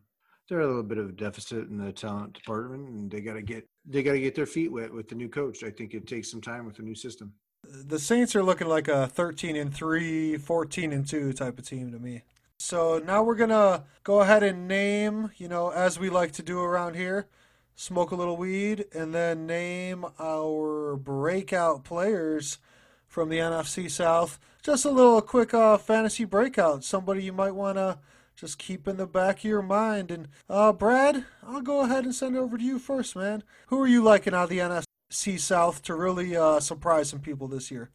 They're 0.49 0.61
a 0.61 0.67
little 0.67 0.83
bit 0.83 0.99
of 0.99 1.11
a 1.11 1.13
deficit 1.13 1.69
in 1.69 1.77
the 1.77 1.93
talent 1.93 2.33
department, 2.33 2.89
and 2.89 3.11
they 3.11 3.21
got 3.21 3.35
to 3.35 3.43
get 3.43 3.69
they 3.85 4.03
got 4.03 4.13
to 4.13 4.21
get 4.21 4.35
their 4.35 4.47
feet 4.47 4.73
wet 4.73 4.93
with 4.93 5.09
the 5.09 5.15
new 5.15 5.29
coach. 5.29 5.63
I 5.63 5.71
think 5.71 5.95
it 5.95 6.07
takes 6.07 6.31
some 6.31 6.41
time 6.41 6.65
with 6.65 6.77
the 6.77 6.83
new 6.83 6.95
system. 6.95 7.35
the 7.63 7.99
Saints 7.99 8.35
are 8.35 8.43
looking 8.43 8.67
like 8.69 8.89
a 8.89 9.07
13 9.09 9.57
and 9.57 9.73
3, 9.75 10.39
14 10.39 10.93
and 10.93 11.07
2 11.07 11.33
type 11.35 11.59
of 11.59 11.69
team 11.69 11.93
to 11.93 11.99
me. 11.99 12.23
So 12.61 12.99
now 13.03 13.23
we're 13.23 13.37
going 13.37 13.49
to 13.49 13.85
go 14.05 14.21
ahead 14.21 14.43
and 14.43 14.69
name, 14.69 15.31
you 15.39 15.49
know, 15.49 15.71
as 15.71 15.99
we 15.99 16.11
like 16.11 16.33
to 16.33 16.43
do 16.43 16.61
around 16.61 16.95
here, 16.95 17.27
smoke 17.75 18.11
a 18.11 18.15
little 18.15 18.37
weed 18.37 18.85
and 18.93 19.15
then 19.15 19.47
name 19.47 20.05
our 20.19 20.95
breakout 20.97 21.85
players 21.85 22.59
from 23.07 23.31
the 23.31 23.39
NFC 23.39 23.91
South. 23.91 24.39
Just 24.63 24.85
a 24.85 24.91
little 24.91 25.23
quick 25.23 25.55
uh, 25.55 25.79
fantasy 25.79 26.27
breakout, 26.27 26.85
somebody 26.85 27.25
you 27.25 27.33
might 27.33 27.55
want 27.55 27.79
to 27.79 27.99
just 28.37 28.59
keep 28.59 28.87
in 28.87 28.99
the 28.99 29.07
back 29.07 29.39
of 29.39 29.45
your 29.45 29.63
mind. 29.63 30.11
And 30.11 30.29
uh, 30.47 30.75
Brad, 30.75 31.25
I'll 31.43 31.63
go 31.63 31.81
ahead 31.81 32.05
and 32.05 32.15
send 32.15 32.37
it 32.37 32.41
over 32.41 32.59
to 32.59 32.63
you 32.63 32.79
first, 32.79 33.17
man. 33.17 33.43
Who 33.69 33.81
are 33.81 33.89
you 33.89 34.03
liking 34.03 34.35
out 34.35 34.45
of 34.45 34.51
the 34.51 34.59
NFC 34.59 35.41
South 35.41 35.81
to 35.85 35.95
really 35.95 36.37
uh, 36.37 36.61
surprise 36.61 37.09
some 37.09 37.21
people 37.21 37.49
this 37.49 37.71
year? 37.71 37.89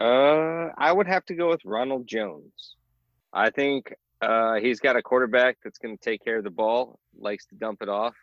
Uh, 0.00 0.72
I 0.78 0.90
would 0.90 1.06
have 1.06 1.26
to 1.26 1.34
go 1.34 1.50
with 1.50 1.60
Ronald 1.66 2.06
Jones. 2.06 2.76
I 3.34 3.50
think 3.50 3.92
uh, 4.22 4.54
he's 4.54 4.78
got 4.78 4.96
a 4.96 5.02
quarterback 5.02 5.58
that's 5.62 5.78
going 5.78 5.98
to 5.98 6.02
take 6.02 6.24
care 6.24 6.38
of 6.38 6.44
the 6.44 6.50
ball, 6.50 7.00
likes 7.18 7.46
to 7.46 7.56
dump 7.56 7.82
it 7.82 7.88
off. 7.88 8.14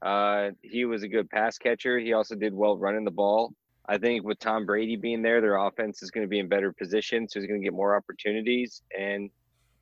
Uh, 0.00 0.50
he 0.62 0.84
was 0.84 1.02
a 1.02 1.08
good 1.08 1.28
pass 1.28 1.58
catcher. 1.58 1.98
He 1.98 2.12
also 2.12 2.36
did 2.36 2.54
well 2.54 2.78
running 2.78 3.04
the 3.04 3.10
ball. 3.10 3.52
I 3.88 3.98
think 3.98 4.24
with 4.24 4.38
Tom 4.38 4.64
Brady 4.64 4.96
being 4.96 5.22
there, 5.22 5.40
their 5.40 5.56
offense 5.56 6.02
is 6.02 6.10
going 6.10 6.24
to 6.24 6.28
be 6.28 6.38
in 6.38 6.48
better 6.48 6.72
position, 6.72 7.28
so 7.28 7.40
he's 7.40 7.48
going 7.48 7.60
to 7.60 7.64
get 7.64 7.72
more 7.72 7.96
opportunities. 7.96 8.82
And 8.96 9.30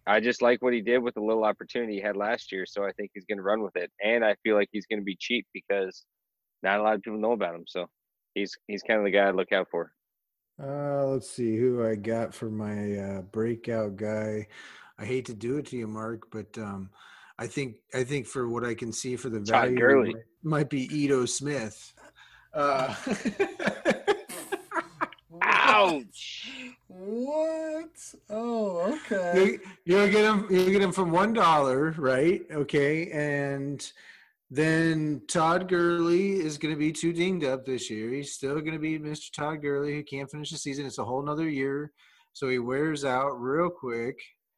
I 0.06 0.20
just 0.20 0.42
like 0.42 0.62
what 0.62 0.72
he 0.72 0.80
did 0.80 0.98
with 0.98 1.14
the 1.14 1.22
little 1.22 1.44
opportunity 1.44 1.94
he 1.94 2.00
had 2.00 2.16
last 2.16 2.50
year, 2.50 2.64
so 2.66 2.84
I 2.84 2.92
think 2.92 3.10
he's 3.14 3.24
going 3.24 3.38
to 3.38 3.42
run 3.42 3.62
with 3.62 3.76
it. 3.76 3.90
And 4.02 4.24
I 4.24 4.34
feel 4.42 4.56
like 4.56 4.68
he's 4.72 4.86
going 4.86 5.00
to 5.00 5.04
be 5.04 5.16
cheap 5.18 5.46
because 5.52 6.04
not 6.62 6.80
a 6.80 6.82
lot 6.82 6.94
of 6.94 7.02
people 7.02 7.18
know 7.18 7.32
about 7.32 7.54
him. 7.54 7.64
So 7.66 7.86
he's 8.34 8.56
he's 8.66 8.82
kind 8.82 8.98
of 8.98 9.04
the 9.04 9.10
guy 9.10 9.26
I 9.26 9.30
look 9.30 9.52
out 9.52 9.68
for. 9.70 9.92
Uh, 10.62 11.06
let's 11.06 11.30
see 11.30 11.56
who 11.56 11.84
I 11.84 11.96
got 11.96 12.32
for 12.32 12.48
my 12.48 12.96
uh, 12.96 13.22
breakout 13.22 13.96
guy. 13.96 14.46
I 14.98 15.04
hate 15.04 15.24
to 15.26 15.34
do 15.34 15.56
it 15.56 15.66
to 15.66 15.76
you, 15.76 15.88
Mark, 15.88 16.30
but 16.30 16.56
um, 16.58 16.90
I 17.38 17.48
think 17.48 17.76
I 17.92 18.04
think 18.04 18.26
for 18.26 18.48
what 18.48 18.64
I 18.64 18.74
can 18.74 18.92
see 18.92 19.16
for 19.16 19.28
the 19.28 19.38
Todd 19.38 19.46
value 19.46 19.78
Gurley. 19.78 20.12
might, 20.12 20.22
might 20.42 20.70
be 20.70 20.82
Ito 20.96 21.26
Smith. 21.26 21.92
Uh, 22.52 22.94
Ouch! 25.42 26.50
What? 26.86 28.14
Oh, 28.30 28.96
okay. 29.10 29.32
you 29.34 29.60
you 29.84 30.10
get 30.10 30.24
him 30.24 30.46
you 30.48 30.70
get 30.70 30.80
him 30.80 30.92
from 30.92 31.10
one 31.10 31.32
dollar, 31.32 31.90
right? 31.98 32.42
Okay, 32.52 33.10
and 33.10 33.90
then 34.54 35.22
Todd 35.28 35.68
Gurley 35.68 36.32
is 36.32 36.58
going 36.58 36.74
to 36.74 36.78
be 36.78 36.92
too 36.92 37.12
dinged 37.12 37.44
up 37.44 37.64
this 37.64 37.90
year. 37.90 38.10
He's 38.10 38.32
still 38.32 38.60
going 38.60 38.72
to 38.72 38.78
be 38.78 38.98
Mr. 38.98 39.32
Todd 39.32 39.62
Gurley 39.62 39.94
who 39.94 40.02
can't 40.02 40.30
finish 40.30 40.50
the 40.50 40.58
season. 40.58 40.86
It's 40.86 40.98
a 40.98 41.04
whole 41.04 41.22
nother 41.22 41.48
year, 41.48 41.92
so 42.32 42.48
he 42.48 42.58
wears 42.58 43.04
out 43.04 43.40
real 43.40 43.70
quick. 43.70 44.16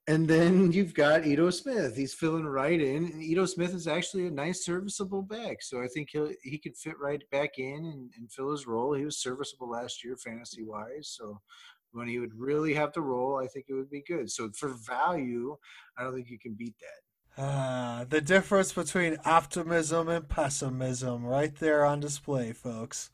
And 0.09 0.29
then 0.29 0.73
you've 0.73 0.95
got 0.95 1.27
Ito 1.27 1.51
Smith. 1.51 1.97
He's 1.97 2.15
filling 2.15 2.47
right 2.47 2.81
in. 2.81 3.05
And 3.07 3.23
Ito 3.23 3.47
Smith 3.47 3.75
is 3.75 3.87
actually 3.87 4.27
a 4.27 4.31
nice, 4.31 4.65
serviceable 4.65 5.23
back. 5.23 5.63
So 5.63 5.83
I 5.83 5.89
think 5.89 6.11
he'll 6.13 6.31
he 6.43 6.59
could 6.59 6.77
fit 6.77 6.99
right 7.01 7.23
back 7.31 7.59
in 7.59 7.85
and, 7.85 8.11
and 8.17 8.31
fill 8.31 8.53
his 8.53 8.67
role. 8.67 8.95
He 8.95 9.05
was 9.05 9.19
serviceable 9.19 9.71
last 9.71 10.05
year, 10.05 10.17
fantasy 10.17 10.63
wise. 10.63 11.15
So 11.17 11.41
when 11.93 12.09
he 12.09 12.19
would 12.19 12.35
really 12.35 12.75
have 12.75 12.93
to 12.93 13.01
roll, 13.01 13.39
I 13.39 13.47
think 13.47 13.67
it 13.69 13.75
would 13.75 13.91
be 13.91 14.05
good. 14.07 14.31
So 14.31 14.51
for 14.57 14.75
value, 14.87 15.57
I 15.97 16.03
don't 16.03 16.15
think 16.15 16.29
you 16.29 16.39
can 16.39 16.55
beat 16.55 16.75
that. 16.81 17.06
Ah, 17.39 18.07
the 18.09 18.23
difference 18.23 18.73
between 18.73 19.19
optimism 19.27 20.09
and 20.09 20.27
pessimism, 20.27 21.25
right 21.25 21.55
there 21.57 21.85
on 21.85 22.01
display, 22.01 22.53
folks. 22.53 23.11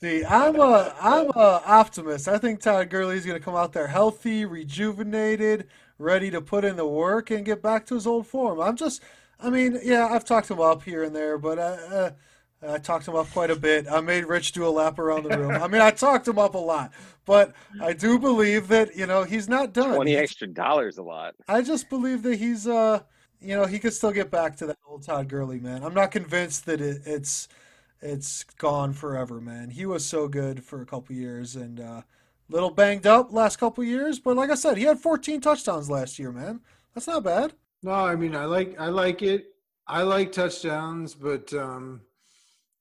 See, 0.00 0.24
I'm 0.24 0.56
a 0.60 0.94
I'm 1.00 1.28
a 1.30 1.62
optimist. 1.64 2.28
I 2.28 2.36
think 2.38 2.60
Todd 2.60 2.90
Gurley's 2.90 3.24
going 3.24 3.38
to 3.38 3.44
come 3.44 3.56
out 3.56 3.72
there 3.72 3.86
healthy, 3.86 4.44
rejuvenated, 4.44 5.66
ready 5.98 6.30
to 6.30 6.42
put 6.42 6.64
in 6.64 6.76
the 6.76 6.86
work 6.86 7.30
and 7.30 7.44
get 7.44 7.62
back 7.62 7.86
to 7.86 7.94
his 7.94 8.06
old 8.06 8.26
form. 8.26 8.60
I'm 8.60 8.76
just, 8.76 9.02
I 9.38 9.48
mean, 9.48 9.78
yeah, 9.82 10.08
I've 10.10 10.24
talked 10.24 10.50
him 10.50 10.60
up 10.60 10.82
here 10.82 11.02
and 11.02 11.16
there, 11.16 11.38
but 11.38 11.58
uh, 11.58 11.78
uh, 11.90 12.10
I 12.66 12.78
talked 12.78 13.08
him 13.08 13.16
up 13.16 13.30
quite 13.30 13.50
a 13.50 13.56
bit. 13.56 13.86
I 13.90 14.00
made 14.00 14.26
Rich 14.26 14.52
do 14.52 14.66
a 14.66 14.68
lap 14.68 14.98
around 14.98 15.24
the 15.24 15.38
room. 15.38 15.52
I 15.52 15.66
mean, 15.66 15.80
I 15.80 15.90
talked 15.90 16.28
him 16.28 16.38
up 16.38 16.54
a 16.54 16.58
lot, 16.58 16.92
but 17.24 17.54
I 17.80 17.94
do 17.94 18.18
believe 18.18 18.68
that 18.68 18.94
you 18.96 19.06
know 19.06 19.24
he's 19.24 19.48
not 19.48 19.72
done. 19.72 19.94
Twenty 19.94 20.16
extra 20.16 20.46
dollars 20.46 20.98
a 20.98 21.02
lot. 21.02 21.34
I 21.48 21.62
just 21.62 21.88
believe 21.88 22.22
that 22.24 22.38
he's 22.38 22.66
uh 22.66 23.00
you 23.40 23.56
know 23.56 23.64
he 23.64 23.78
could 23.78 23.94
still 23.94 24.12
get 24.12 24.30
back 24.30 24.56
to 24.56 24.66
that 24.66 24.78
old 24.86 25.02
Todd 25.04 25.28
Gurley 25.28 25.58
man. 25.58 25.82
I'm 25.82 25.94
not 25.94 26.10
convinced 26.10 26.66
that 26.66 26.80
it, 26.82 27.02
it's 27.06 27.48
it's 28.02 28.44
gone 28.44 28.92
forever, 28.92 29.40
man. 29.40 29.70
He 29.70 29.86
was 29.86 30.04
so 30.04 30.28
good 30.28 30.62
for 30.62 30.82
a 30.82 30.86
couple 30.86 31.16
years 31.16 31.56
and 31.56 31.80
uh 31.80 32.02
little 32.50 32.70
banged 32.70 33.06
up 33.06 33.32
last 33.32 33.56
couple 33.56 33.84
years, 33.84 34.18
but 34.18 34.36
like 34.36 34.50
I 34.50 34.54
said, 34.54 34.76
he 34.76 34.84
had 34.84 34.98
14 34.98 35.40
touchdowns 35.40 35.88
last 35.88 36.18
year, 36.18 36.32
man. 36.32 36.60
That's 36.94 37.06
not 37.06 37.22
bad. 37.22 37.54
No, 37.82 37.92
I 37.92 38.16
mean 38.16 38.36
I 38.36 38.44
like 38.44 38.78
I 38.78 38.88
like 38.88 39.22
it. 39.22 39.54
I 39.86 40.02
like 40.02 40.30
touchdowns, 40.30 41.14
but 41.14 41.54
um 41.54 42.02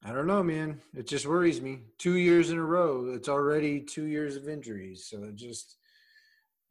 I 0.04 0.14
don't 0.14 0.28
know, 0.28 0.42
man. 0.44 0.82
It 0.96 1.08
just 1.08 1.26
worries 1.28 1.62
me. 1.62 1.80
Two 1.98 2.16
years 2.16 2.52
in 2.52 2.58
a 2.58 2.64
row. 2.64 3.12
It's 3.14 3.28
already 3.28 3.82
two 3.82 4.06
years 4.06 4.36
of 4.38 4.48
injuries. 4.48 5.06
So 5.06 5.24
it 5.24 5.36
just 5.36 5.76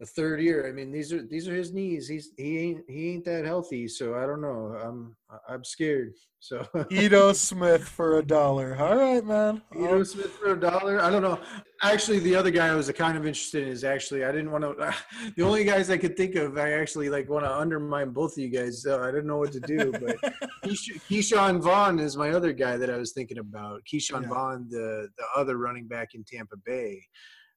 the 0.01 0.07
third 0.07 0.41
year. 0.41 0.69
I 0.69 0.73
mean, 0.73 0.93
these 0.93 1.13
are 1.13 1.23
these 1.23 1.49
are 1.49 1.55
his 1.55 1.73
knees. 1.73 2.07
He's 2.07 2.31
he 2.37 2.59
ain't 2.59 2.85
he 2.89 3.11
ain't 3.11 3.25
that 3.25 3.45
healthy. 3.45 3.89
So 3.89 4.15
I 4.15 4.27
don't 4.27 4.41
know. 4.41 4.77
I'm 4.81 5.17
I'm 5.49 5.65
scared. 5.65 6.13
So 6.39 6.65
Ito 6.91 7.33
Smith 7.33 7.83
for 7.83 8.19
a 8.19 8.23
dollar. 8.23 8.77
All 8.79 8.97
right, 8.97 9.25
man. 9.25 9.61
Ito 9.75 9.97
um, 9.97 10.05
Smith 10.05 10.31
for 10.31 10.53
a 10.53 10.61
dollar. 10.61 11.03
I 11.03 11.11
don't 11.11 11.23
know. 11.23 11.41
Actually, 11.83 12.21
the 12.21 12.37
other 12.37 12.53
guy 12.53 12.69
I 12.69 12.75
was 12.75 12.89
kind 12.93 13.17
of 13.17 13.27
interested 13.27 13.65
in 13.65 13.71
is 13.71 13.83
actually 13.83 14.25
I 14.25 14.31
didn't 14.31 14.53
want 14.53 14.65
to. 14.65 14.95
The 15.37 15.43
only 15.43 15.65
guys 15.65 15.91
I 15.91 15.97
could 15.97 16.17
think 16.17 16.37
of, 16.37 16.59
I 16.59 16.73
actually 16.73 17.11
like 17.11 17.29
want 17.29 17.45
to 17.45 17.53
undermine 17.53 18.11
both 18.11 18.33
of 18.33 18.39
you 18.39 18.51
guys. 18.51 18.83
So 18.83 19.03
I 19.03 19.07
didn't 19.07 19.27
know 19.27 19.39
what 19.39 19.53
to 19.53 19.61
do. 19.61 19.91
But 19.93 20.17
Ke'Shawn 20.65 21.61
Vaughn 21.61 21.99
is 21.99 22.17
my 22.17 22.31
other 22.31 22.53
guy 22.53 22.77
that 22.77 22.89
I 22.89 22.97
was 22.97 23.13
thinking 23.13 23.39
about. 23.39 23.83
Ke'Shawn 23.93 24.23
Yeah. 24.23 24.29
Vaughn, 24.29 24.69
the 24.71 25.09
the 25.19 25.25
other 25.37 25.59
running 25.59 25.89
back 25.89 26.15
in 26.15 26.23
Tampa 26.23 26.57
Bay. 26.65 27.03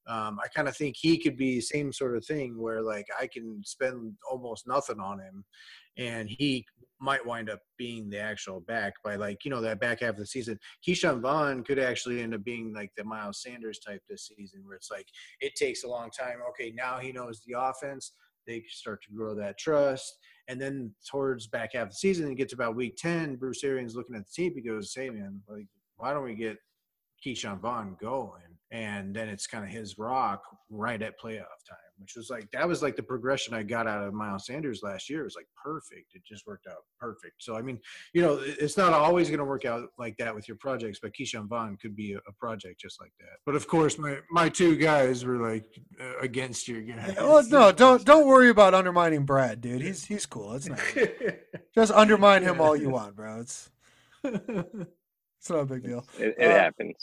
Um, 0.08 0.40
I 0.44 0.48
kind 0.48 0.68
of 0.68 0.76
think 0.76 0.96
he 1.00 1.18
could 1.18 1.38
be 1.38 1.56
the 1.56 1.62
same 1.62 1.94
sort 1.94 2.18
of 2.18 2.26
thing 2.26 2.60
where 2.60 2.82
like 2.82 3.06
I 3.20 3.28
can 3.28 3.62
spend 3.64 4.14
almost 4.30 4.68
nothing 4.68 5.00
on 5.00 5.20
him, 5.20 5.46
and 5.98 6.28
he 6.30 6.66
might 7.00 7.26
wind 7.26 7.50
up 7.50 7.60
being 7.78 8.10
the 8.10 8.20
actual 8.20 8.62
back 8.62 8.94
by 9.04 9.16
like 9.16 9.44
you 9.46 9.52
know 9.52 9.62
that 9.62 9.80
back 9.80 10.02
half 10.02 10.12
of 10.12 10.18
the 10.18 10.26
season. 10.26 10.58
Ke'Shawn 10.88 11.22
Vaughn 11.22 11.64
could 11.64 11.80
actually 11.80 12.22
end 12.22 12.34
up 12.34 12.44
being 12.44 12.74
like 12.74 12.92
the 12.98 13.04
Miles 13.04 13.42
Sanders 13.42 13.80
type 13.80 14.02
this 14.10 14.28
season, 14.28 14.62
where 14.66 14.76
it's 14.76 14.92
like 14.92 15.08
it 15.40 15.54
takes 15.56 15.84
a 15.84 15.90
long 15.90 16.10
time. 16.10 16.38
Okay, 16.50 16.72
now 16.76 16.98
he 16.98 17.12
knows 17.12 17.42
the 17.46 17.56
offense. 17.60 18.14
They 18.48 18.64
start 18.70 19.04
to 19.04 19.14
grow 19.14 19.36
that 19.36 19.60
trust, 19.60 20.18
and 20.48 20.60
then 20.60 20.94
towards 21.10 21.48
back 21.48 21.74
half 21.74 21.84
of 21.84 21.90
the 21.90 21.96
season, 21.96 22.32
it 22.32 22.36
gets 22.36 22.54
about 22.54 22.76
week 22.76 22.98
ten. 22.98 23.36
Bruce 23.36 23.64
Arians 23.64 23.96
looking 23.96 24.16
at 24.16 24.26
the 24.26 24.34
team. 24.34 24.54
He 24.56 24.62
goes, 24.62 24.94
"Hey 24.96 25.12
man, 25.12 25.42
like 25.48 25.68
why 25.98 26.14
don't 26.14 26.24
we 26.24 26.36
get 26.36 26.58
Ke'Shawn 27.24 27.60
Vaughn 27.60 27.98
going?" 28.02 28.51
And 28.74 29.14
then 29.14 29.28
it's 29.28 29.48
kind 29.48 29.66
of 29.66 29.70
his 29.70 29.98
rock 29.98 30.42
right 30.70 31.02
at 31.02 31.20
playoff 31.20 31.60
time, 31.68 31.78
which 31.98 32.14
was 32.16 32.30
like 32.30 32.50
that 32.52 32.66
was 32.66 32.82
like 32.82 32.96
the 32.96 33.04
progression 33.04 33.54
I 33.54 33.64
got 33.64 33.86
out 33.86 34.02
of 34.02 34.14
Miles 34.14 34.46
Sanders 34.46 34.80
last 34.82 35.10
year. 35.10 35.20
It 35.20 35.26
was 35.26 35.36
like 35.36 35.48
perfect. 35.62 36.16
It 36.16 36.24
just 36.26 36.48
worked 36.48 36.68
out 36.68 36.78
perfect. 36.98 37.44
So 37.44 37.58
I 37.58 37.62
mean, 37.62 37.80
you 38.14 38.22
know, 38.22 38.40
it's 38.42 38.78
not 38.78 38.94
always 38.94 39.28
going 39.28 39.40
to 39.40 39.46
work 39.46 39.66
out 39.66 39.90
like 40.00 40.16
that 40.20 40.34
with 40.34 40.48
your 40.48 40.56
projects, 40.56 41.00
but 41.02 41.12
Ke'Shawn 41.14 41.50
Vaughn 41.50 41.76
could 41.82 41.98
be 41.98 42.14
a, 42.14 42.20
a 42.20 42.32
project 42.40 42.80
just 42.80 43.02
like 43.02 43.12
that. 43.20 43.40
But 43.46 43.56
of 43.56 43.68
course, 43.68 43.98
my 43.98 44.20
my 44.32 44.48
two 44.48 44.78
guys 44.78 45.26
were 45.26 45.36
like 45.52 45.66
uh, 46.00 46.20
against 46.22 46.70
your 46.70 46.82
guys. 46.82 47.16
Well, 47.18 47.44
no, 47.50 47.74
don't 47.74 48.06
don't 48.06 48.26
worry 48.26 48.48
about 48.50 48.74
undermining 48.74 49.26
Brad, 49.26 49.60
dude. 49.60 49.82
He's 49.82 50.06
he's 50.06 50.26
cool. 50.26 50.54
It's 50.54 50.70
not 50.70 50.80
just 51.76 51.92
undermine 51.92 52.44
him 52.44 52.62
all 52.62 52.78
you 52.78 52.90
want, 52.90 53.18
bro. 53.18 53.42
It's 53.42 53.70
it's 54.24 55.50
not 55.50 55.60
a 55.60 55.66
big 55.66 55.84
deal. 55.84 56.06
It, 56.18 56.36
it 56.38 56.48
Uh, 56.48 56.58
happens. 56.58 56.96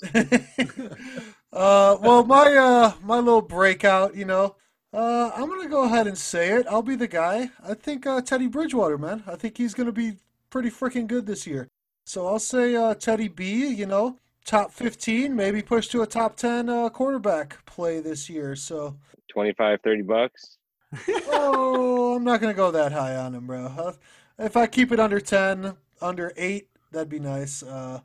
uh, 1.52 1.96
well, 2.00 2.24
my 2.24 2.54
uh, 2.54 2.92
my 3.02 3.18
little 3.18 3.42
breakout, 3.42 4.14
you 4.14 4.24
know, 4.24 4.56
uh, 4.92 5.30
I'm 5.34 5.48
gonna 5.48 5.68
go 5.68 5.84
ahead 5.84 6.06
and 6.06 6.16
say 6.16 6.50
it. 6.50 6.66
I'll 6.68 6.82
be 6.82 6.96
the 6.96 7.08
guy. 7.08 7.50
I 7.66 7.74
think 7.74 8.06
uh, 8.06 8.20
Teddy 8.20 8.46
Bridgewater, 8.46 8.98
man. 8.98 9.22
I 9.26 9.36
think 9.36 9.58
he's 9.58 9.74
gonna 9.74 9.92
be 9.92 10.16
pretty 10.50 10.70
freaking 10.70 11.06
good 11.06 11.26
this 11.26 11.46
year. 11.46 11.68
So 12.06 12.26
I'll 12.26 12.38
say 12.38 12.74
uh, 12.74 12.94
Teddy 12.94 13.28
B. 13.28 13.66
You 13.66 13.86
know, 13.86 14.18
top 14.48 14.72
15, 14.72 15.36
maybe 15.36 15.60
push 15.60 15.88
to 15.88 16.00
a 16.00 16.06
top 16.06 16.36
10 16.36 16.70
uh, 16.70 16.88
quarterback 16.88 17.64
play 17.66 18.00
this 18.00 18.30
year. 18.30 18.56
So, 18.56 18.96
25, 19.28 19.80
30 19.84 20.02
bucks. 20.02 20.56
oh, 21.28 22.16
I'm 22.16 22.24
not 22.24 22.40
gonna 22.40 22.54
go 22.54 22.70
that 22.70 22.92
high 22.92 23.14
on 23.16 23.34
him, 23.34 23.46
bro. 23.46 23.94
If 24.38 24.56
I 24.56 24.66
keep 24.66 24.90
it 24.90 25.00
under 25.00 25.20
10, 25.20 25.74
under 26.00 26.32
eight, 26.36 26.68
that'd 26.92 27.10
be 27.10 27.18
nice. 27.18 27.62
Uh, 27.62 28.00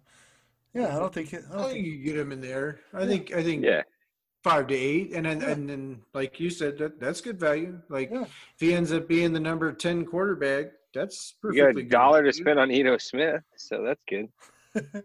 yeah, 0.73 0.95
I 0.95 0.99
don't 0.99 1.13
think. 1.13 1.33
It, 1.33 1.43
I 1.49 1.53
I 1.53 1.57
don't 1.57 1.63
think 1.71 1.85
think 1.85 1.87
you 1.87 2.03
get 2.03 2.17
him 2.17 2.31
in 2.31 2.41
there. 2.41 2.79
I 2.93 3.05
think 3.05 3.33
I 3.33 3.43
think 3.43 3.63
Yeah. 3.63 3.81
five 4.43 4.67
to 4.67 4.75
eight, 4.75 5.11
and 5.13 5.25
then 5.25 5.41
Yeah. 5.41 5.49
and 5.51 5.69
then 5.69 6.01
like 6.13 6.39
you 6.39 6.49
said, 6.49 6.77
that 6.79 6.99
that's 6.99 7.21
good 7.21 7.39
value. 7.39 7.79
Like 7.89 8.09
Yeah. 8.11 8.23
if 8.23 8.29
he 8.59 8.73
ends 8.73 8.91
up 8.91 9.07
being 9.07 9.33
the 9.33 9.39
number 9.39 9.71
ten 9.73 10.05
quarterback, 10.05 10.67
that's 10.93 11.35
You 11.43 11.49
perfectly 11.49 11.61
got 11.61 11.69
a 11.69 11.73
good 11.83 11.89
dollar 11.89 12.23
to 12.23 12.33
spend 12.33 12.59
on 12.59 12.71
Ito 12.71 12.97
Smith, 12.97 13.43
so 13.55 13.83
that's 13.83 14.01
good. 14.09 14.29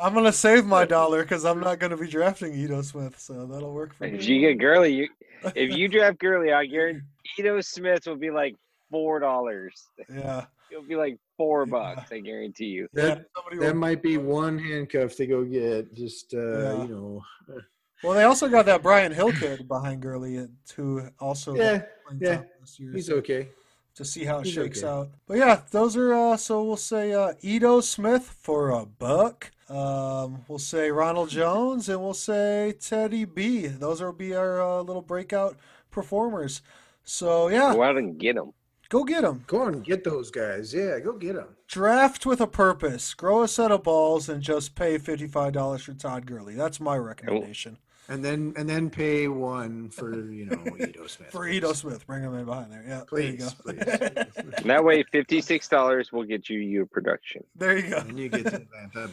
I'm 0.00 0.14
gonna 0.14 0.32
save 0.32 0.64
my 0.66 0.84
dollar 0.84 1.22
because 1.22 1.44
I'm 1.44 1.60
not 1.60 1.78
gonna 1.78 1.96
be 1.96 2.06
drafting 2.08 2.54
Ito 2.54 2.82
Smith, 2.82 3.18
so 3.18 3.46
that'll 3.46 3.72
work 3.72 3.94
for 3.94 4.04
If 4.04 4.20
me. 4.20 4.34
you 4.34 4.40
get 4.40 4.58
Gurley, 4.58 4.92
you 4.94 5.08
if 5.54 5.76
you 5.76 5.88
draft 5.94 6.18
Gurley, 6.18 6.52
I 6.52 6.66
guarantee 6.66 7.02
Ito 7.38 7.60
Smith 7.62 8.06
will 8.06 8.16
be 8.16 8.30
like 8.30 8.54
four 8.90 9.18
dollars. 9.18 9.86
Yeah, 10.08 10.44
It'll 10.70 10.82
be 10.84 10.96
like 10.96 11.18
four 11.36 11.66
bucks. 11.66 12.10
I 12.12 12.20
guarantee 12.20 12.66
you. 12.66 12.88
That- 12.92 13.26
that 13.60 13.76
might 13.76 14.02
be 14.02 14.16
one 14.18 14.58
handcuff 14.58 15.14
to 15.16 15.26
go 15.26 15.44
get. 15.44 15.94
Just 15.94 16.34
uh, 16.34 16.38
Yeah. 16.58 16.82
you 16.82 16.88
know, 16.88 17.24
Well, 18.04 18.12
they 18.14 18.22
also 18.24 18.48
got 18.48 18.66
that 18.66 18.82
Brian 18.82 19.10
Hill 19.12 19.32
kid 19.32 19.66
behind 19.66 20.02
Gurley, 20.02 20.38
uh, 20.38 20.46
who 20.76 21.08
also 21.18 21.54
yeah, 21.56 21.82
yeah. 22.20 22.42
this 22.60 22.78
year. 22.78 22.92
he's 22.92 23.06
so- 23.06 23.16
okay. 23.16 23.48
to 23.96 24.04
see 24.04 24.24
how 24.24 24.38
it 24.38 24.44
He's 24.44 24.54
shakes 24.54 24.84
okay. 24.84 24.88
out. 24.88 25.10
But 25.26 25.38
yeah, 25.38 25.62
those 25.72 25.96
are 25.96 26.14
uh 26.14 26.36
so 26.36 26.62
we'll 26.62 26.76
say 26.76 27.12
uh 27.12 27.32
Ito 27.42 27.80
Smith 27.80 28.22
for 28.40 28.70
a 28.70 28.86
buck. 28.86 29.50
Um 29.68 30.44
we'll 30.46 30.60
say 30.60 30.92
Ronald 30.92 31.30
Jones 31.30 31.88
and 31.88 32.00
we'll 32.00 32.14
say 32.14 32.74
Teddy 32.78 33.24
B. 33.24 33.66
Those 33.66 34.00
will 34.00 34.12
be 34.12 34.34
our 34.36 34.60
uh, 34.62 34.82
little 34.82 35.02
breakout 35.02 35.56
performers. 35.90 36.62
So 37.02 37.48
yeah, 37.48 37.74
Go 37.74 37.82
out 37.82 37.96
and 37.96 38.16
get 38.18 38.36
him. 38.36 38.52
Go 38.88 39.04
get 39.04 39.22
them. 39.22 39.44
Go 39.46 39.62
on 39.62 39.74
and 39.74 39.84
get 39.84 40.02
those 40.04 40.30
guys. 40.30 40.72
Yeah, 40.72 40.98
go 41.00 41.12
get 41.12 41.34
them. 41.34 41.48
Draft 41.66 42.24
with 42.24 42.40
a 42.40 42.46
purpose. 42.46 43.12
Grow 43.12 43.42
a 43.42 43.48
set 43.48 43.70
of 43.70 43.82
balls 43.82 44.28
and 44.30 44.42
just 44.42 44.74
pay 44.74 44.98
$55 44.98 45.80
for 45.82 45.92
Todd 45.92 46.24
Gurley. 46.26 46.54
That's 46.54 46.80
my 46.80 46.96
recommendation. 46.96 47.76
And 48.10 48.24
then 48.24 48.54
and 48.56 48.66
then 48.66 48.88
pay 48.88 49.28
one 49.28 49.90
for 49.90 50.14
you 50.32 50.46
know 50.46 50.64
Ito 50.80 51.06
Smith. 51.08 51.30
For. 51.30 51.46
Ito 51.46 51.74
Smith, 51.74 52.06
bring 52.06 52.22
him 52.22 52.32
in 52.34 52.46
behind 52.46 52.72
there. 52.72 52.82
Yeah, 52.88 53.02
there 53.12 53.20
you 53.20 53.36
Please, 53.36 53.52
go. 53.52 53.72
please. 53.74 53.82
And 54.56 54.64
that 54.70 54.82
way, 54.82 55.02
fifty-six 55.02 55.68
dollars 55.68 56.10
will 56.10 56.24
get 56.24 56.48
you 56.48 56.58
your 56.58 56.86
production. 56.86 57.44
there 57.54 57.76
you 57.76 57.90
go. 57.90 57.98
and 57.98 58.18
you 58.18 58.30
get 58.30 58.46
to 58.46 58.54
Atlanta 58.62 59.08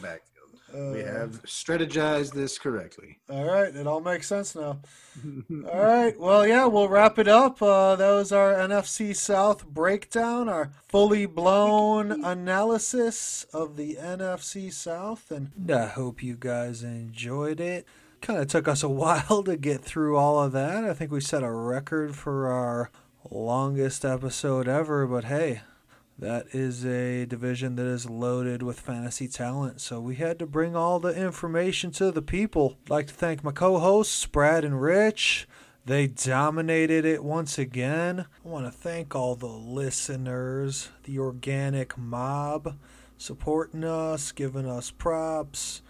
backfield. 0.76 0.94
we 0.94 1.02
Uh, 1.02 1.18
have 1.18 1.42
strategized 1.44 2.32
this 2.32 2.58
correctly. 2.58 3.18
All 3.30 3.44
right, 3.44 3.74
it 3.74 3.86
all 3.86 4.00
makes 4.00 4.26
sense 4.26 4.54
now. 4.54 4.78
All 5.72 5.80
right, 5.82 6.18
well, 6.20 6.46
yeah, 6.46 6.66
we'll 6.66 6.88
wrap 6.88 7.18
it 7.18 7.28
up. 7.28 7.62
Uh, 7.62 7.96
that 7.96 8.10
was 8.10 8.32
our 8.32 8.52
NFC 8.52 9.14
South 9.16 9.66
breakdown, 9.66 10.48
our 10.48 10.70
fully 10.88 11.26
blown 11.26 12.12
analysis 12.24 13.44
of 13.52 13.76
the 13.76 13.96
NFC 13.96 14.72
South, 14.72 15.30
and 15.30 15.50
I 15.70 15.86
hope 15.86 16.22
you 16.22 16.36
guys 16.38 16.82
enjoyed 16.82 17.60
it. 17.60 17.86
Kind 18.20 18.40
of 18.40 18.48
took 18.48 18.68
us 18.68 18.82
a 18.82 18.88
while 19.02 19.42
to 19.44 19.56
get 19.56 19.82
through 19.82 20.16
all 20.16 20.40
of 20.42 20.52
that. 20.52 20.84
I 20.84 20.92
think 20.94 21.10
we 21.10 21.20
set 21.20 21.42
a 21.42 21.50
record 21.50 22.14
for 22.16 22.48
our 22.48 22.90
longest 23.30 24.04
episode 24.04 24.68
ever, 24.68 25.06
but 25.06 25.24
hey, 25.24 25.62
that 26.18 26.46
is 26.52 26.84
a 26.86 27.26
division 27.26 27.76
that 27.76 27.86
is 27.86 28.08
loaded 28.08 28.62
with 28.62 28.80
fantasy 28.80 29.28
talent, 29.28 29.82
so 29.82 30.00
we 30.00 30.14
had 30.14 30.38
to 30.38 30.46
bring 30.46 30.74
all 30.74 30.98
the 30.98 31.14
information 31.14 31.90
to 31.92 32.10
the 32.10 32.22
people. 32.22 32.78
I'd 32.86 32.90
like 32.90 33.06
to 33.08 33.14
thank 33.14 33.44
my 33.44 33.52
co 33.52 33.78
hosts, 33.78 34.24
Brad 34.24 34.64
and 34.64 34.80
Rich. 34.80 35.46
They 35.84 36.06
dominated 36.06 37.04
it 37.04 37.22
once 37.22 37.58
again. 37.58 38.26
I 38.44 38.48
want 38.48 38.64
to 38.64 38.72
thank 38.72 39.14
all 39.14 39.36
the 39.36 39.46
listeners, 39.46 40.88
the 41.04 41.18
organic 41.18 41.96
mob, 41.98 42.76
supporting 43.18 43.84
us, 43.84 44.32
giving 44.32 44.66
us 44.66 44.90
props. 44.90 45.82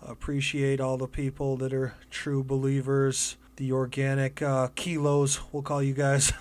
Appreciate 0.00 0.80
all 0.80 0.96
the 0.96 1.08
people 1.08 1.56
that 1.58 1.74
are 1.74 1.94
true 2.08 2.42
believers. 2.42 3.36
The 3.56 3.72
organic 3.72 4.40
uh, 4.40 4.68
kilos, 4.74 5.40
we'll 5.52 5.62
call 5.62 5.82
you 5.82 5.92
guys, 5.92 6.32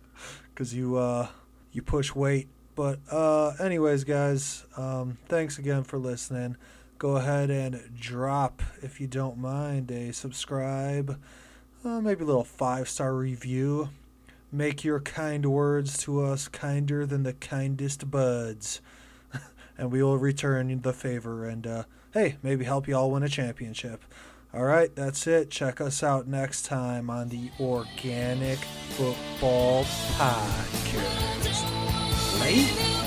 because 0.48 0.74
you 0.74 0.96
uh, 0.96 1.28
you 1.72 1.82
push 1.82 2.14
weight. 2.14 2.48
But 2.76 3.00
uh, 3.10 3.54
anyways, 3.58 4.04
guys, 4.04 4.64
um, 4.76 5.16
thanks 5.28 5.58
again 5.58 5.82
for 5.82 5.98
listening. 5.98 6.56
Go 6.98 7.16
ahead 7.16 7.50
and 7.50 7.90
drop, 7.98 8.62
if 8.82 9.00
you 9.00 9.06
don't 9.06 9.38
mind, 9.38 9.90
a 9.90 10.12
subscribe, 10.12 11.18
uh, 11.84 12.00
maybe 12.00 12.22
a 12.22 12.26
little 12.26 12.44
five 12.44 12.88
star 12.88 13.14
review. 13.14 13.88
Make 14.52 14.84
your 14.84 15.00
kind 15.00 15.44
words 15.46 15.98
to 16.04 16.22
us 16.22 16.48
kinder 16.48 17.04
than 17.04 17.22
the 17.22 17.32
kindest 17.32 18.10
buds, 18.10 18.80
and 19.78 19.90
we 19.90 20.02
will 20.02 20.18
return 20.18 20.80
the 20.82 20.92
favor 20.92 21.46
and 21.46 21.66
uh, 21.66 21.84
hey, 22.12 22.36
maybe 22.42 22.64
help 22.64 22.86
you 22.86 22.96
all 22.96 23.10
win 23.10 23.22
a 23.22 23.28
championship. 23.28 24.04
All 24.54 24.64
right, 24.64 24.94
that's 24.94 25.26
it. 25.26 25.50
Check 25.50 25.80
us 25.80 26.02
out 26.02 26.26
next 26.26 26.64
time 26.64 27.10
on 27.10 27.28
the 27.28 27.50
Organic 27.60 28.58
Football 28.96 29.84
Podcast. 29.84 31.75
Late? 32.40 33.05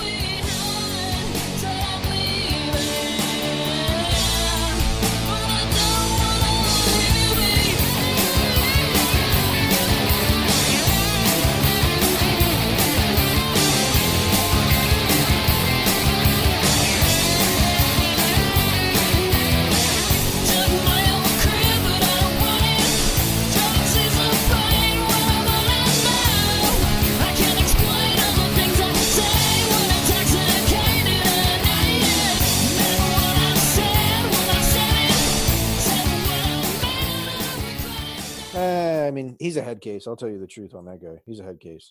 Head 39.70 39.82
case. 39.82 40.08
I'll 40.08 40.16
tell 40.16 40.30
you 40.30 40.40
the 40.40 40.48
truth 40.48 40.74
on 40.76 40.86
that 40.86 41.02
guy. 41.02 41.22
He's 41.26 41.40
a 41.40 41.44
head 41.44 41.60
case. 41.60 41.88